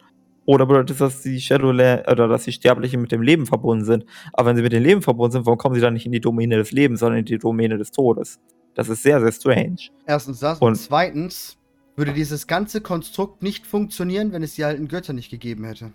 [0.44, 4.05] Oder bedeutet das, dass die Shadowlands oder dass die Sterblichen mit dem Leben verbunden sind?
[4.32, 6.20] Aber wenn sie mit dem Leben verbunden sind, warum kommen sie dann nicht in die
[6.20, 8.40] Domäne des Lebens, sondern in die Domäne des Todes?
[8.74, 9.77] Das ist sehr, sehr strange.
[10.06, 10.59] Erstens das.
[10.59, 11.59] Und, Und- zweitens
[11.94, 15.93] würde dieses ganze Konstrukt nicht funktionieren, wenn es die alten Götter nicht gegeben hätte.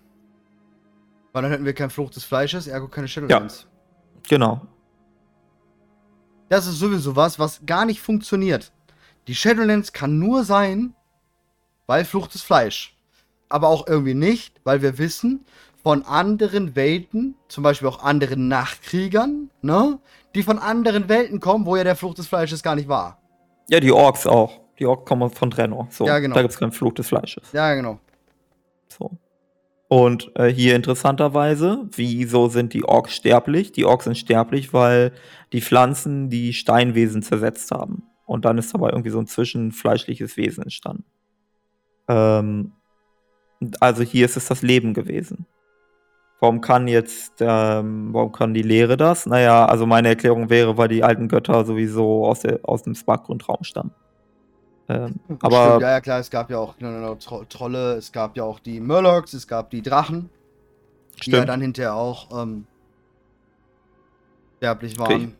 [1.38, 3.68] Weil dann hätten wir kein Fluch des Fleisches, ergo keine Shadowlands.
[4.28, 4.60] Genau.
[6.48, 8.72] Das ist sowieso was, was gar nicht funktioniert.
[9.28, 10.94] Die Shadowlands kann nur sein,
[11.86, 12.96] weil Fluch des Fleisch.
[13.48, 15.44] Aber auch irgendwie nicht, weil wir wissen
[15.80, 20.00] von anderen Welten, zum Beispiel auch anderen Nachtkriegern, ne?
[20.34, 23.22] Die von anderen Welten kommen, wo ja der Fluch des Fleisches gar nicht war.
[23.68, 24.58] Ja, die Orks auch.
[24.80, 25.86] Die Orks kommen von Drenor.
[25.90, 26.34] So, Ja, genau.
[26.34, 27.52] Da gibt es keinen Fluch des Fleisches.
[27.52, 28.00] Ja, genau.
[28.88, 29.12] So.
[29.88, 33.72] Und äh, hier interessanterweise, wieso sind die Orks sterblich?
[33.72, 35.12] Die Orks sind sterblich, weil
[35.52, 38.02] die Pflanzen die Steinwesen zersetzt haben.
[38.26, 41.04] Und dann ist dabei irgendwie so ein zwischenfleischliches Wesen entstanden.
[42.06, 42.72] Ähm,
[43.80, 45.46] also hier ist es das Leben gewesen.
[46.40, 49.24] Warum kann jetzt, ähm, warum kann die Lehre das?
[49.24, 53.64] Naja, also meine Erklärung wäre, weil die alten Götter sowieso aus, der, aus dem Sparkgrundraum
[53.64, 53.92] stammen.
[54.88, 56.74] Ähm, aber Stimmt, ja, ja, klar, es gab ja auch
[57.20, 60.30] Tro Trolle, es gab ja auch die Murlocs, es gab die Drachen,
[61.24, 61.48] die ja stimmt.
[61.48, 62.64] dann hinterher auch ähm,
[64.58, 65.34] sterblich waren.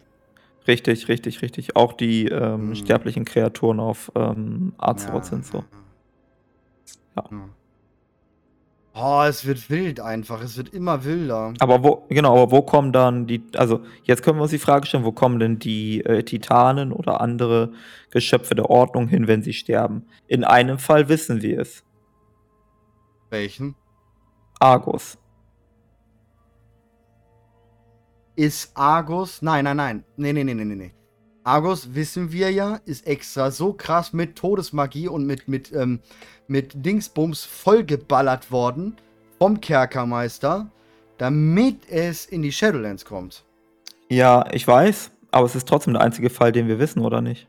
[0.67, 1.09] Richtig.
[1.09, 1.77] Richtig, richtig.
[1.77, 2.75] Auch die ähm, Hm.
[2.77, 5.65] sterblichen Kreaturen auf ähm, Azeroth sind so.
[7.17, 7.25] Ja.
[9.01, 10.43] Oh, es wird wild einfach.
[10.43, 11.55] Es wird immer wilder.
[11.61, 14.87] Aber wo, genau, aber wo kommen dann die, also jetzt können wir uns die Frage
[14.87, 17.73] stellen, wo kommen denn die äh, Titanen oder andere
[18.11, 20.07] Geschöpfe der Ordnung hin, wenn sie sterben?
[20.27, 21.85] In einem Fall wissen wir es.
[23.31, 23.77] Welchen?
[24.59, 25.19] Argus.
[28.39, 29.43] ist Argus.
[29.43, 30.05] Nein, nein, nein.
[30.17, 30.93] Nee, nee, nee, nee, nee.
[31.43, 36.01] Argus, wissen wir ja, ist extra so krass mit Todesmagie und mit, mit, ähm,
[36.49, 38.97] mit Dingsbums vollgeballert worden
[39.39, 40.69] vom Kerkermeister,
[41.19, 43.45] damit es in die Shadowlands kommt.
[44.09, 47.49] Ja, ich weiß, aber es ist trotzdem der einzige Fall, den wir wissen, oder nicht?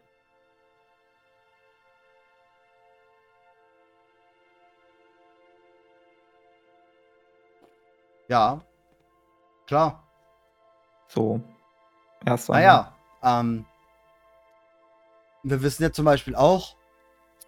[8.27, 8.61] Ja.
[9.65, 10.03] Klar.
[11.07, 11.41] So.
[12.25, 13.65] Erst Naja, ähm,
[15.43, 16.75] wir wissen ja zum Beispiel auch,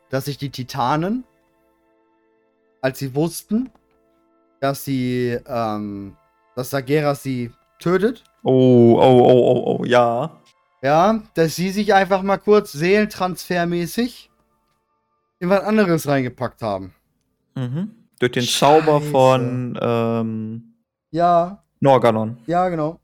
[0.09, 1.23] dass sich die Titanen,
[2.81, 3.69] als sie wussten,
[4.59, 6.15] dass sie, ähm,
[6.55, 8.23] dass Sageras sie tötet.
[8.43, 10.37] Oh, oh, oh, oh, oh, ja.
[10.81, 14.29] Ja, dass sie sich einfach mal kurz seelentransfermäßig
[15.39, 16.93] in was anderes reingepackt haben.
[17.55, 17.95] Mhm.
[18.19, 19.11] Durch den Zauber Scheiße.
[19.11, 20.73] von ähm,
[21.11, 22.37] Ja, Norganon.
[22.47, 22.99] ja, genau.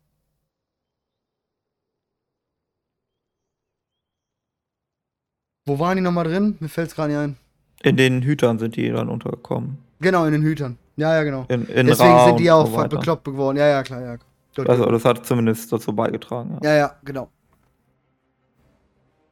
[5.65, 6.55] Wo waren die nochmal drin?
[6.59, 7.37] Mir fällt's gerade nicht ein.
[7.83, 9.77] In den Hütern sind die dann untergekommen.
[9.99, 10.77] Genau, in den Hütern.
[10.95, 11.45] Ja, ja, genau.
[11.49, 13.57] In, in Deswegen Ra sind die auch so bekloppt geworden.
[13.57, 14.17] Ja, ja, klar, ja.
[14.55, 16.57] Dort- Also, das hat zumindest dazu beigetragen.
[16.63, 16.69] Ja.
[16.71, 17.29] ja, ja, genau.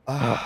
[0.05, 0.37] Ah,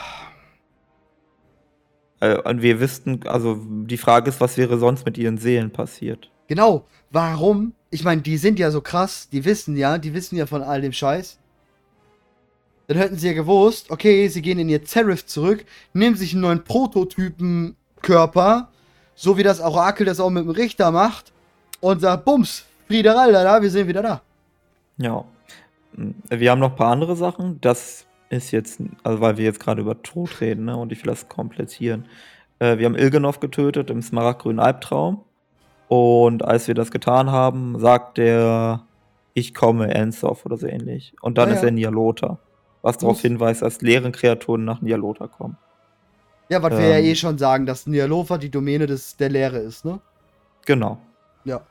[2.21, 6.29] Äh, und wir wüssten, also die Frage ist, was wäre sonst mit ihren Seelen passiert?
[6.47, 6.85] Genau.
[7.11, 7.73] Warum?
[7.91, 9.29] Ich meine, die sind ja so krass.
[9.29, 11.39] Die wissen ja, die wissen ja von all dem Scheiß.
[12.87, 15.63] Dann hätten sie ja gewusst, okay, sie gehen in ihr Serif zurück,
[15.93, 16.63] nehmen sich einen neuen
[18.01, 18.67] Prototypen-Körper,
[19.15, 21.31] so wie das Orakel das auch mit dem Richter macht,
[21.81, 24.21] und sagt, Bums, Friederalda, da, wir sind wieder da.
[24.97, 25.23] Ja.
[26.29, 27.59] Wir haben noch ein paar andere Sachen.
[27.61, 31.09] Das ist jetzt, also weil wir jetzt gerade über Tod reden, ne, und ich will
[31.11, 32.05] das komplettieren.
[32.59, 35.23] Äh, wir haben Ilgenov getötet im smaragdgrünen Albtraum.
[35.87, 38.81] Und als wir das getan haben, sagt der,
[39.33, 41.15] ich komme, Ensov oder so ähnlich.
[41.21, 41.69] Und dann Ah, ist ja.
[41.69, 42.37] er Nialota.
[42.81, 45.57] Was darauf hinweist, dass leeren Kreaturen nach Nialota kommen.
[46.49, 47.05] Ja, was wir ja Ähm.
[47.05, 49.99] eh schon sagen, dass Nialofa die Domäne des, der Lehre ist, ne?
[50.65, 50.97] Genau.
[51.45, 51.61] Ja.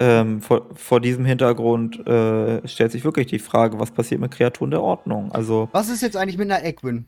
[0.00, 4.70] Ähm, vor, vor diesem Hintergrund äh, stellt sich wirklich die Frage, was passiert mit Kreaturen
[4.70, 5.30] der Ordnung?
[5.32, 7.06] Also, Was ist jetzt eigentlich mit einer Egwin?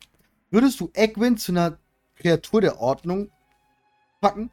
[0.50, 1.78] Würdest du Egwin zu einer
[2.16, 3.30] Kreatur der Ordnung
[4.20, 4.50] packen?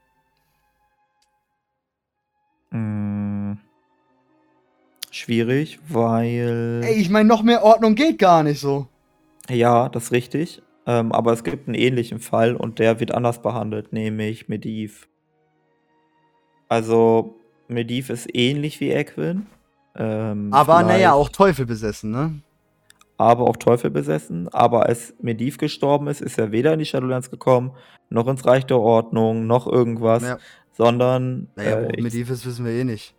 [2.71, 3.57] mh,
[5.11, 6.81] schwierig, weil.
[6.83, 8.87] Ey, ich meine, noch mehr Ordnung geht gar nicht so.
[9.49, 10.61] Ja, das ist richtig.
[10.87, 15.07] Ähm, aber es gibt einen ähnlichen Fall und der wird anders behandelt, nämlich Mediv.
[16.69, 17.35] Also,
[17.67, 19.47] Mediv ist ähnlich wie Equin.
[19.95, 22.41] Ähm, Aber naja, auch Teufel besessen, ne?
[23.19, 24.47] aber auch Teufel besessen.
[24.49, 27.71] Aber als Mediv gestorben ist, ist er weder in die Shadowlands gekommen,
[28.09, 30.37] noch ins Reich der Ordnung, noch irgendwas, Ja.
[30.71, 33.15] sondern Naja, äh, Mediv ist, wissen wir eh nicht.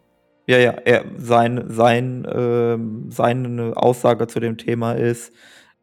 [0.46, 5.32] ja, ja, er, sein, sein, ähm, seine Aussage zu dem Thema ist,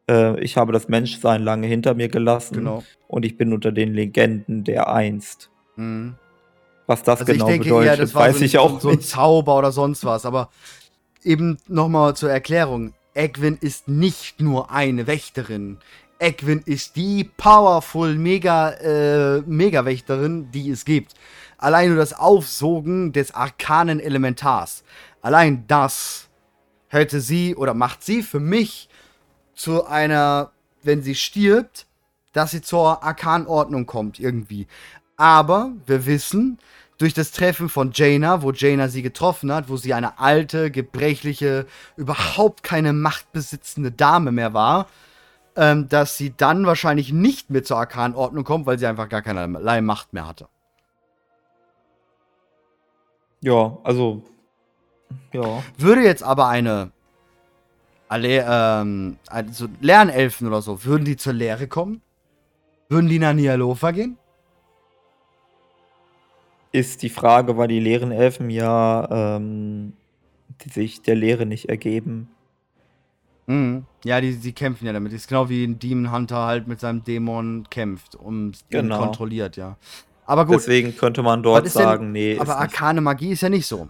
[0.08, 2.82] äh, ich habe das Menschsein lange hinter mir gelassen Genau.
[3.08, 5.50] und ich bin unter den Legenden der einst.
[5.76, 6.14] Mhm.
[6.86, 8.88] Was das Also genau ich denke bedeutet, eher, das weiß so ein, ich auch so
[8.90, 9.08] ein nicht.
[9.08, 10.24] Zauber oder sonst was.
[10.24, 10.50] Aber
[11.24, 12.94] eben nochmal zur Erklärung.
[13.14, 15.78] Egwin ist nicht nur eine Wächterin.
[16.18, 21.14] Egwin ist die powerful Mega, äh, Mega-Wächterin, die es gibt.
[21.58, 24.84] Allein nur das Aufsogen des arkanen Elementars.
[25.22, 26.28] Allein das
[26.88, 28.88] hätte sie oder macht sie für mich
[29.56, 30.52] zu einer,
[30.82, 31.86] wenn sie stirbt,
[32.32, 34.68] dass sie zur Arkanordnung kommt irgendwie.
[35.16, 36.58] Aber wir wissen,
[36.98, 41.66] durch das Treffen von Jaina, wo Jaina sie getroffen hat, wo sie eine alte, gebrechliche,
[41.96, 44.86] überhaupt keine Macht besitzende Dame mehr war,
[45.56, 49.80] ähm, dass sie dann wahrscheinlich nicht mehr zur Arkanordnung kommt, weil sie einfach gar keinerlei
[49.80, 50.48] Macht mehr hatte.
[53.40, 54.22] Ja, also,
[55.32, 55.62] ja.
[55.76, 56.92] Würde jetzt aber eine,
[58.08, 62.00] alle, ähm, also Lernelfen oder so, würden die zur Lehre kommen?
[62.88, 64.16] Würden die nach Nialofa gehen?
[66.72, 69.94] Ist die Frage, weil die leeren Elfen ja ähm,
[70.64, 72.28] die sich der Lehre nicht ergeben.
[73.46, 73.84] Mhm.
[74.04, 75.12] Ja, die, die kämpfen ja damit.
[75.12, 78.98] Das ist genau wie ein Demon Hunter halt mit seinem Dämon kämpft und ihn Genau.
[78.98, 79.76] kontrolliert, ja.
[80.26, 83.42] Aber gut, Deswegen könnte man dort ist denn- sagen, nee, ist aber arkane Magie ist
[83.42, 83.88] ja nicht so.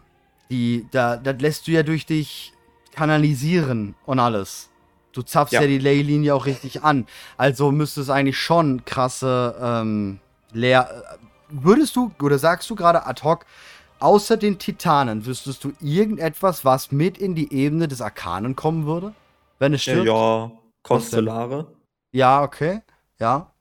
[0.51, 2.53] Die, da, das lässt du ja durch dich
[2.97, 4.71] kanalisieren und alles.
[5.13, 5.67] Du zapfst ja, Ja.
[5.67, 7.07] die Leylinie auch richtig an.
[7.37, 10.19] Also müsste es eigentlich schon krasse ähm,
[10.53, 11.05] Leer.
[11.49, 13.45] Würdest du, oder sagst du gerade ad hoc,
[14.01, 19.15] außer den Titanen, wüsstest du irgendetwas, was mit in die Ebene des Arkanen kommen würde?
[19.59, 20.09] Wenn es ja, stirbt?
[20.09, 20.51] ja,
[20.83, 21.67] Konstellare.
[22.13, 22.81] Ja, okay.
[23.19, 23.53] Ja.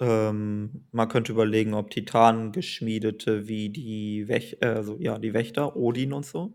[0.00, 5.74] Ähm, man könnte überlegen, ob Titanen geschmiedete wie die Wäch äh, also, ja, die Wächter,
[5.76, 6.52] Odin und so,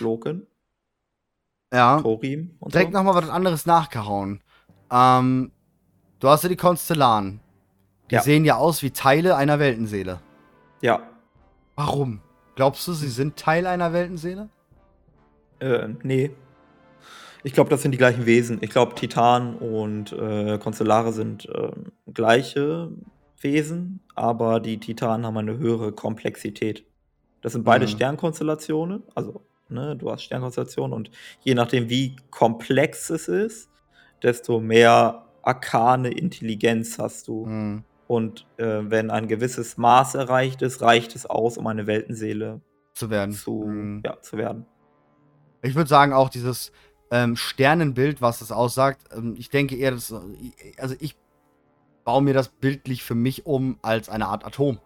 [0.00, 0.46] Loken.
[1.72, 2.00] Ja.
[2.00, 2.98] Thorim und Direkt so.
[2.98, 4.40] nochmal was anderes nachgehauen.
[4.90, 5.52] Ähm,
[6.20, 7.40] du hast ja die Konstellanen.
[8.10, 8.22] Die Ja.
[8.22, 10.20] sehen ja aus wie Teile einer Weltenseele.
[10.80, 11.02] Ja.
[11.76, 12.20] Warum?
[12.54, 14.48] Glaubst du, sie sind Teil einer Weltenseele?
[15.60, 16.30] Äh, nee.
[17.44, 18.58] Ich glaube, das sind die gleichen Wesen.
[18.62, 22.90] Ich glaube, Titan und äh, Konstellare sind ähm, gleiche
[23.40, 26.84] Wesen, aber die Titanen haben eine höhere Komplexität.
[27.42, 27.90] Das sind beide Mhm.
[27.90, 33.70] Sternkonstellationen, also ne, du hast Sternkonstellationen und je nachdem, wie komplex es ist,
[34.22, 37.46] desto mehr arkane Intelligenz hast du.
[37.46, 37.84] Hm.
[38.06, 42.60] Und äh, wenn ein gewisses Maß erreicht ist, reicht es aus, um eine Weltenseele
[42.94, 43.32] Zu werden.
[43.34, 44.02] zu, Hm.
[44.04, 44.66] ja, zu werden.
[45.62, 46.72] Ich würde sagen, auch dieses
[47.10, 50.14] ähm, Sternenbild, was es aussagt, ähm, ich denke eher, dass,
[50.78, 51.16] also ich
[52.04, 54.78] baue mir das bildlich für mich um als eine Art Atom.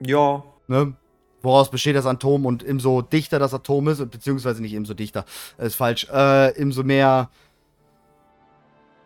[0.00, 0.96] Ja, Ne?
[1.44, 5.24] Woraus besteht das Atom und umso dichter das Atom ist, beziehungsweise nicht ebenso dichter,
[5.58, 7.28] ist falsch, äh, umso mehr.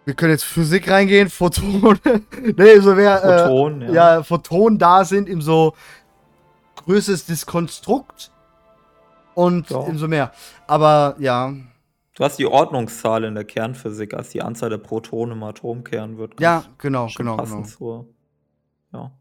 [0.05, 1.98] Wir können jetzt Physik reingehen, Photon.
[2.56, 3.19] ne, umso mehr.
[3.19, 4.15] Photon, äh, ja.
[4.15, 4.23] ja.
[4.23, 5.74] Photonen da sind, umso
[6.77, 8.31] größer ist das Konstrukt
[9.35, 9.77] und Ja.
[9.78, 10.32] umso mehr.
[10.66, 11.52] Aber ja,
[12.15, 16.40] Du hast die Ordnungszahl in der Kernphysik, als die Anzahl der Protonen im Atomkern wird.
[16.40, 17.77] ja, genau, genau, passend genau.
[17.77, 18.06] zur.
[18.93, 19.12] Ja.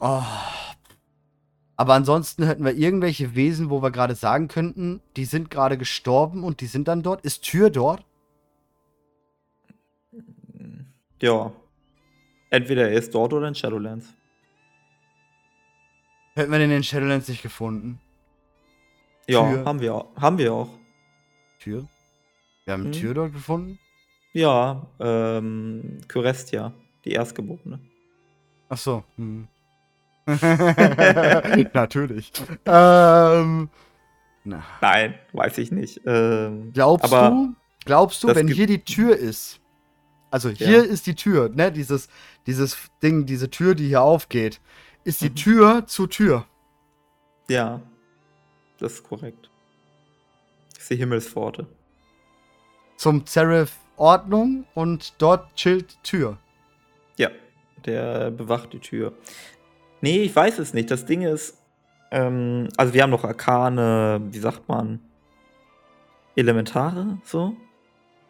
[0.00, 0.22] Oh.
[1.78, 6.42] Aber ansonsten hätten wir irgendwelche Wesen, wo wir gerade sagen könnten, die sind gerade gestorben
[6.42, 7.22] und die sind dann dort.
[7.24, 8.04] Ist Tür dort?
[11.20, 11.52] Ja.
[12.50, 14.14] Entweder er ist dort oder in Shadowlands.
[16.34, 18.00] Hätten wir den in Shadowlands nicht gefunden.
[19.28, 19.64] Ja, Tür.
[19.64, 20.68] haben wir, haben wir auch.
[21.58, 21.86] Tür?
[22.64, 22.92] Wir haben Hm.
[22.92, 23.78] Tür dort gefunden?
[24.32, 26.72] Ja, ähm, Kyrestia,
[27.04, 27.80] die Erstgeborene.
[28.68, 29.02] Ach so.
[29.16, 29.48] Hm.
[31.74, 32.32] Natürlich.
[32.64, 33.68] ähm,
[34.44, 34.62] na.
[34.80, 36.00] Nein, weiß ich nicht.
[36.06, 37.54] Ähm, Glaubst aber du,
[37.84, 39.60] glaubst du, wenn hier die Tür ist,
[40.30, 40.54] also Ja.
[40.66, 42.08] hier ist die Tür, ne, dieses,
[42.46, 44.60] dieses Ding, diese Tür, die hier aufgeht,
[45.04, 45.34] ist die Mhm.
[45.36, 46.46] Tür zu Tür.
[47.48, 47.80] Ja,
[48.78, 49.50] das ist korrekt.
[50.74, 51.66] Das ist die Himmelspforte.
[52.96, 56.38] Zum Seraph Ordnung und dort chillt Tür.
[57.16, 57.30] Ja,
[57.84, 59.12] der bewacht die Tür.
[60.00, 60.90] Nee, ich weiß es nicht.
[60.90, 61.62] Das Ding ist,
[62.10, 65.00] ähm, also wir haben noch Arkane, wie sagt man,
[66.34, 67.54] Elementare, so.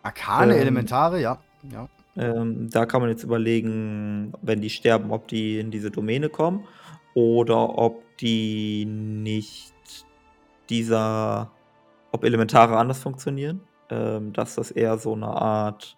[0.02, 1.38] Arkane Ähm, Elementare, ja.
[1.70, 1.88] ja.
[2.16, 6.64] Ähm, da kann man jetzt überlegen, wenn die sterben, ob die in diese Domäne kommen
[7.14, 9.74] oder ob die nicht
[10.70, 11.50] dieser,
[12.12, 13.60] ob Elementare anders funktionieren.
[13.88, 15.96] Ähm, dass das eher so eine Art,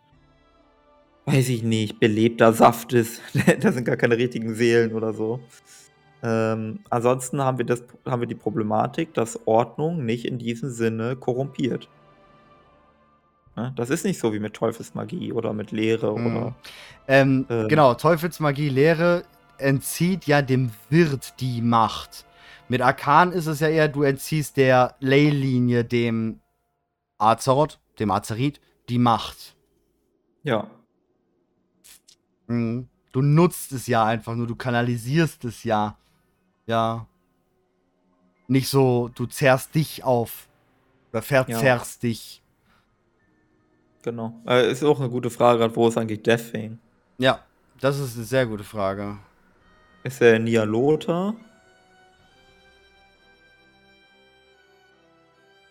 [1.28, 3.20] weiß ich nicht, belebter Saft ist.
[3.60, 5.40] da sind gar keine richtigen Seelen oder so.
[6.22, 11.16] Ähm, ansonsten haben wir, das, haben wir die Problematik, dass Ordnung nicht in diesem Sinne
[11.16, 11.88] korrumpiert.
[13.56, 13.72] Ne?
[13.76, 16.26] Das ist nicht so wie mit Teufelsmagie oder mit Lehre Mhm.
[16.26, 16.54] oder
[17.06, 17.68] Ähm, Ähm.
[17.68, 19.24] Genau, Teufelsmagie Lehre
[19.58, 22.24] entzieht ja dem Wirt die Macht.
[22.68, 26.40] Mit Arkan ist es ja eher, du entziehst der Leylinie, dem
[27.18, 29.56] Azeroth, dem Azerit, die Macht.
[30.42, 30.68] Ja,
[32.48, 32.88] Mhm.
[33.12, 35.96] Du nutzt es ja einfach nur, du kanalisierst es ja.
[36.66, 37.06] Ja.
[38.48, 40.48] Nicht so, du zerrst dich auf.
[41.12, 42.42] Oder verzerrst dich.
[44.02, 44.34] genau.
[44.46, 46.78] Äh, ist auch eine gute Frage, gerade wo ist eigentlich Deathwing?
[47.18, 47.40] Ja,
[47.80, 49.18] das ist eine sehr gute Frage.
[50.04, 51.34] Ist er Nialota?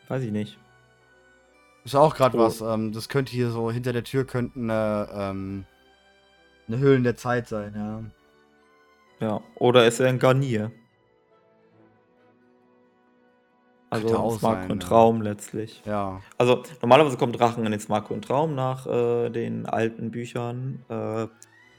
[0.07, 0.57] Weiß ich nicht.
[1.83, 2.41] Ist auch gerade Oh.
[2.41, 2.61] was.
[2.61, 5.65] Ähm, das könnte hier so hinter der Tür könnten eine, ähm,
[6.67, 8.03] eine Höhlen der Zeit sein, ja.
[9.19, 9.41] Ja.
[9.55, 10.71] Oder ist er ein Garnier?
[13.89, 14.89] Also Könnte ein auch Smark sein, und ja.
[14.89, 15.81] Traum letztlich.
[15.85, 16.21] Ja.
[16.37, 20.83] Also normalerweise kommt Drachen in den Smark und Traum nach äh, den alten Büchern.
[20.89, 21.27] Äh,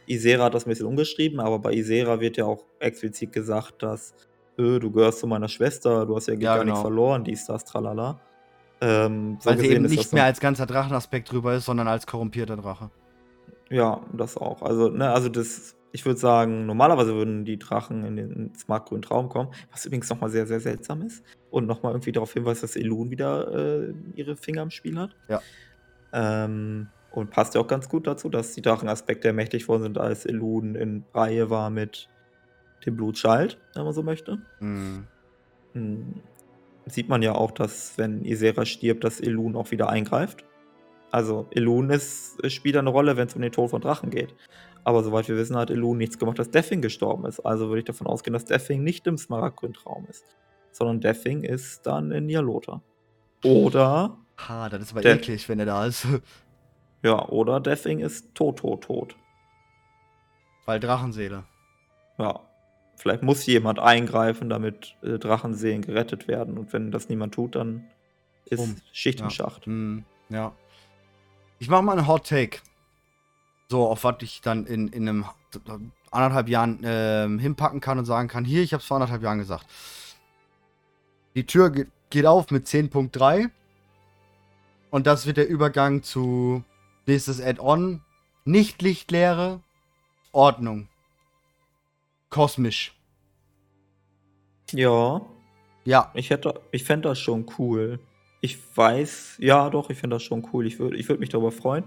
[0.07, 4.15] Isera hat das ein bisschen umgeschrieben, aber bei Isera wird ja auch explizit gesagt, dass
[4.58, 6.89] äh, du gehörst zu meiner Schwester, du hast ja, Ja, gar nichts genau.
[6.89, 8.18] verloren, dies, das, tralala.
[8.81, 12.57] Ähm, so Weil sie eben nicht mehr als ganzer Drachenaspekt drüber ist, sondern als korrumpierter
[12.57, 12.91] Drache.
[13.71, 14.63] Ja, das auch.
[14.63, 19.29] Also, ne, also das, ich würde sagen, normalerweise würden die Drachen in den smartgrünen Traum
[19.29, 21.23] kommen, was übrigens nochmal sehr, sehr seltsam ist.
[21.51, 25.17] Und nochmal irgendwie darauf hinweist, dass Elun wieder äh, ihre Finger im Spiel hat.
[25.29, 25.41] Ja.
[26.13, 30.27] Ähm, und passt ja auch ganz gut dazu, dass die Drachenaspekte mächtig worden sind, als
[30.27, 32.09] Elun in Reihe war mit
[32.85, 34.39] dem Blutschalt, wenn man so möchte.
[34.61, 35.07] Mhm.
[35.73, 36.15] Hm.
[36.87, 40.45] Sieht man ja auch, dass, wenn Isera stirbt, dass Elun auch wieder eingreift.
[41.11, 44.35] Also, Elun ist, es spielt eine Rolle, wenn es um den Tod von Drachen geht.
[44.85, 47.41] Aber soweit wir wissen, hat Elun nichts gemacht, dass Deathwing gestorben ist.
[47.41, 50.25] Also würde ich davon ausgehen, dass Deathwing nicht im Smaragdgrüntraum ist.
[50.70, 52.81] sondern Deathwing ist dann in Nialota.
[53.45, 54.17] Oder.
[54.49, 56.07] Ha, das ist aber Der- eklig, wenn er da ist.
[57.03, 59.17] Ja, oder Deathwing ist tot, tot, tot.
[60.67, 61.45] Weil Drachenseele.
[62.19, 62.41] Ja.
[62.97, 66.59] Vielleicht muss jemand eingreifen, damit äh, Drachenseelen gerettet werden.
[66.59, 67.85] Und wenn das niemand tut, dann
[68.47, 68.77] ist Bumm.
[68.93, 69.27] Schicht Ja.
[69.27, 69.67] im Schacht.
[69.67, 70.53] Hm, ja.
[71.59, 72.59] Ich mache mal einen Hot Take.
[73.69, 75.25] So, auf was ich dann in, in einem
[76.11, 79.39] anderthalb Jahren ähm, hinpacken kann und sagen kann, hier, ich habe es vor anderthalb Jahren
[79.39, 79.67] gesagt.
[81.35, 83.51] Die Tür geht, geht auf mit 10.3
[84.91, 86.65] und das wird der Übergang zu
[87.07, 88.03] nächstes Add-on.
[88.45, 89.61] Nicht Lichtlehre,
[90.33, 90.89] Ordnung.
[92.31, 92.95] Kosmisch.
[94.73, 95.20] Ja,
[95.85, 97.99] Ja, ich hätte, ich fände das schon cool.
[98.41, 100.67] Ich weiß, ja doch, ich finde das schon cool.
[100.67, 101.84] Ich würde ich würd mich darüber freuen.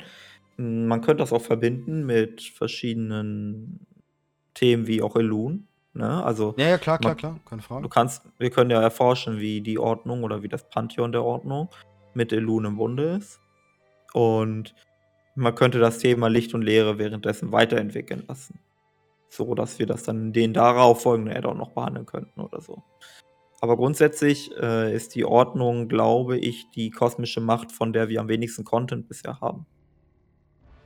[0.57, 3.85] Mm, Man könnte das auch verbinden mit verschiedenen
[4.53, 5.67] Themen wie auch Elun.
[5.93, 6.23] Ne?
[6.23, 7.83] Also ja, ja, klar, klar, Man- klar, keine Frage.
[7.83, 11.69] du kannst, wir können ja erforschen, wie die Ordnung oder wie das Pantheon der Ordnung
[12.13, 13.39] mit Elun im Bunde ist.
[14.13, 14.75] Und
[15.35, 18.59] man könnte das Thema Licht und Leere währenddessen weiterentwickeln lassen.
[19.29, 22.83] So dass wir das dann in den darauf folgenden Add-on noch behandeln könnten oder so.
[23.61, 28.27] Aber grundsätzlich äh, ist die Ordnung, glaube ich, die kosmische Macht, von der wir am
[28.27, 29.65] wenigsten Content bisher haben.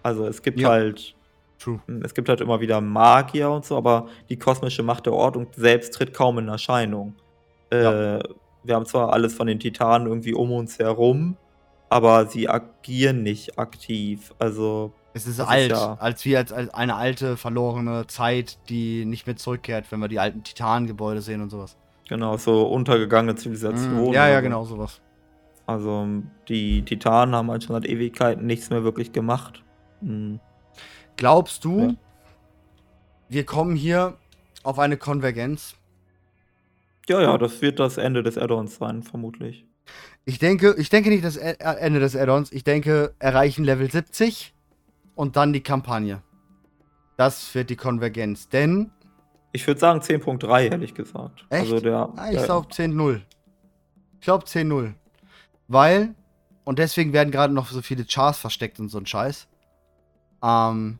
[0.04, 0.70] Also es gibt Ja.
[0.70, 1.16] halt
[1.58, 1.80] True.
[2.04, 5.94] es gibt halt immer wieder Magier und so, aber die kosmische Macht der Ordnung selbst
[5.94, 7.16] tritt kaum in Erscheinung.
[7.72, 8.20] Äh, Ja.
[8.64, 11.38] Wir haben zwar alles von den Titanen irgendwie um uns herum,
[11.88, 14.34] aber sie agieren nicht aktiv.
[14.40, 18.58] Also, Es ist Das ist alt, ja- als wie als, als eine alte, verlorene Zeit,
[18.68, 21.78] die nicht mehr zurückkehrt, wenn wir die alten Titanengebäude sehen und sowas.
[22.08, 24.10] Genau, so untergegangene Zivilisationen.
[24.10, 25.02] Mm, ja, ja, genau, sowas.
[25.68, 26.08] Also,
[26.48, 29.64] die Titanen haben halt schon seit Ewigkeiten nichts mehr wirklich gemacht.
[30.02, 30.40] Hm.
[31.18, 31.96] Glaubst du, Ja.
[33.30, 34.18] wir kommen hier
[34.64, 35.76] auf eine Konvergenz?
[37.08, 39.66] Ja, ja, das wird das Ende des Add-ons sein, vermutlich.
[40.26, 42.52] Ich denke, ich denke nicht das äh, Ende des Add-ons.
[42.52, 44.54] Ich denke, erreichen Level 70
[45.14, 46.24] und dann die Kampagne.
[47.18, 48.50] Das wird die Konvergenz.
[48.50, 48.92] Denn,
[49.56, 51.46] Ich würde sagen 10.3, ehrlich gesagt.
[51.50, 51.62] Echt?
[51.72, 53.22] Also der, ah, ich glaube 10-0.
[54.20, 54.94] Ich glaube 10-0.
[55.70, 56.14] Weil,
[56.66, 59.48] und deswegen werden gerade noch so viele Chars versteckt und so ein Scheiß.
[60.44, 61.00] Ähm.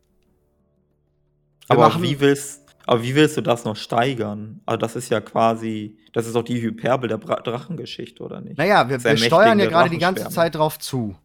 [1.68, 4.62] Aber machen- wie willst, aber wie willst du das noch steigern?
[4.66, 8.58] Also das ist ja quasi, das ist doch die Hyperbel der Bra Drachengeschichte, oder nicht?
[8.58, 10.30] Naja, wir, wir steuern ja gerade die ganze.
[10.30, 11.16] Zeit darauf zu,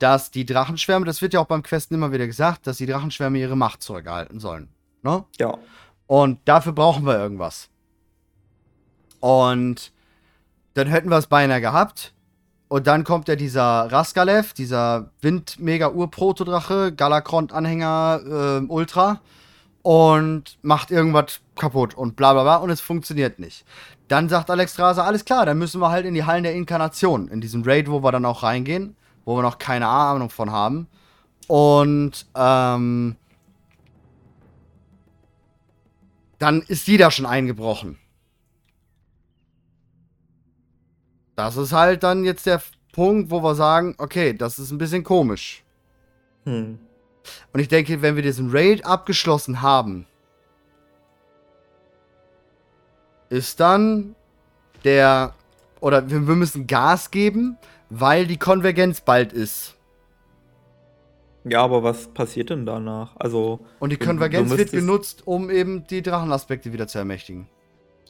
[0.00, 3.38] dass die Drachenschwärme, das wird ja auch beim Questen immer wieder gesagt, dass die Drachenschwärme
[3.38, 4.70] ihre Macht zurückerhalten sollen.
[5.02, 5.24] Ne?
[5.38, 5.56] Ja.
[6.10, 7.68] Und dafür brauchen wir irgendwas.
[9.20, 9.92] Und
[10.74, 12.14] dann hätten wir es beinahe gehabt.
[12.66, 19.20] Und dann kommt ja dieser Raskalev, dieser Wind-Mega-Ur-Protodrache, Galakrond-Anhänger ähm, Ultra
[19.82, 23.64] und macht irgendwas kaputt und bla bla bla und es funktioniert nicht.
[24.08, 27.28] Dann sagt Alex Strasser, alles klar, dann müssen wir halt in die Hallen der Inkarnation,
[27.28, 30.88] in diesem Raid, wo wir dann auch reingehen, wo wir noch keine Ahnung von haben.
[31.46, 33.14] Und ähm,
[36.40, 37.98] dann ist die da schon eingebrochen.
[41.36, 42.60] Das ist halt dann jetzt der
[42.92, 45.62] Punkt, wo wir sagen, okay, das ist ein bisschen komisch.
[46.44, 46.78] Hm.
[47.52, 50.06] Und ich denke, wenn wir diesen Raid abgeschlossen haben,
[53.28, 54.16] ist dann
[54.82, 55.34] der.
[55.80, 57.58] Oder wir, wir müssen Gas geben,
[57.90, 59.76] weil die Konvergenz bald ist.
[61.44, 63.16] Ja, aber was passiert denn danach?
[63.16, 67.48] Also, Und die Konvergenz wird genutzt, um eben die Drachenaspekte wieder zu ermächtigen.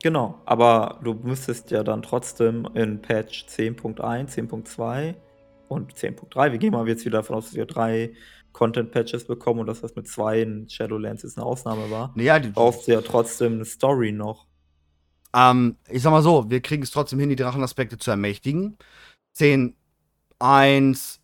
[0.03, 0.41] genau.
[0.47, 5.15] Aber du müsstest ja dann trotzdem in Patch 10.1, 10.2
[5.69, 8.13] und 10.3, wir gehen mal jetzt wieder davon aus, dass wir drei
[8.53, 12.13] Content-Patches bekommen und dass das mit zwei in Shadowlands jetzt eine Ausnahme war.
[12.17, 14.47] Naja, die, Brauchst du ja trotzdem eine Story noch.
[15.33, 18.77] Ähm, ich sag mal so, wir kriegen es trotzdem hin, die Drachenaspekte zu ermächtigen.
[19.37, 21.20] 10.1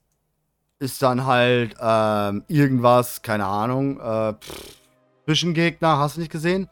[0.78, 4.76] ist dann halt ähm, irgendwas, keine Ahnung, äh, pff,
[5.24, 6.68] Zwischengegner, hast du nicht gesehen?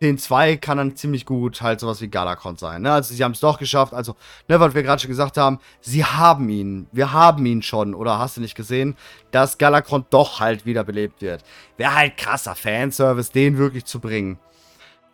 [0.00, 2.82] 10.2 kann dann ziemlich gut halt sowas wie Galakon sein.
[2.82, 2.92] Ne?
[2.92, 3.92] Also sie haben es doch geschafft.
[3.92, 4.14] Also,
[4.46, 6.86] ne, was wir gerade schon gesagt haben, sie haben ihn.
[6.92, 8.96] Wir haben ihn schon, oder hast du nicht gesehen,
[9.32, 11.42] dass Galakon doch halt wiederbelebt wird.
[11.76, 14.38] Wäre halt krasser Fanservice, den wirklich zu bringen.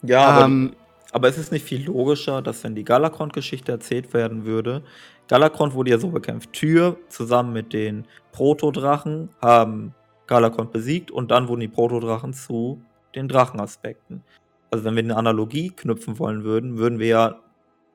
[0.02, 0.76] Ja, aber, Ähm,
[1.12, 4.82] aber es ist nicht viel logischer, dass wenn die Galakrond-Geschichte erzählt werden würde,
[5.28, 6.52] Galakrond wurde ja so bekämpft.
[6.52, 9.94] Tyr zusammen mit den Protodrachen haben
[10.26, 12.82] Galakrond besiegt und dann wurden die Protodrachen zu
[13.14, 14.22] den Drachenaspekten.
[14.70, 17.40] Also wenn wir eine Analogie knüpfen wollen würden, würden wir ja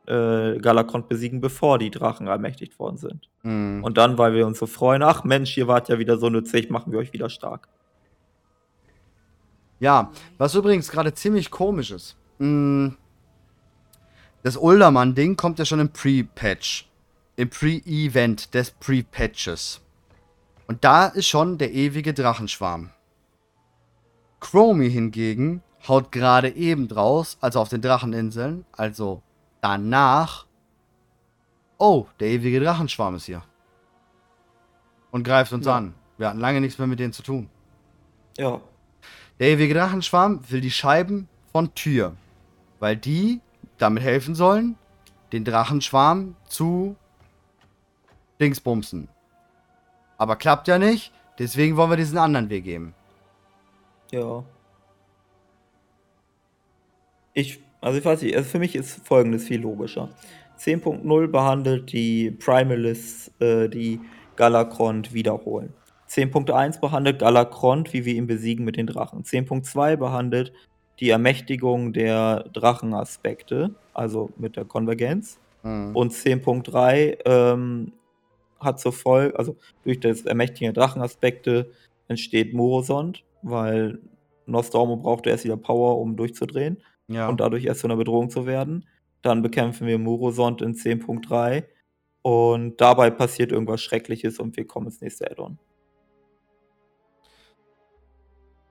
[0.08, 3.30] äh, Galakrond besiegen, bevor die Drachen ermächtigt worden sind.
[3.44, 3.84] mh.
[3.86, 6.70] Und dann, weil wir uns so freuen, ach Mensch, ihr wart ja wieder so nützlich,
[6.70, 7.68] machen wir euch wieder stark.
[9.80, 12.18] Ja, was übrigens gerade ziemlich komisch ist.
[12.40, 12.94] Mh,
[14.44, 16.89] Das Uldermann-Ding kommt ja schon im Pre-Patch.
[17.40, 19.80] Im Pre-Event des Pre-Patches.
[20.68, 22.90] Und da ist schon der ewige Drachenschwarm.
[24.42, 29.24] Chromie hingegen haut gerade eben draus, also auf den Dracheninseln, also
[29.62, 30.48] danach.
[31.78, 33.42] Oh, der ewige Drachenschwarm ist hier.
[35.10, 35.78] Und greift uns ja.
[35.78, 35.94] an.
[36.18, 37.50] Wir hatten lange nichts mehr mit denen zu tun.
[38.38, 38.60] Ja.
[39.40, 42.18] Der ewige Drachenschwarm will die Scheiben von Tür.
[42.80, 43.40] Weil die
[43.78, 44.76] damit helfen sollen,
[45.32, 46.98] den Drachenschwarm zu
[48.40, 49.08] Dingsbumsen.
[50.18, 52.94] Aber klappt ja nicht, deswegen wollen wir diesen anderen Weg geben.
[54.12, 54.44] Ja.
[57.34, 60.10] Ich, also ich weiß nicht, also für mich ist folgendes viel logischer.
[60.60, 64.02] 10.0 behandelt die Primalists, äh, die
[64.36, 65.74] Galakrond wiederholen.
[66.10, 69.24] 10.1 behandelt Galakrond, wie wir ihn besiegen mit den Drachen.
[69.24, 70.52] 10.2 behandelt
[71.00, 75.40] die Ermächtigung der Drachenaspekte, also mit der Konvergenz.
[75.64, 75.96] Mhm.
[75.96, 77.94] Und 10.3 ähm,
[78.60, 81.72] hat zur Folge, also durch das Ermächtigen der Drachenaspekte
[82.08, 84.00] entsteht Morosond, weil
[84.46, 87.28] Nostormo brauchte erst wieder Power, um durchzudrehen ja.
[87.30, 88.86] und dadurch erst zu einer Bedrohung zu werden.
[89.22, 91.64] Dann bekämpfen wir Morosond in 10.3
[92.22, 95.58] und dabei passiert irgendwas Schreckliches und wir kommen ins nächste Addon.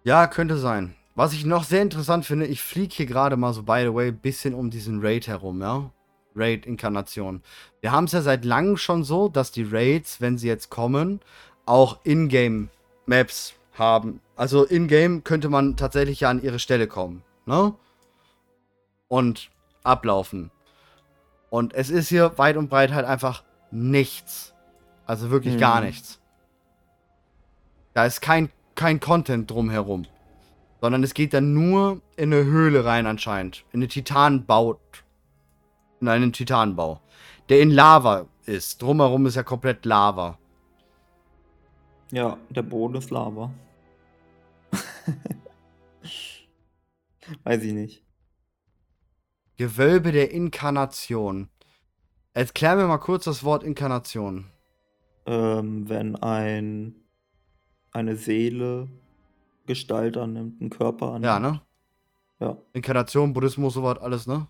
[0.04, 0.94] Ja, könnte sein.
[1.14, 4.08] Was ich noch sehr interessant finde, ich fliege hier gerade mal so, by the way,
[4.08, 5.90] ein bisschen um diesen Raid herum, ja?
[6.38, 7.42] Raid-Inkarnation.
[7.80, 11.20] Wir haben es ja seit langem schon so, dass die Raids, wenn sie jetzt kommen,
[11.66, 14.20] auch Ingame-Maps haben.
[14.36, 17.74] Also in-game könnte man tatsächlich ja an ihre Stelle kommen, ne?
[19.08, 19.50] Und
[19.82, 20.50] ablaufen.
[21.50, 24.54] Und es ist hier weit und breit halt einfach nichts.
[25.06, 25.60] Also wirklich mhm.
[25.60, 26.20] gar nichts.
[27.94, 30.06] Da ist kein, kein Content drumherum.
[30.80, 33.64] Sondern es geht dann nur in eine Höhle rein anscheinend.
[33.72, 34.78] In eine Titanbau.
[36.00, 37.00] In einen Titanbau.
[37.48, 38.82] Der in Lava ist.
[38.82, 40.38] Drumherum ist ja komplett Lava.
[42.10, 43.52] Ja, der Boden ist Lava.
[47.44, 48.02] Weiß ich nicht.
[49.56, 51.48] Gewölbe der Inkarnation.
[52.32, 54.50] Erklär mir mal kurz das Wort Inkarnation.
[55.26, 56.94] Ähm, wenn ein
[57.92, 58.88] eine Seele
[59.66, 61.24] Gestalt annimmt, einen Körper annimmt.
[61.24, 61.60] Ja, ne?
[62.40, 62.56] Ja.
[62.72, 64.46] Inkarnation, Buddhismus, sowas alles, ne?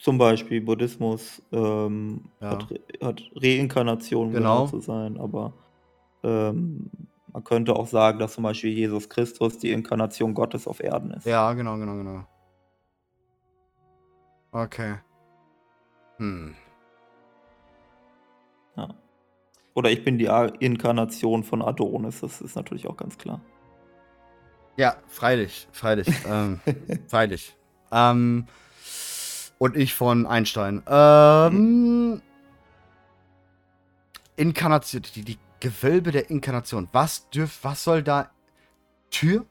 [0.00, 2.50] Zum Beispiel Buddhismus ähm, ja.
[2.50, 2.66] hat,
[3.02, 4.66] hat, Reinkarnation genau.
[4.66, 5.52] zu sein, aber
[6.22, 6.90] ähm,
[7.30, 11.26] man könnte auch sagen, dass zum Beispiel Jesus Christus die Inkarnation Gottes auf Erden ist.
[11.26, 12.26] Ja, genau, genau, genau.
[14.52, 14.96] Okay.
[16.16, 16.54] Hm.
[18.76, 18.88] Ja.
[19.74, 20.30] Oder ich bin die
[20.60, 23.42] Inkarnation von Adonis, das ist natürlich auch ganz klar.
[24.78, 26.58] Ja, freilich, freilich, ähm,
[27.06, 27.54] freilich.
[27.92, 28.46] Ähm,
[29.60, 30.82] und ich von Einstein.
[30.86, 32.22] Ähm,
[34.36, 36.88] Inkarnation, die, die Gewölbe der Inkarnation.
[36.92, 38.30] Was dürf, was soll da?
[39.10, 39.44] Tür?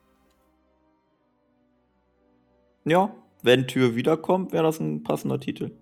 [2.86, 3.14] Ja,
[3.44, 5.78] wenn Tür wiederkommt, wäre das ein passender Titel.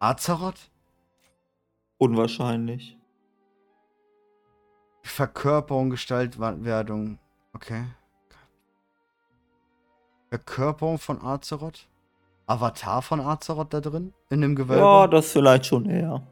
[0.00, 0.68] Azeroth?
[1.98, 2.98] Unwahrscheinlich.
[5.02, 7.20] Verkörperung, Gestaltwerdung.
[7.52, 7.84] Okay.
[10.30, 11.86] Verkörperung von Azeroth?
[12.46, 14.14] Avatar von Azeroth da drin?
[14.30, 14.82] In dem Gewölbe?
[14.82, 16.22] Ja, das vielleicht schon eher.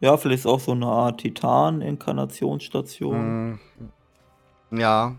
[0.00, 3.52] Ja, vielleicht ist auch so eine Art Titan-Inkarnationsstation.
[3.52, 3.60] Mm.
[4.72, 5.16] Ja.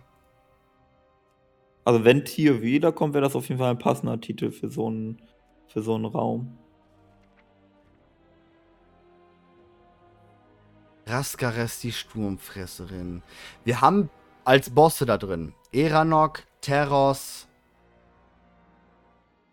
[1.86, 5.22] Also wenn Tier wiederkommt, wäre das auf jeden Fall ein passender Titel für so einen,
[5.68, 6.58] für so einen Raum.
[11.10, 13.24] Raskares, die Sturmfresserin.
[13.64, 14.10] Wir haben
[14.46, 17.48] als Bosse da drin Eranok, Terros.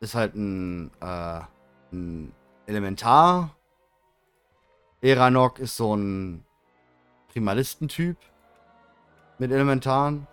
[0.01, 1.41] Ist halt ein, äh,
[1.93, 2.33] ein
[2.67, 3.57] Elementar.
[5.01, 6.45] Eranok ist so ein
[7.29, 8.17] Primalistentyp
[9.39, 10.27] mit Elementaren.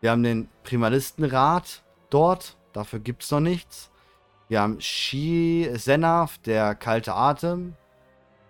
[0.00, 2.56] Wir haben den Primalistenrat dort.
[2.72, 3.90] Dafür gibt es noch nichts.
[4.48, 7.74] Wir haben Shi Senaf, der kalte Atem.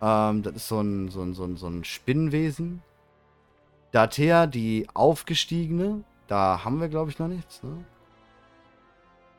[0.03, 2.83] Ähm, das ist so ein, so ein, so ein, so ein Spinnenwesen.
[3.93, 6.03] Datea, die aufgestiegene.
[6.27, 7.63] Da haben wir, glaube ich, noch nichts.
[7.63, 7.85] Ne?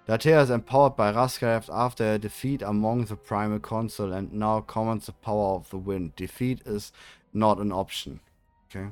[0.06, 5.06] Datea is empowered by Rascraft after a defeat among the Primal Console and now commands
[5.06, 6.16] the power of the wind.
[6.16, 6.92] Defeat is
[7.34, 8.20] not an option.
[8.70, 8.92] Okay.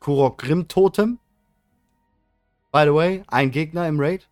[0.00, 1.18] Kurok Grimm Totem.
[2.72, 4.26] By the way, ein Gegner im Raid.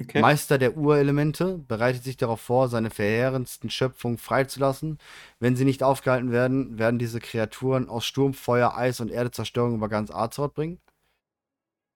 [0.00, 0.20] Okay.
[0.20, 4.98] Meister der Urelemente bereitet sich darauf vor, seine verheerendsten Schöpfungen freizulassen.
[5.38, 9.74] Wenn sie nicht aufgehalten werden, werden diese Kreaturen aus Sturm, Feuer, Eis und Erde Zerstörung
[9.74, 10.80] über ganz Azeroth bringen.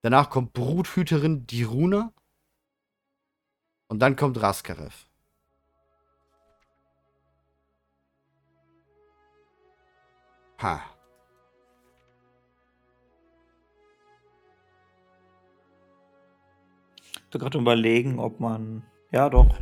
[0.02, 2.12] Danach kommt Bruthüterin Diruna.
[3.88, 5.06] Und dann kommt Raskarev.
[10.58, 10.95] Ha.
[17.36, 18.82] Bin gerade überlegen, ob man.
[19.12, 19.54] Ja, doch.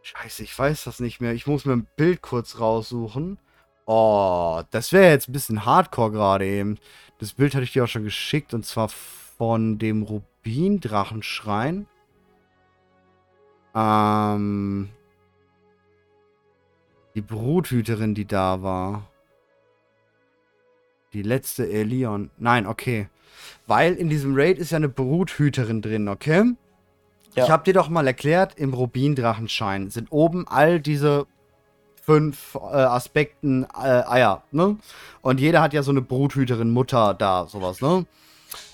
[0.00, 1.34] Scheiße, ich weiß das nicht mehr.
[1.34, 3.38] Ich muss mir ein Bild kurz raussuchen.
[3.84, 6.78] Oh, das wäre jetzt ein bisschen hardcore gerade eben.
[7.18, 11.86] Das Bild hatte ich dir auch schon geschickt und zwar von dem Rubin-Drachenschrein.
[13.74, 14.88] Ähm.
[17.14, 19.06] Die Bruthüterin, die da war.
[21.12, 22.30] Die letzte Elion.
[22.38, 23.10] Nein, okay.
[23.66, 26.44] Weil in diesem Raid ist ja eine Bruthüterin drin, okay?
[27.34, 27.44] Ja.
[27.44, 31.26] Ich habe dir doch mal erklärt, im Rubin-Drachenschein sind oben all diese
[32.02, 34.76] fünf äh, Aspekten äh, Eier, ne?
[35.22, 38.06] Und jeder hat ja so eine Bruthüterin Mutter da, sowas, ne?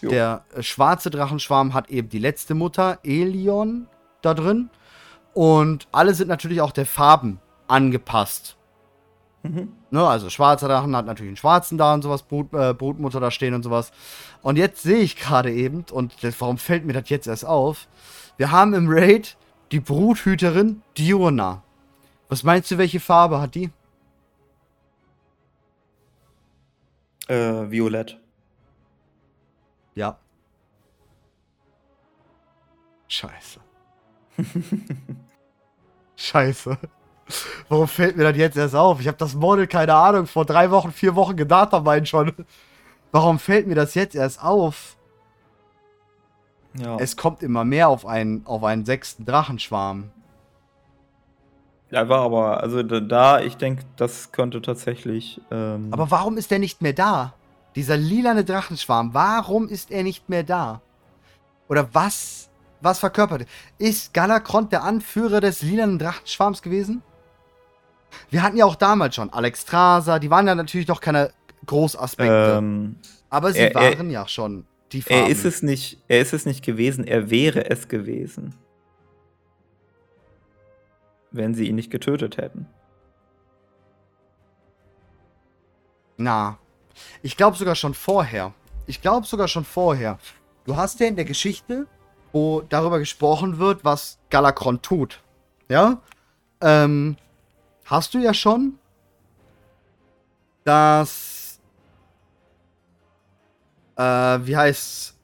[0.01, 0.09] Jo.
[0.09, 3.89] Der schwarze Drachenschwarm hat eben die letzte Mutter, Elion,
[4.23, 4.71] da drin.
[5.35, 8.56] Und alle sind natürlich auch der Farben angepasst.
[9.43, 9.73] Mhm.
[9.91, 13.31] Ne, also schwarzer Drachen hat natürlich einen schwarzen da und sowas, Brut, äh, Brutmutter da
[13.31, 13.93] stehen und sowas.
[14.43, 17.89] Und jetzt sehe ich gerade eben, und das, warum fällt mir das jetzt erst auf?
[18.37, 19.37] Wir haben im Raid
[19.73, 21.63] die Bruthüterin Diona.
[22.29, 23.71] Was meinst du, welche Farbe hat die?
[27.29, 28.19] Äh, violett.
[29.95, 30.19] Ja.
[33.09, 33.61] Scheiße.
[36.17, 36.79] Scheiße.
[37.69, 39.01] Warum fällt mir das jetzt erst auf?
[39.01, 42.33] Ich habe das Model, keine Ahnung, vor drei Wochen, vier Wochen gedatameint schon.
[43.13, 44.97] Warum fällt mir das jetzt erst auf?
[46.75, 46.97] Ja.
[46.99, 50.11] Es kommt immer mehr auf einen, auf einen sechsten Drachenschwarm.
[51.91, 55.41] Ja, war aber, also da, ich denke, das könnte tatsächlich.
[55.51, 57.35] Ähm aber warum ist der nicht mehr da?
[57.77, 60.81] Dieser lilane Drachenschwarm, warum ist er nicht mehr da?
[61.69, 62.49] Oder was,
[62.81, 63.47] was verkörpert?
[63.79, 67.03] Ist Galakrond der Anführer des lilanen Drachenschwarms gewesen?
[68.31, 71.33] Wir hatten ja auch damals schon Alexstrasza, die waren ja natürlich noch keine
[71.67, 72.57] Großaspekte.
[72.59, 72.97] Ähm,
[73.31, 75.25] aber sie er, waren er, ja schon die Farben.
[75.25, 78.55] Er ist es nicht, er ist es nicht gewesen, er wäre es gewesen.
[81.31, 82.67] Wenn sie ihn nicht getötet hätten.
[86.17, 86.59] Na,
[87.23, 88.55] ich glaube sogar schon vorher.
[88.87, 90.19] Ich glaube sogar schon vorher.
[90.65, 91.87] Du hast ja in der Geschichte,
[92.33, 95.23] wo darüber gesprochen wird, was Galakron tut.
[95.69, 96.01] Ja?
[96.61, 97.17] Ähm,
[97.87, 98.79] hast du ja schon,
[100.65, 101.61] dass,
[103.97, 105.15] äh, wie heißt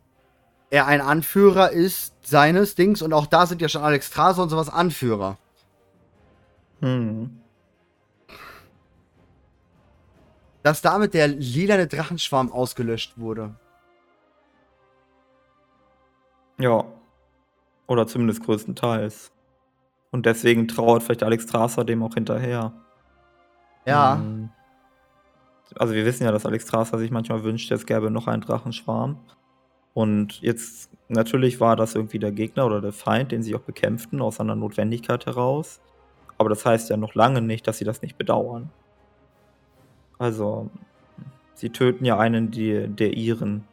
[0.71, 4.49] er ein Anführer ist seines Dings und auch da sind ja schon Alex Strase und
[4.49, 5.37] sowas Anführer.
[6.81, 7.39] Hm.
[10.63, 13.55] Dass damit der lilane Drachenschwarm ausgelöscht wurde.
[16.59, 16.85] Ja.
[17.89, 19.32] Oder zumindest größtenteils.
[20.13, 22.73] Und deswegen trauert vielleicht Alex Strasser dem auch hinterher.
[23.87, 24.17] Ja.
[24.17, 24.51] Ähm,
[25.75, 29.19] also wir wissen ja, dass Alex Strasser sich manchmal wünscht, es gäbe noch einen Drachenschwarm.
[29.95, 34.21] Und jetzt, natürlich war das irgendwie der Gegner oder der Feind, den sie auch bekämpften,
[34.21, 35.81] aus einer Notwendigkeit heraus.
[36.39, 38.71] Aber das heißt ja noch lange nicht, dass sie das nicht bedauern.
[40.19, 40.71] Also,
[41.55, 43.65] sie töten ja einen die, der ihren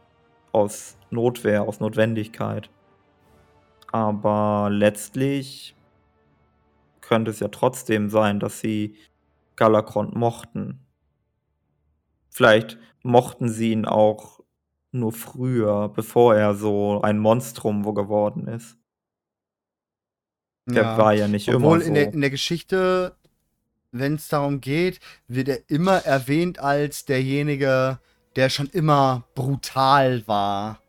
[0.52, 2.70] aus Notwehr, aus Notwendigkeit.
[3.92, 5.76] Aber letztlich
[7.10, 8.96] könnte es ja trotzdem sein, dass sie
[9.56, 10.80] Galakrond mochten.
[12.30, 14.42] Vielleicht mochten sie ihn auch
[14.92, 18.78] nur früher, bevor er so ein Monstrum wo geworden ist.
[20.68, 20.98] Der ja.
[21.00, 21.88] war ja nicht Obwohl immer so.
[21.88, 23.16] In der, in der Geschichte,
[23.92, 27.98] wenn es darum geht, wird er immer erwähnt als derjenige,
[28.36, 30.80] der schon immer brutal war.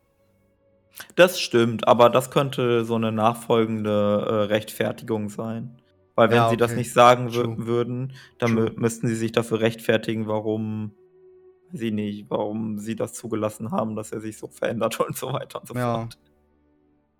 [1.15, 5.80] Das stimmt, aber das könnte so eine nachfolgende äh, Rechtfertigung sein.
[6.21, 6.53] Weil wenn ja, okay.
[6.53, 10.91] sie das nicht sagen würden, dann mü müssten sie sich dafür rechtfertigen, warum
[11.71, 15.61] sie nicht, warum sie das zugelassen haben, dass er sich so verändert und so weiter
[15.61, 15.95] und so ja.
[15.95, 16.19] fort.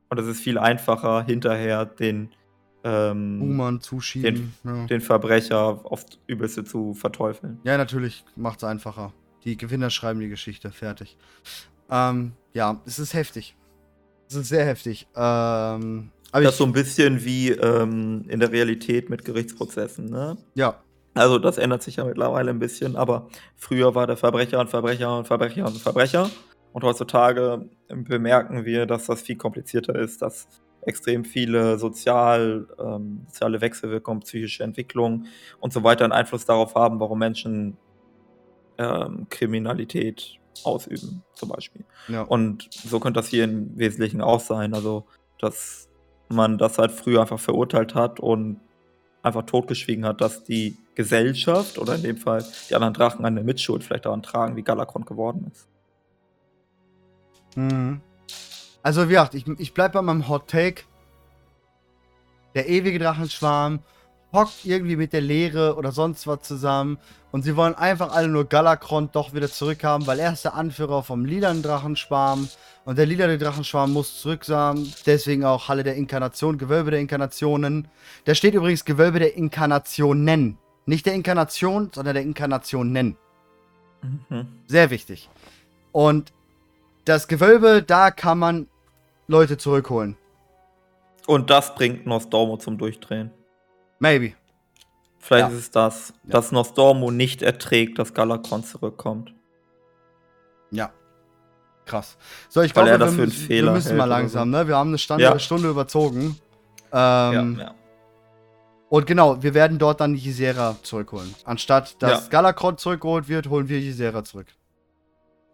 [0.09, 2.29] Und es ist viel einfacher, hinterher den
[2.83, 4.53] ähm, zuschieben.
[4.63, 4.85] Den, ja.
[4.85, 7.59] den, Verbrecher aufs Übelste zu verteufeln.
[7.63, 9.13] Ja, natürlich macht es einfacher.
[9.45, 11.17] Die Gewinner schreiben die Geschichte, fertig.
[11.89, 13.55] Ähm, ja, es ist heftig.
[14.29, 15.07] Es ist sehr heftig.
[15.15, 20.37] Ähm, aber das ist so ein bisschen wie ähm, in der Realität mit Gerichtsprozessen, ne?
[20.55, 20.81] Ja.
[21.13, 23.27] Also das ändert sich ja mittlerweile ein bisschen, aber
[23.57, 26.29] früher war der Verbrecher und Verbrecher und Verbrecher und Verbrecher.
[26.71, 30.47] Und heutzutage bemerken wir, dass das viel komplizierter ist, dass
[30.83, 35.25] extrem viele sozial, ähm, soziale Wechselwirkungen, psychische Entwicklung
[35.59, 37.77] und so weiter einen Einfluss darauf haben, warum Menschen
[38.77, 41.85] ähm, Kriminalität ausüben, zum Beispiel.
[42.07, 42.23] Ja.
[42.23, 44.73] Und so könnte das hier im Wesentlichen auch sein.
[44.73, 45.05] Also,
[45.39, 45.89] dass
[46.31, 48.59] man das halt früher einfach verurteilt hat und
[49.23, 53.83] einfach totgeschwiegen hat, dass die Gesellschaft oder in dem Fall die anderen Drachen eine Mitschuld
[53.83, 55.67] vielleicht daran tragen, wie Galakron geworden ist.
[57.55, 58.01] Mhm.
[58.83, 60.83] Also, wie gesagt, ich, ich bleibe bei meinem Hot Take.
[62.55, 63.79] Der ewige Drachenschwarm
[64.33, 66.97] hockt irgendwie mit der Leere oder sonst was zusammen
[67.31, 71.03] und sie wollen einfach alle nur Galakron doch wieder zurückhaben, weil er ist der Anführer
[71.03, 72.49] vom lilanen Drachenschwarm
[72.83, 74.91] und der lilane Drachenschwarm muss zurück sein.
[75.05, 77.87] Deswegen auch Halle der Inkarnation, Gewölbe der Inkarnationen.
[78.25, 80.57] Da steht übrigens Gewölbe der Inkarnationen.
[80.85, 83.17] Nicht der Inkarnation, sondern der Inkarnationen.
[84.01, 84.47] Mhm.
[84.65, 85.29] Sehr wichtig.
[85.91, 86.33] Und
[87.05, 88.67] das Gewölbe, da kann man
[89.27, 90.17] Leute zurückholen.
[91.27, 93.31] Und das bringt Nostormo zum Durchdrehen.
[94.01, 94.33] Maybe.
[95.19, 95.55] Vielleicht Ja.
[95.55, 96.31] ist es das, Ja.
[96.31, 99.33] dass Nostormo nicht erträgt, dass Galakron zurückkommt.
[100.71, 100.89] Ja.
[101.85, 102.17] Krass.
[102.49, 104.67] So, ich Weil glaube, wir, das für einen müssen- Fehler wir müssen mal langsam, ne?
[104.67, 105.37] Wir haben eine Stunde, Ja.
[105.39, 106.37] Stunde überzogen.
[106.91, 107.75] Ähm, ja, ja.
[108.89, 111.33] Und genau, wir werden dort dann Gisera zurückholen.
[111.45, 112.29] Anstatt dass Ja.
[112.29, 114.47] Galakron zurückgeholt wird, holen wir Gisera zurück.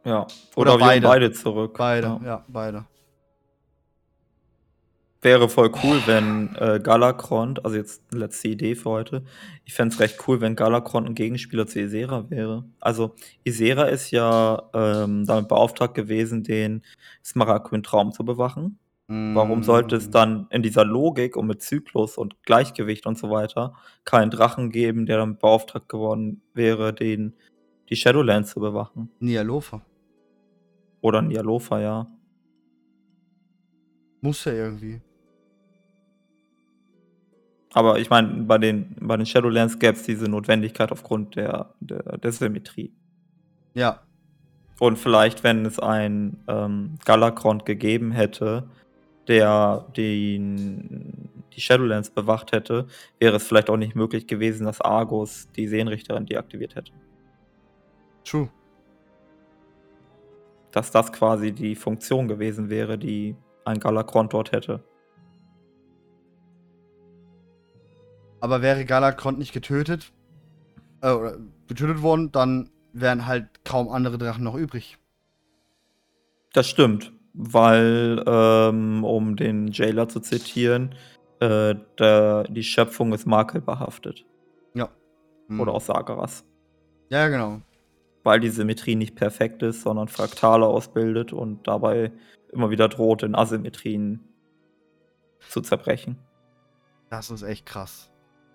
[0.05, 0.21] ja.
[0.21, 1.07] Oder Oder, wir beide.
[1.07, 1.25] beide.
[1.27, 1.75] beide zurück.
[1.77, 2.85] Beide, ja, beide.
[5.27, 9.25] Wäre voll cool, wenn äh, Galakron, also jetzt letzte Idee für heute,
[9.65, 12.63] ich fände es recht cool, wenn Galakron ein Gegenspieler zu Isera wäre.
[12.79, 16.81] Also Isera ist ja ähm, damit beauftragt gewesen, den
[17.25, 18.79] Smaragdgrünen Traum zu bewachen.
[19.09, 20.11] Warum sollte es Mm.
[20.11, 23.73] dann in dieser Logik und mit Zyklus und Gleichgewicht und so weiter
[24.05, 27.33] keinen Drachen geben, der damit beauftragt geworden wäre, den
[27.89, 29.11] die Shadowlands zu bewachen?
[29.19, 29.81] Nialofa.
[31.01, 32.07] Oder Nialofa, ja.
[34.21, 35.01] Muss ja irgendwie.
[37.73, 42.17] Aber ich meine, bei den, bei den Shadowlands gäbe es diese Notwendigkeit aufgrund der, der,
[42.17, 42.93] der Symmetrie.
[43.73, 44.01] Ja.
[44.79, 48.69] Und vielleicht, wenn es ein ähm, Galakron gegeben hätte,
[49.27, 52.87] der den, die Shadowlands bewacht hätte,
[53.19, 56.91] wäre es vielleicht auch nicht möglich gewesen, dass Argus die Seenrichterin deaktiviert hätte.
[58.23, 58.49] True.
[60.71, 64.83] Dass das quasi die Funktion gewesen wäre, die ein Galakron dort hätte.
[68.39, 70.11] Aber wäre Galakron nicht getötet,
[71.01, 74.97] äh, oder getötet worden, dann wären halt kaum andere Drachen noch übrig.
[76.53, 80.95] Das stimmt, weil, ähm, um den Jailer zu zitieren,
[81.39, 84.25] äh, der, die Schöpfung ist makelbehaftet.
[84.73, 84.89] Ja.
[85.47, 85.59] Hm.
[85.59, 86.45] Oder auch Sagaras.
[87.09, 87.61] Ja, genau.
[88.23, 92.11] Weil die Symmetrie nicht perfekt ist, sondern Fraktale ausbildet und dabei
[92.51, 94.27] immer wieder droht, in Asymmetrien
[95.47, 96.17] zu zerbrechen.
[97.09, 98.09] Das ist echt krass.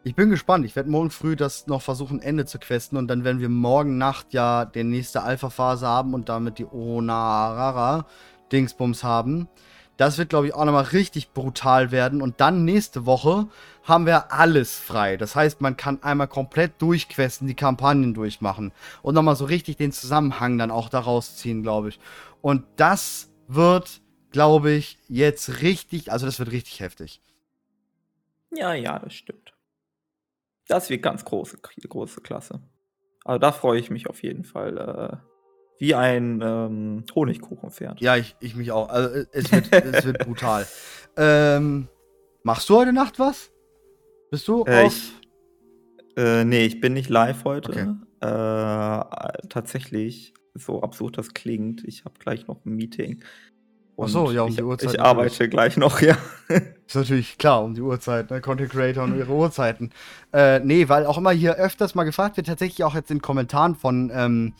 [0.05, 0.66] Ich bin gespannt.
[0.66, 2.97] Ich werde morgen früh das noch versuchen, Ende zu questen.
[2.97, 9.05] Und dann werden wir morgen Nacht ja die nächste Alpha-Phase haben und damit die Onarara-Dingsbums
[9.05, 9.47] haben.
[9.97, 12.20] Das wird, glaube ich, auch nochmal richtig brutal werden.
[12.20, 13.47] Und dann nächste Woche
[13.84, 15.16] haben wir alles frei.
[15.16, 18.72] Das heißt, man kann einmal komplett durchquesten, die Kampagnen durchmachen.
[19.02, 22.00] Und nochmal so richtig den Zusammenhang dann auch daraus ziehen, glaube ich.
[22.40, 24.00] Und das wird,
[24.32, 27.20] glaube ich, jetzt richtig, also das wird richtig heftig.
[28.50, 29.51] Ja, ja, das stimmt.
[30.73, 32.60] Das wird ganz große, große Klasse.
[33.25, 34.78] Also da freue ich mich auf jeden Fall.
[34.78, 35.17] Äh,
[35.78, 38.01] wie ein ähm, Honigkuchenpferd.
[38.01, 38.89] Ja, ich, ich mich auch.
[38.89, 40.67] Also äh, es wird, es wird brutal.
[41.15, 41.89] Ähm,
[42.42, 43.52] machst du heute Nacht was?
[44.31, 44.94] Bist du Äh, auf?
[44.94, 45.12] ich,
[46.17, 47.70] äh, nee, ich bin nicht live heute.
[47.70, 48.26] Okay.
[48.26, 53.23] Äh, tatsächlich, so absurd das klingt, ich habe gleich noch ein Meeting.
[54.05, 55.06] Ach so, Und ja, um ich, die Uhrzeit Ich natürlich.
[55.06, 56.16] arbeite gleich noch, ja.
[56.48, 58.40] Ist natürlich klar, um die Uhrzeit, ne?
[58.40, 59.90] Content Creator und ihre Uhrzeiten.
[60.32, 63.74] Äh, nee, weil auch immer hier öfters mal gefragt wird, tatsächlich auch jetzt in Kommentaren
[63.74, 64.52] von, ähm,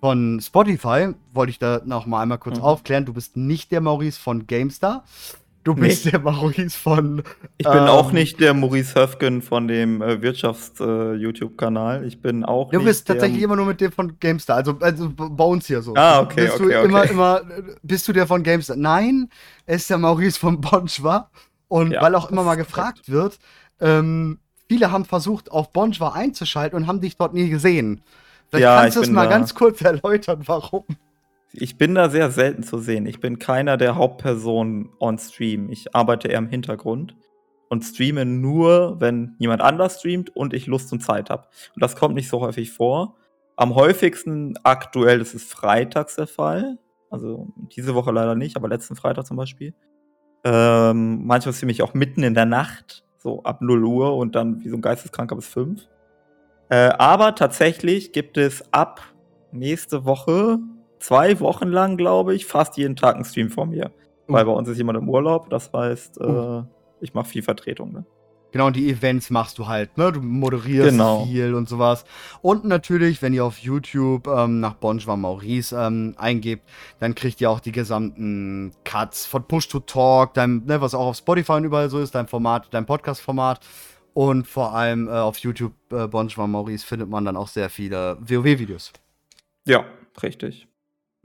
[0.00, 2.64] von Spotify, wollte ich da noch mal einmal kurz Mhm.
[2.64, 5.04] aufklären, du bist nicht der Maurice von GameStar.
[5.66, 5.88] Du Nee.
[5.88, 7.24] bist der Maurice von.
[7.58, 12.04] Ich bin Ähm, auch nicht der Maurice Höfgen von dem äh, Wirtschafts-YouTube-Kanal.
[12.06, 15.42] ich bin auch Du bist tatsächlich immer nur mit dem von GameStar, also, also bei
[15.44, 15.94] uns hier so.
[15.96, 17.10] Ah, okay, bist du okay, Immer, okay.
[17.12, 18.76] immer, äh, bist du der von GameStar?
[18.76, 19.28] Nein,
[19.66, 21.30] er ist der Maurice von Bonchwa.
[21.66, 23.40] Und Ja, weil auch immer mal gefragt wird,
[23.80, 24.38] ähm,
[24.68, 28.02] viele haben versucht, auf Bonchwa einzuschalten und haben dich dort nie gesehen.
[28.50, 30.84] Vielleicht Ja, kannst du es mal ganz kurz erläutern, warum.
[31.52, 33.06] Ich bin da sehr selten zu sehen.
[33.06, 35.70] Ich bin keiner der Hauptpersonen on Stream.
[35.70, 37.16] Ich arbeite eher im Hintergrund
[37.68, 41.46] und streame nur, wenn jemand anders streamt und ich Lust und Zeit habe.
[41.74, 43.16] Und das kommt nicht so häufig vor.
[43.56, 46.78] Am häufigsten aktuell ist es freitags der Fall.
[47.10, 49.74] Also diese Woche leider nicht, aber letzten Freitag zum Beispiel.
[50.44, 54.62] Ähm, manchmal streame ich auch mitten in der Nacht, so ab 0 Uhr und dann
[54.62, 55.88] wie so ein Geisteskranker bis 5.
[56.68, 59.00] Äh, aber tatsächlich gibt es ab
[59.52, 60.58] nächste Woche,
[61.06, 63.92] zwei Wochen lang, glaube ich, fast jeden Tag einen Stream von mir.
[64.28, 64.32] Uh.
[64.32, 66.64] Weil bei uns ist jemand im Urlaub, das heißt, äh, Uh.
[67.00, 67.92] ich mache viel Vertretung.
[67.92, 68.04] Ne?
[68.52, 70.12] Genau, und die Events machst du halt, ne?
[70.12, 71.26] Du moderierst Genau.
[71.26, 72.04] viel und sowas.
[72.42, 76.62] Und natürlich, wenn ihr auf YouTube ähm, nach Bonjour Maurice ähm, eingebt,
[76.98, 81.06] dann kriegt ihr auch die gesamten Cuts von Push to Talk, dein, ne, was auch
[81.06, 83.60] auf Spotify und überall so ist, dein Format, dein Podcast-Format.
[84.14, 88.16] Und vor allem äh, auf YouTube äh, Bonjour Maurice findet man dann auch sehr viele
[88.20, 88.92] WoW-Videos.
[89.66, 89.84] Ja,
[90.22, 90.66] richtig.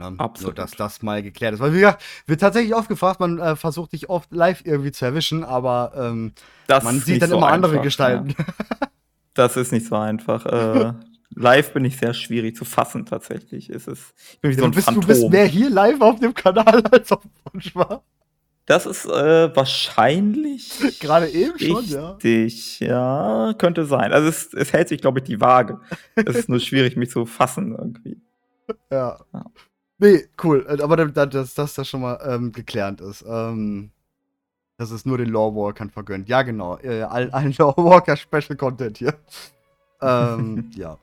[0.09, 0.19] Ne?
[0.19, 0.57] Absolut.
[0.57, 1.59] Nur, dass das mal geklärt ist.
[1.59, 5.05] Weil, wie gesagt, wird tatsächlich oft gefragt, man äh, versucht dich oft live irgendwie zu
[5.05, 6.33] erwischen, aber ähm,
[6.67, 8.35] Das man sieht dann so immer andere einfach, Gestalten.
[8.37, 8.45] Ja.
[9.33, 10.45] Das ist nicht so einfach.
[10.45, 10.93] Äh,
[11.35, 13.69] live bin ich sehr schwierig zu fassen, tatsächlich.
[13.69, 15.07] Ist es, ich bin wie so Du ein bist, du Phantom.
[15.07, 18.03] bist mehr hier live auf dem Kanal als auf Bonjour.
[18.65, 20.99] Das ist äh, wahrscheinlich.
[20.99, 22.11] Gerade eben schon, ja.
[22.11, 23.53] Richtig, ja.
[23.57, 24.13] könnte sein.
[24.13, 25.79] Also es, es hält sich, glaube ich, die Waage.
[26.15, 28.21] Es ist nur schwierig, mich zu fassen irgendwie.
[28.91, 29.19] Ja.
[29.33, 29.45] Ja.
[30.01, 30.65] Nee, cool.
[30.67, 33.23] Äh, Aber da- dass das da schon mal ähm, geklärt ist.
[33.27, 33.91] Ähm,
[34.77, 36.27] dass es nur den Lawwalkern vergönnt.
[36.27, 36.77] Ja, genau.
[36.79, 39.13] Äh, ein, ein Lawwalker Special Content hier.
[40.01, 40.97] ähm, ja.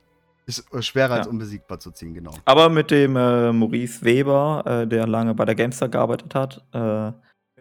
[0.45, 1.31] Ist äh, schwerer als Ja.
[1.31, 2.31] unbesiegbar zu ziehen, genau.
[2.45, 7.11] Aber mit dem äh, Maurice Weber, äh, der lange bei der Gamestar gearbeitet hat, äh,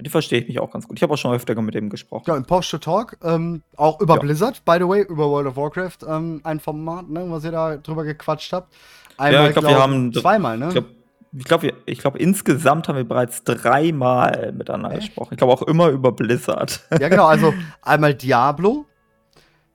[0.03, 0.97] dem verstehe ich mich auch ganz gut.
[0.99, 2.25] Ich habe auch schon öfter mit dem gesprochen.
[2.29, 4.21] Ja, im to Talk, ähm, auch über Ja.
[4.21, 7.77] Blizzard, by the way, über World of Warcraft, ähm, ein Format, ne, was ihr da
[7.77, 8.73] drüber gequatscht habt.
[9.19, 10.67] Ja, ich glaub, wir haben- zweimal, ne?
[10.69, 10.89] Ich glaube,
[11.37, 15.09] ich glaub, wir- ich glaub, insgesamt haben wir bereits dreimal miteinander Echt?
[15.09, 15.29] gesprochen.
[15.33, 16.81] Ich glaube auch immer über Blizzard.
[16.99, 18.87] Ja, genau, also einmal Diablo.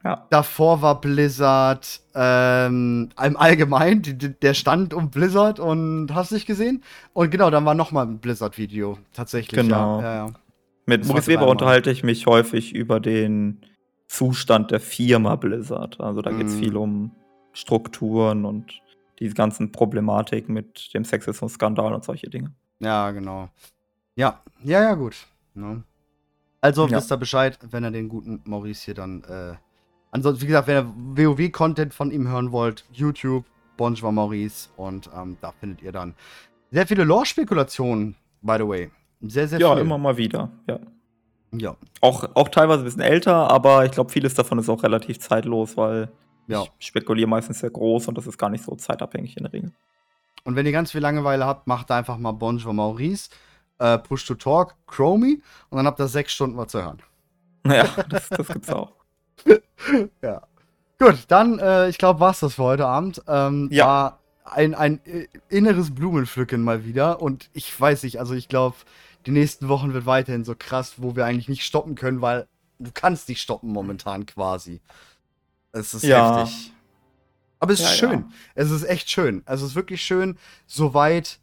[0.03, 0.27] Ja.
[0.29, 6.83] Davor war Blizzard ähm, im Allgemeinen, der Stand um Blizzard und hast nicht gesehen?
[7.13, 9.61] Und genau, dann war nochmal ein Blizzard-Video, tatsächlich.
[9.61, 10.01] Genau.
[10.01, 10.31] Ja, ja.
[10.85, 13.61] Mit Das Maurice Weber unterhalte ich mich häufig über den
[14.07, 16.01] Zustand der Firma Blizzard.
[16.01, 16.59] Also da geht es Mhm.
[16.59, 17.11] viel um
[17.53, 18.81] Strukturen und
[19.19, 22.51] diese ganzen Problematik mit dem Sexismus-Skandal und solche Dinge.
[22.79, 23.49] ja genau.
[24.15, 25.15] Ja, ja, ja, gut.
[25.55, 25.83] Ne?
[26.61, 26.97] Also Ja.
[26.97, 29.23] wisst ihr Bescheid, wenn ihr den guten Maurice hier dann.
[29.23, 29.53] Äh,
[30.11, 30.77] ansonsten, wie gesagt, wenn
[31.17, 36.13] ihr WoW-Content von ihm hören wollt, YouTube, Bonjour Maurice und ähm, da findet ihr dann
[36.69, 38.91] sehr viele Lore-Spekulationen, by the way.
[39.21, 39.81] Sehr, sehr ja, viel.
[39.81, 40.51] immer mal wieder.
[40.67, 40.79] Ja.
[41.55, 45.19] Ja, Auch, auch teilweise ein bisschen älter, aber ich glaube, vieles davon ist auch relativ
[45.19, 46.09] zeitlos, weil
[46.47, 46.63] ja.
[46.79, 49.71] ich spekuliere meistens sehr groß und das ist gar nicht so zeitabhängig in der Regel.
[50.43, 53.29] Und wenn ihr ganz viel Langeweile habt, macht einfach mal Bonjour Maurice,
[53.79, 57.01] äh, Push to Talk, Chromie und dann habt ihr sechs Stunden was zu hören.
[57.65, 58.91] Ja, das, das gibt's auch.
[60.21, 60.41] Ja.
[60.97, 63.21] Gut, dann, äh, ich glaube, war's das für heute Abend.
[63.27, 63.85] Ähm, Ja.
[63.85, 67.21] War ein, ein äh, inneres Blumenpflücken mal wieder.
[67.21, 68.75] Und ich weiß nicht, also ich glaube,
[69.25, 72.47] die nächsten Wochen wird weiterhin so krass, wo wir eigentlich nicht stoppen können, weil
[72.79, 74.81] du kannst nicht stoppen momentan quasi.
[75.73, 76.39] Es ist Ja.
[76.39, 76.71] heftig.
[77.59, 78.19] Aber es ist Ja, schön.
[78.19, 78.25] ja.
[78.55, 79.41] Es ist echt schön.
[79.45, 80.37] Also es ist wirklich schön,
[80.67, 81.39] so weit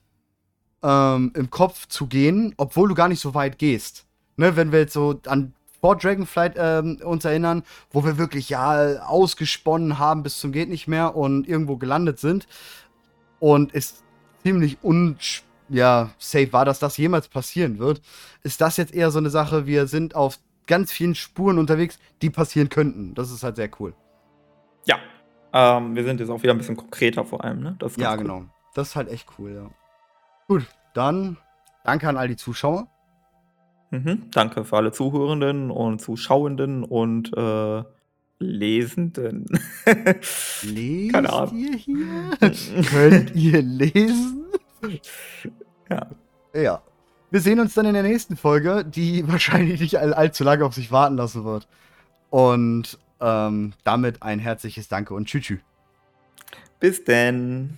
[0.83, 4.07] ähm, im Kopf zu gehen, obwohl du gar nicht so weit gehst.
[4.37, 9.03] Ne, wenn wir jetzt so an vor Dragonflight ähm, uns erinnern, wo wir wirklich ja
[9.03, 12.47] ausgesponnen haben bis zum geht nicht mehr und irgendwo gelandet sind
[13.39, 14.03] und es
[14.43, 15.17] ziemlich un
[15.69, 18.03] ja safe war, dass das jemals passieren wird,
[18.43, 22.31] ist das jetzt eher so eine Sache, wir sind auf ganz vielen Spuren unterwegs, die
[22.31, 23.15] passieren könnten.
[23.15, 23.95] Das ist halt sehr cool.
[24.91, 24.99] Ja.
[25.53, 27.77] Ähm, wir sind jetzt auch wieder ein bisschen konkreter vor allem, ne?
[27.97, 28.19] Ja, cool.
[28.19, 28.45] genau.
[28.75, 29.71] Das ist halt echt cool, ja.
[30.49, 31.37] Gut, dann
[31.85, 32.89] danke an all die Zuschauer.
[33.91, 34.31] Mhm.
[34.31, 37.83] Danke für alle Zuhörenden und Zuschauenden und äh,
[38.39, 39.47] Lesenden.
[39.85, 41.57] Lest Keine Ahnung.
[41.57, 42.07] ihr hier?
[42.91, 44.45] Könnt ihr lesen?
[45.89, 46.07] Ja.
[46.55, 46.83] Ja.
[47.33, 50.75] Wir sehen uns dann in der nächsten Folge, die wahrscheinlich nicht all, allzu lange auf
[50.75, 51.69] sich warten lassen wird.
[52.31, 55.59] Und ähm, damit ein herzliches Danke und Tschüss.
[56.79, 57.77] Bis denn.